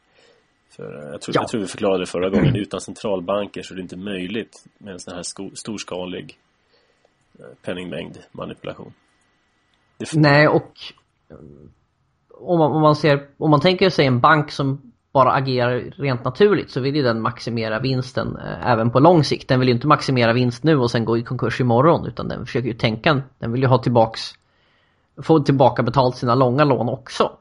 För 0.70 0.84
eh, 0.84 1.12
jag 1.12 1.22
tror, 1.22 1.36
ja. 1.36 1.42
jag 1.42 1.48
tror 1.50 1.62
vi 1.62 1.68
förklarade 1.68 2.00
det 2.00 2.06
förra 2.06 2.30
gången, 2.30 2.56
utan 2.56 2.82
centralbanker 2.82 3.62
så 3.62 3.74
är 3.74 3.76
det 3.76 3.82
inte 3.82 3.98
möjligt 3.98 4.66
med 4.78 4.94
en 4.94 5.00
sån 5.00 5.16
här 5.16 5.24
storskalig 5.56 6.38
eh, 7.40 7.46
penningmängd 7.62 8.18
manipulation. 8.32 8.94
Nej 10.14 10.48
och 10.48 10.72
om 12.30 12.60
man, 12.60 12.72
om 12.72 12.82
man, 12.82 12.96
ser, 12.96 13.28
om 13.38 13.52
man 13.52 13.62
tänker 13.62 13.90
sig 13.90 14.06
en 14.06 14.20
bank 14.20 14.52
som 14.52 14.92
bara 15.16 15.32
agerar 15.32 15.80
rent 15.98 16.24
naturligt 16.24 16.72
så 16.72 16.80
vill 16.82 16.96
ju 16.96 17.04
den 17.04 17.22
maximera 17.22 17.80
vinsten 17.80 18.38
eh, 18.38 18.72
även 18.72 18.92
på 18.92 19.00
lång 19.00 19.24
sikt. 19.24 19.48
Den 19.48 19.60
vill 19.60 19.70
ju 19.70 19.76
inte 19.76 19.88
maximera 19.88 20.34
vinst 20.34 20.64
nu 20.64 20.78
och 20.78 20.92
sen 20.92 21.06
gå 21.06 21.18
i 21.18 21.24
konkurs 21.24 21.62
imorgon 21.62 22.08
utan 22.08 22.28
den 22.28 22.46
försöker 22.46 22.68
ju 22.68 22.74
tänka, 22.74 23.22
den 23.40 23.52
vill 23.52 23.62
ju 23.62 23.68
ha 23.68 23.78
tillbaks, 23.78 24.22
få 25.22 25.40
tillbaka 25.40 25.84
betalt 25.84 26.16
sina 26.16 26.36
långa 26.36 26.64
lån 26.64 26.90
också. 26.90 27.32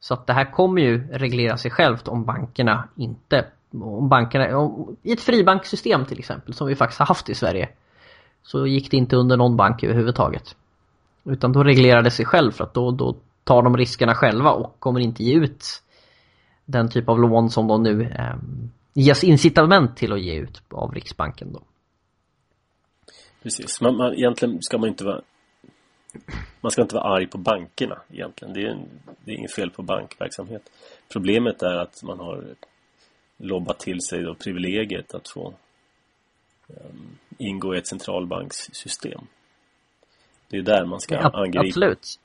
Så 0.00 0.14
att 0.14 0.26
det 0.26 0.32
här 0.32 0.52
kommer 0.52 0.82
ju 0.82 1.08
reglera 1.12 1.56
sig 1.56 1.70
självt 1.70 2.08
om 2.08 2.24
bankerna 2.24 2.88
inte, 2.96 3.44
om 3.72 4.08
bankerna, 4.08 4.58
om, 4.58 4.96
i 5.02 5.12
ett 5.12 5.20
fribanksystem 5.20 6.04
till 6.04 6.18
exempel 6.18 6.54
som 6.54 6.66
vi 6.66 6.76
faktiskt 6.76 6.98
har 6.98 7.06
haft 7.06 7.28
i 7.28 7.34
Sverige 7.34 7.68
så 8.42 8.66
gick 8.66 8.90
det 8.90 8.96
inte 8.96 9.16
under 9.16 9.36
någon 9.36 9.56
bank 9.56 9.82
överhuvudtaget. 9.82 10.56
Utan 11.24 11.52
då 11.52 11.64
reglerar 11.64 12.02
det 12.02 12.10
sig 12.10 12.26
själv 12.26 12.50
för 12.52 12.64
att 12.64 12.74
då, 12.74 12.90
då 12.90 13.16
tar 13.44 13.62
de 13.62 13.76
riskerna 13.76 14.14
själva 14.14 14.50
och 14.50 14.76
kommer 14.78 15.00
inte 15.00 15.24
ge 15.24 15.34
ut 15.34 15.82
den 16.72 16.90
typ 16.90 17.08
av 17.08 17.20
lån 17.20 17.50
som 17.50 17.68
de 17.68 17.82
nu 17.82 18.02
eh, 18.02 18.36
ges 18.92 19.24
incitament 19.24 19.96
till 19.96 20.12
att 20.12 20.20
ge 20.20 20.34
ut 20.34 20.62
av 20.70 20.94
Riksbanken 20.94 21.52
då. 21.52 21.62
Precis, 23.42 23.80
man, 23.80 23.96
man, 23.96 24.14
egentligen 24.14 24.62
ska 24.62 24.78
man 24.78 24.88
inte 24.88 25.04
vara 25.04 25.22
man 26.60 26.70
ska 26.70 26.82
inte 26.82 26.94
vara 26.94 27.14
arg 27.14 27.26
på 27.26 27.38
bankerna 27.38 27.98
egentligen. 28.10 28.54
Det 28.54 28.62
är, 28.62 28.68
en, 28.70 28.88
det 29.24 29.30
är 29.30 29.36
inget 29.36 29.54
fel 29.54 29.70
på 29.70 29.82
bankverksamhet. 29.82 30.70
Problemet 31.12 31.62
är 31.62 31.74
att 31.74 32.02
man 32.02 32.18
har 32.18 32.44
lobbat 33.36 33.80
till 33.80 34.00
sig 34.00 34.22
då 34.22 34.34
privilegiet 34.34 35.14
att 35.14 35.28
få 35.28 35.54
um, 36.66 37.18
ingå 37.38 37.74
i 37.74 37.78
ett 37.78 37.86
centralbankssystem. 37.86 39.20
Det 40.48 40.56
är 40.56 40.62
där 40.62 40.84
man 40.84 41.00
ska 41.00 41.14
ja, 41.14 41.30
angripa. 41.34 41.66
Absolut. 41.66 42.20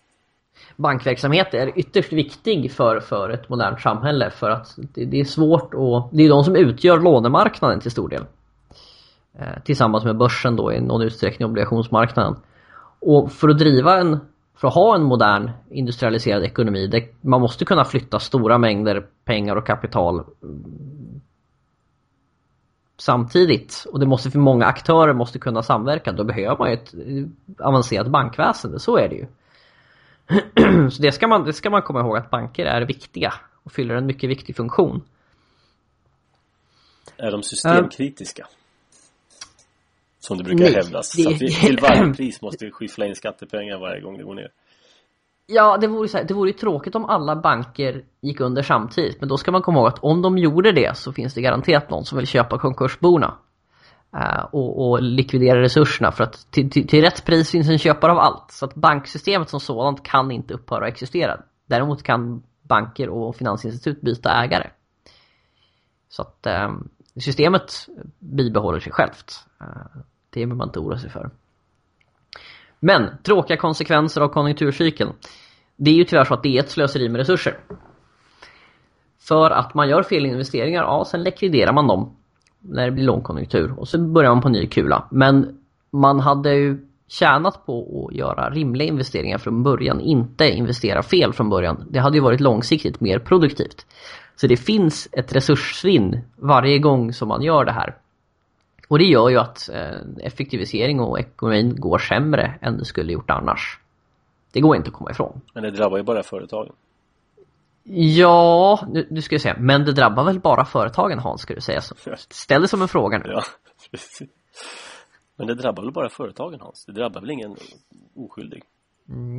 Bankverksamhet 0.76 1.54
är 1.54 1.80
ytterst 1.80 2.14
viktig 2.14 2.72
för, 2.72 3.00
för 3.00 3.30
ett 3.30 3.50
modernt 3.50 3.82
samhälle 3.82 4.30
för 4.30 4.50
att 4.50 4.76
det, 4.78 5.06
det 5.06 5.20
är 5.20 5.26
svårt 5.26 5.74
och 5.74 6.10
Det 6.12 6.24
är 6.24 6.30
de 6.30 6.44
som 6.44 6.56
utgör 6.56 7.00
lånemarknaden 7.00 7.80
till 7.80 7.92
stor 7.92 8.10
del. 8.10 8.26
Eh, 9.40 9.62
tillsammans 9.64 10.04
med 10.04 10.18
börsen 10.18 10.56
då 10.56 10.74
i 10.74 10.82
någon 10.82 11.02
utsträckning 11.02 11.48
obligationsmarknaden. 11.48 12.36
Och 13.00 13.32
för 13.32 13.50
att 13.50 13.58
driva 13.58 14.00
en, 14.00 14.20
för 14.56 14.68
att 14.68 14.74
ha 14.74 14.96
en 14.96 15.04
modern 15.04 15.52
industrialiserad 15.70 16.44
ekonomi, 16.44 16.88
det, 16.88 17.08
man 17.22 17.42
måste 17.42 17.66
kunna 17.66 17.86
flytta 17.86 18.20
stora 18.20 18.58
mängder 18.58 19.06
pengar 19.26 19.56
och 19.56 19.66
kapital 19.66 20.24
mm, 20.44 21.22
samtidigt. 22.98 23.86
Och 23.92 24.00
det 24.00 24.06
måste 24.06 24.32
för 24.32 24.40
många 24.40 24.66
aktörer 24.66 25.14
måste 25.14 25.40
kunna 25.40 25.64
samverka. 25.64 26.12
Då 26.12 26.24
behöver 26.24 26.58
man 26.58 26.70
ju 26.70 26.74
ett 26.74 26.94
eh, 26.94 27.66
avancerat 27.68 28.08
bankväsende, 28.08 28.80
så 28.80 28.98
är 28.98 29.10
det 29.10 29.16
ju. 29.16 29.26
Så 30.92 31.02
det 31.02 31.12
ska, 31.12 31.28
man, 31.28 31.44
det 31.44 31.54
ska 31.54 31.70
man 31.70 31.82
komma 31.82 32.00
ihåg 32.00 32.18
att 32.18 32.30
banker 32.30 32.66
är 32.66 32.82
viktiga 32.82 33.34
och 33.64 33.72
fyller 33.72 33.96
en 33.96 34.06
mycket 34.06 34.30
viktig 34.30 34.56
funktion. 34.56 35.04
Är 37.18 37.32
de 37.32 37.44
systemkritiska? 37.44 38.44
Uh, 38.44 38.50
som 40.20 40.38
det 40.38 40.44
brukar 40.44 40.64
nej, 40.64 40.74
hävdas. 40.74 41.12
Det, 41.12 41.24
så 41.24 41.30
att 41.30 41.42
vi 41.42 41.52
till 41.66 41.80
varje 41.82 42.14
pris 42.14 42.42
måste 42.42 42.72
skyffla 42.72 43.06
in 43.06 43.16
skattepengar 43.16 43.80
varje 43.80 44.02
gång 44.02 44.18
det 44.18 44.24
går 44.24 44.36
ner. 44.36 44.52
Ja, 45.46 45.78
det 45.78 45.88
vore, 45.88 46.08
så 46.08 46.18
här, 46.18 46.26
det 46.26 46.34
vore 46.34 46.50
ju 46.50 46.58
tråkigt 46.58 46.96
om 46.96 47.06
alla 47.06 47.36
banker 47.36 48.04
gick 48.22 48.40
under 48.40 48.62
samtidigt. 48.62 49.20
Men 49.20 49.30
då 49.30 49.38
ska 49.38 49.52
man 49.52 49.62
komma 49.62 49.80
ihåg 49.80 49.88
att 49.88 50.00
om 50.00 50.22
de 50.22 50.38
gjorde 50.38 50.72
det 50.72 50.98
så 50.98 51.14
finns 51.14 51.34
det 51.34 51.42
garanterat 51.42 51.90
någon 51.90 52.06
som 52.06 52.18
vill 52.18 52.28
köpa 52.28 52.60
konkursborna. 52.60 53.38
Eh, 54.16 54.44
och, 54.52 54.90
och, 54.90 55.02
likvidera 55.02 55.62
resurserna 55.62 56.12
för 56.12 56.24
att 56.24 56.52
till, 56.52 56.70
till, 56.70 56.88
till, 56.88 57.02
rätt 57.02 57.26
pris 57.26 57.52
finns 57.52 57.70
en 57.70 57.78
köpare 57.78 58.12
av 58.12 58.20
allt. 58.20 58.52
Så 58.52 58.66
att 58.66 58.76
banksystemet 58.76 59.50
som 59.50 59.60
sådant 59.60 60.04
kan 60.04 60.32
inte 60.32 60.54
upphöra 60.54 60.86
att 60.86 60.92
existera. 60.92 61.40
Däremot 61.66 62.04
kan 62.04 62.44
banker 62.62 63.10
och 63.10 63.36
finansinstitut 63.36 64.02
byta 64.02 64.44
ägare. 64.44 64.70
Så 66.10 66.22
att 66.22 66.46
eh, 66.46 66.74
systemet 67.20 67.88
bibehåller 68.20 68.80
sig 68.80 68.92
självt. 68.92 69.34
Eh, 69.62 69.68
det 70.30 70.40
behöver 70.40 70.56
man 70.56 70.68
inte 70.68 70.80
oroa 70.80 70.98
sig 70.98 71.10
för. 71.10 71.30
Men 72.80 73.18
tråkiga 73.24 73.58
konsekvenser 73.58 74.22
av 74.22 74.28
konjunkturcykeln. 74.28 75.14
Det 75.76 75.92
är 75.92 75.96
ju 75.96 76.04
tyvärr 76.04 76.24
så 76.24 76.34
att 76.34 76.44
det 76.44 76.58
är 76.58 76.64
ett 76.64 76.70
slöseri 76.70 77.10
med 77.10 77.20
resurser. 77.20 77.60
För 79.20 79.52
att 79.52 79.74
man 79.74 79.90
gör 79.90 80.04
fel 80.04 80.26
investeringar, 80.26 80.84
ja 80.84 81.06
sen 81.06 81.24
likviderar 81.24 81.74
man 81.74 81.88
dem 81.88 82.16
när 82.60 82.86
det 82.86 82.92
blir 82.92 83.04
lågkonjunktur 83.04 83.80
och 83.80 83.88
så 83.88 83.98
börjar 83.98 84.30
man 84.30 84.42
på 84.42 84.50
ny 84.50 84.68
kula. 84.68 85.08
Men 85.12 85.60
man 85.92 86.20
hade 86.20 86.54
ju 86.54 86.78
tjänat 87.08 87.66
på 87.66 88.06
att 88.10 88.16
göra 88.16 88.50
rimliga 88.50 88.88
investeringar 88.88 89.38
från 89.38 89.64
början, 89.64 90.02
inte 90.02 90.50
investera 90.50 91.04
fel 91.04 91.34
från 91.34 91.50
början. 91.50 91.86
Det 91.90 92.00
hade 92.00 92.18
ju 92.18 92.24
varit 92.24 92.40
långsiktigt 92.40 93.02
mer 93.02 93.20
produktivt. 93.20 93.86
Så 94.36 94.48
det 94.48 94.58
finns 94.58 95.08
ett 95.12 95.36
resurssvinn 95.36 96.20
varje 96.36 96.80
gång 96.80 97.14
som 97.14 97.28
man 97.28 97.42
gör 97.42 97.66
det 97.66 97.72
här. 97.72 97.96
Och 98.88 99.00
det 99.00 99.06
gör 99.06 99.30
ju 99.30 99.38
att 99.38 99.70
eh, 99.70 100.26
effektivisering 100.26 101.00
och 101.00 101.20
ekonomin 101.20 101.76
går 101.78 101.98
sämre 101.98 102.54
än 102.62 102.78
det 102.78 102.86
skulle 102.86 103.14
gjort 103.14 103.30
annars. 103.30 103.80
Det 104.52 104.62
går 104.62 104.76
inte 104.76 104.88
att 104.88 104.94
komma 104.94 105.12
ifrån. 105.12 105.42
Men 105.54 105.64
det 105.64 105.72
drabbar 105.72 105.98
ju 105.98 106.04
bara 106.04 106.24
företagen. 106.24 106.74
Ja, 107.90 108.80
nu, 108.88 109.08
nu 109.10 109.22
ska 109.22 109.36
jag 109.36 109.42
säga, 109.42 109.56
men 109.60 109.86
det 109.86 109.94
drabbar 109.94 110.24
väl 110.24 110.40
bara 110.40 110.66
företagen 110.66 111.20
Hans, 111.20 111.42
ska 111.42 111.54
du 111.54 111.62
säga 111.62 111.82
så. 111.82 111.96
Ställ 112.30 112.62
det 112.62 112.68
som 112.68 112.82
en 112.82 112.88
fråga 112.88 113.18
nu. 113.18 113.26
Ja, 113.28 113.44
precis. 113.92 114.30
Men 115.38 115.48
det 115.48 115.56
drabbar 115.56 115.84
väl 115.84 115.92
bara 115.92 116.10
företagen 116.10 116.60
Hans? 116.62 116.86
Det 116.86 116.92
drabbar 116.92 117.22
väl 117.22 117.30
ingen 117.30 117.56
oskyldig? 118.16 118.64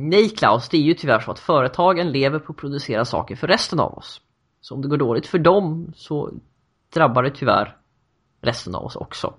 Nej 0.09 0.29
Klaus, 0.29 0.69
det 0.69 0.77
är 0.77 0.81
ju 0.81 0.93
tyvärr 0.93 1.19
så 1.19 1.31
att 1.31 1.39
företagen 1.39 2.11
lever 2.11 2.39
på 2.39 2.51
att 2.51 2.57
producera 2.57 3.05
saker 3.05 3.35
för 3.35 3.47
resten 3.47 3.79
av 3.79 3.93
oss. 3.93 4.21
Så 4.61 4.75
om 4.75 4.81
det 4.81 4.87
går 4.87 4.97
dåligt 4.97 5.27
för 5.27 5.39
dem 5.39 5.93
så 5.95 6.31
drabbar 6.93 7.23
det 7.23 7.31
tyvärr 7.31 7.77
resten 8.41 8.75
av 8.75 8.85
oss 8.85 8.95
också. 8.95 9.33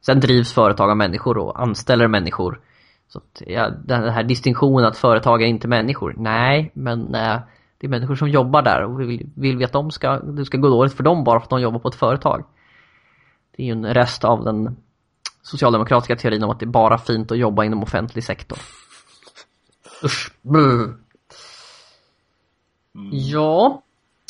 Sen 0.00 0.20
drivs 0.20 0.52
företag 0.52 0.90
av 0.90 0.96
människor 0.96 1.38
och 1.38 1.62
anställer 1.62 2.08
människor. 2.08 2.60
Så 3.08 3.18
att, 3.18 3.42
ja, 3.46 3.70
den 3.70 4.12
här 4.12 4.22
distinktionen 4.22 4.84
att 4.84 4.96
företag 4.96 5.42
är 5.42 5.46
inte 5.46 5.68
människor. 5.68 6.14
Nej, 6.18 6.70
men 6.74 7.14
eh, 7.14 7.40
det 7.80 7.86
är 7.86 7.88
människor 7.88 8.14
som 8.14 8.28
jobbar 8.28 8.62
där 8.62 8.84
och 8.84 9.00
vill, 9.00 9.30
vill 9.34 9.56
vi 9.56 9.64
att 9.64 9.72
de 9.72 9.90
ska, 9.90 10.18
det 10.18 10.44
ska 10.44 10.58
gå 10.58 10.68
dåligt 10.68 10.94
för 10.94 11.02
dem 11.02 11.24
bara 11.24 11.40
för 11.40 11.44
att 11.44 11.50
de 11.50 11.60
jobbar 11.60 11.78
på 11.78 11.88
ett 11.88 11.94
företag. 11.94 12.44
Det 13.56 13.62
är 13.62 13.66
ju 13.66 13.72
en 13.72 13.94
rest 13.94 14.24
av 14.24 14.44
den 14.44 14.76
socialdemokratiska 15.42 16.16
teorin 16.16 16.44
om 16.44 16.50
att 16.50 16.60
det 16.60 16.64
är 16.64 16.70
bara 16.70 16.98
fint 16.98 17.32
att 17.32 17.38
jobba 17.38 17.64
inom 17.64 17.82
offentlig 17.82 18.24
sektor. 18.24 18.58
Usch. 20.04 20.32
Mm. 20.44 20.94
Ja, 23.12 23.82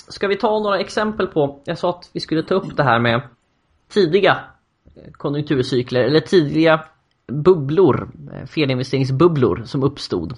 ska 0.08 0.28
vi 0.28 0.36
ta 0.36 0.58
några 0.58 0.78
exempel 0.78 1.26
på, 1.26 1.60
jag 1.64 1.78
sa 1.78 1.90
att 1.90 2.10
vi 2.12 2.20
skulle 2.20 2.42
ta 2.42 2.54
upp 2.54 2.76
det 2.76 2.82
här 2.82 3.00
med 3.00 3.28
tidiga 3.88 4.38
konjunkturcykler 5.12 6.00
eller 6.00 6.20
tidiga 6.20 6.84
bubblor, 7.26 8.10
felinvesteringsbubblor 8.46 9.62
som 9.64 9.82
uppstod. 9.82 10.34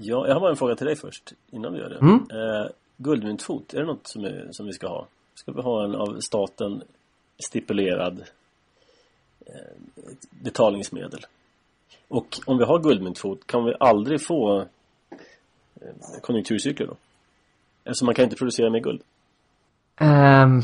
Ja, 0.00 0.26
jag 0.26 0.34
har 0.34 0.40
bara 0.40 0.50
en 0.50 0.56
fråga 0.56 0.76
till 0.76 0.86
dig 0.86 0.96
först 0.96 1.32
innan 1.50 1.72
vi 1.72 1.78
gör 1.78 1.88
det. 1.88 1.98
Mm. 1.98 2.14
Eh, 2.14 2.70
guldmyntfot, 2.96 3.74
är 3.74 3.80
det 3.80 3.86
något 3.86 4.06
som, 4.06 4.24
är, 4.24 4.48
som 4.52 4.66
vi 4.66 4.72
ska 4.72 4.88
ha? 4.88 5.06
Ska 5.34 5.52
vi 5.52 5.62
ha 5.62 5.84
en 5.84 5.94
av 5.94 6.20
staten 6.20 6.82
stipulerad 7.38 8.24
eh, 9.46 9.54
betalningsmedel? 10.30 11.26
Och 12.08 12.40
om 12.46 12.58
vi 12.58 12.64
har 12.64 12.78
guldmyntfot, 12.78 13.46
kan 13.46 13.64
vi 13.64 13.74
aldrig 13.80 14.26
få 14.26 14.60
eh, 15.80 16.20
konjunkturcykler 16.22 16.86
då? 16.86 16.96
Eftersom 17.84 18.06
man 18.06 18.14
kan 18.14 18.24
inte 18.24 18.36
producera 18.36 18.70
mer 18.70 18.80
guld. 18.80 19.02
Um, 20.00 20.62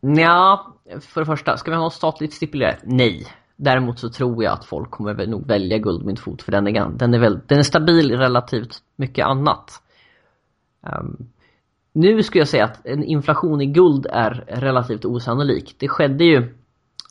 Ja, 0.00 0.74
för 1.00 1.20
det 1.20 1.26
första, 1.26 1.56
ska 1.56 1.70
vi 1.70 1.76
ha 1.76 1.84
något 1.84 1.94
statligt 1.94 2.32
stipulerat? 2.32 2.78
Nej. 2.82 3.26
Däremot 3.60 3.98
så 3.98 4.08
tror 4.08 4.44
jag 4.44 4.52
att 4.52 4.64
folk 4.64 4.90
kommer 4.90 5.26
nog 5.26 5.46
välja 5.46 5.78
guldmyntfot 5.78 6.42
för 6.42 6.52
den 6.52 6.68
är, 6.68 6.88
den 6.88 7.14
är, 7.14 7.18
väl, 7.18 7.40
den 7.46 7.58
är 7.58 7.62
stabil 7.62 8.16
relativt 8.16 8.82
mycket 8.96 9.26
annat. 9.26 9.82
Um, 11.00 11.28
nu 11.92 12.22
skulle 12.22 12.40
jag 12.40 12.48
säga 12.48 12.64
att 12.64 12.86
en 12.86 13.04
inflation 13.04 13.60
i 13.60 13.66
guld 13.66 14.06
är 14.10 14.44
relativt 14.46 15.04
osannolik. 15.04 15.76
Det 15.78 15.88
skedde 15.88 16.24
ju 16.24 16.54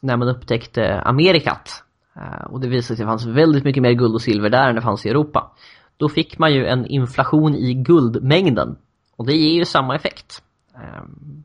när 0.01 0.17
man 0.17 0.27
upptäckte 0.27 1.01
Amerikat. 1.01 1.83
Uh, 2.17 2.53
och 2.53 2.61
det 2.61 2.67
visade 2.67 2.83
sig 2.83 2.93
att 2.93 2.97
det 2.97 3.11
fanns 3.11 3.37
väldigt 3.37 3.63
mycket 3.63 3.83
mer 3.83 3.93
guld 3.93 4.13
och 4.13 4.21
silver 4.21 4.49
där 4.49 4.69
än 4.69 4.75
det 4.75 4.81
fanns 4.81 5.05
i 5.05 5.09
Europa. 5.09 5.51
Då 5.97 6.09
fick 6.09 6.39
man 6.39 6.53
ju 6.53 6.65
en 6.65 6.85
inflation 6.85 7.55
i 7.55 7.73
guldmängden. 7.73 8.77
Och 9.15 9.25
det 9.25 9.33
ger 9.33 9.53
ju 9.53 9.65
samma 9.65 9.95
effekt. 9.95 10.43
Um, 10.75 11.43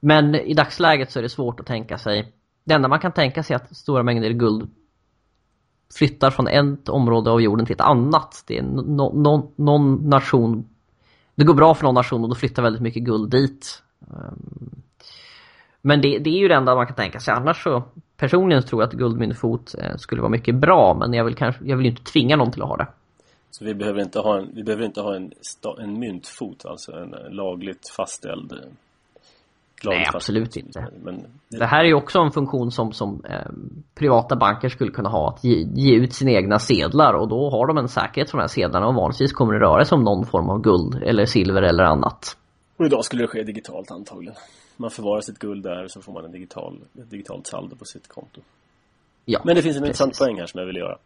men 0.00 0.34
i 0.34 0.54
dagsläget 0.54 1.10
så 1.10 1.18
är 1.18 1.22
det 1.22 1.28
svårt 1.28 1.60
att 1.60 1.66
tänka 1.66 1.98
sig. 1.98 2.32
Det 2.64 2.74
enda 2.74 2.88
man 2.88 3.00
kan 3.00 3.12
tänka 3.12 3.42
sig 3.42 3.54
är 3.54 3.60
att 3.60 3.76
stora 3.76 4.02
mängder 4.02 4.30
guld 4.30 4.70
flyttar 5.94 6.30
från 6.30 6.48
ett 6.48 6.88
område 6.88 7.30
av 7.30 7.42
jorden 7.42 7.66
till 7.66 7.74
ett 7.74 7.80
annat. 7.80 8.44
Det 8.46 8.58
är 8.58 8.62
no, 8.62 9.12
no, 9.14 9.52
någon 9.56 10.08
nation 10.08 10.68
det 11.34 11.44
går 11.44 11.54
bra 11.54 11.74
för 11.74 11.84
någon 11.84 11.94
nation 11.94 12.22
och 12.22 12.28
då 12.28 12.34
flyttar 12.34 12.62
väldigt 12.62 12.82
mycket 12.82 13.02
guld 13.02 13.30
dit. 13.30 13.82
Ehm, 14.10 14.82
men 15.80 16.00
det, 16.00 16.18
det 16.18 16.30
är 16.30 16.38
ju 16.38 16.48
det 16.48 16.54
enda 16.54 16.74
man 16.74 16.86
kan 16.86 16.96
tänka 16.96 17.20
sig. 17.20 17.34
Annars 17.34 17.62
så 17.62 17.82
personligen 18.16 18.62
tror 18.62 18.82
jag 18.82 18.88
att 18.88 18.94
guldmyntfot 18.94 19.74
eh, 19.78 19.96
skulle 19.96 20.20
vara 20.20 20.30
mycket 20.30 20.54
bra 20.54 20.96
men 21.00 21.12
jag 21.12 21.24
vill, 21.24 21.34
kanske, 21.34 21.64
jag 21.64 21.76
vill 21.76 21.86
ju 21.86 21.90
inte 21.90 22.12
tvinga 22.12 22.36
någon 22.36 22.50
till 22.52 22.62
att 22.62 22.68
ha 22.68 22.76
det. 22.76 22.86
Så 23.50 23.64
vi 23.64 23.74
behöver 23.74 24.00
inte 24.00 24.18
ha 24.18 24.38
en, 24.38 24.54
vi 24.54 24.62
behöver 24.62 24.84
inte 24.84 25.00
ha 25.00 25.16
en, 25.16 25.32
en 25.78 25.98
myntfot, 25.98 26.64
alltså 26.64 26.92
en 26.92 27.14
eh, 27.14 27.30
lagligt 27.30 27.88
fastställd 27.88 28.52
eh, 28.52 28.58
Nej, 29.90 30.06
absolut 30.14 30.56
inte. 30.56 30.88
Men 31.02 31.16
det... 31.48 31.58
det... 31.58 31.66
här 31.66 31.80
är 31.80 31.88
ju 31.88 31.94
också 31.94 32.18
en 32.18 32.30
funktion 32.30 32.70
som, 32.70 32.92
som 32.92 33.24
eh, 33.24 33.52
privata 33.94 34.36
banker 34.36 34.68
skulle 34.68 34.90
kunna 34.90 35.08
ha, 35.08 35.28
att 35.28 35.44
ge, 35.44 35.66
ge, 35.74 35.94
ut 35.94 36.12
sina 36.12 36.30
egna 36.30 36.58
sedlar 36.58 37.14
och 37.14 37.28
då 37.28 37.50
har 37.50 37.66
de 37.66 37.78
en 37.78 37.88
säkerhet 37.88 38.30
för 38.30 38.38
de 38.38 38.42
här 38.42 38.48
sedlarna 38.48 38.86
och 38.86 38.94
vanligtvis 38.94 39.32
kommer 39.32 39.52
det 39.52 39.60
röra 39.60 39.84
sig 39.84 39.96
om 39.96 40.04
någon 40.04 40.26
form 40.26 40.50
av 40.50 40.60
guld 40.60 41.02
eller 41.02 41.24
silver 41.24 41.62
eller 41.62 41.84
annat. 41.84 42.36
Och 42.76 42.86
idag 42.86 43.04
skulle 43.04 43.22
det 43.22 43.28
ske 43.28 43.42
digitalt 43.42 43.90
antagligen. 43.90 44.34
Man 44.76 44.90
förvarar 44.90 45.20
sitt 45.20 45.38
guld 45.38 45.62
där 45.62 45.88
så 45.88 46.00
får 46.00 46.12
man 46.12 46.24
en 46.24 46.32
digital, 46.32 46.80
ett 46.98 47.10
digitalt 47.10 47.46
saldo 47.46 47.76
på 47.76 47.84
sitt 47.84 48.08
konto. 48.08 48.40
Ja, 49.24 49.40
Men 49.44 49.56
det 49.56 49.62
finns 49.62 49.76
en 49.76 49.84
intressant 49.84 50.18
poäng 50.18 50.38
här 50.38 50.46
som 50.46 50.60
jag 50.60 50.66
vill 50.66 50.76
göra. 50.76 50.98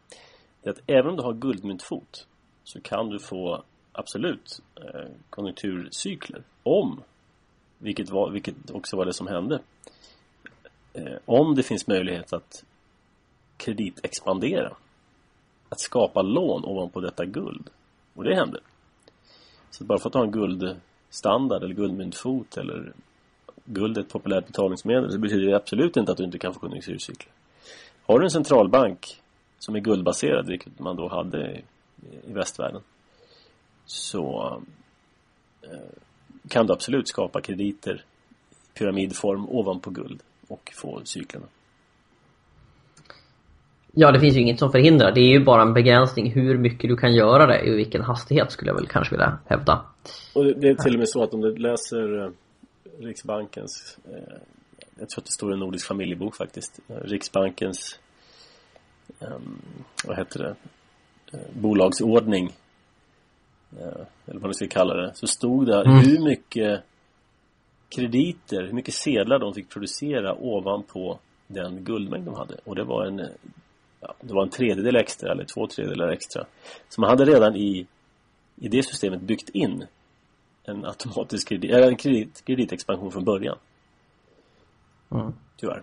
Det 0.62 0.68
är 0.68 0.72
att 0.72 0.80
även 0.86 1.10
om 1.10 1.16
du 1.16 1.22
har 1.22 1.32
guldmyntfot 1.32 2.26
så 2.64 2.80
kan 2.80 3.08
du 3.08 3.18
få 3.18 3.62
absolut 3.92 4.62
eh, 4.76 5.10
konjunkturcykler 5.30 6.42
om 6.62 7.00
vilket, 7.78 8.10
var, 8.10 8.30
vilket 8.30 8.70
också 8.70 8.96
var 8.96 9.04
det 9.04 9.12
som 9.12 9.26
hände. 9.26 9.60
Eh, 10.92 11.16
om 11.24 11.54
det 11.54 11.62
finns 11.62 11.86
möjlighet 11.86 12.32
att 12.32 12.64
kreditexpandera. 13.56 14.72
Att 15.68 15.80
skapa 15.80 16.22
lån 16.22 16.64
ovanpå 16.64 17.00
detta 17.00 17.24
guld. 17.24 17.70
Och 18.14 18.24
det 18.24 18.34
hände. 18.34 18.60
Så 19.70 19.84
bara 19.84 19.98
för 19.98 20.08
att 20.08 20.14
ha 20.14 20.22
en 20.22 20.30
guldstandard 20.30 21.62
eller 21.62 21.74
guldmyntfot 21.74 22.56
eller 22.56 22.92
guld 23.64 23.98
är 23.98 24.02
ett 24.02 24.08
populärt 24.08 24.46
betalningsmedel 24.46 25.12
så 25.12 25.18
betyder 25.18 25.46
det 25.46 25.56
absolut 25.56 25.96
inte 25.96 26.12
att 26.12 26.18
du 26.18 26.24
inte 26.24 26.38
kan 26.38 26.54
få 26.54 26.60
konjunkturcykler. 26.60 27.32
Har 28.06 28.18
du 28.18 28.24
en 28.24 28.30
centralbank 28.30 29.22
som 29.58 29.76
är 29.76 29.80
guldbaserad, 29.80 30.46
vilket 30.46 30.78
man 30.78 30.96
då 30.96 31.08
hade 31.08 31.62
i 32.26 32.32
västvärlden 32.32 32.82
så 33.86 34.56
eh, 35.62 35.70
kan 36.48 36.66
du 36.66 36.72
absolut 36.72 37.08
skapa 37.08 37.40
krediter 37.40 38.04
pyramidform 38.74 39.48
ovanpå 39.48 39.90
guld 39.90 40.22
och 40.48 40.72
få 40.74 41.00
cyklerna. 41.04 41.46
Ja, 43.92 44.12
det 44.12 44.20
finns 44.20 44.36
ju 44.36 44.40
inget 44.40 44.58
som 44.58 44.72
förhindrar. 44.72 45.12
Det 45.12 45.20
är 45.20 45.28
ju 45.28 45.44
bara 45.44 45.62
en 45.62 45.74
begränsning 45.74 46.30
hur 46.30 46.58
mycket 46.58 46.90
du 46.90 46.96
kan 46.96 47.14
göra 47.14 47.46
det 47.46 47.66
i 47.66 47.70
vilken 47.70 48.02
hastighet 48.02 48.52
skulle 48.52 48.70
jag 48.70 48.76
väl 48.76 48.86
kanske 48.86 49.14
vilja 49.14 49.38
hävda. 49.46 49.84
Och 50.34 50.44
det 50.44 50.68
är 50.68 50.74
till 50.74 50.92
och 50.92 50.98
med 50.98 51.08
så 51.08 51.22
att 51.22 51.34
om 51.34 51.40
du 51.40 51.56
läser 51.56 52.24
eh, 52.24 52.30
Riksbankens 52.98 53.98
eh, 54.04 54.38
jag 54.98 55.08
tror 55.08 55.20
att 55.20 55.26
det 55.26 55.32
står 55.32 55.50
i 55.50 55.54
en 55.54 55.60
nordisk 55.60 55.86
familjebok 55.86 56.36
faktiskt 56.36 56.80
Riksbankens 56.86 57.98
um, 59.20 59.62
vad 60.04 60.16
heter 60.16 60.38
det 60.38 60.54
bolagsordning 61.60 62.46
Eh, 62.46 62.65
eller 63.76 64.06
vad 64.24 64.42
man 64.42 64.54
ska 64.54 64.66
kalla 64.66 64.94
det, 64.94 65.14
så 65.14 65.26
stod 65.26 65.66
det 65.66 65.84
mm. 65.84 65.98
hur 65.98 66.24
mycket 66.24 66.82
krediter, 67.88 68.62
hur 68.62 68.72
mycket 68.72 68.94
sedlar 68.94 69.38
de 69.38 69.54
fick 69.54 69.68
producera 69.68 70.34
ovanpå 70.34 71.18
den 71.46 71.84
guldmängd 71.84 72.24
de 72.24 72.34
hade. 72.34 72.56
Och 72.64 72.74
det 72.74 72.84
var 72.84 73.06
en, 73.06 73.18
ja, 74.00 74.14
det 74.20 74.34
var 74.34 74.42
en 74.42 74.50
tredjedel 74.50 74.96
extra 74.96 75.32
eller 75.32 75.44
två 75.44 75.66
tredjedelar 75.66 76.08
extra. 76.08 76.44
Så 76.88 77.00
man 77.00 77.10
hade 77.10 77.24
redan 77.24 77.56
i, 77.56 77.86
i 78.56 78.68
det 78.68 78.82
systemet 78.82 79.20
byggt 79.20 79.48
in 79.48 79.86
en 80.64 80.84
automatisk 80.84 81.48
kredit, 81.48 81.70
eller 81.70 81.88
en 81.88 81.96
kredit, 81.96 82.42
kreditexpansion 82.46 83.12
från 83.12 83.24
början. 83.24 83.58
Mm. 85.10 85.32
Tyvärr. 85.56 85.82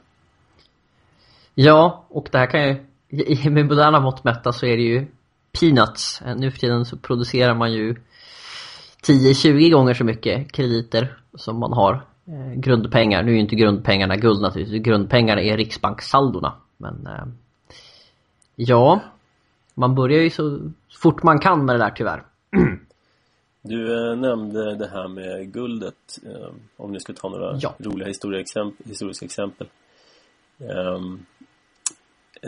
Ja, 1.55 2.05
och 2.09 2.29
det 2.31 2.37
här 2.37 2.47
kan 2.47 2.67
ju, 2.67 3.49
med 3.49 3.65
moderna 3.65 3.99
mått 3.99 4.23
mätta 4.23 4.51
så 4.51 4.65
är 4.65 4.77
det 4.77 4.83
ju 4.83 5.07
peanuts. 5.59 6.21
Eh, 6.21 6.35
nu 6.35 6.51
för 6.51 6.59
tiden 6.59 6.85
så 6.85 6.97
producerar 6.97 7.55
man 7.55 7.73
ju 7.73 7.95
10-20 9.07 9.71
gånger 9.71 9.93
så 9.93 10.03
mycket 10.03 10.51
krediter 10.51 11.17
som 11.35 11.59
man 11.59 11.73
har 11.73 11.93
eh, 12.25 12.53
grundpengar. 12.55 13.23
Nu 13.23 13.31
är 13.31 13.35
ju 13.35 13.41
inte 13.41 13.55
grundpengarna 13.55 14.15
guld 14.15 14.41
naturligtvis. 14.41 14.83
Grundpengarna 14.83 15.41
är 15.41 15.57
riksbankssaldona. 15.57 16.53
Men 16.77 17.07
eh, 17.07 17.25
ja, 18.55 19.01
man 19.73 19.95
börjar 19.95 20.21
ju 20.21 20.29
så 20.29 20.71
fort 21.01 21.23
man 21.23 21.39
kan 21.39 21.65
med 21.65 21.75
det 21.75 21.79
där 21.79 21.91
tyvärr. 21.95 22.23
Du 23.65 24.09
eh, 24.11 24.15
nämnde 24.17 24.75
det 24.75 24.87
här 24.87 25.07
med 25.07 25.53
guldet. 25.53 26.19
Eh, 26.25 26.49
om 26.77 26.91
ni 26.91 26.99
ska 26.99 27.13
ta 27.13 27.29
några 27.29 27.57
ja. 27.59 27.75
roliga 27.79 28.07
historieexempel, 28.07 28.87
historiska 28.87 29.25
exempel. 29.25 29.67
Um, 30.57 31.25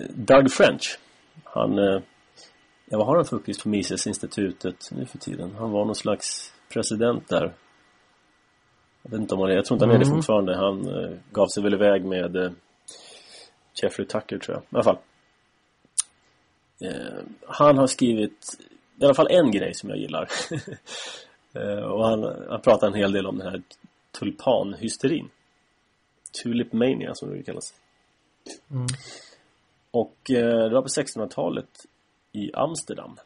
Doug 0.10 0.52
French. 0.52 1.00
Han 1.44 1.78
eh, 1.78 2.02
Ja, 2.86 2.98
vad 2.98 3.08
har 3.08 3.16
han 3.16 3.26
för 3.26 3.36
uppgift 3.36 3.64
på 3.64 3.70
Mises-institutet 3.70 4.90
nu 4.92 5.06
för 5.06 5.18
tiden? 5.18 5.56
Han 5.60 5.72
var 5.72 5.86
någon 5.86 5.96
slags 5.96 6.54
president 6.70 7.28
där. 7.28 7.54
Jag 9.02 9.12
vet 9.12 9.20
inte 9.20 9.36
om 9.36 9.42
han 9.42 9.52
är, 9.52 9.56
jag 9.56 9.66
tror 9.66 9.76
inte 9.76 9.86
han 9.86 9.96
är 9.96 10.00
det 10.00 10.06
mm. 10.06 10.18
fortfarande. 10.18 10.58
Han 10.58 10.88
eh, 10.88 11.18
gav 11.32 11.48
sig 11.48 11.64
väl 11.64 11.74
iväg 11.74 12.06
med 12.06 12.36
eh, 12.36 12.52
Jeffrey 13.82 14.08
Tucker 14.08 14.38
tror 14.38 14.56
jag. 14.56 14.64
I 14.64 14.66
alla 14.70 14.84
fall. 14.84 14.98
Eh, 16.82 17.24
han 17.48 17.78
har 17.78 17.88
skrivit 17.88 18.58
i 19.02 19.06
alla 19.06 19.14
fall 19.14 19.32
en 19.32 19.52
grej 19.52 19.74
som 19.74 19.90
jag 19.90 20.00
gillar. 20.00 20.30
eh, 21.54 21.84
och 21.84 22.08
han, 22.08 22.24
han 22.50 22.62
pratar 22.62 22.88
en 22.88 22.94
hel 22.94 23.12
del 23.12 23.26
om 23.26 23.38
den 23.38 23.48
här 23.48 23.62
tulpanhysterin. 24.20 25.30
Tulip 26.44 26.74
mania 26.74 27.16
som 27.16 27.30
det 27.30 27.44
kallas. 27.44 27.74
Mm. 28.72 28.86
Och 29.92 30.32
eh, 30.32 30.70
det 30.70 30.74
var 30.74 30.82
på 30.82 30.88
1600-talet 30.88 31.86
i 32.36 32.52
Amsterdam 32.54 33.18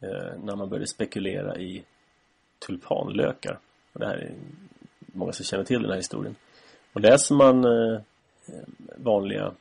eh, 0.00 0.38
när 0.42 0.56
man 0.56 0.68
började 0.68 0.86
spekulera 0.86 1.56
i 1.56 1.84
tulpanlökar. 2.66 3.58
Och 3.92 4.00
det 4.00 4.06
här 4.06 4.16
är 4.16 4.34
många 5.06 5.32
som 5.32 5.44
känner 5.44 5.64
till 5.64 5.82
den 5.82 5.90
här 5.90 5.96
historien. 5.96 6.36
Och 6.92 7.00
läser 7.00 7.34
man 7.34 7.64
eh, 7.64 8.00
vanliga 8.96 9.54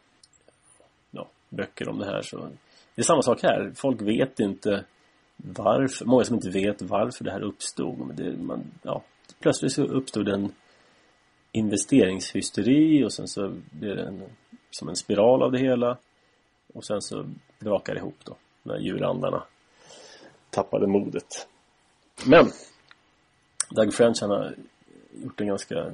ja, 1.12 1.28
böcker 1.50 1.90
om 1.90 2.00
det 2.00 2.06
här 2.06 2.22
så 2.22 2.50
det 2.96 3.02
är 3.02 3.04
samma 3.04 3.22
sak 3.22 3.44
här. 3.44 3.72
Folk 3.76 4.02
vet 4.02 4.40
inte 4.40 4.86
varför, 5.38 6.06
många 6.06 6.24
som 6.24 6.36
inte 6.36 6.50
vet 6.50 6.82
varför 6.82 7.24
det 7.24 7.32
här 7.32 7.42
uppstod. 7.42 8.00
Men 8.00 8.16
det, 8.16 8.38
man, 8.38 8.64
ja, 8.84 9.04
plötsligt 9.40 9.74
så 9.74 9.84
uppstod 9.84 10.30
en 10.30 10.52
investeringshysteri 11.52 13.04
och 13.04 13.14
sen 13.14 13.28
så 13.28 13.54
blev 13.72 13.96
det 13.96 14.04
en, 14.04 14.24
som 14.72 14.90
en 14.90 14.96
spiral 14.96 15.44
av 15.44 15.52
det 15.52 15.60
hela. 15.60 15.98
Och 16.74 16.86
sen 16.86 17.02
så 17.02 17.26
brakade 17.60 18.00
ihop 18.00 18.18
då 18.24 18.36
när 18.64 18.78
djurandarna 18.78 19.44
tappade 20.50 20.88
modet. 20.88 21.48
Men 22.26 22.52
Doug 23.70 23.94
French 23.94 24.18
han 24.22 24.30
har 24.30 24.56
gjort 25.12 25.42
en 25.42 25.48
ganska 25.48 25.92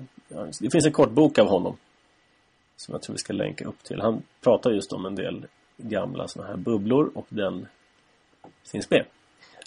det 0.59 0.71
finns 0.71 0.85
en 0.85 0.91
kort 0.91 1.11
bok 1.11 1.39
av 1.39 1.47
honom 1.47 1.77
som 2.75 2.91
jag 2.91 3.01
tror 3.01 3.13
vi 3.13 3.19
ska 3.19 3.33
länka 3.33 3.65
upp 3.65 3.83
till. 3.83 4.01
Han 4.01 4.23
pratar 4.41 4.71
just 4.71 4.93
om 4.93 5.05
en 5.05 5.15
del 5.15 5.45
gamla 5.77 6.27
sådana 6.27 6.49
här 6.49 6.57
bubblor 6.57 7.11
och 7.15 7.25
den 7.29 7.67
finns 8.71 8.89
med. 8.89 9.05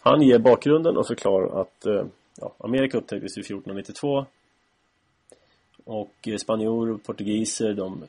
Han 0.03 0.23
ger 0.23 0.39
bakgrunden 0.39 0.97
och 0.97 1.07
förklarar 1.07 1.61
att 1.61 1.87
eh, 1.87 2.05
ja, 2.41 2.55
Amerika 2.59 2.99
upptäcktes 2.99 3.39
1492 3.39 4.27
och 5.85 6.29
eh, 6.29 6.37
spanjorer 6.37 6.93
och 6.93 7.03
portugiser 7.03 7.75
de 7.75 8.05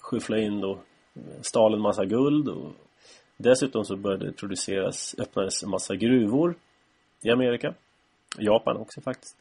skyfflade 0.00 0.42
in 0.42 0.60
då 0.60 0.78
stal 1.40 1.74
en 1.74 1.80
massa 1.80 2.04
guld 2.04 2.48
och 2.48 2.72
dessutom 3.36 3.84
så 3.84 3.96
började 3.96 4.26
det 4.26 4.32
produceras, 4.32 5.14
öppnades 5.18 5.62
en 5.62 5.70
massa 5.70 5.96
gruvor 5.96 6.54
i 7.22 7.30
Amerika. 7.30 7.74
Japan 8.38 8.76
också 8.76 9.00
faktiskt. 9.00 9.36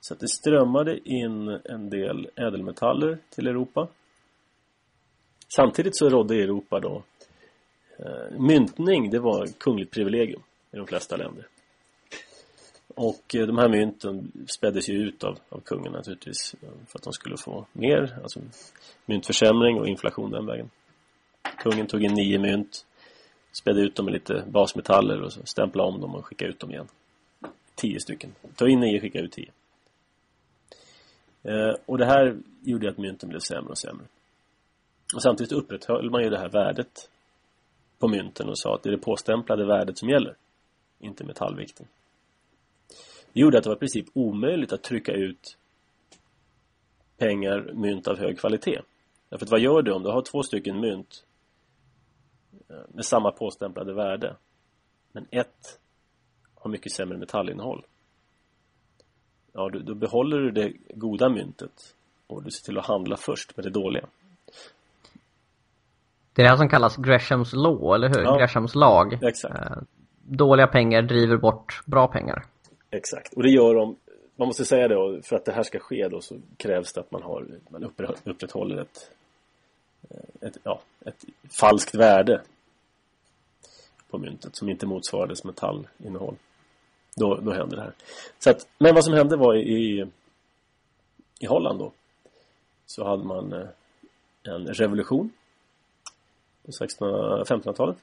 Så 0.00 0.14
att 0.14 0.20
det 0.20 0.28
strömmade 0.28 1.08
in 1.08 1.48
en 1.48 1.90
del 1.90 2.30
ädelmetaller 2.36 3.18
till 3.30 3.46
Europa. 3.46 3.88
Samtidigt 5.56 5.96
så 5.96 6.08
rådde 6.08 6.34
i 6.34 6.42
Europa 6.42 6.80
då 6.80 7.02
eh, 7.98 8.38
myntning, 8.38 9.10
det 9.10 9.18
var 9.18 9.46
kungligt 9.58 9.92
privilegium 9.92 10.42
i 10.72 10.76
de 10.76 10.86
flesta 10.86 11.16
länder. 11.16 11.46
Och 12.94 13.34
eh, 13.34 13.46
de 13.46 13.58
här 13.58 13.68
mynten 13.68 14.32
späddes 14.46 14.88
ju 14.88 14.94
ut 14.94 15.24
av, 15.24 15.38
av 15.48 15.60
kungen 15.60 15.92
naturligtvis 15.92 16.54
eh, 16.62 16.68
för 16.86 16.98
att 16.98 17.02
de 17.02 17.12
skulle 17.12 17.36
få 17.36 17.66
mer, 17.72 18.18
alltså 18.22 18.40
myntförsämring 19.06 19.78
och 19.80 19.88
inflation 19.88 20.30
den 20.30 20.46
vägen. 20.46 20.70
Kungen 21.58 21.86
tog 21.86 22.02
in 22.02 22.14
nio 22.14 22.38
mynt, 22.38 22.86
spädde 23.52 23.80
ut 23.80 23.94
dem 23.94 24.04
med 24.04 24.12
lite 24.12 24.44
basmetaller 24.48 25.22
och 25.22 25.32
stämplade 25.32 25.88
om 25.88 26.00
dem 26.00 26.14
och 26.14 26.26
skickade 26.26 26.50
ut 26.50 26.60
dem 26.60 26.70
igen. 26.70 26.88
Tio 27.74 28.00
stycken. 28.00 28.34
Ta 28.56 28.68
in 28.68 28.80
nio, 28.80 29.00
skicka 29.00 29.20
ut 29.20 29.32
tio. 29.32 29.50
Eh, 31.42 31.74
och 31.86 31.98
det 31.98 32.04
här 32.04 32.36
gjorde 32.62 32.88
att 32.88 32.98
mynten 32.98 33.28
blev 33.28 33.40
sämre 33.40 33.70
och 33.70 33.78
sämre. 33.78 34.04
Och 35.14 35.22
samtidigt 35.22 35.52
upprätthöll 35.52 36.10
man 36.10 36.22
ju 36.22 36.30
det 36.30 36.38
här 36.38 36.48
värdet 36.48 37.10
på 37.98 38.08
mynten 38.08 38.48
och 38.48 38.58
sa 38.58 38.74
att 38.74 38.82
det 38.82 38.88
är 38.88 38.96
det 38.96 38.98
påstämplade 38.98 39.66
värdet 39.66 39.98
som 39.98 40.08
gäller, 40.08 40.36
inte 41.00 41.24
metallvikten. 41.24 41.86
Gjorde 43.32 43.58
att 43.58 43.64
det 43.64 43.70
var 43.70 43.76
i 43.76 43.78
princip 43.78 44.06
omöjligt 44.12 44.72
att 44.72 44.82
trycka 44.82 45.12
ut 45.12 45.58
pengar, 47.18 47.70
mynt 47.74 48.08
av 48.08 48.18
hög 48.18 48.38
kvalitet. 48.38 48.80
Därför 49.28 49.46
att 49.46 49.50
vad 49.50 49.60
gör 49.60 49.82
du 49.82 49.92
om 49.92 50.02
du 50.02 50.10
har 50.10 50.22
två 50.22 50.42
stycken 50.42 50.80
mynt 50.80 51.24
eh, 52.70 52.76
med 52.88 53.04
samma 53.04 53.32
påstämplade 53.32 53.94
värde. 53.94 54.36
Men 55.12 55.26
ett 55.30 55.78
har 56.54 56.70
mycket 56.70 56.92
sämre 56.92 57.18
metallinnehåll. 57.18 57.84
Ja, 59.52 59.70
då, 59.72 59.78
då 59.78 59.94
behåller 59.94 60.38
du 60.38 60.50
det 60.50 60.72
goda 60.94 61.28
myntet 61.28 61.94
och 62.26 62.42
du 62.42 62.50
ser 62.50 62.64
till 62.64 62.78
att 62.78 62.86
handla 62.86 63.16
först 63.16 63.56
med 63.56 63.64
det 63.64 63.70
dåliga. 63.70 64.06
Det 66.32 66.42
är 66.42 66.44
det 66.44 66.50
här 66.50 66.56
som 66.56 66.68
kallas 66.68 66.96
Greshams 66.96 67.52
law, 67.52 67.94
eller 67.94 68.08
hur? 68.08 68.22
Ja. 68.22 68.36
Greshams 68.38 68.74
lag. 68.74 69.18
Exakt. 69.22 69.54
Eh, 69.54 69.82
Dåliga 70.24 70.66
pengar 70.66 71.02
driver 71.02 71.36
bort 71.36 71.82
bra 71.86 72.08
pengar. 72.08 72.44
Exakt, 72.94 73.32
och 73.34 73.42
det 73.42 73.50
gör 73.50 73.74
de 73.74 73.96
man 74.36 74.48
måste 74.48 74.64
säga 74.64 74.88
det, 74.88 75.22
för 75.22 75.36
att 75.36 75.44
det 75.44 75.52
här 75.52 75.62
ska 75.62 75.78
ske 75.78 76.08
då 76.08 76.20
så 76.20 76.36
krävs 76.56 76.92
det 76.92 77.00
att 77.00 77.10
man 77.10 77.22
har 77.22 77.46
man 77.68 77.84
upprätthåller 78.24 78.76
ett, 78.76 79.10
eh, 80.10 80.48
ett, 80.48 80.56
ja, 80.62 80.80
ett 81.04 81.24
falskt 81.50 81.94
värde 81.94 82.42
på 84.10 84.18
myntet 84.18 84.56
som 84.56 84.68
inte 84.68 84.86
motsvarar 84.86 85.26
dess 85.26 85.44
metallinnehåll. 85.44 86.36
Då, 87.16 87.34
då 87.34 87.52
händer 87.52 87.76
det 87.76 87.82
här. 87.82 87.92
Så 88.38 88.50
att, 88.50 88.68
men 88.78 88.94
vad 88.94 89.04
som 89.04 89.14
hände 89.14 89.36
var 89.36 89.54
i, 89.56 90.06
i 91.40 91.46
Holland 91.46 91.78
då 91.78 91.92
så 92.86 93.04
hade 93.04 93.24
man 93.24 93.52
eh, 93.52 93.68
en 94.42 94.66
revolution 94.66 95.30
på 96.62 96.68
1600 96.68 97.44
1500-talet. 97.44 97.96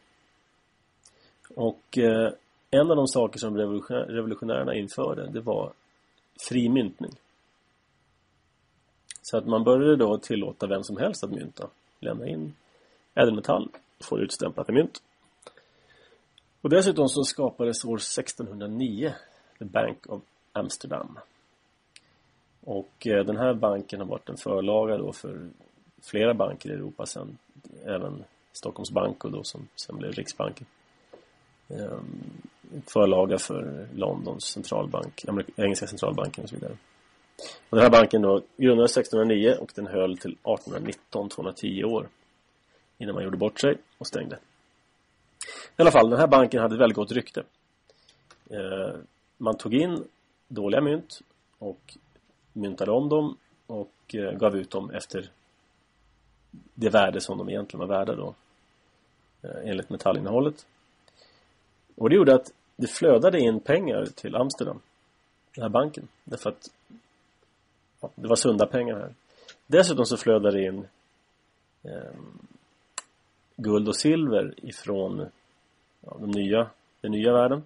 Och 1.56 1.98
eh, 1.98 2.34
en 2.72 2.92
av 2.92 2.96
de 2.96 3.08
saker 3.08 3.40
som 3.40 3.58
revolutionär, 3.58 4.06
revolutionärerna 4.06 4.76
införde 4.76 5.30
det 5.30 5.42
var 5.42 5.74
fri 6.50 6.70
myntning. 6.70 7.12
Så 9.22 9.38
att 9.38 9.48
man 9.48 9.64
började 9.64 9.96
då 9.96 10.18
tillåta 10.18 10.68
vem 10.68 10.84
som 10.84 10.98
helst 10.98 11.24
att 11.24 11.32
mynta. 11.32 11.70
Lämna 12.00 12.28
in 12.28 12.54
ädelmetall 13.16 13.70
och 14.00 14.06
få 14.06 14.20
utstämplat 14.20 14.70
i 14.70 14.72
mynt. 14.72 15.02
Och 16.62 16.70
dessutom 16.70 17.10
så 17.10 17.24
skapades 17.24 17.86
år 17.86 17.96
1609 17.96 19.14
The 19.60 19.66
Bank 19.66 19.98
of 20.08 20.22
Amsterdam. 20.52 21.20
Och 22.64 23.08
eh, 23.08 23.26
den 23.26 23.38
här 23.38 23.54
banken 23.54 24.00
har 24.00 24.08
varit 24.08 24.30
en 24.30 24.38
förlaga 24.38 24.98
då 24.98 25.14
för 25.14 25.50
flera 26.02 26.34
banker 26.34 26.70
i 26.70 26.74
Europa 26.74 27.06
sen. 27.06 27.38
Även 27.86 28.24
Stockholms 28.52 28.92
bank 28.92 29.26
och 29.26 29.32
då 29.32 29.44
som 29.44 29.68
sen 29.76 29.98
blev 29.98 30.12
Riksbanken. 30.12 30.68
Ehm, 31.70 32.42
Förlaga 32.86 33.38
för 33.38 33.88
Londons 33.94 34.44
centralbank, 34.44 35.26
engelska 35.56 35.88
centralbanken 35.88 36.44
och 36.44 36.50
så 36.50 36.56
vidare. 36.56 36.78
Och 37.70 37.78
den 37.78 37.84
här 37.84 37.90
banken 37.90 38.22
då 38.22 38.42
grundades 38.58 38.98
1609 38.98 39.56
och 39.60 39.72
den 39.76 39.88
höll 39.88 40.18
till 40.18 40.32
1819, 40.32 41.30
210 41.30 41.84
år 41.84 42.10
innan 42.98 43.16
man 43.16 43.24
gjorde 43.24 43.38
bort 43.38 43.60
sig 43.60 43.78
och 43.98 44.08
stängde. 44.08 44.40
I 45.78 45.82
alla 45.82 45.92
fall, 45.92 46.10
den 46.10 46.20
här 46.20 46.28
banken 46.28 46.62
hade 46.62 46.76
ett 46.76 46.82
väldigt 46.82 46.96
gott 46.96 47.12
rykte. 47.12 47.44
Eh, 48.50 48.96
man 49.38 49.58
tog 49.58 49.74
in 49.74 50.04
dåliga 50.48 50.82
mynt 50.82 51.22
och 51.60 51.98
myntade 52.54 52.92
om 52.92 53.10
dem 53.10 53.38
och 53.68 54.16
eh, 54.16 54.32
gav 54.32 54.56
ut 54.56 54.72
dem 54.72 54.90
efter 54.90 55.32
det 56.74 56.90
värde 56.90 57.22
som 57.22 57.38
de 57.38 57.50
egentligen 57.50 57.88
var 57.88 57.98
värda 57.98 58.16
då 58.16 58.36
eh, 59.42 59.70
enligt 59.70 59.90
metallinnehållet. 59.90 60.66
Och 61.96 62.10
det 62.10 62.16
gjorde 62.16 62.36
att 62.36 62.54
det 62.80 62.88
flödade 62.88 63.40
in 63.40 63.60
pengar 63.60 64.06
till 64.06 64.36
Amsterdam, 64.36 64.80
den 65.56 65.62
här 65.62 65.70
banken. 65.70 66.08
Därför 66.24 66.50
att 66.50 66.70
ja, 68.02 68.10
det 68.16 68.28
var 68.28 68.36
sunda 68.36 68.66
pengar 68.66 68.96
här. 68.96 69.14
Dessutom 69.68 70.06
så 70.06 70.18
flödade 70.18 70.58
det 70.58 70.66
in 70.66 70.88
eh, 71.84 72.12
guld 73.56 73.88
och 73.88 73.96
silver 73.96 74.54
ifrån 74.58 75.26
ja, 76.02 76.18
de 76.20 76.32
nya, 76.32 76.70
den 77.02 77.12
nya 77.12 77.34
världen. 77.34 77.64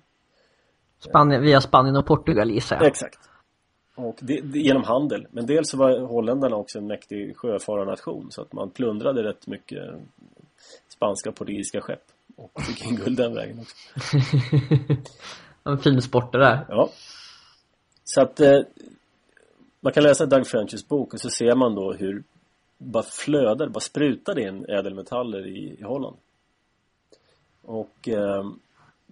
Spanien, 0.99 1.41
via 1.41 1.61
Spanien 1.61 1.95
och 1.95 2.06
Portugal 2.06 2.52
gissar 2.52 2.76
jag. 2.76 2.85
Exakt. 2.85 3.30
Och 3.95 4.18
det, 4.22 4.41
det, 4.41 4.60
genom 4.60 4.84
handel. 4.84 5.27
Men 5.31 5.45
dels 5.45 5.69
så 5.69 5.77
var 5.77 5.99
holländarna 5.99 6.56
också 6.56 6.77
en 6.77 6.88
mäktig 6.88 7.38
sjöfararnation 7.38 8.31
så 8.31 8.41
att 8.41 8.53
man 8.53 8.69
plundrade 8.69 9.23
rätt 9.23 9.48
mycket 9.48 9.84
spanska 10.88 11.30
och 11.30 11.35
portugisiska 11.35 11.81
skepp 11.81 12.12
och 12.35 12.61
fick 12.61 12.85
in 12.85 12.95
guld 12.95 13.18
den 13.18 13.34
vägen 13.34 13.60
också. 13.60 13.76
en 15.64 15.77
fin 15.77 16.01
sport 16.01 16.31
det 16.31 16.39
där. 16.39 16.65
Ja. 16.69 16.89
Så 18.03 18.22
att 18.22 18.39
eh, 18.39 18.60
man 19.80 19.93
kan 19.93 20.03
läsa 20.03 20.26
Doug 20.26 20.47
Frenchs 20.47 20.88
bok 20.88 21.14
och 21.14 21.19
så 21.19 21.30
ser 21.30 21.55
man 21.55 21.76
då 21.76 21.93
hur 21.93 22.23
bara 22.77 23.03
flödar, 23.03 23.68
bara 23.68 23.80
sprutar 23.80 24.39
in 24.39 24.65
ädelmetaller 24.65 25.47
i, 25.47 25.77
i 25.80 25.84
Holland. 25.84 26.18
Och 27.61 28.07
eh, 28.07 28.43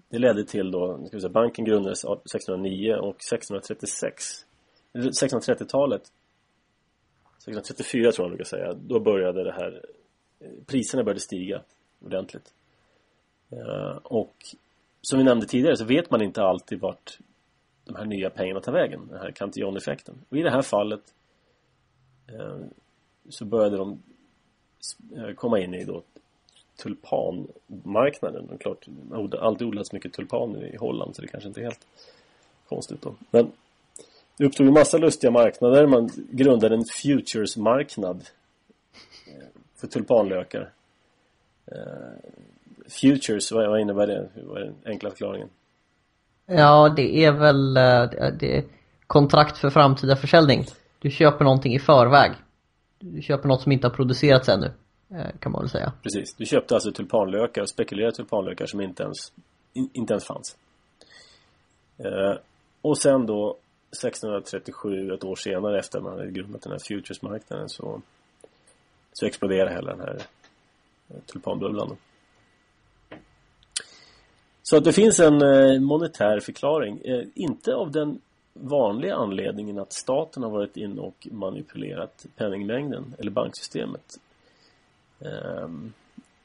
det 0.10 0.19
ledde 0.19 0.45
till 0.45 0.72
då, 0.72 1.06
ska 1.07 1.18
vi 1.18 1.22
säga, 1.22 1.31
banken 1.31 1.65
grundades 1.65 2.03
1609 2.03 2.93
och 2.93 3.15
1636 3.15 4.45
1630-talet 4.93 6.02
1634 7.38 8.11
tror 8.11 8.26
jag 8.26 8.30
man 8.30 8.38
brukar 8.38 8.49
säga, 8.49 8.73
då 8.73 8.99
började 8.99 9.43
det 9.43 9.52
här 9.52 9.85
priserna 10.65 11.03
började 11.03 11.19
stiga 11.19 11.61
ordentligt. 12.06 12.53
Eh, 13.52 13.98
och 14.03 14.36
som 15.02 15.19
vi 15.19 15.26
nämnde 15.26 15.48
tidigare 15.48 15.78
så 15.78 15.86
vet 15.86 16.11
man 16.11 16.22
inte 16.22 16.44
alltid 16.44 16.80
vart 16.80 17.18
de 17.86 17.95
här 17.95 18.06
nya 18.06 18.30
pengarna 18.30 18.60
tar 18.60 18.72
vägen, 18.72 19.07
den 19.07 19.19
här 19.19 19.32
Cantillon-effekten. 19.32 20.15
Och 20.30 20.38
i 20.38 20.41
det 20.41 20.52
här 20.52 20.61
fallet 20.61 21.02
eh, 22.28 22.60
så 23.30 23.45
började 23.45 23.78
de 23.78 24.03
eh, 25.15 25.34
komma 25.36 25.60
in 25.60 25.73
i 25.73 25.84
då 25.84 26.03
tulpanmarknaden. 26.78 28.49
Och 28.49 28.61
klart, 28.61 28.86
det 28.86 29.15
har 29.15 29.38
alltid 29.38 29.68
odlats 29.68 29.94
mycket 29.94 30.14
tulpaner 30.14 30.73
i 30.73 30.78
Holland 30.78 31.15
så 31.15 31.22
det 31.22 31.28
kanske 31.28 31.48
inte 31.48 31.61
är 31.61 31.64
helt 31.64 31.88
konstigt 32.69 33.02
då. 33.02 33.15
Men 33.32 33.52
det 34.38 34.45
uppstod 34.45 34.68
en 34.68 34.73
massa 34.73 34.98
lustiga 34.98 35.32
marknader. 35.32 35.88
Man 35.88 36.10
grundade 36.15 36.76
en 36.76 36.86
futures-marknad 37.03 38.23
för 39.76 39.88
tulpanlökar. 39.88 40.72
Futures, 42.89 43.51
vad, 43.51 43.69
vad 43.69 43.81
innebär 43.81 44.07
det? 44.07 44.29
Vad 44.43 44.61
är 44.61 44.65
den 44.65 44.75
enkla 44.85 45.09
förklaringen? 45.09 45.49
Ja, 46.45 46.93
det 46.95 47.25
är 47.25 47.31
väl 47.31 47.77
eh, 47.77 48.33
det 48.39 48.57
är 48.57 48.63
kontrakt 49.07 49.57
för 49.57 49.69
framtida 49.69 50.15
försäljning. 50.15 50.65
Du 50.99 51.11
köper 51.11 51.45
någonting 51.45 51.73
i 51.73 51.79
förväg. 51.79 52.31
Du 52.99 53.21
köper 53.21 53.47
något 53.47 53.61
som 53.61 53.71
inte 53.71 53.87
har 53.87 53.95
producerats 53.95 54.49
ännu, 54.49 54.71
eh, 55.09 55.39
kan 55.39 55.51
man 55.51 55.61
väl 55.61 55.69
säga. 55.69 55.93
Precis, 56.03 56.35
du 56.35 56.45
köpte 56.45 56.73
alltså 56.73 56.91
tulpanlökar 56.91 57.65
spekulerade 57.65 58.15
tulpanlökar 58.15 58.65
som 58.65 58.81
inte 58.81 59.03
ens, 59.03 59.31
in, 59.73 59.89
inte 59.93 60.13
ens 60.13 60.25
fanns. 60.25 60.57
Eh, 61.97 62.37
och 62.81 62.97
sen 62.97 63.25
då 63.25 63.57
1637, 63.91 65.13
ett 65.13 65.23
år 65.23 65.35
senare 65.35 65.79
efter 65.79 65.99
man 65.99 66.11
hade 66.11 66.31
grundat 66.31 66.61
den 66.61 66.71
här 66.71 66.79
futuresmarknaden 66.79 67.69
så, 67.69 68.01
så 69.13 69.25
exploderade 69.25 69.71
hela 69.71 69.91
den 69.91 69.99
här 69.99 70.21
tulpanbubblan. 71.25 71.87
Då. 71.89 71.95
Så 74.72 74.77
att 74.77 74.84
det 74.84 74.93
finns 74.93 75.19
en 75.19 75.41
eh, 75.41 75.80
monetär 75.80 76.39
förklaring. 76.39 77.02
Eh, 77.03 77.23
inte 77.35 77.76
av 77.76 77.91
den 77.91 78.19
vanliga 78.53 79.15
anledningen 79.15 79.80
att 79.80 79.93
staten 79.93 80.43
har 80.43 80.49
varit 80.49 80.77
in 80.77 80.99
och 80.99 81.27
manipulerat 81.31 82.26
penningmängden 82.35 83.15
eller 83.19 83.31
banksystemet. 83.31 84.19
Ehm, 85.19 85.93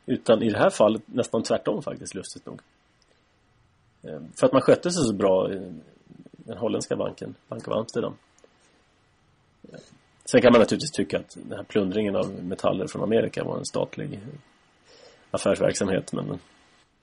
utan 0.07 0.43
i 0.43 0.51
det 0.51 0.59
här 0.59 0.71
fallet 0.71 1.03
nästan 1.07 1.43
tvärtom 1.43 1.83
faktiskt, 1.83 2.15
lustigt 2.15 2.47
nog. 2.47 2.61
Ehm, 4.03 4.33
för 4.37 4.47
att 4.47 4.53
man 4.53 4.63
skötte 4.63 4.91
sig 4.91 5.05
så 5.05 5.13
bra 5.13 5.53
i 5.53 5.73
den 6.31 6.59
holländska 6.59 6.97
banken, 6.97 7.35
Bank 7.49 7.69
of 7.69 7.75
Amsterdam. 7.75 8.15
Sen 10.25 10.43
kan 10.43 10.53
man 10.53 10.61
naturligtvis 10.61 10.93
tycka 10.93 11.19
att 11.19 11.37
den 11.43 11.59
här 11.59 11.65
plundringen 11.65 12.17
av 12.17 12.45
metaller 12.45 12.87
från 12.87 13.03
Amerika 13.03 13.45
var 13.45 13.59
en 13.59 13.67
statlig 13.67 14.21
affärsverksamhet 15.31 16.13
men 16.13 16.39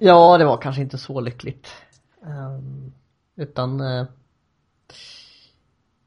Ja, 0.06 0.38
det 0.38 0.46
var 0.46 0.58
kanske 0.58 0.82
inte 0.82 0.98
så 0.98 1.22
lyckligt. 1.22 1.68
Ehm, 2.26 2.92
utan 3.36 3.82
eh, 3.82 4.06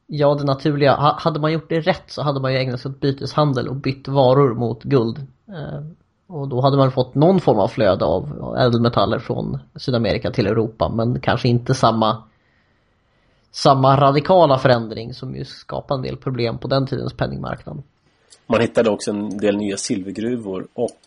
Ja, 0.07 0.35
det 0.35 0.45
naturliga. 0.45 0.95
Hade 0.95 1.41
man 1.41 1.53
gjort 1.53 1.69
det 1.69 1.81
rätt 1.81 2.03
så 2.07 2.23
hade 2.23 2.41
man 2.41 2.53
ju 2.53 2.59
ägnat 2.59 2.81
sig 2.81 2.91
åt 2.91 3.01
byteshandel 3.01 3.69
och 3.69 3.77
bytt 3.77 4.09
varor 4.09 4.55
mot 4.55 4.83
guld. 4.83 5.27
Ehm, 5.49 5.97
och 6.27 6.49
då 6.49 6.61
hade 6.61 6.77
man 6.77 6.93
fått 6.93 7.15
någon 7.15 7.41
form 7.41 7.59
av 7.59 7.69
flöde 7.69 8.05
av 8.05 8.55
ädelmetaller 8.59 9.19
från 9.19 9.59
Sydamerika 9.77 10.31
till 10.31 10.47
Europa, 10.47 10.89
men 10.89 11.21
kanske 11.21 11.49
inte 11.49 11.75
samma 11.75 12.23
samma 13.51 13.97
radikala 13.97 14.59
förändring 14.59 15.15
som 15.15 15.37
ju 15.37 15.45
skapade 15.45 15.99
en 15.99 16.03
del 16.03 16.17
problem 16.17 16.59
på 16.59 16.69
den 16.69 16.87
tidens 16.87 17.13
penningmarknad. 17.13 17.83
Man 18.47 18.61
hittade 18.61 18.91
också 18.91 19.11
en 19.11 19.39
del 19.39 19.57
nya 19.57 19.77
silvergruvor 19.77 20.67
och 20.75 21.01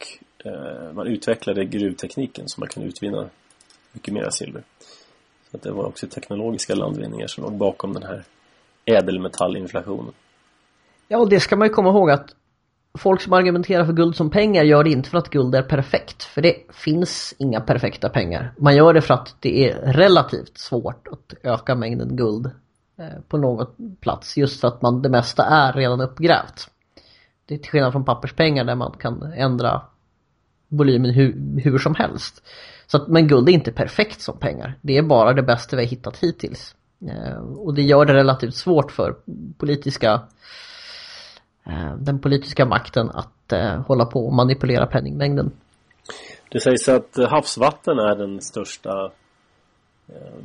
Eh, 0.45 0.93
man 0.93 1.07
utvecklade 1.07 1.65
gruvtekniken 1.65 2.43
så 2.47 2.59
man 2.59 2.69
kan 2.69 2.83
utvinna 2.83 3.29
mycket 3.91 4.13
mera 4.13 4.31
silver. 4.31 4.63
Så 5.51 5.57
att 5.57 5.63
det 5.63 5.71
var 5.71 5.85
också 5.85 6.07
teknologiska 6.07 6.75
landvinningar 6.75 7.27
som 7.27 7.43
låg 7.43 7.53
bakom 7.53 7.93
den 7.93 8.03
här 8.03 8.23
ädelmetallinflationen. 8.85 10.13
Ja, 11.07 11.17
och 11.17 11.29
det 11.29 11.39
ska 11.39 11.55
man 11.55 11.67
ju 11.67 11.73
komma 11.73 11.89
ihåg 11.89 12.11
att 12.11 12.35
folk 12.97 13.21
som 13.21 13.33
argumenterar 13.33 13.85
för 13.85 13.93
guld 13.93 14.15
som 14.15 14.29
pengar 14.29 14.63
gör 14.63 14.83
det 14.83 14.89
inte 14.89 15.09
för 15.09 15.17
att 15.17 15.29
guld 15.29 15.55
är 15.55 15.61
perfekt. 15.61 16.23
För 16.23 16.41
det 16.41 16.55
finns 16.73 17.33
inga 17.37 17.61
perfekta 17.61 18.09
pengar. 18.09 18.53
Man 18.57 18.75
gör 18.75 18.93
det 18.93 19.01
för 19.01 19.13
att 19.13 19.35
det 19.39 19.69
är 19.69 19.93
relativt 19.93 20.57
svårt 20.57 21.07
att 21.07 21.33
öka 21.43 21.75
mängden 21.75 22.15
guld 22.15 22.45
eh, 22.97 23.21
på 23.27 23.37
någon 23.37 23.95
plats. 24.01 24.37
Just 24.37 24.61
för 24.61 24.67
att 24.67 24.81
man, 24.81 25.01
det 25.01 25.09
mesta 25.09 25.43
är 25.43 25.73
redan 25.73 26.01
uppgrävt. 26.01 26.69
Det 27.45 27.55
är 27.55 27.59
till 27.59 27.71
skillnad 27.71 27.91
från 27.91 28.05
papperspengar 28.05 28.63
där 28.63 28.75
man 28.75 28.91
kan 28.91 29.33
ändra 29.33 29.81
volymen 30.69 31.11
hur, 31.11 31.59
hur 31.63 31.77
som 31.77 31.95
helst. 31.95 32.43
Så 32.87 32.97
att, 32.97 33.07
men 33.07 33.27
guld 33.27 33.49
är 33.49 33.53
inte 33.53 33.71
perfekt 33.71 34.21
som 34.21 34.39
pengar. 34.39 34.77
Det 34.81 34.97
är 34.97 35.01
bara 35.01 35.33
det 35.33 35.43
bästa 35.43 35.75
vi 35.75 35.83
har 35.83 35.89
hittat 35.89 36.17
hittills. 36.17 36.75
Eh, 37.07 37.37
och 37.37 37.73
det 37.73 37.81
gör 37.81 38.05
det 38.05 38.13
relativt 38.13 38.55
svårt 38.55 38.91
för 38.91 39.15
politiska 39.57 40.21
Eh, 41.69 41.95
den 41.95 42.19
politiska 42.19 42.65
makten 42.65 43.09
att 43.09 43.51
eh, 43.51 43.81
hålla 43.81 44.05
på 44.05 44.25
och 44.25 44.33
manipulera 44.33 44.85
penningmängden. 44.85 45.51
Det 46.49 46.59
sägs 46.59 46.89
att 46.89 47.17
havsvatten 47.29 47.99
är 47.99 48.15
den 48.15 48.41
största 48.41 49.11
eh, 50.07 50.43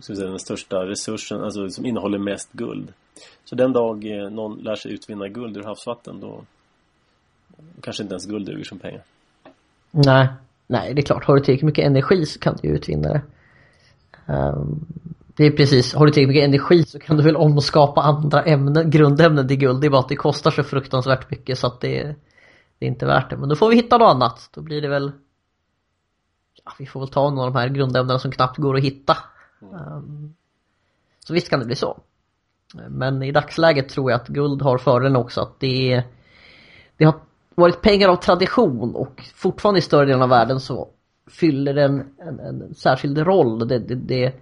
säga, 0.00 0.26
den 0.26 0.38
största 0.38 0.76
resursen, 0.76 1.40
alltså 1.40 1.68
som 1.68 1.86
innehåller 1.86 2.18
mest 2.18 2.52
guld. 2.52 2.92
Så 3.44 3.54
den 3.54 3.72
dag 3.72 4.04
eh, 4.04 4.30
någon 4.30 4.58
lär 4.58 4.74
sig 4.74 4.92
utvinna 4.92 5.28
guld 5.28 5.56
ur 5.56 5.62
havsvatten 5.62 6.20
då 6.20 6.44
kanske 7.82 8.02
inte 8.02 8.12
ens 8.12 8.26
guld 8.26 8.46
duger 8.46 8.64
som 8.64 8.78
pengar. 8.78 9.02
Nej, 9.90 10.28
nej 10.66 10.94
det 10.94 11.00
är 11.00 11.06
klart. 11.06 11.24
Har 11.24 11.36
du 11.36 11.44
tillräckligt 11.44 11.66
mycket 11.66 11.86
energi 11.86 12.26
så 12.26 12.38
kan 12.38 12.56
du 12.62 12.68
ju 12.68 12.74
utvinna 12.74 13.08
det. 13.08 13.22
Um, 14.26 14.86
det 15.36 15.44
är 15.44 15.50
precis, 15.50 15.94
har 15.94 16.06
du 16.06 16.12
tillräckligt 16.12 16.28
mycket 16.28 16.48
energi 16.48 16.84
så 16.84 16.98
kan 16.98 17.16
du 17.16 17.22
väl 17.22 17.36
omskapa 17.36 18.02
andra 18.02 18.42
ämnen, 18.42 18.90
grundämnen 18.90 19.48
till 19.48 19.56
guld. 19.56 19.80
Det 19.80 19.86
är 19.86 19.90
bara 19.90 20.00
att 20.00 20.08
det 20.08 20.16
kostar 20.16 20.50
så 20.50 20.62
fruktansvärt 20.62 21.30
mycket 21.30 21.58
så 21.58 21.66
att 21.66 21.80
det, 21.80 22.14
det 22.78 22.86
är 22.86 22.88
inte 22.88 23.06
värt 23.06 23.30
det. 23.30 23.36
Men 23.36 23.48
då 23.48 23.56
får 23.56 23.68
vi 23.68 23.76
hitta 23.76 23.98
något 23.98 24.14
annat. 24.14 24.50
Då 24.54 24.60
blir 24.60 24.82
det 24.82 24.88
väl 24.88 25.12
ja, 26.64 26.72
Vi 26.78 26.86
får 26.86 27.00
väl 27.00 27.08
ta 27.08 27.30
några 27.30 27.46
av 27.46 27.52
de 27.52 27.58
här 27.58 27.68
grundämnena 27.68 28.18
som 28.18 28.30
knappt 28.30 28.56
går 28.56 28.76
att 28.76 28.84
hitta. 28.84 29.16
Um, 29.60 30.34
så 31.20 31.34
visst 31.34 31.50
kan 31.50 31.60
det 31.60 31.66
bli 31.66 31.76
så. 31.76 32.00
Men 32.88 33.22
i 33.22 33.32
dagsläget 33.32 33.88
tror 33.88 34.10
jag 34.10 34.20
att 34.20 34.28
guld 34.28 34.62
har 34.62 34.78
fördelen 34.78 35.16
också 35.16 35.40
att 35.40 35.60
det, 35.60 36.04
det 36.96 37.04
har 37.04 37.14
varit 37.56 37.82
pengar 37.82 38.08
av 38.08 38.16
tradition 38.16 38.94
och 38.94 39.22
fortfarande 39.34 39.78
i 39.78 39.82
större 39.82 40.06
delen 40.06 40.22
av 40.22 40.28
världen 40.28 40.60
så 40.60 40.88
fyller 41.30 41.74
den 41.74 42.00
en, 42.18 42.40
en, 42.40 42.62
en 42.62 42.74
särskild 42.74 43.18
roll. 43.18 43.68
Det, 43.68 43.78
det, 43.78 43.94
det, 43.94 44.32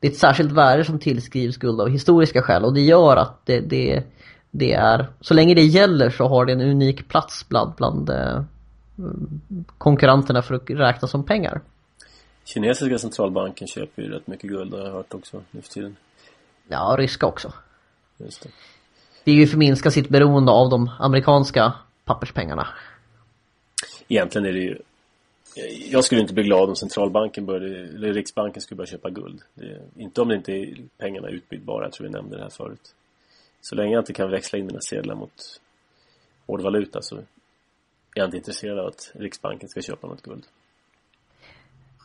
det 0.00 0.06
är 0.06 0.10
ett 0.10 0.16
särskilt 0.16 0.52
värde 0.52 0.84
som 0.84 0.98
tillskrivs 0.98 1.56
guld 1.56 1.80
av 1.80 1.88
historiska 1.88 2.42
skäl 2.42 2.64
och 2.64 2.74
det 2.74 2.80
gör 2.80 3.16
att 3.16 3.46
det, 3.46 3.60
det, 3.60 4.02
det 4.50 4.72
är, 4.72 5.06
så 5.20 5.34
länge 5.34 5.54
det 5.54 5.64
gäller 5.64 6.10
så 6.10 6.28
har 6.28 6.44
det 6.44 6.52
en 6.52 6.60
unik 6.60 7.08
plats 7.08 7.48
bland, 7.48 7.74
bland 7.74 8.10
eh, 8.10 8.42
konkurrenterna 9.78 10.42
för 10.42 10.54
att 10.54 10.70
räknas 10.70 11.10
som 11.10 11.24
pengar. 11.24 11.60
Kinesiska 12.44 12.98
centralbanken 12.98 13.68
köper 13.68 14.02
ju 14.02 14.08
rätt 14.08 14.26
mycket 14.26 14.50
guld 14.50 14.74
har 14.74 14.80
jag 14.80 14.92
hört 14.92 15.14
också 15.14 15.42
nu 15.50 15.62
för 15.62 15.68
tiden. 15.68 15.96
Ja, 16.68 16.96
ryska 16.98 17.26
också. 17.26 17.52
Just 18.16 18.42
det. 18.42 18.48
Det 19.24 19.30
är 19.30 19.34
ju 19.34 19.46
förminska 19.46 19.90
sitt 19.90 20.08
beroende 20.08 20.52
av 20.52 20.70
de 20.70 20.90
amerikanska 20.98 21.72
papperspengarna. 22.04 22.68
Egentligen 24.08 24.46
är 24.48 24.52
det 24.52 24.58
ju 24.58 24.78
jag 25.90 26.04
skulle 26.04 26.20
inte 26.20 26.34
bli 26.34 26.42
glad 26.42 26.68
om 26.68 26.76
centralbanken 26.76 27.46
började, 27.46 27.80
eller 27.80 28.12
Riksbanken 28.12 28.62
skulle 28.62 28.76
börja 28.76 28.90
köpa 28.90 29.10
guld. 29.10 29.40
Det, 29.54 29.80
inte 29.96 30.20
om 30.20 30.28
det 30.28 30.34
inte 30.34 30.52
är 30.52 30.76
pengarna 30.98 31.28
utbytbara, 31.28 31.84
jag 31.84 31.92
tror 31.92 32.06
vi 32.06 32.12
nämnde 32.12 32.36
det 32.36 32.42
här 32.42 32.50
förut. 32.50 32.94
Så 33.60 33.74
länge 33.74 33.92
jag 33.92 34.00
inte 34.00 34.12
kan 34.12 34.30
växla 34.30 34.58
in 34.58 34.66
mina 34.66 34.80
sedlar 34.80 35.14
mot 35.14 35.60
hårdvaluta 36.46 37.02
så 37.02 37.16
är 37.16 37.24
jag 38.14 38.26
inte 38.26 38.36
intresserad 38.36 38.78
av 38.78 38.86
att 38.86 39.12
Riksbanken 39.14 39.68
ska 39.68 39.82
köpa 39.82 40.06
något 40.06 40.22
guld. 40.22 40.44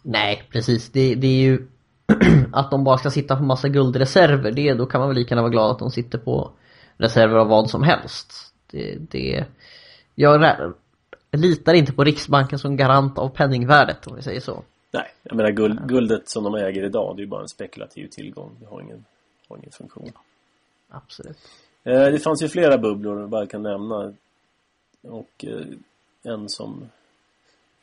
Nej, 0.04 0.44
precis. 0.52 0.90
Det, 0.90 1.16
det 1.16 1.28
är 1.28 1.42
ju 1.42 1.68
att 2.54 2.72
de 2.72 2.84
bara 2.84 2.98
ska 2.98 3.10
sitta 3.10 3.36
på 3.36 3.44
massa 3.44 3.70
guldreserver, 3.70 4.52
det, 4.52 4.74
då 4.74 4.86
kan 4.86 5.00
man 5.00 5.10
väl 5.10 5.18
lika 5.18 5.30
gärna 5.30 5.42
vara 5.42 5.52
glad 5.52 5.72
att 5.72 5.80
de 5.80 5.92
sitter 5.92 6.18
på 6.18 6.52
reserver 6.98 7.36
av 7.36 7.48
vad 7.48 7.70
som 7.70 7.84
helst. 7.84 8.54
Det, 8.72 8.98
det, 9.12 9.46
jag 10.20 10.74
litar 11.32 11.74
inte 11.74 11.94
på 11.94 12.04
Riksbanken 12.04 12.60
som 12.60 12.78
garant 12.78 13.18
av 13.18 13.30
penningvärdet 13.30 14.08
om 14.08 14.16
vi 14.16 14.22
säger 14.22 14.40
så. 14.40 14.64
Nej, 14.92 15.08
jag 15.24 15.36
menar 15.36 15.52
guld, 15.52 15.88
guldet 15.88 16.30
som 16.30 16.44
de 16.44 16.56
äger 16.56 16.84
idag 16.84 17.16
det 17.16 17.20
är 17.20 17.24
ju 17.24 17.30
bara 17.30 17.42
en 17.42 17.48
spekulativ 17.48 18.08
tillgång. 18.08 18.58
Det 18.60 18.66
har 18.66 18.82
ingen, 18.82 19.06
har 19.48 19.58
ingen 19.58 19.72
funktion. 19.72 20.12
Absolut. 20.90 21.38
Eh, 21.84 22.06
det 22.06 22.20
fanns 22.20 22.44
ju 22.44 22.48
flera 22.48 22.78
bubblor 22.78 23.20
jag 23.20 23.30
bara 23.30 23.48
kan 23.48 23.64
nämna. 23.64 24.14
Och 25.02 25.46
eh, 25.46 25.66
en 26.24 26.50
som 26.50 26.90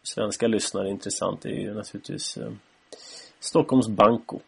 svenska 0.02 0.46
lyssnare 0.46 0.88
är 0.88 0.90
intressant 0.90 1.44
är 1.44 1.50
ju 1.50 1.74
naturligtvis 1.74 2.36
eh, 2.36 2.52
Stockholms 3.40 3.88
Banco. 3.88 4.40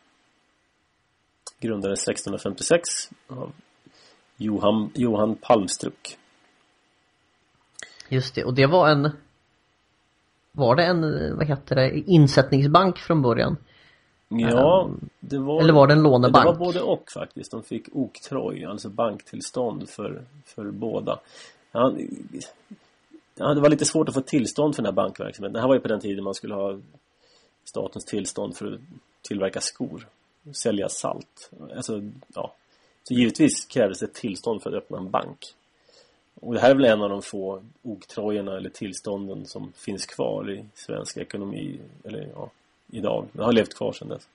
Grundades 1.60 2.08
1656 2.08 2.88
av 3.28 3.52
Johan, 4.36 4.90
Johan 4.94 5.36
Palmstruck. 5.36 6.18
Just 8.08 8.34
det, 8.34 8.44
och 8.44 8.54
det 8.54 8.66
var 8.66 8.88
en 8.88 9.10
Var 10.52 10.76
det 10.76 10.84
en, 10.84 11.36
vad 11.36 11.46
heter 11.46 11.76
det, 11.76 11.98
insättningsbank 11.98 12.98
från 12.98 13.22
början? 13.22 13.56
Ja, 14.28 14.84
ehm, 14.84 15.08
det 15.20 15.38
var 15.38 15.60
Eller 15.60 15.72
var 15.72 15.86
det 15.86 15.92
en 15.92 16.02
lånebank? 16.02 16.44
Det 16.44 16.52
var 16.52 16.58
både 16.58 16.80
och 16.80 17.10
faktiskt. 17.14 17.50
De 17.50 17.62
fick 17.62 17.88
oktroj, 17.92 18.64
alltså 18.64 18.88
banktillstånd 18.88 19.88
för, 19.88 20.24
för 20.44 20.70
båda. 20.70 21.20
Ja, 21.72 21.92
ja, 23.34 23.54
det 23.54 23.60
var 23.60 23.68
lite 23.68 23.84
svårt 23.84 24.08
att 24.08 24.14
få 24.14 24.20
tillstånd 24.20 24.76
för 24.76 24.82
den 24.82 24.92
här 24.92 24.96
bankverksamheten. 24.96 25.52
Det 25.52 25.60
här 25.60 25.68
var 25.68 25.74
ju 25.74 25.80
på 25.80 25.88
den 25.88 26.00
tiden 26.00 26.24
man 26.24 26.34
skulle 26.34 26.54
ha 26.54 26.78
statens 27.64 28.04
tillstånd 28.04 28.56
för 28.56 28.72
att 28.72 28.80
tillverka 29.28 29.60
skor. 29.60 30.06
Sälja 30.52 30.88
salt. 30.88 31.50
Alltså, 31.76 32.02
ja. 32.34 32.54
Så 33.02 33.14
givetvis 33.14 33.64
krävdes 33.64 33.98
det 33.98 34.14
tillstånd 34.14 34.62
för 34.62 34.70
att 34.70 34.76
öppna 34.76 34.98
en 34.98 35.10
bank. 35.10 35.38
Och 36.40 36.54
det 36.54 36.60
här 36.60 36.70
är 36.70 36.74
väl 36.74 36.84
en 36.84 37.02
av 37.02 37.10
de 37.10 37.22
få 37.22 37.62
oktrojorna 37.82 38.56
eller 38.56 38.70
tillstånden 38.70 39.46
som 39.46 39.72
finns 39.72 40.06
kvar 40.06 40.50
i 40.50 40.64
svensk 40.74 41.16
ekonomi 41.16 41.80
eller 42.04 42.28
ja, 42.34 42.50
idag. 42.90 43.26
Den 43.32 43.44
har 43.44 43.52
levt 43.52 43.74
kvar 43.74 43.92
sedan 43.92 44.08
dess. 44.08 44.28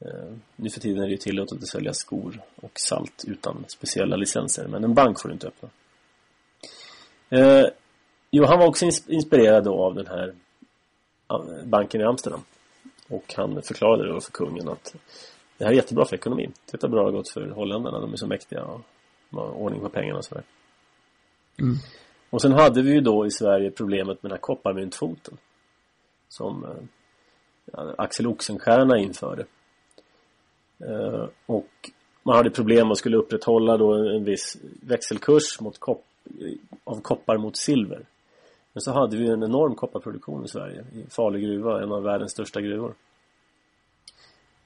Eh, 0.00 0.32
nu 0.56 0.70
för 0.70 0.80
tiden 0.80 1.02
är 1.02 1.06
det 1.06 1.12
ju 1.12 1.16
tillåtet 1.16 1.58
att 1.58 1.68
sälja 1.68 1.92
skor 1.92 2.40
och 2.56 2.72
salt 2.74 3.24
utan 3.26 3.64
speciella 3.68 4.16
licenser 4.16 4.68
men 4.68 4.84
en 4.84 4.94
bank 4.94 5.20
får 5.20 5.28
du 5.28 5.32
inte 5.32 5.46
öppna. 5.46 5.68
Eh, 7.28 7.66
jo, 8.30 8.44
han 8.44 8.58
var 8.58 8.66
också 8.66 8.84
inspirerad 9.06 9.64
då 9.64 9.84
av 9.84 9.94
den 9.94 10.06
här 10.06 10.34
banken 11.64 12.00
i 12.00 12.04
Amsterdam. 12.04 12.40
Och 13.08 13.34
han 13.36 13.62
förklarade 13.62 14.12
då 14.12 14.20
för 14.20 14.32
kungen 14.32 14.68
att 14.68 14.94
det 15.58 15.64
här 15.64 15.72
är 15.72 15.76
jättebra 15.76 16.04
för 16.04 16.16
ekonomin. 16.16 16.52
Titta 16.66 16.88
bra 16.88 17.00
det 17.00 17.06
har 17.06 17.12
gått 17.12 17.28
för 17.28 17.48
holländarna. 17.48 18.00
De 18.00 18.12
är 18.12 18.16
så 18.16 18.26
mäktiga 18.26 18.64
och 18.64 18.80
har 19.30 19.50
ordning 19.50 19.80
på 19.80 19.88
pengarna 19.88 20.18
och 20.18 20.24
sådär. 20.24 20.44
Mm. 21.60 21.76
Och 22.30 22.42
sen 22.42 22.52
hade 22.52 22.82
vi 22.82 22.92
ju 22.92 23.00
då 23.00 23.26
i 23.26 23.30
Sverige 23.30 23.70
problemet 23.70 24.22
med 24.22 24.30
den 24.30 24.36
här 24.36 24.38
kopparmyntfoten. 24.38 25.36
Som 26.28 26.64
eh, 26.64 27.82
Axel 27.98 28.26
Oxenstierna 28.26 28.98
införde. 28.98 29.46
Eh, 30.78 31.28
och 31.46 31.90
man 32.22 32.36
hade 32.36 32.50
problem 32.50 32.90
och 32.90 32.98
skulle 32.98 33.16
upprätthålla 33.16 33.76
då 33.76 33.92
en 33.92 34.24
viss 34.24 34.56
växelkurs 34.82 35.60
mot 35.60 35.78
kop 35.78 36.04
av 36.84 37.00
koppar 37.00 37.38
mot 37.38 37.56
silver. 37.56 38.06
Men 38.72 38.80
så 38.80 38.92
hade 38.92 39.16
vi 39.16 39.28
en 39.28 39.42
enorm 39.42 39.74
kopparproduktion 39.74 40.44
i 40.44 40.48
Sverige 40.48 40.84
i 40.92 41.10
Falu 41.10 41.40
gruva, 41.40 41.82
en 41.82 41.92
av 41.92 42.02
världens 42.02 42.32
största 42.32 42.60
gruvor. 42.60 42.94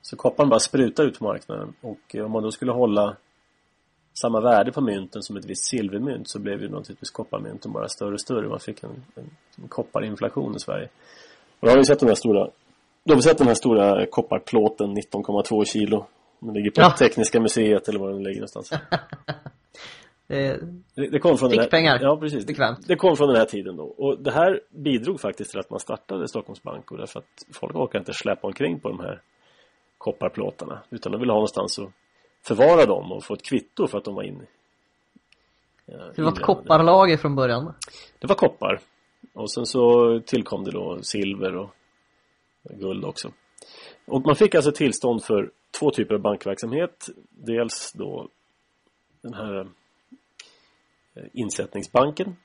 Så 0.03 0.17
kopparn 0.17 0.49
bara 0.49 0.61
sprutade 0.61 1.09
ut 1.09 1.19
på 1.19 1.25
marknaden 1.25 1.75
och 1.81 2.15
eh, 2.15 2.25
om 2.25 2.33
man 2.33 2.43
då 2.43 2.51
skulle 2.51 2.73
hålla 2.73 3.17
samma 4.15 4.41
värde 4.41 4.73
på 4.73 4.81
mynten 4.81 5.23
som 5.23 5.37
ett 5.37 5.45
visst 5.45 5.65
silvermynt 5.65 6.29
så 6.29 6.39
blev 6.39 6.63
ju 6.63 6.69
naturligtvis 6.69 7.11
kopparmynten 7.11 7.73
bara 7.73 7.89
större 7.89 8.13
och 8.13 8.21
större. 8.21 8.49
Man 8.49 8.61
fick 8.61 8.83
en, 8.83 8.91
en, 9.15 9.31
en 9.63 9.69
kopparinflation 9.69 10.57
i 10.57 10.61
Sverige. 10.61 10.89
Och 11.61 11.67
då 11.67 11.71
har 11.71 11.79
vi 11.79 11.85
sett 11.85 12.01
den 12.01 12.09
här 12.09 12.17
stora 12.17 12.51
då 13.05 13.13
har 13.13 13.17
vi 13.17 13.23
sett 13.23 13.39
den 13.39 13.47
här 13.47 13.55
stora 13.55 14.07
kopparplåten 14.07 14.97
19,2 14.97 15.65
kilo. 15.65 16.07
Den 16.41 16.55
ligger 16.55 16.71
på 16.71 16.81
ja. 16.81 16.91
Tekniska 16.91 17.41
museet 17.41 17.89
eller 17.89 17.99
var 17.99 18.11
den 18.11 18.23
ligger 18.23 18.41
någonstans. 18.41 18.71
det, 20.27 20.61
det, 20.95 21.19
kom 21.19 21.39
från 21.39 21.51
den 21.51 21.59
här, 21.59 21.67
pengar. 21.67 21.99
Ja, 22.03 22.17
precis. 22.17 22.47
Bekvämt. 22.47 22.79
Det 22.89 22.97
kom 22.97 23.17
från 23.17 23.29
den 23.29 23.37
här 23.37 23.45
tiden 23.45 23.77
då. 23.77 23.85
Och 23.85 24.19
det 24.23 24.31
här 24.31 24.61
bidrog 24.71 25.21
faktiskt 25.21 25.51
till 25.51 25.61
att 25.61 25.71
man 25.71 25.81
startade 25.81 26.29
Stockholms 26.29 26.63
Bank. 26.63 26.91
Och 26.91 26.99
därför 26.99 27.19
att 27.19 27.47
folk 27.53 27.77
orkar 27.77 27.99
inte 27.99 28.13
släppa 28.13 28.47
omkring 28.47 28.81
på 28.81 28.89
de 28.89 29.01
här 29.01 29.21
kopparplåtarna. 29.99 30.83
Utan 30.91 31.13
de 31.13 31.21
vill 31.21 31.31
ha 31.31 31.37
någonstans 31.37 31.79
att 31.79 31.91
förvara 32.47 32.87
dem 32.87 33.13
och 33.13 33.25
få 33.25 33.35
ett 33.35 33.43
kvitto 33.43 33.87
för 33.87 33.99
att 33.99 34.05
de 34.05 34.15
var 34.15 34.23
inne. 34.23 34.47
Det 35.87 36.23
var 36.23 36.33
ett 36.33 36.43
kopparlager 36.43 37.17
från 37.17 37.37
början? 37.37 37.75
Det 38.19 38.27
var 38.27 38.35
koppar. 38.35 38.81
Och 39.33 39.51
sen 39.51 39.67
så 39.67 40.21
tillkom 40.27 40.65
det 40.65 40.71
då 40.71 41.03
silver 41.03 41.57
och 41.57 41.71
guld 42.63 43.05
också. 43.05 43.33
Och 44.07 44.23
man 44.27 44.37
fick 44.37 44.55
alltså 44.55 44.73
tillstånd 44.73 45.25
för 45.25 45.51
två 45.79 45.91
typer 45.91 46.15
av 46.15 46.21
bankverksamhet. 46.21 47.09
Dels 47.31 47.93
då 47.93 48.29
den 49.23 49.35
här 49.35 49.61
eh, 51.15 51.25
Insättningsbanken 51.33 52.37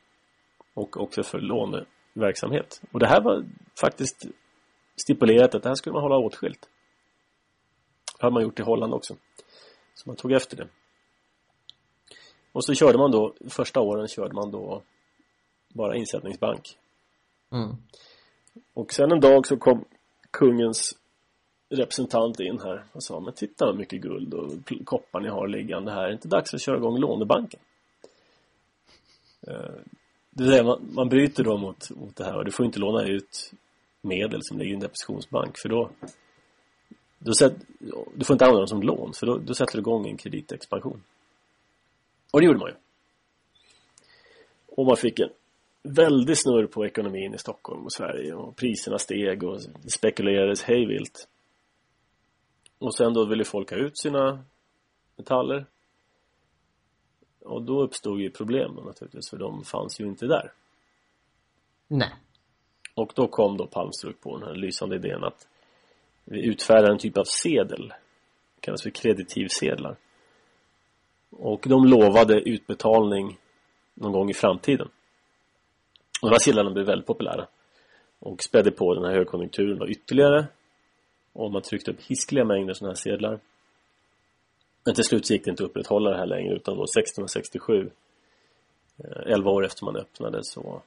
och 0.74 1.02
också 1.02 1.24
för 1.24 1.40
låneverksamhet. 1.40 2.82
Och 2.92 3.00
det 3.00 3.08
här 3.08 3.22
var 3.22 3.46
faktiskt 3.82 4.26
stipulerat 5.02 5.56
att 5.56 5.64
det 5.64 5.70
här 5.70 5.76
skulle 5.76 5.94
man 5.94 6.04
hålla 6.04 6.18
åtskilt. 6.18 6.70
Det 8.20 8.26
har 8.26 8.32
man 8.32 8.44
gjort 8.44 8.60
i 8.60 8.64
Holland 8.64 8.94
också. 8.94 9.16
Så 10.00 10.10
man 10.10 10.16
tog 10.16 10.32
efter 10.32 10.58
det. 10.58 10.68
Och 12.52 12.66
så 12.66 12.74
körde 12.74 12.98
man 12.98 13.12
då, 13.12 13.34
första 13.50 13.80
åren 13.80 14.08
körde 14.08 14.34
man 14.34 14.52
då 14.52 14.82
bara 15.74 15.96
insättningsbank. 15.96 16.78
Mm. 17.52 17.76
Och 18.74 18.94
sen 18.94 19.12
en 19.12 19.20
dag 19.20 19.48
så 19.48 19.58
kom 19.58 19.86
kungens 20.32 20.98
representant 21.70 22.40
in 22.40 22.60
här 22.60 22.86
och 22.92 23.04
sa 23.04 23.20
men 23.20 23.34
titta 23.34 23.66
vad 23.66 23.78
mycket 23.78 24.02
guld 24.02 24.34
och 24.34 24.52
koppar 24.86 25.20
ni 25.20 25.30
har 25.30 25.48
liggande 25.48 25.92
här. 25.92 26.04
Är 26.04 26.08
det 26.08 26.14
inte 26.14 26.28
dags 26.28 26.54
att 26.54 26.62
köra 26.62 26.78
igång 26.78 26.98
lånebanken? 27.00 27.60
Eh, 29.48 29.76
det 30.30 30.50
säga 30.50 30.64
man, 30.64 30.90
man 30.94 31.10
bryter 31.10 31.44
då 31.44 31.58
mot, 31.58 31.90
mot 31.90 32.16
det 32.16 32.24
här 32.24 32.38
och 32.38 32.46
du 32.46 32.52
får 32.52 32.66
inte 32.66 32.80
låna 32.80 33.04
ut 33.04 33.52
medel 34.02 34.40
som 34.44 34.58
ligger 34.58 34.72
i 34.72 34.74
en 34.74 34.80
depositionsbank 34.80 35.58
för 35.62 35.70
då, 35.70 35.92
då 37.20 37.34
sätt, 37.34 37.54
du 38.16 38.26
får 38.26 38.34
inte 38.34 38.46
använda 38.46 38.60
dem 38.60 38.68
som 38.68 38.82
lån 38.82 39.14
för 39.14 39.26
då, 39.26 39.38
då 39.38 39.54
sätter 39.54 39.74
du 39.74 39.80
igång 39.80 40.08
en 40.08 40.18
kreditexpansion. 40.18 41.04
Och 42.32 42.40
det 42.40 42.46
gjorde 42.46 42.60
man 42.60 42.70
ju. 42.70 42.76
Och 44.68 44.86
man 44.86 44.98
fick 44.98 45.20
en 45.20 45.30
väldig 45.84 46.38
snurr 46.38 46.68
på 46.68 46.86
ekonomin 46.86 47.34
i 47.34 47.38
Stockholm 47.38 47.86
och 47.86 47.94
Sverige 47.94 48.34
och 48.34 48.56
priserna 48.56 49.00
steg 49.00 49.44
och 49.44 49.60
det 49.84 49.90
spekulerades 49.90 50.64
hejvilt. 50.64 51.28
Och 52.80 52.96
sen 52.96 53.14
då 53.14 53.26
ville 53.26 53.46
folk 53.46 53.72
ha 53.72 53.78
ut 53.78 53.98
sina 53.98 54.44
metaller. 55.16 55.66
Och 57.40 57.64
då 57.64 57.84
uppstod 57.84 58.22
ju 58.22 58.30
problem 58.30 58.76
naturligtvis 58.76 59.30
för 59.30 59.38
de 59.38 59.64
fanns 59.64 60.00
ju 60.00 60.06
inte 60.06 60.26
där. 60.26 60.52
Nej. 61.88 62.14
Och 62.94 63.12
då 63.16 63.28
kom 63.28 63.58
då 63.58 63.68
Palmstruck 63.68 64.22
på 64.22 64.38
den 64.38 64.48
här 64.48 64.56
lysande 64.56 64.96
idén 64.96 65.24
att 65.24 65.48
vi 66.31 66.45
utfärdar 66.45 66.91
en 66.91 66.97
typ 66.97 67.18
av 67.18 67.23
sedel. 67.23 67.88
Det 68.56 68.61
kallas 68.61 68.84
för 68.84 68.89
kreditivsedlar. 68.89 69.97
Och 71.30 71.65
de 71.68 71.85
lovade 71.85 72.41
utbetalning 72.41 73.38
någon 73.93 74.11
gång 74.11 74.30
i 74.30 74.34
framtiden. 74.34 74.88
Och 76.22 76.30
de 76.30 76.30
här 76.30 76.39
sedlarna 76.39 76.72
blev 76.72 76.85
väldigt 76.85 77.07
populära. 77.07 77.47
Och 78.19 78.43
spädde 78.43 78.72
på 78.72 78.93
den 78.93 79.03
här 79.03 79.11
högkonjunkturen 79.11 79.80
då 79.80 79.89
ytterligare. 79.89 80.47
Och 81.34 81.51
man 81.51 81.61
tryckte 81.61 81.91
upp 81.91 82.01
hiskliga 82.01 82.45
mängder 82.45 82.73
sådana 82.73 82.91
här 82.91 82.95
sedlar. 82.95 83.39
Men 84.85 84.95
till 84.95 85.03
slut 85.03 85.30
gick 85.30 85.45
det 85.45 85.49
inte 85.49 85.64
att 85.64 85.69
upprätthålla 85.69 86.10
det 86.10 86.18
här 86.18 86.26
längre 86.26 86.56
utan 86.56 86.76
då 86.76 86.84
1667 86.84 87.91
11 89.26 89.49
eh, 89.49 89.56
år 89.56 89.65
efter 89.65 89.85
man 89.85 89.95
öppnade 89.95 90.43
så 90.43 90.81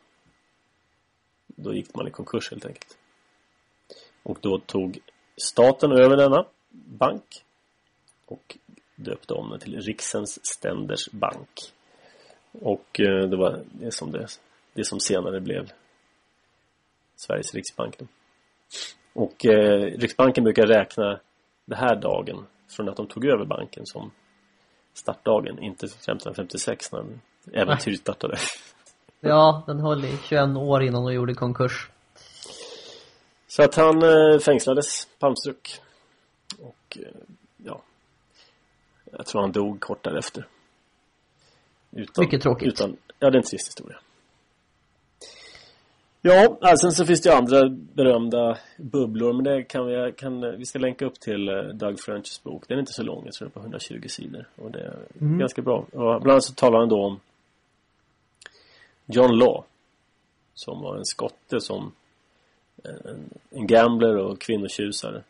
då 1.46 1.74
gick 1.74 1.94
man 1.94 2.08
i 2.08 2.10
konkurs 2.10 2.50
helt 2.50 2.66
enkelt. 2.66 2.98
Och 4.22 4.38
då 4.40 4.58
tog 4.58 4.98
staten 5.36 5.92
över 5.92 6.16
denna 6.16 6.44
bank 6.70 7.44
och 8.26 8.58
döpte 8.96 9.34
om 9.34 9.50
den 9.50 9.58
till 9.58 9.80
Riksens 9.80 10.46
Ständers 10.46 11.08
Bank. 11.10 11.60
Och 12.52 13.00
eh, 13.00 13.28
det 13.28 13.36
var 13.36 13.60
det 13.72 13.94
som, 13.94 14.12
det, 14.12 14.26
det 14.72 14.84
som 14.84 15.00
senare 15.00 15.40
blev 15.40 15.70
Sveriges 17.16 17.54
Riksbank. 17.54 17.98
Då. 17.98 18.06
Och 19.12 19.46
eh, 19.46 19.98
Riksbanken 19.98 20.44
brukar 20.44 20.66
räkna 20.66 21.20
den 21.64 21.78
här 21.78 21.96
dagen 21.96 22.46
från 22.68 22.88
att 22.88 22.96
de 22.96 23.06
tog 23.06 23.24
över 23.24 23.44
banken 23.44 23.86
som 23.86 24.10
startdagen, 24.94 25.62
inte 25.62 25.86
1556 25.86 26.92
när 26.92 27.04
äventyret 27.52 28.00
startade. 28.00 28.36
Ja, 29.20 29.62
den 29.66 29.80
höll 29.80 30.04
i 30.04 30.18
21 30.28 30.56
år 30.56 30.82
innan 30.82 31.04
de 31.04 31.14
gjorde 31.14 31.34
konkurs. 31.34 31.90
Så 33.52 33.62
att 33.62 33.74
han 33.74 34.02
eh, 34.02 34.38
fängslades, 34.38 35.08
Palmstruck. 35.18 35.80
Och 36.60 36.98
eh, 37.00 37.06
ja, 37.56 37.82
jag 39.12 39.26
tror 39.26 39.40
han 39.40 39.52
dog 39.52 39.80
kort 39.80 40.04
därefter. 40.04 40.46
Utan, 41.90 42.24
Mycket 42.24 42.42
tråkigt. 42.42 42.68
Utan, 42.68 42.96
ja, 43.18 43.30
det 43.30 43.36
är 43.36 43.38
en 43.38 43.42
trist 43.42 43.68
historia. 43.68 43.98
Ja, 46.20 46.58
alltså, 46.60 46.86
sen 46.86 46.92
så 46.92 47.06
finns 47.06 47.20
det 47.20 47.28
ju 47.28 47.36
andra 47.36 47.68
berömda 47.68 48.58
bubblor 48.76 49.32
men 49.32 49.44
det 49.44 49.62
kan 49.62 49.86
vi, 49.86 50.12
kan, 50.16 50.58
vi 50.58 50.66
ska 50.66 50.78
länka 50.78 51.06
upp 51.06 51.20
till 51.20 51.48
eh, 51.48 51.62
Doug 51.62 52.00
Frenchs 52.00 52.42
bok. 52.42 52.68
Den 52.68 52.76
är 52.76 52.80
inte 52.80 52.92
så 52.92 53.02
lång, 53.02 53.22
jag 53.24 53.34
tror 53.34 53.48
den 53.48 53.50
är 53.50 53.60
på 53.60 53.60
120 53.60 54.08
sidor 54.08 54.48
och 54.56 54.70
det 54.70 54.80
är 54.80 54.98
mm. 55.20 55.38
ganska 55.38 55.62
bra. 55.62 55.78
Och 55.78 55.90
bland 55.92 56.30
annat 56.30 56.44
så 56.44 56.54
talar 56.54 56.78
han 56.78 56.88
då 56.88 57.04
om 57.04 57.20
John 59.06 59.38
Law 59.38 59.64
som 60.54 60.80
var 60.80 60.96
en 60.96 61.04
skotte 61.04 61.60
som 61.60 61.92
Eh, 62.84 63.14
en, 63.50 63.66
gambler 63.66 64.16
och 64.16 64.40
kvinnotjusare 64.40 65.22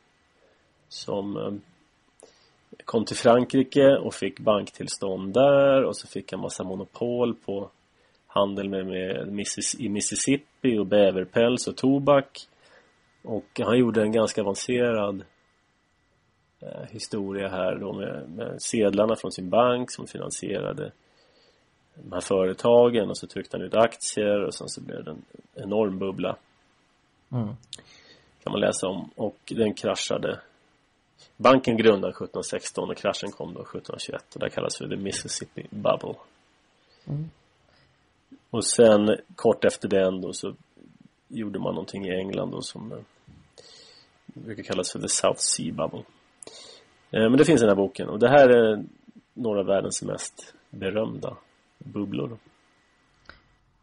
som 0.89 1.37
eh, 1.37 1.53
kom 2.85 3.05
till 3.05 3.17
Frankrike 3.17 3.97
och 3.97 4.15
fick 4.15 4.41
banktillstånd 4.41 5.35
där 5.35 5.85
och 5.85 5.97
så 5.97 6.07
fick 6.07 6.33
han 6.33 6.41
massa 6.41 6.65
monopol 6.65 7.35
på 7.35 7.71
handel 8.27 8.69
med, 8.69 8.87
med 8.87 9.29
Missis, 9.29 9.75
i 9.81 9.89
Mississippi 9.89 10.79
och 10.79 10.87
bäverpäls 10.87 11.69
och 11.69 11.77
tobak 11.77 12.49
och 13.23 13.61
han 13.65 13.79
gjorde 13.79 14.03
en 14.03 14.13
ganska 14.13 14.41
avancerad 14.41 15.25
eh, 16.61 16.87
historia 16.91 17.49
här 17.49 17.79
då 17.79 17.93
med, 17.93 18.31
med 18.31 18.63
sedlarna 18.63 19.17
från 19.17 19.33
sin 19.33 19.51
bank 19.51 19.91
som 19.91 20.07
finansierade 20.07 20.93
de 21.95 22.13
här 22.13 22.21
företagen 22.21 23.11
och 23.11 23.19
så 23.19 23.27
tryckte 23.27 23.57
han 23.57 23.67
ut 23.67 23.75
aktier 23.75 24.45
och 24.45 24.55
sen 24.55 24.69
så 24.69 24.81
blev 24.81 25.05
det 25.05 25.11
en 25.11 25.25
enorm 25.55 25.99
bubbla. 25.99 26.37
Mm. 27.33 27.57
Kan 28.43 28.53
man 28.53 28.61
läsa 28.61 28.89
om 28.89 29.11
och 29.17 29.37
den 29.47 29.75
kraschade. 29.75 30.41
Banken 31.37 31.77
grundade 31.77 32.11
1716 32.11 32.91
och 32.91 32.97
kraschen 32.97 33.31
kom 33.31 33.55
då 33.55 33.61
1721 33.61 34.35
och 34.35 34.41
det 34.41 34.51
kallas 34.51 34.79
för 34.79 34.89
the 34.89 34.97
Mississippi 34.97 35.67
Bubble. 35.71 36.15
Mm. 37.05 37.31
Och 38.51 38.65
sen 38.65 39.17
kort 39.37 39.65
efter 39.65 39.89
den 39.89 40.21
då 40.21 40.33
så 40.33 40.55
gjorde 41.29 41.59
man 41.59 41.75
någonting 41.75 42.07
i 42.07 42.11
England 42.11 42.51
då 42.51 42.61
som 42.61 42.93
eh, 42.93 42.99
brukar 44.27 44.63
kallas 44.63 44.93
för 44.93 44.99
the 44.99 45.09
South 45.09 45.39
Sea 45.39 45.73
Bubble. 45.73 46.05
Eh, 47.11 47.31
men 47.31 47.37
det 47.37 47.45
finns 47.45 47.61
i 47.61 47.65
den 47.65 47.77
här 47.77 47.83
boken 47.83 48.09
och 48.09 48.19
det 48.19 48.29
här 48.29 48.49
är 48.49 48.85
några 49.35 49.61
av 49.61 49.67
världens 49.67 50.03
mest 50.03 50.55
berömda 50.71 51.37
bubblor. 51.79 52.39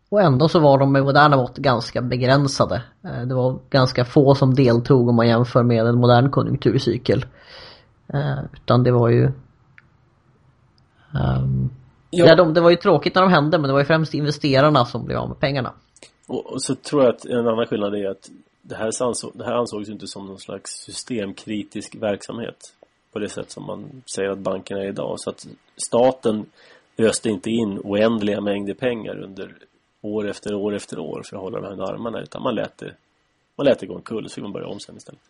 Och 0.09 0.21
ändå 0.21 0.47
så 0.47 0.59
var 0.59 0.77
de 0.77 0.91
med 0.91 1.03
moderna 1.03 1.37
mått 1.37 1.57
ganska 1.57 2.01
begränsade. 2.01 2.83
Eh, 3.03 3.21
det 3.21 3.35
var 3.35 3.59
ganska 3.69 4.05
få 4.05 4.35
som 4.35 4.53
deltog 4.53 5.09
om 5.09 5.15
man 5.15 5.27
jämför 5.27 5.63
med 5.63 5.85
en 5.85 5.99
modern 5.99 6.31
konjunkturcykel. 6.31 7.25
Eh, 8.13 8.39
utan 8.53 8.83
det 8.83 8.91
var 8.91 9.09
ju... 9.09 9.23
Um, 11.13 11.69
ja. 12.09 12.25
ja 12.25 12.35
de, 12.35 12.53
det 12.53 12.61
var 12.61 12.69
ju 12.69 12.75
tråkigt 12.75 13.15
när 13.15 13.21
de 13.21 13.31
hände 13.31 13.57
men 13.57 13.67
det 13.67 13.73
var 13.73 13.79
ju 13.79 13.85
främst 13.85 14.13
investerarna 14.13 14.85
som 14.85 15.05
blev 15.05 15.17
av 15.17 15.29
med 15.29 15.39
pengarna. 15.39 15.73
Och, 16.27 16.53
och 16.53 16.61
så 16.61 16.75
tror 16.75 17.03
jag 17.03 17.15
att 17.15 17.25
en 17.25 17.47
annan 17.47 17.65
skillnad 17.65 17.95
är 17.95 18.09
att 18.09 18.29
det 18.61 18.75
här, 18.75 19.03
ansåg, 19.03 19.31
det 19.33 19.45
här 19.45 19.53
ansågs 19.53 19.89
inte 19.89 20.07
som 20.07 20.25
någon 20.25 20.39
slags 20.39 20.71
systemkritisk 20.71 21.95
verksamhet 21.95 22.73
på 23.13 23.19
det 23.19 23.29
sätt 23.29 23.51
som 23.51 23.65
man 23.65 24.03
säger 24.15 24.29
att 24.29 24.39
bankerna 24.39 24.81
är 24.81 24.87
idag. 24.87 25.19
Så 25.19 25.29
att 25.29 25.47
staten 25.77 26.45
öste 26.97 27.29
inte 27.29 27.49
in 27.49 27.79
oändliga 27.83 28.41
mängder 28.41 28.73
pengar 28.73 29.23
under 29.23 29.55
år 30.01 30.29
efter 30.29 30.53
år 30.53 30.75
efter 30.75 30.99
år 30.99 31.21
för 31.29 31.35
att 31.35 31.41
hålla 31.41 31.61
de 31.61 31.79
här 31.79 31.93
armarna 31.93 32.21
utan 32.21 32.43
man 32.43 32.55
lät 32.55 32.77
det, 32.77 32.93
man 33.57 33.65
lät 33.65 33.79
det 33.79 33.85
gå 33.85 33.95
omkull 33.95 34.29
så 34.29 34.35
fick 34.35 34.43
man 34.43 34.53
börja 34.53 34.67
om 34.67 34.79
sen 34.79 34.97
istället. 34.97 35.21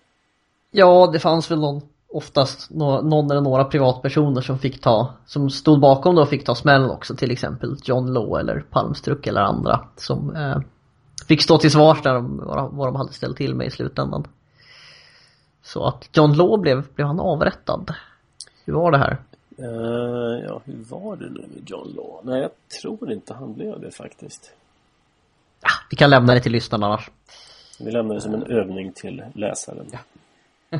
Ja, 0.72 1.10
det 1.14 1.20
fanns 1.20 1.52
väl 1.52 1.60
någon, 1.60 1.82
oftast 2.14 2.70
någon 2.70 3.32
eller 3.32 3.42
några 3.42 3.64
privatpersoner 3.64 4.42
som 4.42 4.60
fick 4.60 4.82
ta, 4.82 5.14
som 5.26 5.50
stod 5.50 5.80
bakom 5.80 6.16
då 6.16 6.22
och 6.22 6.30
fick 6.30 6.46
ta 6.46 6.56
smällen 6.56 6.90
också, 6.90 7.16
till 7.16 7.32
exempel 7.32 7.78
John 7.84 8.14
Law 8.14 8.40
eller 8.40 8.60
Palmstruck 8.60 9.28
eller 9.28 9.42
andra 9.42 9.88
som 9.96 10.36
eh, 10.36 10.58
fick 11.28 11.42
stå 11.42 11.58
till 11.58 11.72
svars 11.72 12.02
där 12.02 12.14
de, 12.14 12.38
vad 12.72 12.88
de 12.88 12.96
hade 12.96 13.14
ställt 13.14 13.38
till 13.38 13.56
med 13.56 13.68
i 13.68 13.72
slutändan. 13.72 14.28
Så 15.64 15.86
att 15.86 16.10
John 16.14 16.34
Law 16.34 16.60
blev, 16.62 16.94
blev 16.94 17.08
han 17.08 17.20
avrättad? 17.20 17.94
Hur 18.66 18.74
var 18.74 18.92
det 18.92 18.98
här? 18.98 19.18
Uh, 19.60 20.46
ja, 20.48 20.62
hur 20.66 20.84
var 20.84 21.16
det 21.16 21.30
nu 21.30 21.40
med 21.40 21.70
John 21.70 21.94
Law? 21.96 22.22
Nej, 22.24 22.42
jag 22.42 22.52
tror 22.82 23.12
inte 23.12 23.34
han 23.34 23.54
blev 23.54 23.80
det 23.80 23.92
faktiskt. 23.92 24.54
Ja, 25.62 25.70
vi 25.90 25.98
kan 25.98 26.10
lämna 26.10 26.34
det 26.34 26.40
till 26.40 26.52
lyssnarna 26.52 26.86
annars. 26.86 27.12
Vi 27.80 27.92
lämnar 27.92 28.16
det 28.16 28.22
som 28.22 28.34
en 28.34 28.44
övning 28.44 28.92
till 28.92 29.24
läsaren. 29.34 29.88
Ja. 29.92 30.00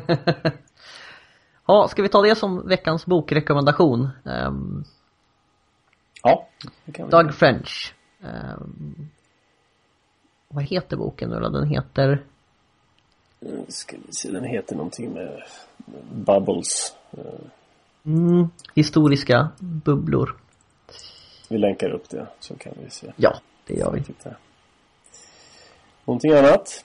ja, 1.66 1.88
ska 1.88 2.02
vi 2.02 2.08
ta 2.08 2.22
det 2.22 2.36
som 2.36 2.68
veckans 2.68 3.06
bokrekommendation? 3.06 4.08
Um, 4.24 4.84
ja, 6.22 6.48
det 6.84 6.92
kan 6.92 7.06
vi. 7.06 7.10
Doug 7.10 7.34
French. 7.34 7.94
Um, 8.20 9.10
vad 10.48 10.64
heter 10.64 10.96
boken 10.96 11.30
nu 11.30 11.40
då? 11.40 11.48
Den 11.48 11.68
heter? 11.68 12.24
Mm, 13.40 13.64
ska 13.68 13.96
vi 14.06 14.12
se, 14.12 14.30
den 14.30 14.44
heter 14.44 14.76
någonting 14.76 15.12
med 15.12 15.42
Bubbles. 16.12 16.96
Mm, 18.04 18.48
historiska 18.74 19.48
bubblor. 19.58 20.36
Vi 21.48 21.58
länkar 21.58 21.90
upp 21.90 22.08
det 22.10 22.26
så 22.40 22.54
kan 22.54 22.72
vi 22.84 22.90
se. 22.90 23.12
Ja, 23.16 23.34
det 23.66 23.74
gör 23.74 23.92
vi. 23.92 24.02
Titta. 24.02 24.30
Någonting 26.04 26.32
annat? 26.32 26.84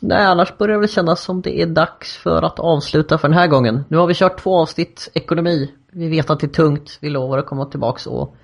Nej, 0.00 0.24
annars 0.26 0.58
börjar 0.58 0.74
det 0.74 0.80
väl 0.80 0.88
kännas 0.88 1.22
som 1.22 1.42
det 1.42 1.62
är 1.62 1.66
dags 1.66 2.16
för 2.16 2.42
att 2.42 2.58
avsluta 2.58 3.18
för 3.18 3.28
den 3.28 3.36
här 3.36 3.46
gången. 3.46 3.84
Nu 3.88 3.96
har 3.96 4.06
vi 4.06 4.14
kört 4.14 4.40
två 4.40 4.58
avsnitt 4.58 5.10
ekonomi. 5.14 5.74
Vi 5.90 6.08
vet 6.08 6.30
att 6.30 6.40
det 6.40 6.46
är 6.46 6.48
tungt. 6.48 6.98
Vi 7.00 7.10
lovar 7.10 7.38
att 7.38 7.46
komma 7.46 7.66
tillbaks 7.66 8.06
och 8.06 8.36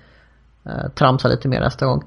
eh, 0.65 0.89
tramsa 0.95 1.27
lite 1.27 1.47
mer 1.47 1.59
nästa 1.59 1.85
gång. 1.85 2.03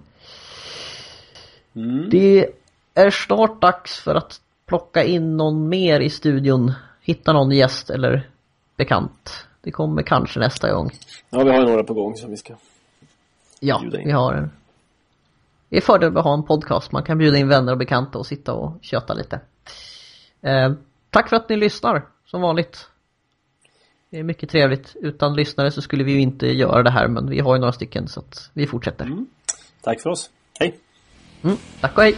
Mm. 1.74 2.10
Det 2.10 2.50
är 2.94 3.10
snart 3.10 3.62
dags 3.62 4.00
för 4.00 4.14
att 4.14 4.40
plocka 4.66 5.04
in 5.04 5.36
någon 5.36 5.68
mer 5.68 6.00
i 6.00 6.10
studion. 6.10 6.72
Hitta 7.00 7.32
någon 7.32 7.50
gäst 7.50 7.90
eller 7.90 8.28
bekant. 8.76 9.46
Det 9.62 9.70
kommer 9.70 10.02
kanske 10.02 10.40
nästa 10.40 10.72
gång. 10.72 10.90
Ja, 11.30 11.44
vi 11.44 11.50
har 11.50 11.62
några 11.66 11.84
på 11.84 11.94
gång 11.94 12.16
som 12.16 12.30
vi 12.30 12.36
ska 12.36 12.54
Ja, 13.60 13.78
Bjuda 13.80 14.00
in. 14.00 14.06
vi 14.06 14.12
har 14.12 14.32
en. 14.34 14.50
Det 15.68 15.76
är 15.76 15.80
fördel 15.80 16.16
att 16.16 16.24
ha 16.24 16.34
en 16.34 16.42
podcast. 16.42 16.92
Man 16.92 17.02
kan 17.02 17.18
bjuda 17.18 17.38
in 17.38 17.48
vänner 17.48 17.72
och 17.72 17.78
bekanta 17.78 18.18
och 18.18 18.26
sitta 18.26 18.52
och 18.54 18.72
köta 18.82 19.14
lite. 19.14 19.40
Eh, 20.40 20.72
tack 21.10 21.28
för 21.28 21.36
att 21.36 21.48
ni 21.48 21.56
lyssnar, 21.56 22.06
som 22.26 22.40
vanligt. 22.40 22.88
Det 24.10 24.18
är 24.18 24.22
mycket 24.22 24.50
trevligt. 24.50 24.96
Utan 25.00 25.34
lyssnare 25.34 25.70
så 25.70 25.82
skulle 25.82 26.04
vi 26.04 26.12
ju 26.12 26.20
inte 26.20 26.46
göra 26.46 26.82
det 26.82 26.90
här, 26.90 27.08
men 27.08 27.30
vi 27.30 27.40
har 27.40 27.54
ju 27.54 27.60
några 27.60 27.72
stycken 27.72 28.08
så 28.08 28.20
att 28.20 28.50
vi 28.52 28.66
fortsätter. 28.66 29.24
Tack 29.80 30.00
för 30.00 30.10
oss. 30.10 30.30
Hej! 30.58 30.78
Mm, 31.42 31.56
tack 31.80 31.96
och 31.98 32.02
hej! 32.02 32.16